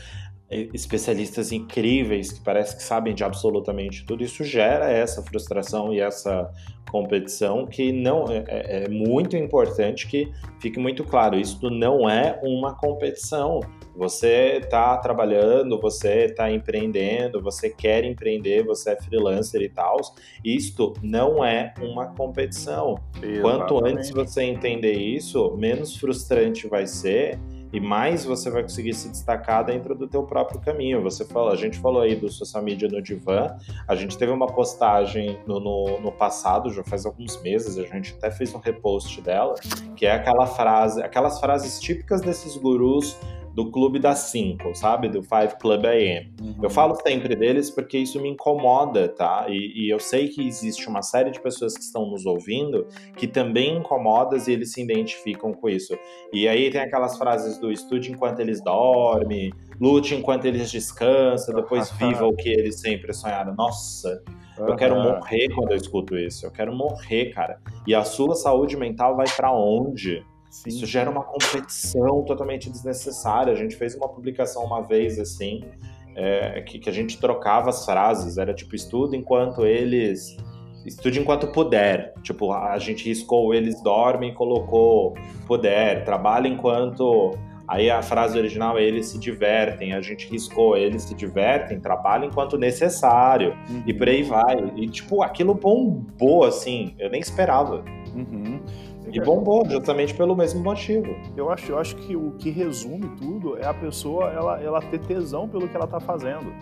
especialistas 0.50 1.52
incríveis 1.52 2.32
que 2.32 2.40
parece 2.40 2.76
que 2.76 2.82
sabem 2.82 3.14
de 3.14 3.22
absolutamente 3.22 4.04
tudo, 4.04 4.24
isso 4.24 4.42
gera 4.42 4.90
essa 4.90 5.22
frustração 5.22 5.92
e 5.92 6.00
essa 6.00 6.50
competição 6.90 7.66
que 7.66 7.92
não 7.92 8.24
é, 8.24 8.44
é, 8.48 8.84
é 8.84 8.88
muito 8.88 9.36
importante 9.36 10.08
que 10.08 10.32
fique 10.58 10.78
muito 10.78 11.04
claro, 11.04 11.38
isso 11.38 11.70
não 11.70 12.10
é 12.10 12.40
uma 12.42 12.74
competição 12.74 13.60
você 14.00 14.60
está 14.62 14.96
trabalhando, 14.96 15.78
você 15.78 16.24
está 16.24 16.50
empreendendo, 16.50 17.42
você 17.42 17.68
quer 17.68 18.02
empreender, 18.02 18.64
você 18.64 18.92
é 18.92 18.96
freelancer 18.96 19.60
e 19.60 19.68
tal. 19.68 19.98
Isto 20.42 20.94
não 21.02 21.44
é 21.44 21.74
uma 21.80 22.06
competição. 22.06 22.94
Exatamente. 23.16 23.40
Quanto 23.42 23.84
antes 23.84 24.10
você 24.10 24.42
entender 24.44 24.94
isso, 24.94 25.54
menos 25.56 25.96
frustrante 25.96 26.66
vai 26.66 26.86
ser 26.86 27.38
e 27.72 27.80
mais 27.80 28.24
você 28.24 28.50
vai 28.50 28.62
conseguir 28.62 28.94
se 28.94 29.08
destacar 29.08 29.64
dentro 29.64 29.94
do 29.94 30.06
teu 30.08 30.22
próprio 30.24 30.60
caminho. 30.60 31.02
Você 31.02 31.24
falou, 31.24 31.50
a 31.50 31.56
gente 31.56 31.78
falou 31.78 32.02
aí 32.02 32.16
do 32.16 32.28
social 32.28 32.62
media 32.62 32.88
no 32.88 33.00
divã, 33.00 33.56
a 33.86 33.94
gente 33.94 34.18
teve 34.18 34.32
uma 34.32 34.46
postagem 34.46 35.38
no, 35.46 35.60
no, 35.60 36.00
no, 36.00 36.12
passado, 36.12 36.72
já 36.72 36.82
faz 36.82 37.06
alguns 37.06 37.40
meses, 37.42 37.78
a 37.78 37.82
gente 37.82 38.14
até 38.14 38.30
fez 38.30 38.54
um 38.54 38.58
repost 38.58 39.20
dela, 39.20 39.54
que 39.96 40.06
é 40.06 40.12
aquela 40.12 40.46
frase, 40.46 41.02
aquelas 41.02 41.38
frases 41.38 41.78
típicas 41.80 42.20
desses 42.20 42.56
gurus 42.56 43.16
do 43.54 43.70
Clube 43.70 43.98
das 43.98 44.18
5, 44.30 44.74
sabe? 44.74 45.08
Do 45.08 45.22
Five 45.22 45.56
Club 45.60 45.84
AM. 45.84 46.32
Uhum. 46.40 46.54
Eu 46.62 46.70
falo 46.70 46.96
sempre 46.96 47.34
deles 47.34 47.70
porque 47.70 47.98
isso 47.98 48.20
me 48.20 48.28
incomoda, 48.28 49.08
tá? 49.08 49.46
E, 49.48 49.86
e, 49.86 49.90
eu 49.90 49.98
sei 49.98 50.28
que 50.28 50.46
existe 50.46 50.88
uma 50.88 51.02
série 51.02 51.30
de 51.30 51.40
pessoas 51.40 51.74
que 51.74 51.82
estão 51.82 52.06
nos 52.06 52.26
ouvindo 52.26 52.86
que 53.16 53.26
também 53.26 53.76
incomodas 53.76 54.46
e 54.46 54.52
eles 54.52 54.72
se 54.72 54.82
identificam 54.82 55.52
com 55.52 55.68
isso. 55.68 55.98
E 56.32 56.48
aí 56.48 56.70
tem 56.70 56.80
aquelas 56.80 57.18
frases 57.18 57.58
do 57.58 57.72
estude 57.72 58.12
enquanto 58.12 58.40
eles 58.40 58.62
dormem, 58.62 59.52
lute 59.80 60.14
enquanto 60.14 60.44
eles 60.44 60.70
descansam, 60.70 61.54
depois 61.54 61.90
viva 61.98 62.26
o 62.26 62.34
que 62.34 62.48
eles 62.48 62.80
sempre 62.80 63.12
sonharam. 63.12 63.54
Nossa, 63.54 64.22
eu 64.58 64.76
quero 64.76 64.94
morrer 64.96 65.48
quando 65.54 65.70
eu 65.72 65.76
escuto 65.76 66.16
isso. 66.16 66.46
Eu 66.46 66.50
quero 66.50 66.74
morrer, 66.74 67.32
cara. 67.32 67.58
E 67.86 67.94
a 67.94 68.04
sua 68.04 68.34
saúde 68.34 68.76
mental 68.76 69.16
vai 69.16 69.26
para 69.36 69.52
onde? 69.52 70.24
Sim. 70.50 70.68
Isso 70.68 70.84
gera 70.84 71.08
uma 71.08 71.22
competição 71.22 72.22
totalmente 72.24 72.68
desnecessária. 72.68 73.52
A 73.52 73.56
gente 73.56 73.76
fez 73.76 73.94
uma 73.94 74.08
publicação 74.08 74.64
uma 74.64 74.82
vez 74.82 75.18
assim, 75.18 75.64
é, 76.16 76.60
que, 76.62 76.78
que 76.78 76.90
a 76.90 76.92
gente 76.92 77.18
trocava 77.18 77.70
as 77.70 77.84
frases. 77.84 78.36
Era 78.36 78.52
tipo, 78.52 78.74
estudo 78.74 79.14
enquanto 79.14 79.64
eles. 79.64 80.36
Estude 80.84 81.20
enquanto 81.20 81.46
puder. 81.48 82.14
Tipo, 82.22 82.52
a 82.52 82.76
gente 82.78 83.04
riscou 83.04 83.54
eles 83.54 83.80
dormem 83.82 84.30
e 84.30 84.34
colocou 84.34 85.14
puder. 85.46 86.04
Trabalha 86.04 86.48
enquanto 86.48 87.38
Aí 87.70 87.88
a 87.88 88.02
frase 88.02 88.36
original 88.36 88.76
é 88.76 88.82
eles 88.82 89.06
se 89.06 89.16
divertem, 89.16 89.92
a 89.92 90.00
gente 90.00 90.28
riscou, 90.28 90.76
eles 90.76 91.04
se 91.04 91.14
divertem, 91.14 91.78
trabalham 91.78 92.26
enquanto 92.26 92.58
necessário, 92.58 93.56
uhum. 93.70 93.84
e 93.86 93.94
por 93.94 94.08
aí 94.08 94.24
vai. 94.24 94.72
E, 94.74 94.88
tipo, 94.88 95.22
aquilo 95.22 95.54
bombou, 95.54 96.42
assim, 96.44 96.96
eu 96.98 97.08
nem 97.08 97.20
esperava. 97.20 97.84
Uhum. 98.14 98.60
E 99.12 99.20
bombou, 99.20 99.68
justamente 99.68 100.14
pelo 100.14 100.36
mesmo 100.36 100.62
motivo. 100.62 101.06
Eu 101.36 101.50
acho, 101.50 101.72
eu 101.72 101.78
acho 101.78 101.96
que 101.96 102.16
o 102.16 102.32
que 102.32 102.50
resume 102.50 103.08
tudo 103.16 103.56
é 103.58 103.66
a 103.66 103.74
pessoa 103.74 104.28
ela, 104.30 104.60
ela 104.60 104.80
ter 104.80 105.00
tesão 105.00 105.48
pelo 105.48 105.68
que 105.68 105.76
ela 105.76 105.86
tá 105.86 106.00
fazendo. 106.00 106.52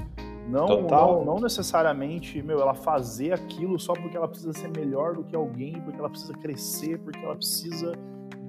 Não, 0.49 0.82
não, 0.82 1.24
não, 1.24 1.36
necessariamente, 1.36 2.42
meu, 2.42 2.59
ela 2.59 2.72
fazer 2.72 3.34
aquilo 3.34 3.78
só 3.78 3.92
porque 3.92 4.16
ela 4.16 4.26
precisa 4.26 4.53
ser 4.55 4.70
melhor 4.74 5.14
do 5.14 5.22
que 5.22 5.36
alguém, 5.36 5.74
porque 5.74 5.99
ela 5.99 6.09
precisa 6.09 6.32
crescer, 6.32 6.99
porque 7.01 7.18
ela 7.22 7.36
precisa, 7.36 7.92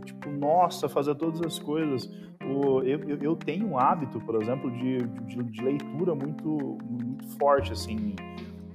tipo, 0.05 0.29
nossa, 0.29 0.87
fazer 0.87 1.13
todas 1.15 1.41
as 1.41 1.59
coisas 1.59 2.09
o, 2.45 2.81
eu, 2.83 2.99
eu 3.21 3.35
tenho 3.35 3.67
um 3.67 3.77
hábito, 3.77 4.19
por 4.21 4.41
exemplo, 4.41 4.71
de, 4.71 4.99
de, 4.99 5.43
de 5.43 5.61
leitura 5.61 6.15
muito, 6.15 6.77
muito 6.89 7.25
forte, 7.37 7.71
assim. 7.71 8.15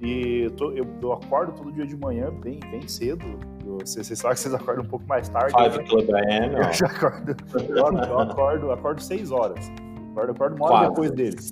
E 0.01 0.49
tô, 0.57 0.71
eu, 0.71 0.85
eu, 1.01 1.13
acordo 1.13 1.53
todo 1.53 1.71
dia 1.71 1.85
de 1.85 1.95
manhã 1.95 2.29
bem, 2.29 2.59
bem 2.71 2.87
cedo. 2.87 3.23
Vocês, 3.63 4.07
sabem 4.07 4.35
que 4.35 4.41
vocês 4.41 4.53
acordam 4.53 4.83
um 4.83 4.87
pouco 4.87 5.05
mais 5.07 5.29
tarde. 5.29 5.53
Five 5.57 5.77
né? 5.77 5.83
Club 5.83 6.09
AM, 6.09 6.55
Eu 6.55 6.73
já 6.73 6.87
acordo. 6.87 7.35
Eu, 7.69 7.75
eu 7.75 8.19
acordo, 8.19 8.71
acordo 8.71 9.01
seis 9.01 9.31
horas. 9.31 9.71
Acordo, 10.15 10.31
acordo 10.31 10.55
uma 10.55 10.65
hora 10.65 10.75
Quase. 10.75 10.89
depois 10.89 11.11
deles. 11.11 11.51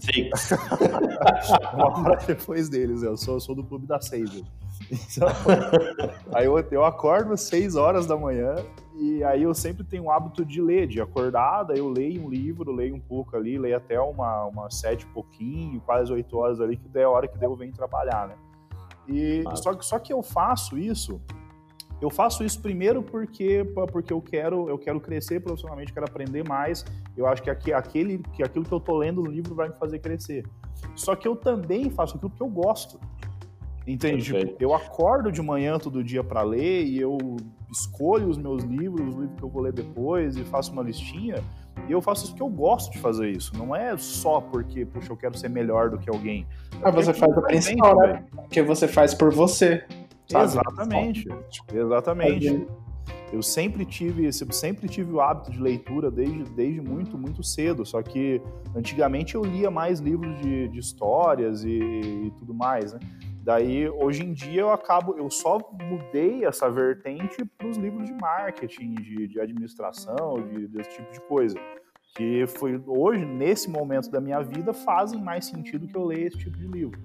Uma 1.74 2.00
hora 2.00 2.26
depois 2.26 2.70
deles. 2.70 3.04
Eu 3.04 3.18
sou, 3.18 3.34
eu 3.34 3.40
sou 3.42 3.54
do 3.54 3.64
clube 3.64 3.86
da 3.86 4.00
seis. 4.00 4.32
Então, 4.90 5.28
aí 6.34 6.46
eu, 6.46 6.58
eu 6.72 6.86
acordo 6.86 7.34
às 7.34 7.42
seis 7.42 7.76
horas 7.76 8.06
da 8.06 8.16
manhã 8.16 8.56
e 8.96 9.24
aí 9.24 9.44
eu 9.44 9.54
sempre 9.54 9.84
tenho 9.84 10.04
o 10.04 10.12
hábito 10.12 10.46
de 10.46 10.62
ler, 10.62 10.88
de 10.88 11.02
acordar, 11.02 11.64
daí 11.64 11.80
eu 11.80 11.90
leio 11.90 12.24
um 12.24 12.30
livro, 12.30 12.72
leio 12.72 12.96
um 12.96 13.00
pouco 13.00 13.36
ali, 13.36 13.58
leio 13.58 13.76
até 13.76 14.00
uma, 14.00 14.46
uma 14.46 14.70
sete 14.70 15.06
pouquinho, 15.08 15.82
quase 15.82 16.14
oito 16.14 16.38
horas 16.38 16.62
ali, 16.62 16.78
que 16.78 16.98
é 16.98 17.04
a 17.04 17.10
hora 17.10 17.28
que 17.28 17.44
eu 17.44 17.56
venho 17.56 17.74
trabalhar, 17.74 18.28
né? 18.28 18.36
E 19.08 19.44
só, 19.56 19.74
só 19.82 20.00
que 20.00 20.14
eu 20.14 20.22
faço 20.22 20.78
isso, 20.78 21.20
eu 22.04 22.10
faço 22.10 22.44
isso 22.44 22.62
primeiro 22.62 23.02
porque, 23.02 23.66
porque 23.92 24.12
eu 24.12 24.22
quero 24.22 24.68
eu 24.68 24.78
quero 24.78 25.00
crescer 25.00 25.40
profissionalmente, 25.40 25.94
quero 25.94 26.06
aprender 26.06 26.46
mais. 26.48 26.86
Eu 27.16 27.26
acho 27.26 27.42
que 27.42 27.50
aqui, 27.50 27.72
aquele, 27.72 28.18
que 28.34 28.44
aquilo 28.44 28.66
que 28.66 28.72
eu 28.74 28.80
tô 28.80 28.98
lendo 28.98 29.22
no 29.22 29.32
livro 29.32 29.56
vai 29.56 29.70
me 29.70 29.76
fazer 29.76 30.00
crescer. 30.00 30.46
Só 30.96 31.16
que 31.16 31.26
eu 31.26 31.36
também 31.36 31.90
faço 31.90 32.18
aquilo 32.18 32.32
que 32.32 32.42
eu 32.42 32.50
gosto. 32.50 33.00
Entende? 33.88 34.34
Tipo, 34.34 34.56
eu 34.60 34.74
acordo 34.74 35.32
de 35.32 35.42
manhã 35.42 35.80
todo 35.80 36.04
dia 36.04 36.24
para 36.24 36.42
ler 36.42 36.86
e 36.86 37.00
eu 37.00 37.18
escolho 37.72 38.28
os 38.28 38.38
meus 38.38 38.64
livros, 38.64 39.08
os 39.08 39.16
livros 39.16 39.38
que 39.38 39.44
eu 39.44 39.50
vou 39.50 39.62
ler 39.62 39.74
depois 39.74 40.36
e 40.36 40.44
faço 40.44 40.74
uma 40.74 40.84
listinha. 40.84 41.42
E 41.88 41.92
eu 41.92 42.02
faço 42.02 42.24
isso 42.24 42.32
porque 42.34 42.44
eu 42.44 42.50
gosto 42.50 42.92
de 42.92 43.00
fazer 43.00 43.30
isso. 43.30 43.58
Não 43.58 43.76
é 43.76 43.98
só 43.98 44.40
porque, 44.40 44.86
puxa, 44.86 45.12
eu 45.12 45.18
quero 45.18 45.38
ser 45.38 45.50
melhor 45.50 45.90
do 45.90 45.98
que 45.98 46.10
alguém. 46.10 46.46
Ah, 46.82 46.92
você 46.92 47.14
faz 47.14 47.36
o 47.36 47.42
principal, 47.42 47.96
né? 47.98 48.24
Porque 48.32 48.62
você 48.62 48.88
faz 48.88 49.14
por 49.14 49.34
você. 49.34 49.84
Sabe? 50.34 50.46
Exatamente. 50.46 51.28
Exatamente. 51.74 52.68
Eu 53.32 53.42
sempre 53.42 53.84
tive, 53.84 54.32
sempre 54.32 54.88
tive 54.88 55.12
o 55.12 55.20
hábito 55.20 55.52
de 55.52 55.60
leitura 55.60 56.12
desde, 56.12 56.44
desde 56.52 56.82
muito, 56.82 57.18
muito 57.18 57.44
cedo. 57.44 57.86
Só 57.86 58.02
que 58.04 58.42
antigamente 58.76 59.36
eu 59.36 59.44
lia 59.44 59.72
mais 59.72 60.00
livros 60.00 60.40
de, 60.40 60.68
de 60.68 60.80
histórias 60.80 61.64
e, 61.64 61.80
e 61.80 62.32
tudo 62.38 62.54
mais, 62.54 62.94
né? 62.94 63.00
Daí, 63.44 63.90
hoje 63.90 64.24
em 64.24 64.32
dia, 64.32 64.62
eu 64.62 64.72
acabo, 64.72 65.16
eu 65.18 65.30
só 65.30 65.60
mudei 65.82 66.46
essa 66.46 66.70
vertente 66.70 67.44
para 67.58 67.68
os 67.68 67.76
livros 67.76 68.06
de 68.06 68.14
marketing, 68.14 68.96
de, 68.96 69.28
de 69.28 69.40
administração, 69.40 70.36
de, 70.48 70.66
desse 70.68 70.92
tipo 70.92 71.12
de 71.12 71.20
coisa. 71.22 71.58
Que 72.16 72.46
foi 72.48 72.82
hoje, 72.88 73.26
nesse 73.26 73.70
momento 73.70 74.10
da 74.10 74.22
minha 74.22 74.42
vida, 74.42 74.74
fazem 74.74 75.22
mais 75.22 75.46
sentido 75.46 75.88
que 75.88 75.98
eu 75.98 76.06
leia 76.06 76.28
esse 76.28 76.38
tipo 76.38 76.58
de 76.58 76.68
livro. 76.68 76.98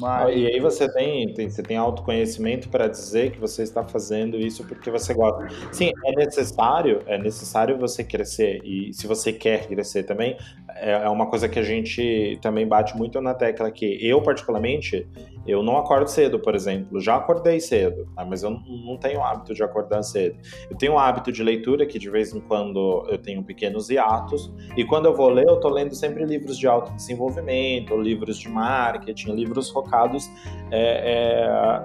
Mas... 0.00 0.36
E 0.36 0.46
aí 0.46 0.60
você 0.60 0.92
tem, 0.92 1.32
tem, 1.32 1.48
você 1.48 1.62
tem 1.62 1.76
autoconhecimento 1.76 2.68
para 2.68 2.86
dizer 2.88 3.32
que 3.32 3.38
você 3.38 3.62
está 3.62 3.82
fazendo 3.82 4.36
isso 4.36 4.64
porque 4.64 4.90
você 4.90 5.14
gosta. 5.14 5.48
Sim, 5.72 5.92
é 6.04 6.12
necessário, 6.12 7.02
é 7.06 7.18
necessário 7.18 7.78
você 7.78 8.04
crescer 8.04 8.60
e 8.64 8.92
se 8.92 9.06
você 9.06 9.32
quer 9.32 9.66
crescer 9.66 10.02
também, 10.02 10.36
é, 10.80 10.92
é 11.04 11.08
uma 11.08 11.26
coisa 11.26 11.48
que 11.48 11.58
a 11.58 11.62
gente 11.62 12.38
também 12.42 12.66
bate 12.66 12.96
muito 12.96 13.20
na 13.20 13.34
tecla 13.34 13.70
que 13.70 13.98
eu 14.06 14.22
particularmente 14.22 15.06
eu 15.46 15.62
não 15.62 15.76
acordo 15.76 16.08
cedo, 16.08 16.40
por 16.40 16.54
exemplo. 16.54 17.00
Já 17.00 17.16
acordei 17.16 17.60
cedo, 17.60 18.06
tá? 18.16 18.24
mas 18.24 18.42
eu 18.42 18.50
não 18.50 18.96
tenho 18.96 19.22
hábito 19.22 19.54
de 19.54 19.62
acordar 19.62 20.02
cedo. 20.02 20.36
Eu 20.68 20.76
tenho 20.76 20.94
o 20.94 20.98
hábito 20.98 21.30
de 21.30 21.42
leitura, 21.42 21.86
que 21.86 21.98
de 21.98 22.10
vez 22.10 22.34
em 22.34 22.40
quando 22.40 23.06
eu 23.08 23.16
tenho 23.16 23.42
pequenos 23.44 23.88
hiatos. 23.88 24.52
E 24.76 24.84
quando 24.84 25.06
eu 25.06 25.14
vou 25.14 25.30
ler, 25.30 25.46
eu 25.46 25.60
tô 25.60 25.68
lendo 25.68 25.94
sempre 25.94 26.24
livros 26.24 26.58
de 26.58 26.66
autodesenvolvimento, 26.66 27.96
livros 27.96 28.38
de 28.38 28.48
marketing, 28.48 29.32
livros 29.32 29.70
focados 29.70 30.28
é, 30.72 31.84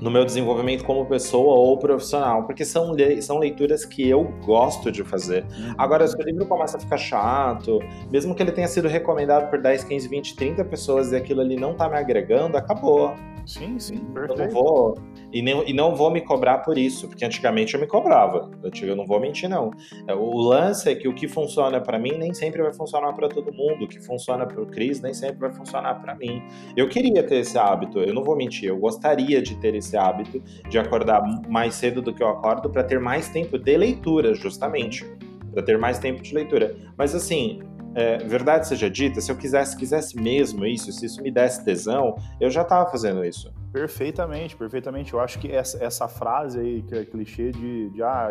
no 0.00 0.10
meu 0.10 0.24
desenvolvimento 0.24 0.84
como 0.84 1.04
pessoa 1.06 1.54
ou 1.54 1.78
profissional, 1.78 2.44
porque 2.44 2.64
são, 2.64 2.92
le 2.92 3.20
são 3.22 3.38
leituras 3.38 3.84
que 3.84 4.08
eu 4.08 4.24
gosto 4.44 4.90
de 4.90 5.02
fazer. 5.04 5.44
Uhum. 5.44 5.74
Agora, 5.76 6.06
se 6.06 6.16
o 6.16 6.22
livro 6.22 6.46
começa 6.46 6.76
a 6.76 6.80
ficar 6.80 6.98
chato, 6.98 7.80
mesmo 8.10 8.34
que 8.34 8.42
ele 8.42 8.52
tenha 8.52 8.68
sido 8.68 8.88
recomendado 8.88 9.50
por 9.50 9.60
10, 9.60 9.84
15, 9.84 10.08
20, 10.08 10.36
30 10.36 10.64
pessoas 10.64 11.12
e 11.12 11.16
aquilo 11.16 11.40
ali 11.40 11.56
não 11.56 11.74
tá 11.74 11.88
me 11.88 11.96
agregando, 11.96 12.56
acabou. 12.56 13.14
Sim, 13.48 13.78
sim, 13.78 13.96
perfeito. 14.12 14.42
Eu 14.42 14.46
não 14.46 14.52
vou, 14.52 14.98
e, 15.32 15.40
nem, 15.40 15.70
e 15.70 15.72
não 15.72 15.96
vou 15.96 16.10
me 16.10 16.20
cobrar 16.20 16.58
por 16.58 16.76
isso, 16.76 17.08
porque 17.08 17.24
antigamente 17.24 17.72
eu 17.72 17.80
me 17.80 17.86
cobrava. 17.86 18.50
Eu, 18.82 18.94
não 18.94 19.06
vou 19.06 19.18
mentir, 19.18 19.48
não. 19.48 19.70
É, 20.06 20.14
o 20.14 20.36
lance 20.36 20.90
é 20.90 20.94
que 20.94 21.08
o 21.08 21.14
que 21.14 21.26
funciona 21.26 21.80
para 21.80 21.98
mim 21.98 22.12
nem 22.18 22.34
sempre 22.34 22.60
vai 22.60 22.74
funcionar 22.74 23.14
para 23.14 23.26
todo 23.26 23.50
mundo. 23.50 23.86
O 23.86 23.88
que 23.88 23.98
funciona 24.00 24.46
para 24.46 24.60
o 24.60 24.66
Cris 24.66 25.00
nem 25.00 25.14
sempre 25.14 25.38
vai 25.38 25.50
funcionar 25.50 25.94
para 25.94 26.14
mim. 26.14 26.42
Eu 26.76 26.90
queria 26.90 27.22
ter 27.22 27.36
esse 27.36 27.56
hábito, 27.56 28.00
eu 28.00 28.12
não 28.12 28.22
vou 28.22 28.36
mentir. 28.36 28.68
Eu 28.68 28.78
gostaria 28.78 29.40
de 29.40 29.54
ter 29.56 29.74
esse 29.74 29.96
hábito 29.96 30.42
de 30.68 30.78
acordar 30.78 31.22
mais 31.48 31.74
cedo 31.74 32.02
do 32.02 32.12
que 32.12 32.22
eu 32.22 32.28
acordo 32.28 32.68
para 32.68 32.84
ter 32.84 33.00
mais 33.00 33.30
tempo 33.30 33.58
de 33.58 33.76
leitura, 33.78 34.34
justamente. 34.34 35.06
Para 35.54 35.62
ter 35.62 35.78
mais 35.78 35.98
tempo 35.98 36.22
de 36.22 36.34
leitura. 36.34 36.76
Mas 36.98 37.14
assim, 37.14 37.60
é, 37.94 38.18
verdade 38.18 38.68
seja 38.68 38.88
dita, 38.88 39.20
se 39.20 39.30
eu 39.30 39.36
quisesse, 39.36 39.76
quisesse 39.76 40.20
mesmo 40.20 40.64
isso, 40.64 40.92
se 40.92 41.06
isso 41.06 41.22
me 41.22 41.30
desse 41.30 41.64
tesão, 41.64 42.16
eu 42.40 42.50
já 42.50 42.62
estava 42.62 42.90
fazendo 42.90 43.24
isso. 43.24 43.52
Perfeitamente, 43.72 44.56
perfeitamente. 44.56 45.12
Eu 45.12 45.20
acho 45.20 45.38
que 45.38 45.50
essa, 45.50 45.82
essa 45.82 46.08
frase 46.08 46.58
aí, 46.58 46.82
que 46.82 46.94
é 46.94 47.04
clichê 47.04 47.50
de, 47.50 47.90
de 47.90 48.02
ah, 48.02 48.30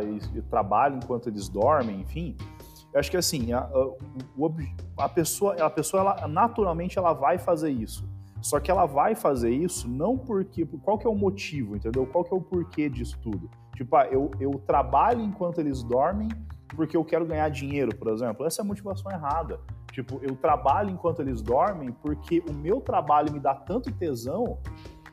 trabalho 0.50 1.00
enquanto 1.02 1.28
eles 1.28 1.48
dormem, 1.50 2.02
enfim, 2.02 2.36
eu 2.94 3.00
acho 3.00 3.12
que 3.12 3.18
assim, 3.18 3.54
a, 3.54 3.60
a, 3.60 5.04
a 5.04 5.10
pessoa, 5.10 5.54
a 5.56 5.70
pessoa 5.70 6.02
ela, 6.02 6.28
naturalmente 6.28 6.98
ela 6.98 7.14
vai 7.14 7.38
fazer 7.38 7.70
isso. 7.70 8.08
Só 8.42 8.60
que 8.60 8.72
ela 8.72 8.86
vai 8.86 9.16
fazer 9.16 9.50
isso 9.50 9.90
não 9.90 10.18
porque. 10.18 10.66
Qual 10.66 10.98
que 10.98 11.06
é 11.06 11.10
o 11.10 11.16
motivo, 11.16 11.76
entendeu? 11.76 12.06
Qual 12.06 12.24
que 12.24 12.34
é 12.34 12.38
o 12.38 12.42
porquê 12.42 12.90
disso 12.90 13.18
tudo? 13.22 13.50
Tipo, 13.76 13.96
ah, 13.96 14.08
eu, 14.08 14.32
eu 14.40 14.52
trabalho 14.66 15.22
enquanto 15.22 15.60
eles 15.60 15.84
dormem 15.84 16.30
porque 16.76 16.96
eu 16.96 17.04
quero 17.04 17.26
ganhar 17.26 17.50
dinheiro, 17.50 17.96
por 17.96 18.12
exemplo. 18.12 18.46
Essa 18.46 18.62
é 18.62 18.64
a 18.64 18.66
motivação 18.66 19.12
errada. 19.12 19.60
Tipo, 19.92 20.20
eu 20.22 20.36
trabalho 20.36 20.90
enquanto 20.90 21.22
eles 21.22 21.42
dormem 21.42 21.92
porque 21.92 22.44
o 22.48 22.54
meu 22.54 22.82
trabalho 22.82 23.32
me 23.32 23.40
dá 23.40 23.56
tanto 23.56 23.92
tesão 23.92 24.60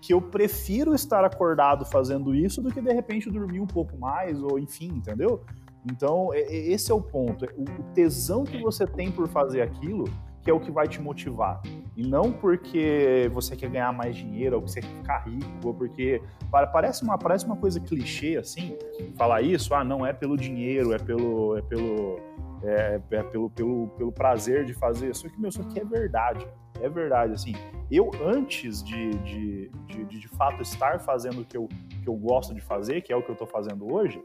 que 0.01 0.13
eu 0.13 0.21
prefiro 0.21 0.95
estar 0.95 1.25
acordado 1.25 1.87
fazendo 1.87 2.35
isso 2.35 2.61
do 2.61 2.71
que 2.71 2.81
de 2.81 2.93
repente 2.93 3.31
dormir 3.31 3.61
um 3.61 3.67
pouco 3.67 3.97
mais, 3.97 4.43
ou 4.43 4.59
enfim, 4.59 4.89
entendeu? 4.89 5.43
Então, 5.91 6.29
esse 6.35 6.91
é 6.93 6.95
o 6.95 7.01
ponto. 7.01 7.47
O 7.57 7.83
tesão 7.95 8.45
que 8.45 8.61
você 8.61 8.87
tem 8.87 9.11
por 9.11 9.29
fazer 9.29 9.63
aquilo 9.63 10.05
que 10.45 10.51
é 10.51 10.55
o 10.55 10.61
que 10.61 10.71
vai 10.71 10.87
te 10.87 11.01
motivar. 11.01 11.63
E 11.97 12.07
não 12.07 12.31
porque 12.31 13.31
você 13.33 13.57
quer 13.57 13.71
ganhar 13.71 13.93
mais 13.93 14.15
dinheiro, 14.15 14.57
ou 14.57 14.63
que 14.63 14.71
você 14.71 14.81
quer 14.83 14.89
ficar 14.89 15.19
rico, 15.21 15.47
ou 15.65 15.73
porque 15.73 16.21
parece 16.51 17.03
uma, 17.03 17.17
parece 17.17 17.47
uma 17.47 17.57
coisa 17.57 17.81
clichê 17.81 18.37
assim, 18.37 18.77
falar 19.17 19.41
isso, 19.41 19.75
ah, 19.75 19.83
não 19.83 20.05
é 20.05 20.13
pelo 20.13 20.37
dinheiro, 20.37 20.93
é 20.93 20.99
pelo 20.99 21.57
é 21.57 21.63
pelo 21.63 22.21
é, 22.63 23.01
é 23.11 23.23
pelo, 23.23 23.51
pelo, 23.51 23.89
pelo 23.97 24.13
prazer 24.13 24.65
de 24.65 24.75
fazer. 24.75 25.15
Só 25.15 25.29
que 25.29 25.41
meu, 25.41 25.49
isso 25.49 25.63
aqui 25.63 25.81
é 25.81 25.85
verdade. 25.85 26.47
É 26.81 26.89
verdade, 26.89 27.33
assim. 27.33 27.55
Eu 27.91 28.11
antes 28.23 28.83
de 28.83 29.11
de, 29.11 29.71
de, 29.87 30.05
de, 30.05 30.19
de 30.19 30.29
fato 30.29 30.61
estar 30.61 31.01
fazendo 31.01 31.41
o 31.41 31.45
que 31.45 31.57
eu, 31.57 31.69
que 32.03 32.09
eu 32.09 32.15
gosto 32.15 32.55
de 32.55 32.61
fazer, 32.61 33.01
que 33.01 33.13
é 33.13 33.17
o 33.17 33.23
que 33.23 33.31
eu 33.31 33.35
estou 33.35 33.47
fazendo 33.47 33.91
hoje, 33.91 34.23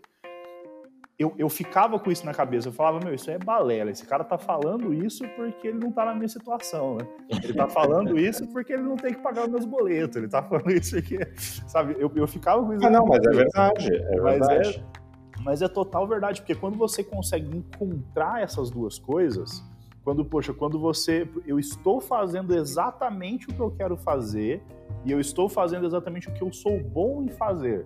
eu, 1.19 1.33
eu 1.37 1.49
ficava 1.49 1.99
com 1.99 2.09
isso 2.09 2.25
na 2.25 2.33
cabeça. 2.33 2.69
Eu 2.69 2.71
falava, 2.71 3.03
meu, 3.03 3.13
isso 3.13 3.29
é 3.29 3.37
balela. 3.37 3.91
Esse 3.91 4.05
cara 4.05 4.23
tá 4.23 4.37
falando 4.37 4.93
isso 4.93 5.27
porque 5.35 5.67
ele 5.67 5.77
não 5.77 5.91
tá 5.91 6.05
na 6.05 6.15
minha 6.15 6.29
situação, 6.29 6.95
né? 6.95 7.05
Ele 7.43 7.53
tá 7.53 7.67
falando 7.67 8.17
isso 8.17 8.47
porque 8.47 8.71
ele 8.71 8.83
não 8.83 8.95
tem 8.95 9.13
que 9.13 9.21
pagar 9.21 9.43
os 9.43 9.49
meus 9.49 9.65
boletos. 9.65 10.15
Ele 10.15 10.29
tá 10.29 10.41
falando 10.41 10.71
isso 10.71 10.97
aqui, 10.97 11.17
sabe? 11.67 11.97
Eu, 11.99 12.09
eu 12.15 12.25
ficava 12.25 12.65
com 12.65 12.73
isso. 12.73 12.85
Ah, 12.85 12.89
não, 12.89 13.05
mas 13.05 13.19
é 13.25 13.35
verdade. 13.35 13.93
É 13.93 14.21
mas 14.21 14.39
verdade. 14.39 14.79
É, 14.79 15.41
mas 15.43 15.61
é 15.61 15.67
total 15.67 16.07
verdade, 16.07 16.41
porque 16.41 16.55
quando 16.55 16.77
você 16.77 17.03
consegue 17.03 17.57
encontrar 17.57 18.41
essas 18.41 18.69
duas 18.69 18.97
coisas, 18.97 19.61
quando, 20.05 20.23
poxa, 20.23 20.53
quando 20.53 20.79
você. 20.79 21.27
Eu 21.45 21.59
estou 21.59 21.99
fazendo 21.99 22.55
exatamente 22.55 23.49
o 23.49 23.53
que 23.53 23.59
eu 23.59 23.71
quero 23.71 23.97
fazer 23.97 24.63
e 25.03 25.11
eu 25.11 25.19
estou 25.19 25.49
fazendo 25.49 25.85
exatamente 25.85 26.29
o 26.29 26.33
que 26.33 26.41
eu 26.41 26.53
sou 26.53 26.81
bom 26.81 27.23
em 27.23 27.29
fazer. 27.29 27.85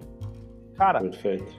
Cara, 0.76 1.01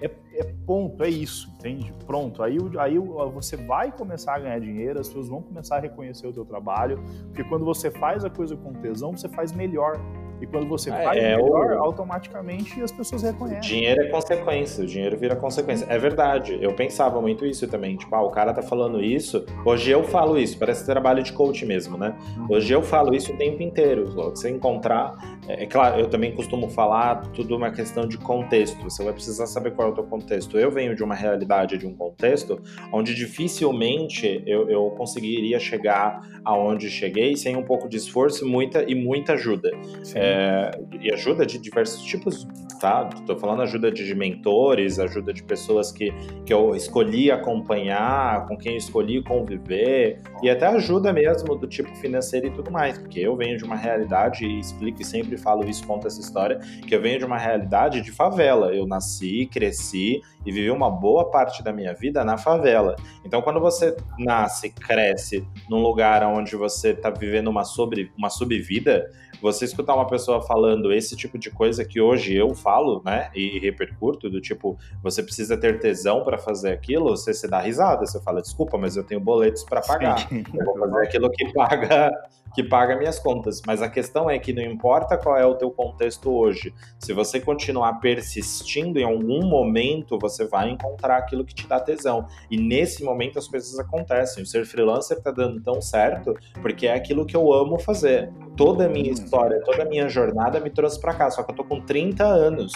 é, 0.01 0.11
é, 0.35 0.55
ponto, 0.67 1.03
é 1.05 1.09
isso, 1.09 1.49
entende? 1.59 1.93
Pronto. 2.05 2.43
Aí, 2.43 2.59
aí 2.79 2.99
você 2.99 3.57
vai 3.57 3.93
começar 3.93 4.35
a 4.35 4.39
ganhar 4.41 4.59
dinheiro, 4.59 5.01
as 5.01 5.07
pessoas 5.07 5.29
vão 5.29 5.41
começar 5.41 5.77
a 5.77 5.81
reconhecer 5.81 6.27
o 6.27 6.33
teu 6.33 6.45
trabalho, 6.45 7.03
porque 7.27 7.45
quando 7.45 7.65
você 7.65 7.91
faz 7.91 8.25
a 8.25 8.31
coisa 8.31 8.57
com 8.57 8.73
tesão, 8.73 9.17
você 9.17 9.29
faz 9.29 9.53
melhor. 9.53 10.01
E 10.41 10.47
quando 10.47 10.69
você 10.69 10.91
é, 10.91 11.05
faz 11.05 11.23
é 11.23 11.37
melhor, 11.37 11.73
o... 11.73 11.85
automaticamente 11.85 12.81
as 12.83 12.93
pessoas 12.93 13.23
reconhecem. 13.23 13.61
Dinheiro 13.61 14.03
é 14.03 14.09
consequência, 14.09 14.85
o 14.85 14.87
dinheiro 14.87 15.17
vira 15.17 15.37
consequência. 15.37 15.87
É 15.89 15.99
verdade, 15.99 16.59
eu 16.61 16.73
pensava 16.75 17.21
muito 17.21 17.47
isso 17.47 17.67
também. 17.69 17.97
Tipo, 17.97 18.15
ah, 18.15 18.23
o 18.23 18.31
cara 18.31 18.53
tá 18.53 18.63
falando 18.63 19.03
isso, 19.03 19.45
hoje 19.65 19.91
eu 19.91 20.05
falo 20.05 20.39
isso, 20.39 20.59
parece 20.59 20.85
trabalho 20.85 21.23
de 21.23 21.33
coach 21.33 21.65
mesmo, 21.65 21.97
né? 21.97 22.15
Uhum. 22.37 22.47
Hoje 22.51 22.73
eu 22.73 22.83
falo 22.83 23.15
isso 23.15 23.33
o 23.33 23.37
tempo 23.37 23.63
inteiro. 23.63 24.07
Você 24.13 24.51
encontrar. 24.51 25.15
É, 25.49 25.65
é, 25.65 25.67
claro, 25.67 26.01
eu 26.01 26.09
também 26.09 26.33
costumo 26.35 26.69
falar 26.69 27.23
tudo 27.33 27.57
uma 27.57 27.71
questão 27.71 28.07
de 28.07 28.19
contexto. 28.19 28.83
Você 28.85 29.03
vai 29.03 29.13
precisar 29.13 29.47
saber 29.47 29.73
qual 29.73 29.89
é 29.89 29.91
o 29.93 29.95
teu 29.95 30.05
contexto. 30.05 30.59
Eu 30.59 30.71
venho 30.71 30.95
de 30.95 31.03
uma 31.03 31.15
realidade, 31.15 31.79
de 31.79 31.87
um 31.87 31.95
contexto, 31.95 32.61
onde 32.93 33.15
dificilmente 33.15 34.43
eu, 34.47 34.69
eu 34.69 34.91
conseguiria 34.91 35.59
chegar 35.59 36.21
aonde 36.45 36.91
cheguei 36.91 37.37
sem 37.37 37.57
um 37.57 37.63
pouco 37.63 37.89
de 37.89 37.97
esforço 37.97 38.47
muita, 38.47 38.85
e 38.89 38.95
muita 38.95 39.35
ajuda. 39.35 39.71
É, 40.15 40.24
é, 40.25 40.71
e 41.01 41.13
ajuda 41.13 41.45
de 41.45 41.59
diversos 41.59 42.03
tipos, 42.03 42.47
tá? 42.81 43.05
Tô 43.27 43.37
falando 43.37 43.63
ajuda 43.63 43.93
de 43.93 44.15
mentores, 44.15 44.99
ajuda 44.99 45.33
de 45.33 45.43
pessoas 45.43 45.93
que, 45.93 46.13
que 46.47 46.53
eu 46.53 46.75
escolhi 46.75 47.31
acompanhar, 47.31 48.47
com 48.47 48.57
quem 48.57 48.77
escolhi 48.77 49.23
conviver, 49.23 50.21
e 50.43 50.49
até 50.49 50.67
ajuda 50.67 51.13
mesmo 51.13 51.55
do 51.57 51.67
tipo 51.67 51.95
financeiro 51.97 52.47
e 52.47 52.51
tudo 52.51 52.71
mais, 52.71 52.99
porque 52.99 53.21
eu 53.21 53.37
venho 53.37 53.59
de 53.59 53.65
uma 53.65 53.77
realidade, 53.77 54.47
e 54.47 54.61
explico 54.61 55.03
e 55.03 55.05
sempre 55.05 55.37
falo 55.37 55.69
isso, 55.69 55.87
conto 55.87 56.07
essa 56.07 56.21
história, 56.21 56.59
que 56.87 56.95
eu 56.95 57.01
venho 57.01 57.19
de 57.19 57.25
uma 57.25 57.39
realidade 57.39 58.01
de 58.01 58.11
favela. 58.11 58.75
Eu 58.75 58.87
nasci, 58.87 59.47
cresci 59.47 60.23
e 60.45 60.53
vivi 60.53 60.71
uma 60.71 60.91
boa 60.91 61.31
parte 61.31 61.63
da 61.63 61.73
minha 61.73 61.95
vida 61.95 62.25
na 62.25 62.37
favela. 62.37 62.97
Então, 63.25 63.43
quando 63.43 63.61
você 63.61 63.97
nasce, 64.19 64.71
cresce 64.71 65.47
num 65.69 65.81
lugar 65.81 66.23
onde 66.23 66.57
você 66.57 66.91
está 66.91 67.11
vivendo 67.11 67.49
uma, 67.49 67.65
sobre, 67.65 68.13
uma 68.17 68.31
subvida, 68.31 69.11
você 69.41 69.65
escutar 69.65 69.95
uma 69.95 70.07
pessoa 70.07 70.41
falando 70.41 70.93
esse 70.93 71.17
tipo 71.17 71.39
de 71.39 71.51
coisa 71.51 71.85
que 71.85 72.01
hoje 72.01 72.35
eu 72.35 72.55
falo, 72.55 73.03
né, 73.05 73.31
e 73.35 73.59
repercuto, 73.59 74.31
do 74.31 74.41
tipo, 74.41 74.79
você 75.03 75.23
precisa 75.23 75.57
ter 75.57 75.79
tesão 75.79 76.23
para 76.23 76.39
fazer 76.39 76.73
aquilo, 76.73 77.11
você 77.11 77.35
se 77.35 77.47
dá 77.49 77.61
risada, 77.61 78.07
você 78.07 78.21
fala, 78.23 78.41
desculpa, 78.41 78.79
mas 78.79 78.97
eu 78.97 79.05
tenho 79.05 79.21
boletos 79.21 79.65
para 79.65 79.81
pagar. 79.81 80.29
Sim. 80.29 80.45
Eu 80.55 80.65
vou 80.65 80.79
fazer 80.79 81.07
aquilo 81.07 81.31
que 81.31 81.53
paga 81.53 82.11
que 82.55 82.63
paga 82.63 82.97
minhas 82.97 83.19
contas. 83.19 83.61
Mas 83.67 83.83
a 83.83 83.89
questão 83.89 84.31
é 84.31 84.39
que 84.39 84.53
não 84.53 84.63
importa 84.63 85.17
qual 85.17 85.37
é 85.37 85.45
o 85.45 85.55
teu 85.55 85.71
contexto 85.71 86.33
hoje, 86.33 86.73
se 86.99 87.13
você 87.13 87.41
continuar 87.41 87.95
persistindo, 87.95 88.99
em 88.99 89.05
algum 89.05 89.47
momento 89.47 90.19
você 90.19 90.47
vai 90.47 90.71
encontrar 90.71 91.19
aquilo 91.19 91.45
que 91.45 91.55
te 91.55 91.67
dá 91.67 91.81
tesão. 91.81 92.27
E 92.51 92.57
nesse 92.57 93.03
momento 93.03 93.39
as 93.39 93.49
coisas 93.49 93.79
acontecem. 93.79 94.43
O 94.43 94.47
ser 94.47 94.65
freelancer 94.65 95.21
tá 95.21 95.31
dando 95.31 95.61
tão 95.61 95.81
certo 95.81 96.35
porque 96.63 96.87
é 96.87 96.95
aquilo 96.95 97.27
que 97.27 97.37
eu 97.37 97.53
amo 97.53 97.79
fazer. 97.79 98.33
Toda 98.57 98.87
a 98.87 98.89
minha 98.89 99.11
hum. 99.11 99.15
história, 99.15 99.61
toda 99.65 99.83
a 99.83 99.87
minha 99.87 100.09
jornada 100.09 100.61
me 100.61 100.71
trouxe 100.71 101.01
para 101.01 101.15
cá, 101.15 101.31
só 101.31 101.43
que 101.43 101.51
eu 101.51 101.57
tô 101.57 101.65
com 101.65 101.81
30 101.81 102.25
anos. 102.25 102.73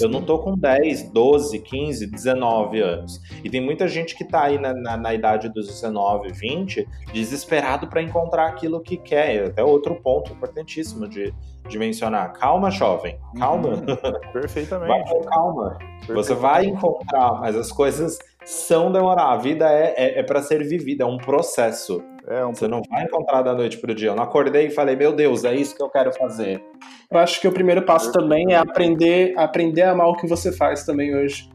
Eu 0.00 0.08
não 0.08 0.22
tô 0.22 0.38
com 0.38 0.56
10, 0.56 1.10
12, 1.10 1.58
15, 1.60 2.06
19 2.06 2.80
anos. 2.80 3.20
E 3.42 3.50
tem 3.50 3.60
muita 3.60 3.88
gente 3.88 4.16
que 4.16 4.24
tá 4.24 4.44
aí 4.44 4.58
na, 4.58 4.74
na, 4.74 4.96
na 4.96 5.14
idade 5.14 5.48
dos 5.48 5.66
19, 5.66 6.32
20, 6.32 6.86
desesperado 7.12 7.86
para 7.86 8.02
encontrar 8.02 8.46
aquilo 8.46 8.80
que 8.80 8.96
quer. 8.96 9.34
E 9.34 9.38
até 9.48 9.62
outro 9.62 9.94
ponto 9.96 10.32
importantíssimo 10.32 11.08
de, 11.08 11.32
de 11.68 11.78
mencionar. 11.78 12.32
Calma, 12.32 12.70
jovem. 12.70 13.18
Calma. 13.38 13.68
Uhum. 13.68 13.86
Perfeitamente. 14.32 14.88
Vai 14.88 15.04
com 15.04 15.20
calma. 15.22 15.78
Você 16.08 16.34
vai 16.34 16.66
encontrar, 16.66 17.40
mas 17.40 17.56
as 17.56 17.72
coisas 17.72 18.18
são 18.44 18.92
demorar. 18.92 19.32
A 19.32 19.36
vida 19.36 19.70
é, 19.70 19.94
é, 19.96 20.20
é 20.20 20.22
para 20.22 20.42
ser 20.42 20.64
vivida, 20.64 21.04
é 21.04 21.06
um 21.06 21.18
processo. 21.18 22.02
É 22.28 22.44
um... 22.44 22.54
Você 22.54 22.66
não 22.66 22.82
vai 22.88 23.04
encontrar 23.04 23.42
da 23.42 23.54
noite 23.54 23.78
pro 23.78 23.94
dia. 23.94 24.10
Eu 24.10 24.16
não 24.16 24.24
acordei 24.24 24.66
e 24.66 24.70
falei, 24.70 24.96
meu 24.96 25.12
Deus, 25.12 25.44
é 25.44 25.54
isso 25.54 25.76
que 25.76 25.82
eu 25.82 25.88
quero 25.88 26.12
fazer. 26.12 26.62
Eu 27.10 27.18
acho 27.18 27.40
que 27.40 27.46
o 27.46 27.52
primeiro 27.52 27.82
passo 27.82 28.12
também 28.12 28.52
é 28.52 28.56
aprender, 28.56 29.34
aprender 29.36 29.82
a 29.82 29.92
amar 29.92 30.08
o 30.08 30.16
que 30.16 30.26
você 30.26 30.50
faz 30.52 30.84
também 30.84 31.14
hoje. 31.14 31.48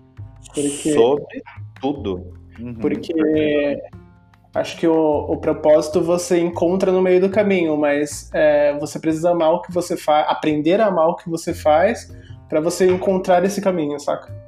Porque... 0.53 0.93
Sobre 0.93 1.41
tudo. 1.79 2.33
Uhum. 2.59 2.75
Porque 2.75 3.81
acho 4.53 4.77
que 4.77 4.87
o, 4.87 5.25
o, 5.29 5.37
propósito 5.37 6.01
você 6.01 6.39
encontra 6.39 6.91
no 6.91 7.01
meio 7.01 7.19
do 7.19 7.29
caminho, 7.29 7.75
mas 7.77 8.29
é, 8.33 8.77
você 8.77 8.99
precisa 8.99 9.31
amar 9.31 9.53
o 9.53 9.61
que 9.61 9.71
você 9.71 9.97
faz, 9.97 10.27
aprender 10.29 10.79
a 10.79 10.87
amar 10.87 11.07
o 11.07 11.15
que 11.15 11.29
você 11.29 11.53
faz 11.53 12.13
para 12.47 12.59
você 12.59 12.85
encontrar 12.85 13.43
esse 13.45 13.61
caminho, 13.61 13.99
saca? 13.99 14.40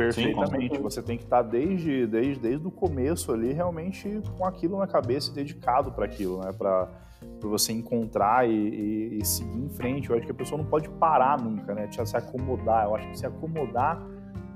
Perfeitamente. 0.00 0.76
Sim, 0.76 0.82
você 0.82 1.02
tem 1.02 1.18
que 1.18 1.24
estar 1.24 1.42
desde, 1.42 2.06
desde, 2.06 2.40
desde 2.40 2.66
o 2.66 2.70
começo 2.70 3.32
ali 3.32 3.52
realmente 3.52 4.22
com 4.38 4.46
aquilo 4.46 4.78
na 4.78 4.86
cabeça 4.86 5.30
e 5.30 5.34
dedicado 5.34 5.92
para 5.92 6.06
aquilo, 6.06 6.40
né? 6.40 6.52
Para 6.52 6.88
você 7.42 7.72
encontrar 7.72 8.48
e, 8.48 8.52
e, 8.52 9.18
e, 9.18 9.24
seguir 9.26 9.58
em 9.58 9.68
frente. 9.68 10.08
Eu 10.08 10.16
acho 10.16 10.24
que 10.24 10.32
a 10.32 10.34
pessoa 10.34 10.60
não 10.60 10.68
pode 10.68 10.88
parar 10.88 11.38
nunca, 11.38 11.74
né? 11.74 11.86
Se 11.90 12.16
acomodar. 12.16 12.86
Eu 12.86 12.94
acho 12.94 13.08
que 13.08 13.18
se 13.18 13.26
acomodar 13.26 14.02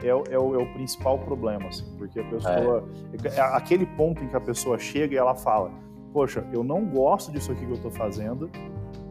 é, 0.02 0.08
é, 0.08 0.38
o, 0.38 0.54
é 0.54 0.62
o 0.62 0.72
principal 0.72 1.18
problema, 1.18 1.68
assim, 1.68 1.94
porque 1.98 2.20
a 2.20 2.24
pessoa. 2.24 2.88
É. 3.22 3.28
é. 3.28 3.40
Aquele 3.54 3.84
ponto 3.84 4.24
em 4.24 4.28
que 4.28 4.36
a 4.36 4.40
pessoa 4.40 4.78
chega 4.78 5.14
e 5.14 5.18
ela 5.18 5.34
fala: 5.34 5.70
Poxa, 6.10 6.46
eu 6.54 6.64
não 6.64 6.86
gosto 6.86 7.30
disso 7.30 7.52
aqui 7.52 7.66
que 7.66 7.70
eu 7.70 7.76
estou 7.76 7.90
fazendo, 7.90 8.50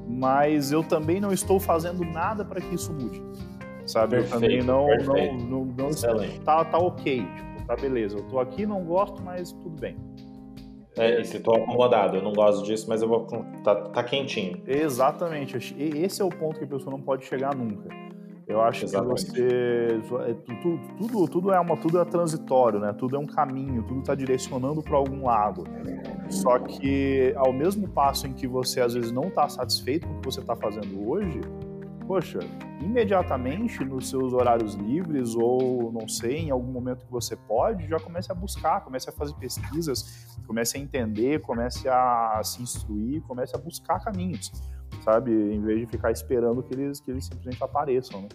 mas 0.08 0.72
eu 0.72 0.84
também 0.84 1.22
não 1.22 1.32
estou 1.32 1.60
fazendo 1.60 2.04
nada 2.04 2.44
para 2.44 2.60
que 2.60 2.74
isso 2.74 2.92
mude 2.92 3.22
sabe? 3.86 4.18
Perfeito, 4.18 4.36
eu 4.36 4.40
também 4.40 4.64
não, 4.64 4.86
perfeito. 4.86 5.44
não, 5.46 5.66
não, 5.66 5.90
não 5.90 6.40
tá, 6.44 6.66
tá 6.66 6.78
ok, 6.78 7.26
tipo, 7.36 7.66
tá 7.66 7.76
beleza. 7.76 8.18
Eu 8.18 8.24
tô 8.24 8.40
aqui, 8.40 8.66
não 8.66 8.84
gosto, 8.84 9.22
mas 9.22 9.52
tudo 9.52 9.80
bem. 9.80 9.98
É, 10.98 11.22
e 11.22 11.26
se 11.26 11.40
tô 11.40 11.56
acomodado, 11.56 12.18
eu 12.18 12.22
não 12.22 12.34
gosto 12.34 12.64
disso, 12.64 12.86
mas 12.88 13.02
eu 13.02 13.08
vou. 13.08 13.26
Tá, 13.64 13.76
tá 13.76 14.04
quentinho. 14.04 14.62
Exatamente. 14.68 15.58
Esse 15.78 16.22
é 16.22 16.26
o 16.26 16.30
ponto 16.30 16.60
que 16.60 16.66
a 16.66 16.68
pessoa 16.68 16.92
não 16.92 17.02
pode 17.02 17.26
chegar 17.26 17.56
nunca. 17.56 17.90
Eu 18.48 18.62
acho 18.62 18.86
Exatamente. 18.86 19.26
que 19.26 19.32
você. 19.32 20.30
É, 20.30 20.34
tudo, 20.34 20.80
tudo, 20.98 21.28
tudo, 21.28 21.52
é 21.54 21.60
uma, 21.60 21.78
tudo 21.78 22.00
é 22.00 22.06
transitório, 22.06 22.80
né? 22.80 22.94
Tudo 22.94 23.16
é 23.16 23.20
um 23.20 23.26
caminho, 23.26 23.84
tudo 23.84 24.02
está 24.02 24.14
direcionando 24.14 24.84
para 24.84 24.98
algum 24.98 25.26
lado. 25.26 25.64
Só 26.30 26.60
que 26.60 27.34
ao 27.38 27.54
mesmo 27.54 27.88
passo 27.88 28.28
em 28.28 28.34
que 28.34 28.46
você 28.46 28.82
às 28.82 28.94
vezes 28.94 29.12
não 29.12 29.30
está 29.30 29.48
satisfeito 29.48 30.08
com 30.08 30.14
o 30.14 30.20
que 30.20 30.26
você 30.26 30.42
está 30.42 30.56
fazendo 30.56 31.10
hoje, 31.10 31.42
poxa, 32.08 32.40
imediatamente 32.82 33.84
nos 33.84 34.10
seus 34.10 34.34
horários 34.34 34.76
livres 34.76 35.36
ou 35.36 35.92
não 35.92 36.08
sei, 36.08 36.40
em 36.40 36.52
algum 36.52 36.72
momento 36.72 37.06
que 37.06 37.12
você 37.12 37.36
pode, 37.36 37.88
já 37.88 38.00
comece 38.00 38.32
a 38.32 38.36
buscar, 38.36 38.82
comece 38.82 39.10
a 39.10 39.14
fazer 39.14 39.34
pesquisas, 39.36 40.38
comece 40.46 40.78
a 40.78 40.82
entender, 40.82 41.42
comece 41.42 41.88
a 41.88 42.42
se 42.44 42.62
instruir, 42.62 43.22
comece 43.24 43.56
a 43.56 43.60
buscar 43.60 44.00
caminhos, 44.04 44.52
sabe? 45.04 45.32
Em 45.32 45.62
vez 45.62 45.80
de 45.80 45.88
ficar 45.88 46.12
esperando 46.12 46.62
que 46.62 46.74
eles, 46.74 47.00
que 47.00 47.12
eles 47.12 47.26
simplesmente 47.26 47.64
apareçam, 47.64 48.22
né? 48.22 48.30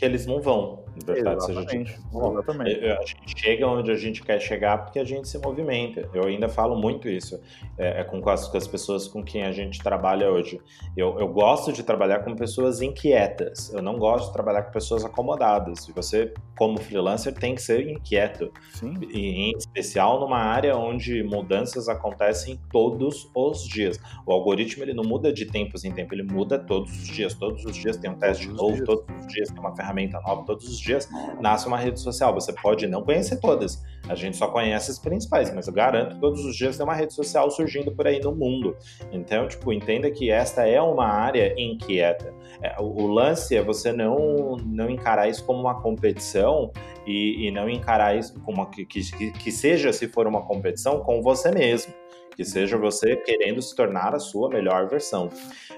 Que 0.00 0.06
eles 0.06 0.24
não 0.24 0.40
vão. 0.40 0.82
verdade, 1.04 1.44
seja, 1.44 1.60
exatamente. 1.60 2.84
A 2.86 3.04
gente 3.04 3.38
chega 3.38 3.66
onde 3.66 3.90
a 3.90 3.94
gente 3.94 4.22
quer 4.22 4.40
chegar 4.40 4.78
porque 4.78 4.98
a 4.98 5.04
gente 5.04 5.28
se 5.28 5.38
movimenta. 5.38 6.08
Eu 6.14 6.24
ainda 6.24 6.48
falo 6.48 6.74
muito 6.74 7.06
isso 7.06 7.38
é, 7.76 8.00
é 8.00 8.04
com, 8.04 8.26
as, 8.30 8.48
com 8.48 8.56
as 8.56 8.66
pessoas 8.66 9.06
com 9.06 9.22
quem 9.22 9.44
a 9.44 9.52
gente 9.52 9.78
trabalha 9.82 10.30
hoje. 10.30 10.58
Eu, 10.96 11.20
eu 11.20 11.28
gosto 11.28 11.70
de 11.70 11.82
trabalhar 11.82 12.20
com 12.20 12.34
pessoas 12.34 12.80
inquietas. 12.80 13.70
Eu 13.74 13.82
não 13.82 13.98
gosto 13.98 14.28
de 14.28 14.32
trabalhar 14.32 14.62
com 14.62 14.72
pessoas 14.72 15.04
acomodadas. 15.04 15.86
E 15.86 15.92
você, 15.92 16.32
como 16.56 16.80
freelancer, 16.80 17.34
tem 17.34 17.54
que 17.54 17.60
ser 17.60 17.86
inquieto. 17.86 18.50
Sim. 18.72 18.94
E, 19.12 19.50
em 19.50 19.56
especial 19.58 20.18
numa 20.18 20.38
área 20.38 20.78
onde 20.78 21.22
mudanças 21.22 21.90
acontecem 21.90 22.58
todos 22.72 23.30
os 23.34 23.68
dias. 23.68 24.00
O 24.24 24.32
algoritmo 24.32 24.82
ele 24.82 24.94
não 24.94 25.04
muda 25.04 25.30
de 25.30 25.44
tempos 25.44 25.84
em 25.84 25.92
tempo, 25.92 26.14
ele 26.14 26.22
muda 26.22 26.58
todos 26.58 26.90
os 26.90 27.06
dias. 27.06 27.34
Todos 27.34 27.66
os 27.66 27.76
dias 27.76 27.98
tem 27.98 28.10
um 28.10 28.16
teste 28.16 28.48
novo, 28.48 28.82
todos 28.82 29.04
os 29.14 29.26
dias 29.26 29.50
tem 29.50 29.58
uma 29.58 29.76
ferramenta 29.76 29.89
nova, 29.92 30.44
todos 30.44 30.68
os 30.68 30.78
dias 30.78 31.08
nasce 31.40 31.66
uma 31.66 31.76
rede 31.76 32.00
social. 32.00 32.32
Você 32.34 32.52
pode 32.52 32.86
não 32.86 33.02
conhecer 33.02 33.36
todas, 33.36 33.82
a 34.08 34.14
gente 34.14 34.36
só 34.36 34.48
conhece 34.48 34.90
as 34.90 34.98
principais, 34.98 35.52
mas 35.54 35.66
eu 35.66 35.72
garanto 35.72 36.14
que 36.14 36.20
todos 36.20 36.44
os 36.44 36.56
dias 36.56 36.76
tem 36.76 36.84
uma 36.84 36.94
rede 36.94 37.14
social 37.14 37.50
surgindo 37.50 37.92
por 37.92 38.06
aí 38.06 38.20
no 38.20 38.34
mundo. 38.34 38.76
Então, 39.12 39.46
tipo, 39.46 39.72
entenda 39.72 40.10
que 40.10 40.30
esta 40.30 40.66
é 40.66 40.80
uma 40.80 41.06
área 41.06 41.54
inquieta. 41.56 42.34
É, 42.62 42.76
o, 42.80 43.06
lance 43.06 43.56
é 43.56 43.62
você 43.62 43.92
não, 43.92 44.56
não 44.64 44.90
encarar 44.90 45.28
isso 45.28 45.44
como 45.44 45.60
uma 45.60 45.80
competição 45.80 46.70
e, 47.06 47.46
e 47.46 47.50
não 47.50 47.68
encarar 47.68 48.16
isso 48.16 48.38
como 48.40 48.58
uma, 48.58 48.70
que, 48.70 48.84
que, 48.84 49.30
que 49.32 49.52
seja, 49.52 49.92
se 49.92 50.08
for 50.08 50.26
uma 50.26 50.42
competição, 50.42 51.00
com 51.00 51.22
você 51.22 51.50
mesmo 51.50 51.99
que 52.40 52.44
seja 52.46 52.78
você 52.78 53.16
querendo 53.16 53.60
se 53.60 53.76
tornar 53.76 54.14
a 54.14 54.18
sua 54.18 54.48
melhor 54.48 54.88
versão. 54.88 55.28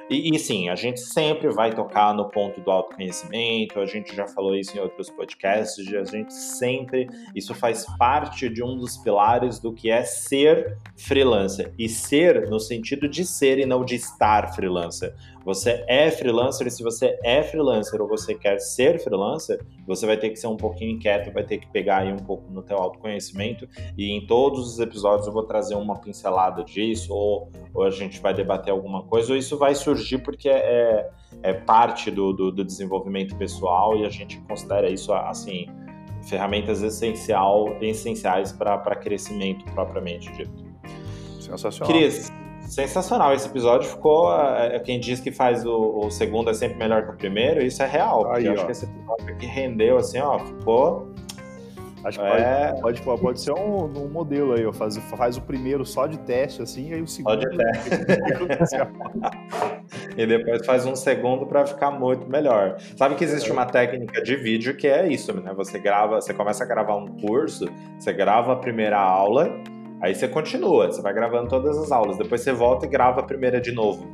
E, 0.08 0.32
e, 0.32 0.38
sim, 0.38 0.68
a 0.68 0.76
gente 0.76 1.00
sempre 1.00 1.48
vai 1.48 1.74
tocar 1.74 2.14
no 2.14 2.28
ponto 2.28 2.60
do 2.60 2.70
autoconhecimento, 2.70 3.80
a 3.80 3.86
gente 3.86 4.14
já 4.14 4.28
falou 4.28 4.54
isso 4.54 4.76
em 4.76 4.80
outros 4.80 5.10
podcasts, 5.10 5.84
a 5.92 6.04
gente 6.04 6.32
sempre, 6.32 7.08
isso 7.34 7.52
faz 7.52 7.84
parte 7.98 8.48
de 8.48 8.62
um 8.62 8.76
dos 8.76 8.96
pilares 8.96 9.58
do 9.58 9.72
que 9.72 9.90
é 9.90 10.04
ser 10.04 10.78
freelancer. 10.96 11.74
E 11.76 11.88
ser 11.88 12.48
no 12.48 12.60
sentido 12.60 13.08
de 13.08 13.24
ser 13.24 13.58
e 13.58 13.66
não 13.66 13.84
de 13.84 13.96
estar 13.96 14.54
freelancer. 14.54 15.12
Você 15.44 15.84
é 15.88 16.10
freelancer 16.10 16.66
e 16.66 16.70
se 16.70 16.82
você 16.82 17.18
é 17.24 17.42
freelancer 17.42 18.00
ou 18.00 18.08
você 18.08 18.34
quer 18.34 18.58
ser 18.60 19.02
freelancer, 19.02 19.60
você 19.86 20.06
vai 20.06 20.16
ter 20.16 20.30
que 20.30 20.36
ser 20.36 20.46
um 20.46 20.56
pouquinho 20.56 20.92
inquieto, 20.92 21.32
vai 21.32 21.44
ter 21.44 21.58
que 21.58 21.66
pegar 21.68 21.98
aí 21.98 22.12
um 22.12 22.18
pouco 22.18 22.50
no 22.50 22.62
teu 22.62 22.76
autoconhecimento 22.76 23.68
e 23.96 24.10
em 24.10 24.26
todos 24.26 24.72
os 24.72 24.78
episódios 24.78 25.26
eu 25.26 25.32
vou 25.32 25.44
trazer 25.44 25.74
uma 25.74 25.98
pincelada 25.98 26.62
disso 26.62 27.12
ou, 27.12 27.50
ou 27.74 27.84
a 27.84 27.90
gente 27.90 28.20
vai 28.20 28.32
debater 28.32 28.72
alguma 28.72 29.02
coisa 29.02 29.32
ou 29.32 29.38
isso 29.38 29.58
vai 29.58 29.74
surgir 29.74 30.18
porque 30.18 30.48
é, 30.48 30.54
é, 30.54 31.10
é 31.42 31.52
parte 31.52 32.10
do, 32.10 32.32
do, 32.32 32.52
do 32.52 32.64
desenvolvimento 32.64 33.36
pessoal 33.36 33.96
e 33.96 34.04
a 34.04 34.10
gente 34.10 34.40
considera 34.42 34.88
isso 34.88 35.12
assim 35.12 35.66
ferramentas 36.22 36.82
essencial, 36.82 37.76
essenciais 37.80 38.52
para 38.52 38.96
crescimento 38.96 39.64
propriamente 39.72 40.32
dito. 40.32 40.72
Sensacional. 41.40 41.92
Cris, 41.92 42.30
Sensacional, 42.72 43.34
esse 43.34 43.46
episódio 43.46 43.86
ficou. 43.86 44.34
É, 44.34 44.78
quem 44.78 44.98
diz 44.98 45.20
que 45.20 45.30
faz 45.30 45.62
o, 45.66 46.06
o, 46.06 46.10
segundo 46.10 46.48
é 46.48 46.54
sempre 46.54 46.78
melhor 46.78 47.04
que 47.04 47.10
o 47.10 47.16
primeiro, 47.16 47.62
isso 47.62 47.82
é 47.82 47.86
real. 47.86 48.32
Aí, 48.32 48.46
eu 48.46 48.54
acho 48.54 48.64
que 48.64 48.72
esse 48.72 48.86
episódio 48.86 49.28
aqui 49.28 49.44
rendeu 49.44 49.98
assim, 49.98 50.18
ó, 50.18 50.38
ficou. 50.38 51.12
Acho 52.02 52.18
que 52.18 52.24
é... 52.24 52.72
pode, 52.80 53.02
pode, 53.02 53.20
pode 53.20 53.40
ser 53.42 53.52
um, 53.52 53.84
um 53.84 54.08
modelo 54.08 54.54
aí, 54.54 54.64
ó, 54.64 54.72
faz, 54.72 54.96
faz 54.96 55.36
o 55.36 55.42
primeiro 55.42 55.84
só 55.84 56.06
de 56.06 56.18
teste, 56.20 56.62
assim, 56.62 56.88
e 56.88 56.94
aí 56.94 57.02
o 57.02 57.06
segundo. 57.06 57.42
Só 57.42 57.46
de 57.46 58.48
teste. 58.56 58.76
e 60.16 60.26
depois 60.26 60.64
faz 60.64 60.86
um 60.86 60.96
segundo 60.96 61.44
para 61.44 61.66
ficar 61.66 61.90
muito 61.90 62.26
melhor. 62.26 62.78
Sabe 62.96 63.16
que 63.16 63.24
existe 63.24 63.50
é. 63.50 63.52
uma 63.52 63.66
técnica 63.66 64.22
de 64.22 64.34
vídeo 64.34 64.74
que 64.74 64.88
é 64.88 65.06
isso, 65.06 65.30
né? 65.42 65.52
Você 65.54 65.78
grava, 65.78 66.22
você 66.22 66.32
começa 66.32 66.64
a 66.64 66.66
gravar 66.66 66.96
um 66.96 67.18
curso, 67.20 67.66
você 67.98 68.14
grava 68.14 68.54
a 68.54 68.56
primeira 68.56 68.98
aula 68.98 69.62
Aí 70.02 70.16
você 70.16 70.26
continua, 70.26 70.90
você 70.90 71.00
vai 71.00 71.14
gravando 71.14 71.48
todas 71.48 71.78
as 71.78 71.92
aulas, 71.92 72.18
depois 72.18 72.40
você 72.40 72.52
volta 72.52 72.86
e 72.86 72.88
grava 72.88 73.20
a 73.20 73.22
primeira 73.22 73.60
de 73.60 73.70
novo. 73.70 74.04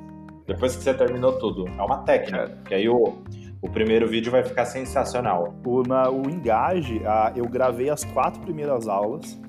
Depois 0.47 0.77
que 0.77 0.82
você 0.82 0.93
terminou 0.93 1.39
tudo. 1.39 1.66
É 1.66 1.82
uma 1.82 2.02
técnica, 2.02 2.59
que 2.66 2.74
aí 2.74 2.86
o, 2.90 3.23
o 3.62 3.70
primeiro 3.70 4.06
vídeo 4.06 4.31
vai 4.31 4.44
ficar 4.44 4.66
sensacional. 4.66 5.55
O, 5.65 5.82
na, 5.82 6.10
o 6.10 6.28
Engage, 6.28 7.01
a, 7.06 7.32
eu 7.35 7.47
gravei 7.47 7.89
as 7.89 8.05
quatro 8.05 8.39
primeiras 8.43 8.86
aulas, 8.86 9.40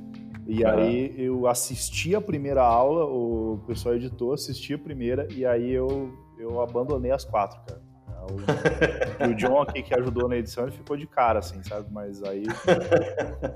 e 0.47 0.63
uhum. 0.63 0.69
aí 0.69 1.13
eu 1.17 1.45
assisti 1.45 2.15
a 2.15 2.21
primeira 2.21 2.63
aula, 2.63 3.03
o 3.03 3.61
pessoal 3.67 3.95
editou, 3.95 4.31
assisti 4.31 4.73
a 4.73 4.79
primeira, 4.79 5.27
e 5.35 5.45
aí 5.45 5.69
eu, 5.69 6.09
eu 6.39 6.61
abandonei 6.61 7.11
as 7.11 7.25
quatro, 7.25 7.59
cara. 7.67 7.88
O, 8.29 9.29
o 9.29 9.35
John 9.35 9.61
aqui 9.61 9.81
que 9.81 9.93
ajudou 9.93 10.29
na 10.29 10.37
edição, 10.37 10.63
ele 10.63 10.71
ficou 10.71 10.95
de 10.95 11.07
cara, 11.07 11.39
assim, 11.39 11.61
sabe? 11.63 11.87
Mas 11.91 12.23
aí. 12.23 12.43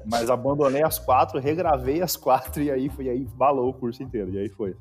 Mas 0.05 0.29
abandonei 0.29 0.83
as 0.83 0.99
quatro, 0.99 1.39
regravei 1.39 2.01
as 2.01 2.15
quatro 2.15 2.61
e 2.61 2.71
aí 2.71 2.89
foi 2.89 3.09
aí 3.09 3.25
balou 3.35 3.69
o 3.69 3.73
curso 3.73 4.03
inteiro. 4.03 4.31
E 4.31 4.39
aí 4.39 4.49
foi. 4.49 4.75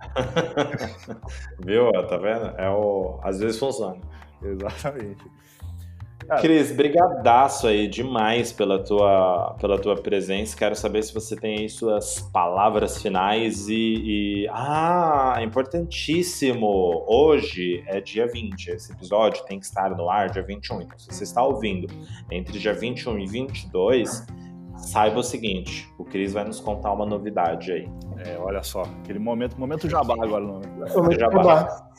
Viu? 1.65 1.93
Tá 2.09 2.17
vendo? 2.17 2.47
É 2.59 2.71
o... 2.71 3.21
Às 3.23 3.41
vezes 3.41 3.59
funciona. 3.59 4.01
Exatamente. 4.43 5.25
Cara, 6.27 6.41
Cris, 6.41 6.73
brigadaço 6.73 7.67
aí 7.67 7.89
demais 7.89 8.53
pela 8.53 8.83
tua, 8.83 9.57
pela 9.61 9.79
tua 9.79 9.97
presença. 9.97 10.57
Quero 10.57 10.77
saber 10.77 11.03
se 11.03 11.13
você 11.13 11.37
tem 11.37 11.59
aí 11.59 11.69
suas 11.69 12.21
palavras 12.33 13.01
finais 13.03 13.69
e, 13.69 13.75
e... 14.45 14.49
Ah, 14.51 15.39
importantíssimo! 15.43 17.05
Hoje 17.07 17.83
é 17.87 18.01
dia 18.01 18.27
20, 18.27 18.69
esse 18.69 18.93
episódio 18.93 19.45
tem 19.45 19.59
que 19.59 19.67
estar 19.67 19.91
no 19.91 20.09
ar 20.09 20.31
dia 20.31 20.43
21. 20.43 20.83
Então, 20.83 20.99
se 20.99 21.07
você 21.07 21.25
está 21.25 21.43
ouvindo 21.43 21.87
entre 22.31 22.59
dia 22.59 22.73
21 22.73 23.19
e 23.19 23.27
22, 23.27 24.27
saiba 24.77 25.21
o 25.21 25.23
seguinte, 25.23 25.89
o 25.99 26.05
Cris 26.05 26.33
vai 26.33 26.45
nos 26.45 26.61
contar 26.61 26.93
uma 26.93 27.07
novidade 27.07 27.73
aí. 27.73 27.89
É, 28.25 28.39
olha 28.39 28.63
só, 28.63 28.83
aquele 28.83 29.19
momento, 29.19 29.59
momento 29.59 29.89
jabá 29.89 30.15
agora. 30.15 30.45
No... 30.45 30.61
Momento 30.95 31.19
jabá. 31.19 31.91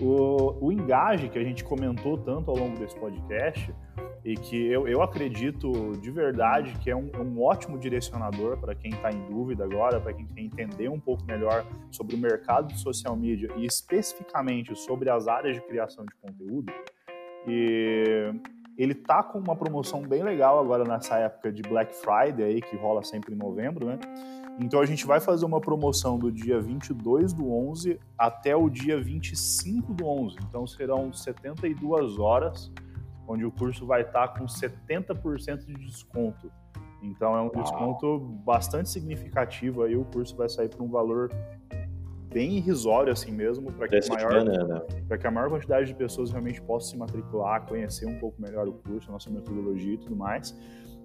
O, 0.00 0.66
o 0.66 0.72
engaje 0.72 1.28
que 1.28 1.38
a 1.38 1.44
gente 1.44 1.64
comentou 1.64 2.16
tanto 2.16 2.50
ao 2.50 2.56
longo 2.56 2.78
desse 2.78 2.96
podcast 2.96 3.74
e 4.24 4.34
que 4.34 4.66
eu, 4.66 4.86
eu 4.86 5.02
acredito 5.02 5.92
de 6.00 6.10
verdade 6.10 6.72
que 6.80 6.90
é 6.90 6.96
um, 6.96 7.10
um 7.18 7.42
ótimo 7.42 7.78
direcionador 7.78 8.58
para 8.58 8.74
quem 8.74 8.90
está 8.92 9.10
em 9.10 9.24
dúvida 9.26 9.64
agora, 9.64 10.00
para 10.00 10.12
quem 10.12 10.26
quer 10.26 10.42
entender 10.42 10.88
um 10.88 11.00
pouco 11.00 11.24
melhor 11.24 11.64
sobre 11.90 12.14
o 12.14 12.18
mercado 12.18 12.68
de 12.68 12.78
social 12.78 13.16
media 13.16 13.48
e 13.56 13.64
especificamente 13.64 14.74
sobre 14.76 15.08
as 15.08 15.28
áreas 15.28 15.56
de 15.56 15.62
criação 15.62 16.04
de 16.04 16.14
conteúdo. 16.16 16.72
E 17.46 18.32
ele 18.78 18.94
tá 18.94 19.24
com 19.24 19.38
uma 19.38 19.56
promoção 19.56 20.02
bem 20.02 20.22
legal 20.22 20.60
agora 20.60 20.84
nessa 20.84 21.16
época 21.18 21.50
de 21.50 21.62
Black 21.62 21.92
Friday 21.96 22.44
aí, 22.44 22.62
que 22.62 22.76
rola 22.76 23.02
sempre 23.02 23.34
em 23.34 23.36
novembro, 23.36 23.84
né? 23.86 23.98
Então 24.60 24.80
a 24.80 24.86
gente 24.86 25.04
vai 25.04 25.18
fazer 25.18 25.44
uma 25.44 25.60
promoção 25.60 26.16
do 26.16 26.30
dia 26.30 26.60
22 26.60 27.32
do 27.32 27.52
11 27.52 27.98
até 28.16 28.54
o 28.54 28.70
dia 28.70 29.00
25 29.00 29.92
do 29.92 30.06
11. 30.06 30.36
Então 30.48 30.64
serão 30.64 31.12
72 31.12 32.18
horas, 32.20 32.72
onde 33.26 33.44
o 33.44 33.50
curso 33.50 33.84
vai 33.84 34.02
estar 34.02 34.28
com 34.28 34.46
70% 34.46 35.66
de 35.66 35.74
desconto. 35.74 36.50
Então 37.02 37.36
é 37.36 37.42
um 37.42 37.50
desconto 37.50 38.18
bastante 38.44 38.90
significativo 38.90 39.82
aí, 39.82 39.96
o 39.96 40.04
curso 40.04 40.36
vai 40.36 40.48
sair 40.48 40.68
por 40.68 40.82
um 40.82 40.88
valor 40.88 41.30
bem 42.32 42.56
irrisório 42.56 43.12
assim 43.12 43.32
mesmo, 43.32 43.72
para 43.72 43.88
que, 43.88 44.08
maior, 44.08 44.44
né? 44.44 44.82
que 45.18 45.26
a 45.26 45.30
maior 45.30 45.50
quantidade 45.50 45.86
de 45.86 45.94
pessoas 45.94 46.30
realmente 46.30 46.60
possa 46.62 46.90
se 46.90 46.96
matricular, 46.96 47.66
conhecer 47.66 48.06
um 48.06 48.18
pouco 48.18 48.40
melhor 48.40 48.68
o 48.68 48.72
curso, 48.72 49.08
a 49.08 49.12
nossa 49.12 49.30
metodologia 49.30 49.94
e 49.94 49.98
tudo 49.98 50.16
mais. 50.16 50.56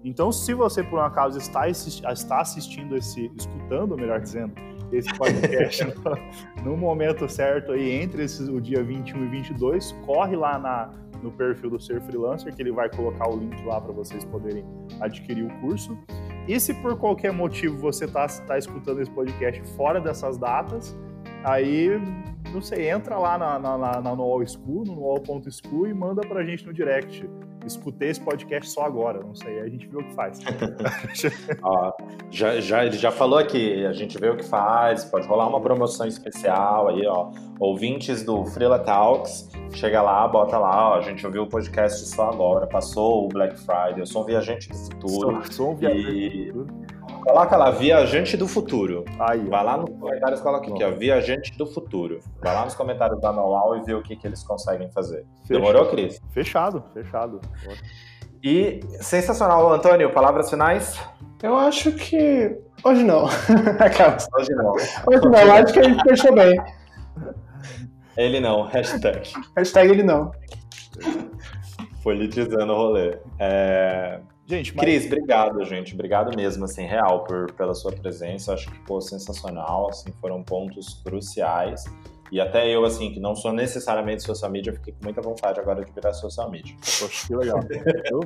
Então, 0.04 0.30
se 0.30 0.52
você 0.52 0.82
por 0.82 0.98
um 0.98 1.02
acaso 1.02 1.38
está, 1.38 1.66
está 1.66 2.40
assistindo 2.40 2.94
esse, 2.94 3.30
escutando, 3.36 3.96
melhor 3.96 4.20
dizendo, 4.20 4.52
esse 4.92 5.12
podcast 5.16 5.84
no, 6.62 6.72
no, 6.72 6.76
momento 6.76 7.26
certo 7.26 7.72
aí, 7.72 7.90
entre 7.90 8.24
esses, 8.24 8.46
o 8.48 8.60
dia 8.60 8.82
21 8.82 9.24
e 9.24 9.28
22, 9.28 9.92
corre 10.04 10.36
lá 10.36 10.58
na, 10.58 10.90
no 11.22 11.32
perfil 11.32 11.70
do 11.70 11.80
Ser 11.80 12.02
Freelancer, 12.02 12.54
que 12.54 12.60
ele 12.60 12.70
vai 12.70 12.90
colocar 12.90 13.28
o 13.30 13.36
link 13.36 13.64
lá 13.64 13.80
para 13.80 13.92
vocês 13.92 14.24
poderem 14.26 14.62
adquirir 15.00 15.44
o 15.44 15.60
curso. 15.60 15.96
E 16.46 16.60
se 16.60 16.74
por 16.74 16.98
qualquer 16.98 17.32
motivo 17.32 17.78
você 17.78 18.04
está 18.04 18.26
tá 18.46 18.58
escutando 18.58 19.00
esse 19.00 19.10
podcast 19.10 19.62
fora 19.74 19.98
dessas 20.00 20.36
datas, 20.36 20.94
aí, 21.44 21.90
não 22.52 22.62
sei, 22.62 22.90
entra 22.90 23.18
lá 23.18 23.38
na, 23.38 23.58
na, 23.58 24.00
na 24.00 24.14
no 24.14 24.22
All 24.22 24.46
School, 24.46 24.84
no 24.84 25.04
all.school 25.04 25.86
e 25.86 25.94
manda 25.94 26.22
para 26.22 26.40
a 26.40 26.44
gente 26.44 26.66
no 26.66 26.72
direct 26.72 27.28
escutei 27.66 28.10
esse 28.10 28.20
podcast 28.20 28.70
só 28.70 28.84
agora, 28.84 29.20
não 29.20 29.34
sei, 29.34 29.60
a 29.60 29.68
gente 29.68 29.86
vê 29.86 29.98
o 29.98 30.04
que 30.04 30.14
faz. 30.14 30.40
ó, 31.62 31.92
já, 32.30 32.60
já, 32.60 32.84
ele 32.84 32.96
já 32.96 33.10
falou 33.10 33.38
aqui, 33.38 33.84
a 33.86 33.92
gente 33.92 34.18
vê 34.18 34.28
o 34.28 34.36
que 34.36 34.44
faz, 34.44 35.04
pode 35.04 35.26
rolar 35.26 35.48
uma 35.48 35.60
promoção 35.60 36.06
especial 36.06 36.88
aí, 36.88 37.06
ó. 37.06 37.30
Ouvintes 37.58 38.22
do 38.22 38.44
Freela 38.44 38.78
Talks, 38.78 39.50
chega 39.72 40.02
lá, 40.02 40.26
bota 40.28 40.58
lá, 40.58 40.90
ó, 40.90 40.94
a 40.96 41.00
gente 41.00 41.24
ouviu 41.26 41.44
o 41.44 41.46
podcast 41.46 42.06
só 42.08 42.30
agora, 42.30 42.66
passou 42.66 43.26
o 43.26 43.28
Black 43.28 43.56
Friday, 43.58 44.00
eu 44.00 44.06
sou 44.06 44.22
um 44.22 44.26
viajante 44.26 44.68
do 44.68 44.76
futuro. 44.76 45.42
Sou, 45.44 45.52
sou 45.52 45.72
um 45.72 45.76
viajante 45.76 46.52
do 46.52 46.64
futuro. 46.64 46.83
Coloca 47.24 47.56
lá, 47.56 47.70
Viajante 47.70 48.36
do 48.36 48.46
Futuro. 48.46 49.02
Aí, 49.18 49.48
Vai 49.48 49.64
lá 49.64 49.78
nos 49.78 49.90
comentários, 49.98 50.40
coloca 50.42 50.70
aqui, 50.70 50.84
ó, 50.84 50.90
Viajante 50.90 51.56
do 51.56 51.66
Futuro. 51.66 52.20
Vai 52.42 52.54
lá 52.54 52.66
nos 52.66 52.74
comentários 52.74 53.18
da 53.18 53.32
Manual 53.32 53.78
e 53.78 53.82
vê 53.82 53.94
o 53.94 54.02
que, 54.02 54.14
que 54.14 54.26
eles 54.26 54.42
conseguem 54.42 54.90
fazer. 54.90 55.24
Fechado. 55.46 55.48
Demorou, 55.48 55.86
Cris? 55.86 56.20
Fechado, 56.32 56.84
fechado. 56.92 57.40
E 58.42 58.80
sensacional, 59.00 59.72
Antônio, 59.72 60.12
palavras 60.12 60.50
finais? 60.50 61.00
Eu 61.42 61.56
acho 61.56 61.92
que. 61.92 62.54
Hoje 62.84 63.02
não. 63.02 63.24
Hoje 64.36 64.54
não. 64.54 64.72
Hoje 64.72 65.28
não, 65.30 65.54
acho 65.54 65.72
que 65.72 65.80
a 65.80 65.82
gente 65.82 66.02
fechou 66.02 66.34
bem. 66.34 66.54
Ele 68.18 68.38
não, 68.38 68.64
hashtag. 68.64 69.32
Hashtag 69.56 69.90
ele 69.90 70.02
não. 70.02 70.30
Politizando 72.02 72.74
o 72.74 72.76
rolê. 72.76 73.18
É... 73.38 74.20
Gente, 74.46 74.74
mas... 74.76 74.84
Cris, 74.84 75.06
obrigado, 75.06 75.64
gente. 75.64 75.94
Obrigado 75.94 76.36
mesmo, 76.36 76.64
assim, 76.64 76.84
real, 76.84 77.24
por, 77.24 77.52
pela 77.52 77.74
sua 77.74 77.92
presença. 77.92 78.52
Acho 78.52 78.70
que 78.70 78.76
ficou 78.76 79.00
sensacional, 79.00 79.88
assim, 79.88 80.12
foram 80.20 80.42
pontos 80.42 81.00
cruciais. 81.02 81.84
E 82.34 82.40
até 82.40 82.68
eu, 82.68 82.84
assim, 82.84 83.12
que 83.12 83.20
não 83.20 83.36
sou 83.36 83.52
necessariamente 83.52 84.24
social 84.24 84.50
media, 84.50 84.72
fiquei 84.72 84.92
com 84.92 85.04
muita 85.04 85.22
vontade 85.22 85.60
agora 85.60 85.84
de 85.84 85.92
virar 85.92 86.12
social 86.12 86.50
media. 86.50 86.74
Poxa, 86.80 87.28
que 87.28 87.36
legal. 87.36 87.60
Eu, 88.10 88.20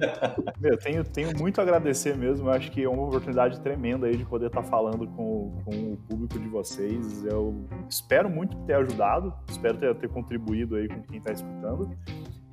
meu, 0.58 0.78
tenho, 0.78 1.04
tenho 1.04 1.36
muito 1.36 1.60
a 1.60 1.62
agradecer 1.62 2.16
mesmo. 2.16 2.48
Eu 2.48 2.52
acho 2.54 2.70
que 2.70 2.82
é 2.82 2.88
uma 2.88 3.02
oportunidade 3.02 3.60
tremenda 3.60 4.06
aí 4.06 4.16
de 4.16 4.24
poder 4.24 4.46
estar 4.46 4.62
falando 4.62 5.06
com, 5.08 5.52
com 5.62 5.92
o 5.92 5.96
público 6.08 6.38
de 6.38 6.48
vocês. 6.48 7.22
Eu 7.22 7.54
espero 7.86 8.30
muito 8.30 8.56
ter 8.64 8.76
ajudado, 8.76 9.30
espero 9.46 9.76
ter, 9.76 9.94
ter 9.96 10.08
contribuído 10.08 10.76
aí 10.76 10.88
com 10.88 11.02
quem 11.02 11.18
está 11.18 11.30
escutando. 11.30 11.94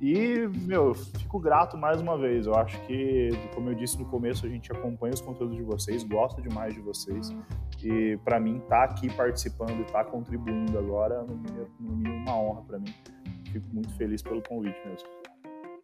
E, 0.00 0.46
meu, 0.66 0.94
fico 0.94 1.40
grato 1.40 1.76
mais 1.78 2.02
uma 2.02 2.18
vez. 2.18 2.46
Eu 2.46 2.54
acho 2.54 2.78
que, 2.82 3.30
como 3.54 3.70
eu 3.70 3.74
disse 3.74 3.98
no 3.98 4.04
começo, 4.04 4.44
a 4.44 4.48
gente 4.48 4.70
acompanha 4.70 5.14
os 5.14 5.22
conteúdos 5.22 5.56
de 5.56 5.62
vocês, 5.62 6.04
gosta 6.04 6.42
demais 6.42 6.74
de 6.74 6.80
vocês. 6.80 7.34
E, 7.82 8.18
para 8.22 8.38
mim, 8.38 8.58
estar 8.58 8.86
tá 8.88 8.92
aqui 8.92 9.08
participando 9.14 9.78
e 9.78 9.82
estar 9.82 10.04
tá 10.04 10.10
contribuindo 10.10 10.78
agora, 10.78 11.24
mínimo, 11.80 12.14
uma 12.16 12.36
honra 12.36 12.62
para 12.62 12.78
mim. 12.78 12.94
Fico 13.52 13.66
muito 13.72 13.90
feliz 13.94 14.22
pelo 14.22 14.42
convite 14.42 14.76
mesmo. 14.86 15.08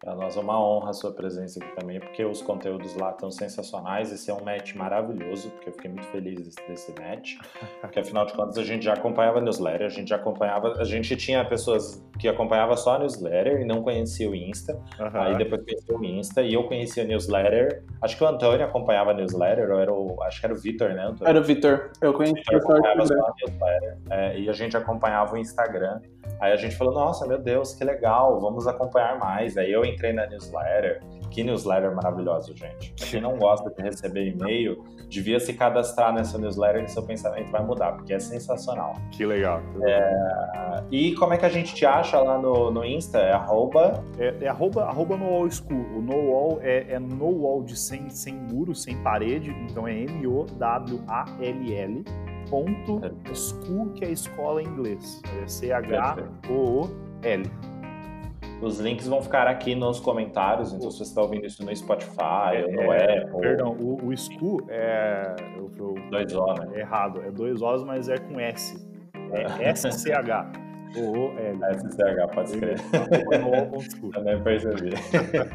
Para 0.03 0.15
nós 0.15 0.35
é 0.35 0.39
uma 0.41 0.61
honra 0.61 0.89
a 0.89 0.93
sua 0.93 1.13
presença 1.13 1.63
aqui 1.63 1.75
também, 1.75 1.97
porque 1.97 2.25
os 2.25 2.41
conteúdos 2.41 2.93
lá 2.95 3.11
estão 3.11 3.31
sensacionais. 3.31 4.11
Esse 4.11 4.29
é 4.29 4.33
um 4.33 4.43
match 4.43 4.75
maravilhoso, 4.75 5.49
porque 5.51 5.69
eu 5.69 5.73
fiquei 5.73 5.91
muito 5.91 6.07
feliz 6.07 6.41
desse, 6.41 6.67
desse 6.67 6.93
match. 6.99 7.35
Porque 7.79 7.99
afinal 7.99 8.25
de 8.25 8.33
contas 8.33 8.57
a 8.57 8.63
gente 8.63 8.83
já 8.83 8.93
acompanhava 8.93 9.39
a 9.39 9.41
newsletter, 9.41 9.85
a 9.85 9.89
gente 9.89 10.09
já 10.09 10.15
acompanhava, 10.15 10.73
a 10.79 10.83
gente 10.83 11.15
tinha 11.15 11.43
pessoas 11.45 12.03
que 12.17 12.27
acompanhava 12.27 12.75
só 12.75 12.95
a 12.95 12.99
newsletter 12.99 13.61
e 13.61 13.65
não 13.65 13.83
conhecia 13.83 14.29
o 14.29 14.33
Insta. 14.33 14.73
Uhum. 14.99 15.21
Aí 15.21 15.37
depois 15.37 15.63
conheci 15.63 15.93
o 15.93 16.03
Insta 16.03 16.41
e 16.41 16.53
eu 16.53 16.63
conhecia 16.63 17.03
a 17.03 17.05
newsletter. 17.05 17.83
Acho 18.01 18.17
que 18.17 18.23
o 18.23 18.27
Antônio 18.27 18.65
acompanhava 18.65 19.11
a 19.11 19.13
newsletter, 19.13 19.69
ou 19.69 19.79
era 19.79 19.93
o, 19.93 20.23
acho 20.23 20.39
que 20.39 20.45
era 20.45 20.55
o 20.55 20.57
Vitor, 20.57 20.89
né, 20.89 21.03
Antônio? 21.03 21.29
Era 21.29 21.39
o 21.39 21.43
Vitor. 21.43 21.91
Eu 22.01 22.13
conhecia 22.13 22.57
o 22.57 22.97
newsletter. 22.97 23.97
É, 24.09 24.39
e 24.39 24.49
a 24.49 24.53
gente 24.53 24.75
acompanhava 24.75 25.35
o 25.35 25.37
Instagram. 25.37 26.01
Aí 26.39 26.51
a 26.51 26.55
gente 26.57 26.75
falou, 26.75 26.93
nossa, 26.93 27.25
meu 27.25 27.37
Deus, 27.37 27.73
que 27.73 27.83
legal, 27.83 28.39
vamos 28.39 28.67
acompanhar 28.67 29.17
mais. 29.17 29.57
Aí 29.57 29.71
eu 29.71 29.85
entrei 29.85 30.11
na 30.13 30.27
newsletter. 30.27 31.01
Que 31.31 31.43
newsletter 31.43 31.95
maravilhosa, 31.95 32.53
gente. 32.55 32.93
Pra 32.93 33.07
quem 33.07 33.21
não 33.21 33.37
gosta 33.37 33.69
de 33.69 33.81
receber 33.81 34.27
e-mail, 34.27 34.83
devia 35.09 35.39
se 35.39 35.53
cadastrar 35.53 36.13
nessa 36.13 36.37
newsletter 36.37 36.83
que 36.83 36.91
seu 36.91 37.01
pensamento 37.03 37.49
vai 37.49 37.63
mudar, 37.63 37.93
porque 37.93 38.13
é 38.13 38.19
sensacional. 38.19 38.93
Que 39.11 39.25
legal. 39.25 39.61
É... 39.83 40.83
E 40.91 41.15
como 41.15 41.33
é 41.33 41.37
que 41.37 41.45
a 41.45 41.49
gente 41.49 41.73
te 41.73 41.85
acha 41.85 42.19
lá 42.19 42.37
no, 42.37 42.69
no 42.71 42.83
Insta? 42.83 43.19
É 43.19 43.31
arroba... 43.31 44.03
É, 44.19 44.35
é 44.41 44.47
arroba, 44.47 44.83
arroba 44.83 45.17
no 45.17 45.25
wall 45.25 45.49
school. 45.49 45.85
O 45.95 46.01
no 46.01 46.29
wall 46.29 46.59
é, 46.61 46.93
é 46.93 46.99
no 46.99 47.29
wall 47.43 47.63
de 47.63 47.75
sem, 47.77 48.09
sem 48.09 48.33
muro, 48.33 48.75
sem 48.75 49.01
parede, 49.01 49.49
então 49.69 49.87
é 49.87 49.93
M-O-W-A-L-L 50.01 50.43
ponto 52.49 53.01
school, 53.33 53.91
que 53.93 54.05
é 54.05 54.11
escola 54.11 54.61
em 54.61 54.65
inglês. 54.65 55.21
É 55.41 55.47
C-H-O-O-L. 55.47 56.93
Os 58.61 58.79
links 58.79 59.07
vão 59.07 59.21
ficar 59.21 59.45
aqui 59.47 59.75
nos 59.75 59.99
comentários, 59.99 60.71
então 60.71 60.89
se 60.89 60.99
você 60.99 61.03
está 61.03 61.21
ouvindo 61.21 61.45
isso 61.45 61.65
no 61.65 61.75
Spotify 61.75 62.55
é, 62.55 62.65
ou 62.65 62.71
no 62.71 62.93
é, 62.93 63.17
Apple. 63.19 63.41
Perdão, 63.41 63.75
o, 63.79 64.07
o 64.07 64.17
school 64.17 64.65
é. 64.69 65.35
Eu, 65.57 65.69
eu, 65.77 65.95
dois 66.09 66.33
O, 66.33 66.45
né? 66.53 66.69
É 66.73 66.79
errado, 66.79 67.21
é 67.21 67.31
dois 67.31 67.61
O's, 67.61 67.83
mas 67.83 68.07
é 68.07 68.17
com 68.17 68.39
S. 68.39 68.81
É 69.59 69.69
S-C-H. 69.69 70.51
O-O-L. 70.95 71.59
S-C-H, 71.63 72.27
pode 72.27 72.51
escrever. 72.51 72.79
Também 74.13 74.43
percebi. 74.43 74.91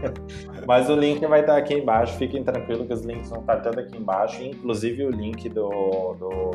Mas 0.67 0.89
o 0.91 0.97
link 0.97 1.25
vai 1.27 1.41
estar 1.41 1.57
aqui 1.57 1.75
embaixo, 1.75 2.17
fiquem 2.17 2.43
tranquilos 2.43 2.87
que 2.87 2.93
os 2.93 3.05
links 3.05 3.31
vão 3.31 3.41
estar 3.41 3.57
todos 3.61 3.79
aqui 3.79 3.97
embaixo, 3.97 4.43
inclusive 4.43 5.05
o 5.05 5.11
link 5.11 5.49
do, 5.49 6.15
do 6.15 6.51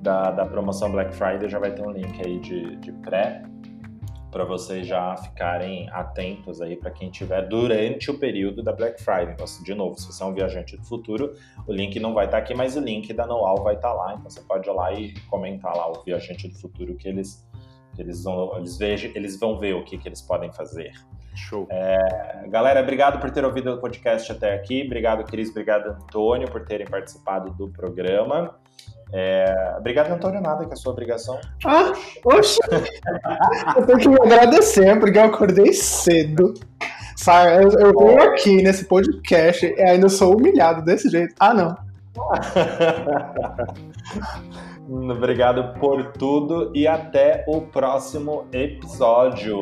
da, 0.00 0.30
da 0.32 0.46
promoção 0.46 0.90
Black 0.90 1.14
Friday 1.14 1.48
já 1.48 1.58
vai 1.58 1.72
ter 1.72 1.82
um 1.86 1.90
link 1.90 2.20
aí 2.26 2.38
de, 2.40 2.76
de 2.76 2.92
pré 2.92 3.42
para 4.32 4.44
vocês 4.44 4.86
já 4.86 5.14
ficarem 5.18 5.90
atentos 5.90 6.62
aí 6.62 6.74
para 6.74 6.90
quem 6.90 7.10
tiver 7.10 7.46
durante 7.46 8.10
o 8.10 8.18
período 8.18 8.62
da 8.62 8.72
Black 8.72 9.00
Friday. 9.02 9.34
Então, 9.34 9.44
assim, 9.44 9.62
de 9.62 9.74
novo, 9.74 10.00
se 10.00 10.06
você 10.06 10.22
é 10.22 10.26
um 10.26 10.32
viajante 10.32 10.74
do 10.74 10.84
futuro, 10.84 11.34
o 11.68 11.72
link 11.72 12.00
não 12.00 12.14
vai 12.14 12.24
estar 12.24 12.38
tá 12.38 12.42
aqui, 12.42 12.54
mas 12.54 12.74
o 12.74 12.80
link 12.80 13.12
da 13.12 13.26
Noal 13.26 13.62
vai 13.62 13.74
estar 13.74 13.90
tá 13.90 13.94
lá. 13.94 14.14
Então 14.14 14.30
você 14.30 14.40
pode 14.40 14.66
ir 14.66 14.72
lá 14.72 14.90
e 14.94 15.12
comentar 15.28 15.76
lá 15.76 15.86
o 15.92 16.02
viajante 16.02 16.48
do 16.48 16.58
futuro 16.58 16.96
que 16.96 17.06
eles 17.06 17.46
eles 17.98 18.24
vão, 18.24 18.56
eles 18.56 18.78
vejam, 18.78 19.10
eles 19.14 19.38
vão 19.38 19.58
ver 19.58 19.74
o 19.74 19.84
que, 19.84 19.98
que 19.98 20.08
eles 20.08 20.22
podem 20.22 20.52
fazer. 20.52 20.92
Show. 21.34 21.66
É, 21.70 22.46
galera, 22.48 22.80
obrigado 22.80 23.18
por 23.18 23.30
ter 23.30 23.44
ouvido 23.44 23.72
o 23.72 23.78
podcast 23.78 24.30
até 24.30 24.54
aqui. 24.54 24.82
Obrigado, 24.84 25.24
Cris. 25.24 25.50
Obrigado, 25.50 25.88
Antônio, 25.88 26.50
por 26.50 26.64
terem 26.64 26.86
participado 26.86 27.50
do 27.52 27.68
programa. 27.68 28.54
É... 29.12 29.74
Obrigado, 29.78 30.12
Antônio, 30.12 30.40
nada, 30.40 30.64
que 30.64 30.70
é 30.70 30.74
a 30.74 30.76
sua 30.76 30.92
obrigação. 30.92 31.38
Ah, 31.64 31.92
oxe! 32.24 32.58
eu 33.76 33.86
tenho 33.86 33.98
que 33.98 34.08
me 34.08 34.20
agradecer, 34.20 34.98
porque 34.98 35.18
eu 35.18 35.24
acordei 35.24 35.72
cedo. 35.72 36.54
Sabe, 37.16 37.64
eu, 37.64 37.70
eu 37.78 37.98
venho 37.98 38.22
aqui 38.22 38.62
nesse 38.62 38.86
podcast 38.86 39.66
e 39.66 39.82
ainda 39.82 40.08
sou 40.08 40.36
humilhado 40.36 40.82
desse 40.82 41.08
jeito. 41.08 41.34
Ah, 41.38 41.54
não. 41.54 41.76
Obrigado 44.88 45.78
por 45.78 46.12
tudo 46.12 46.72
e 46.74 46.86
até 46.86 47.44
o 47.46 47.62
próximo 47.62 48.46
episódio. 48.52 49.58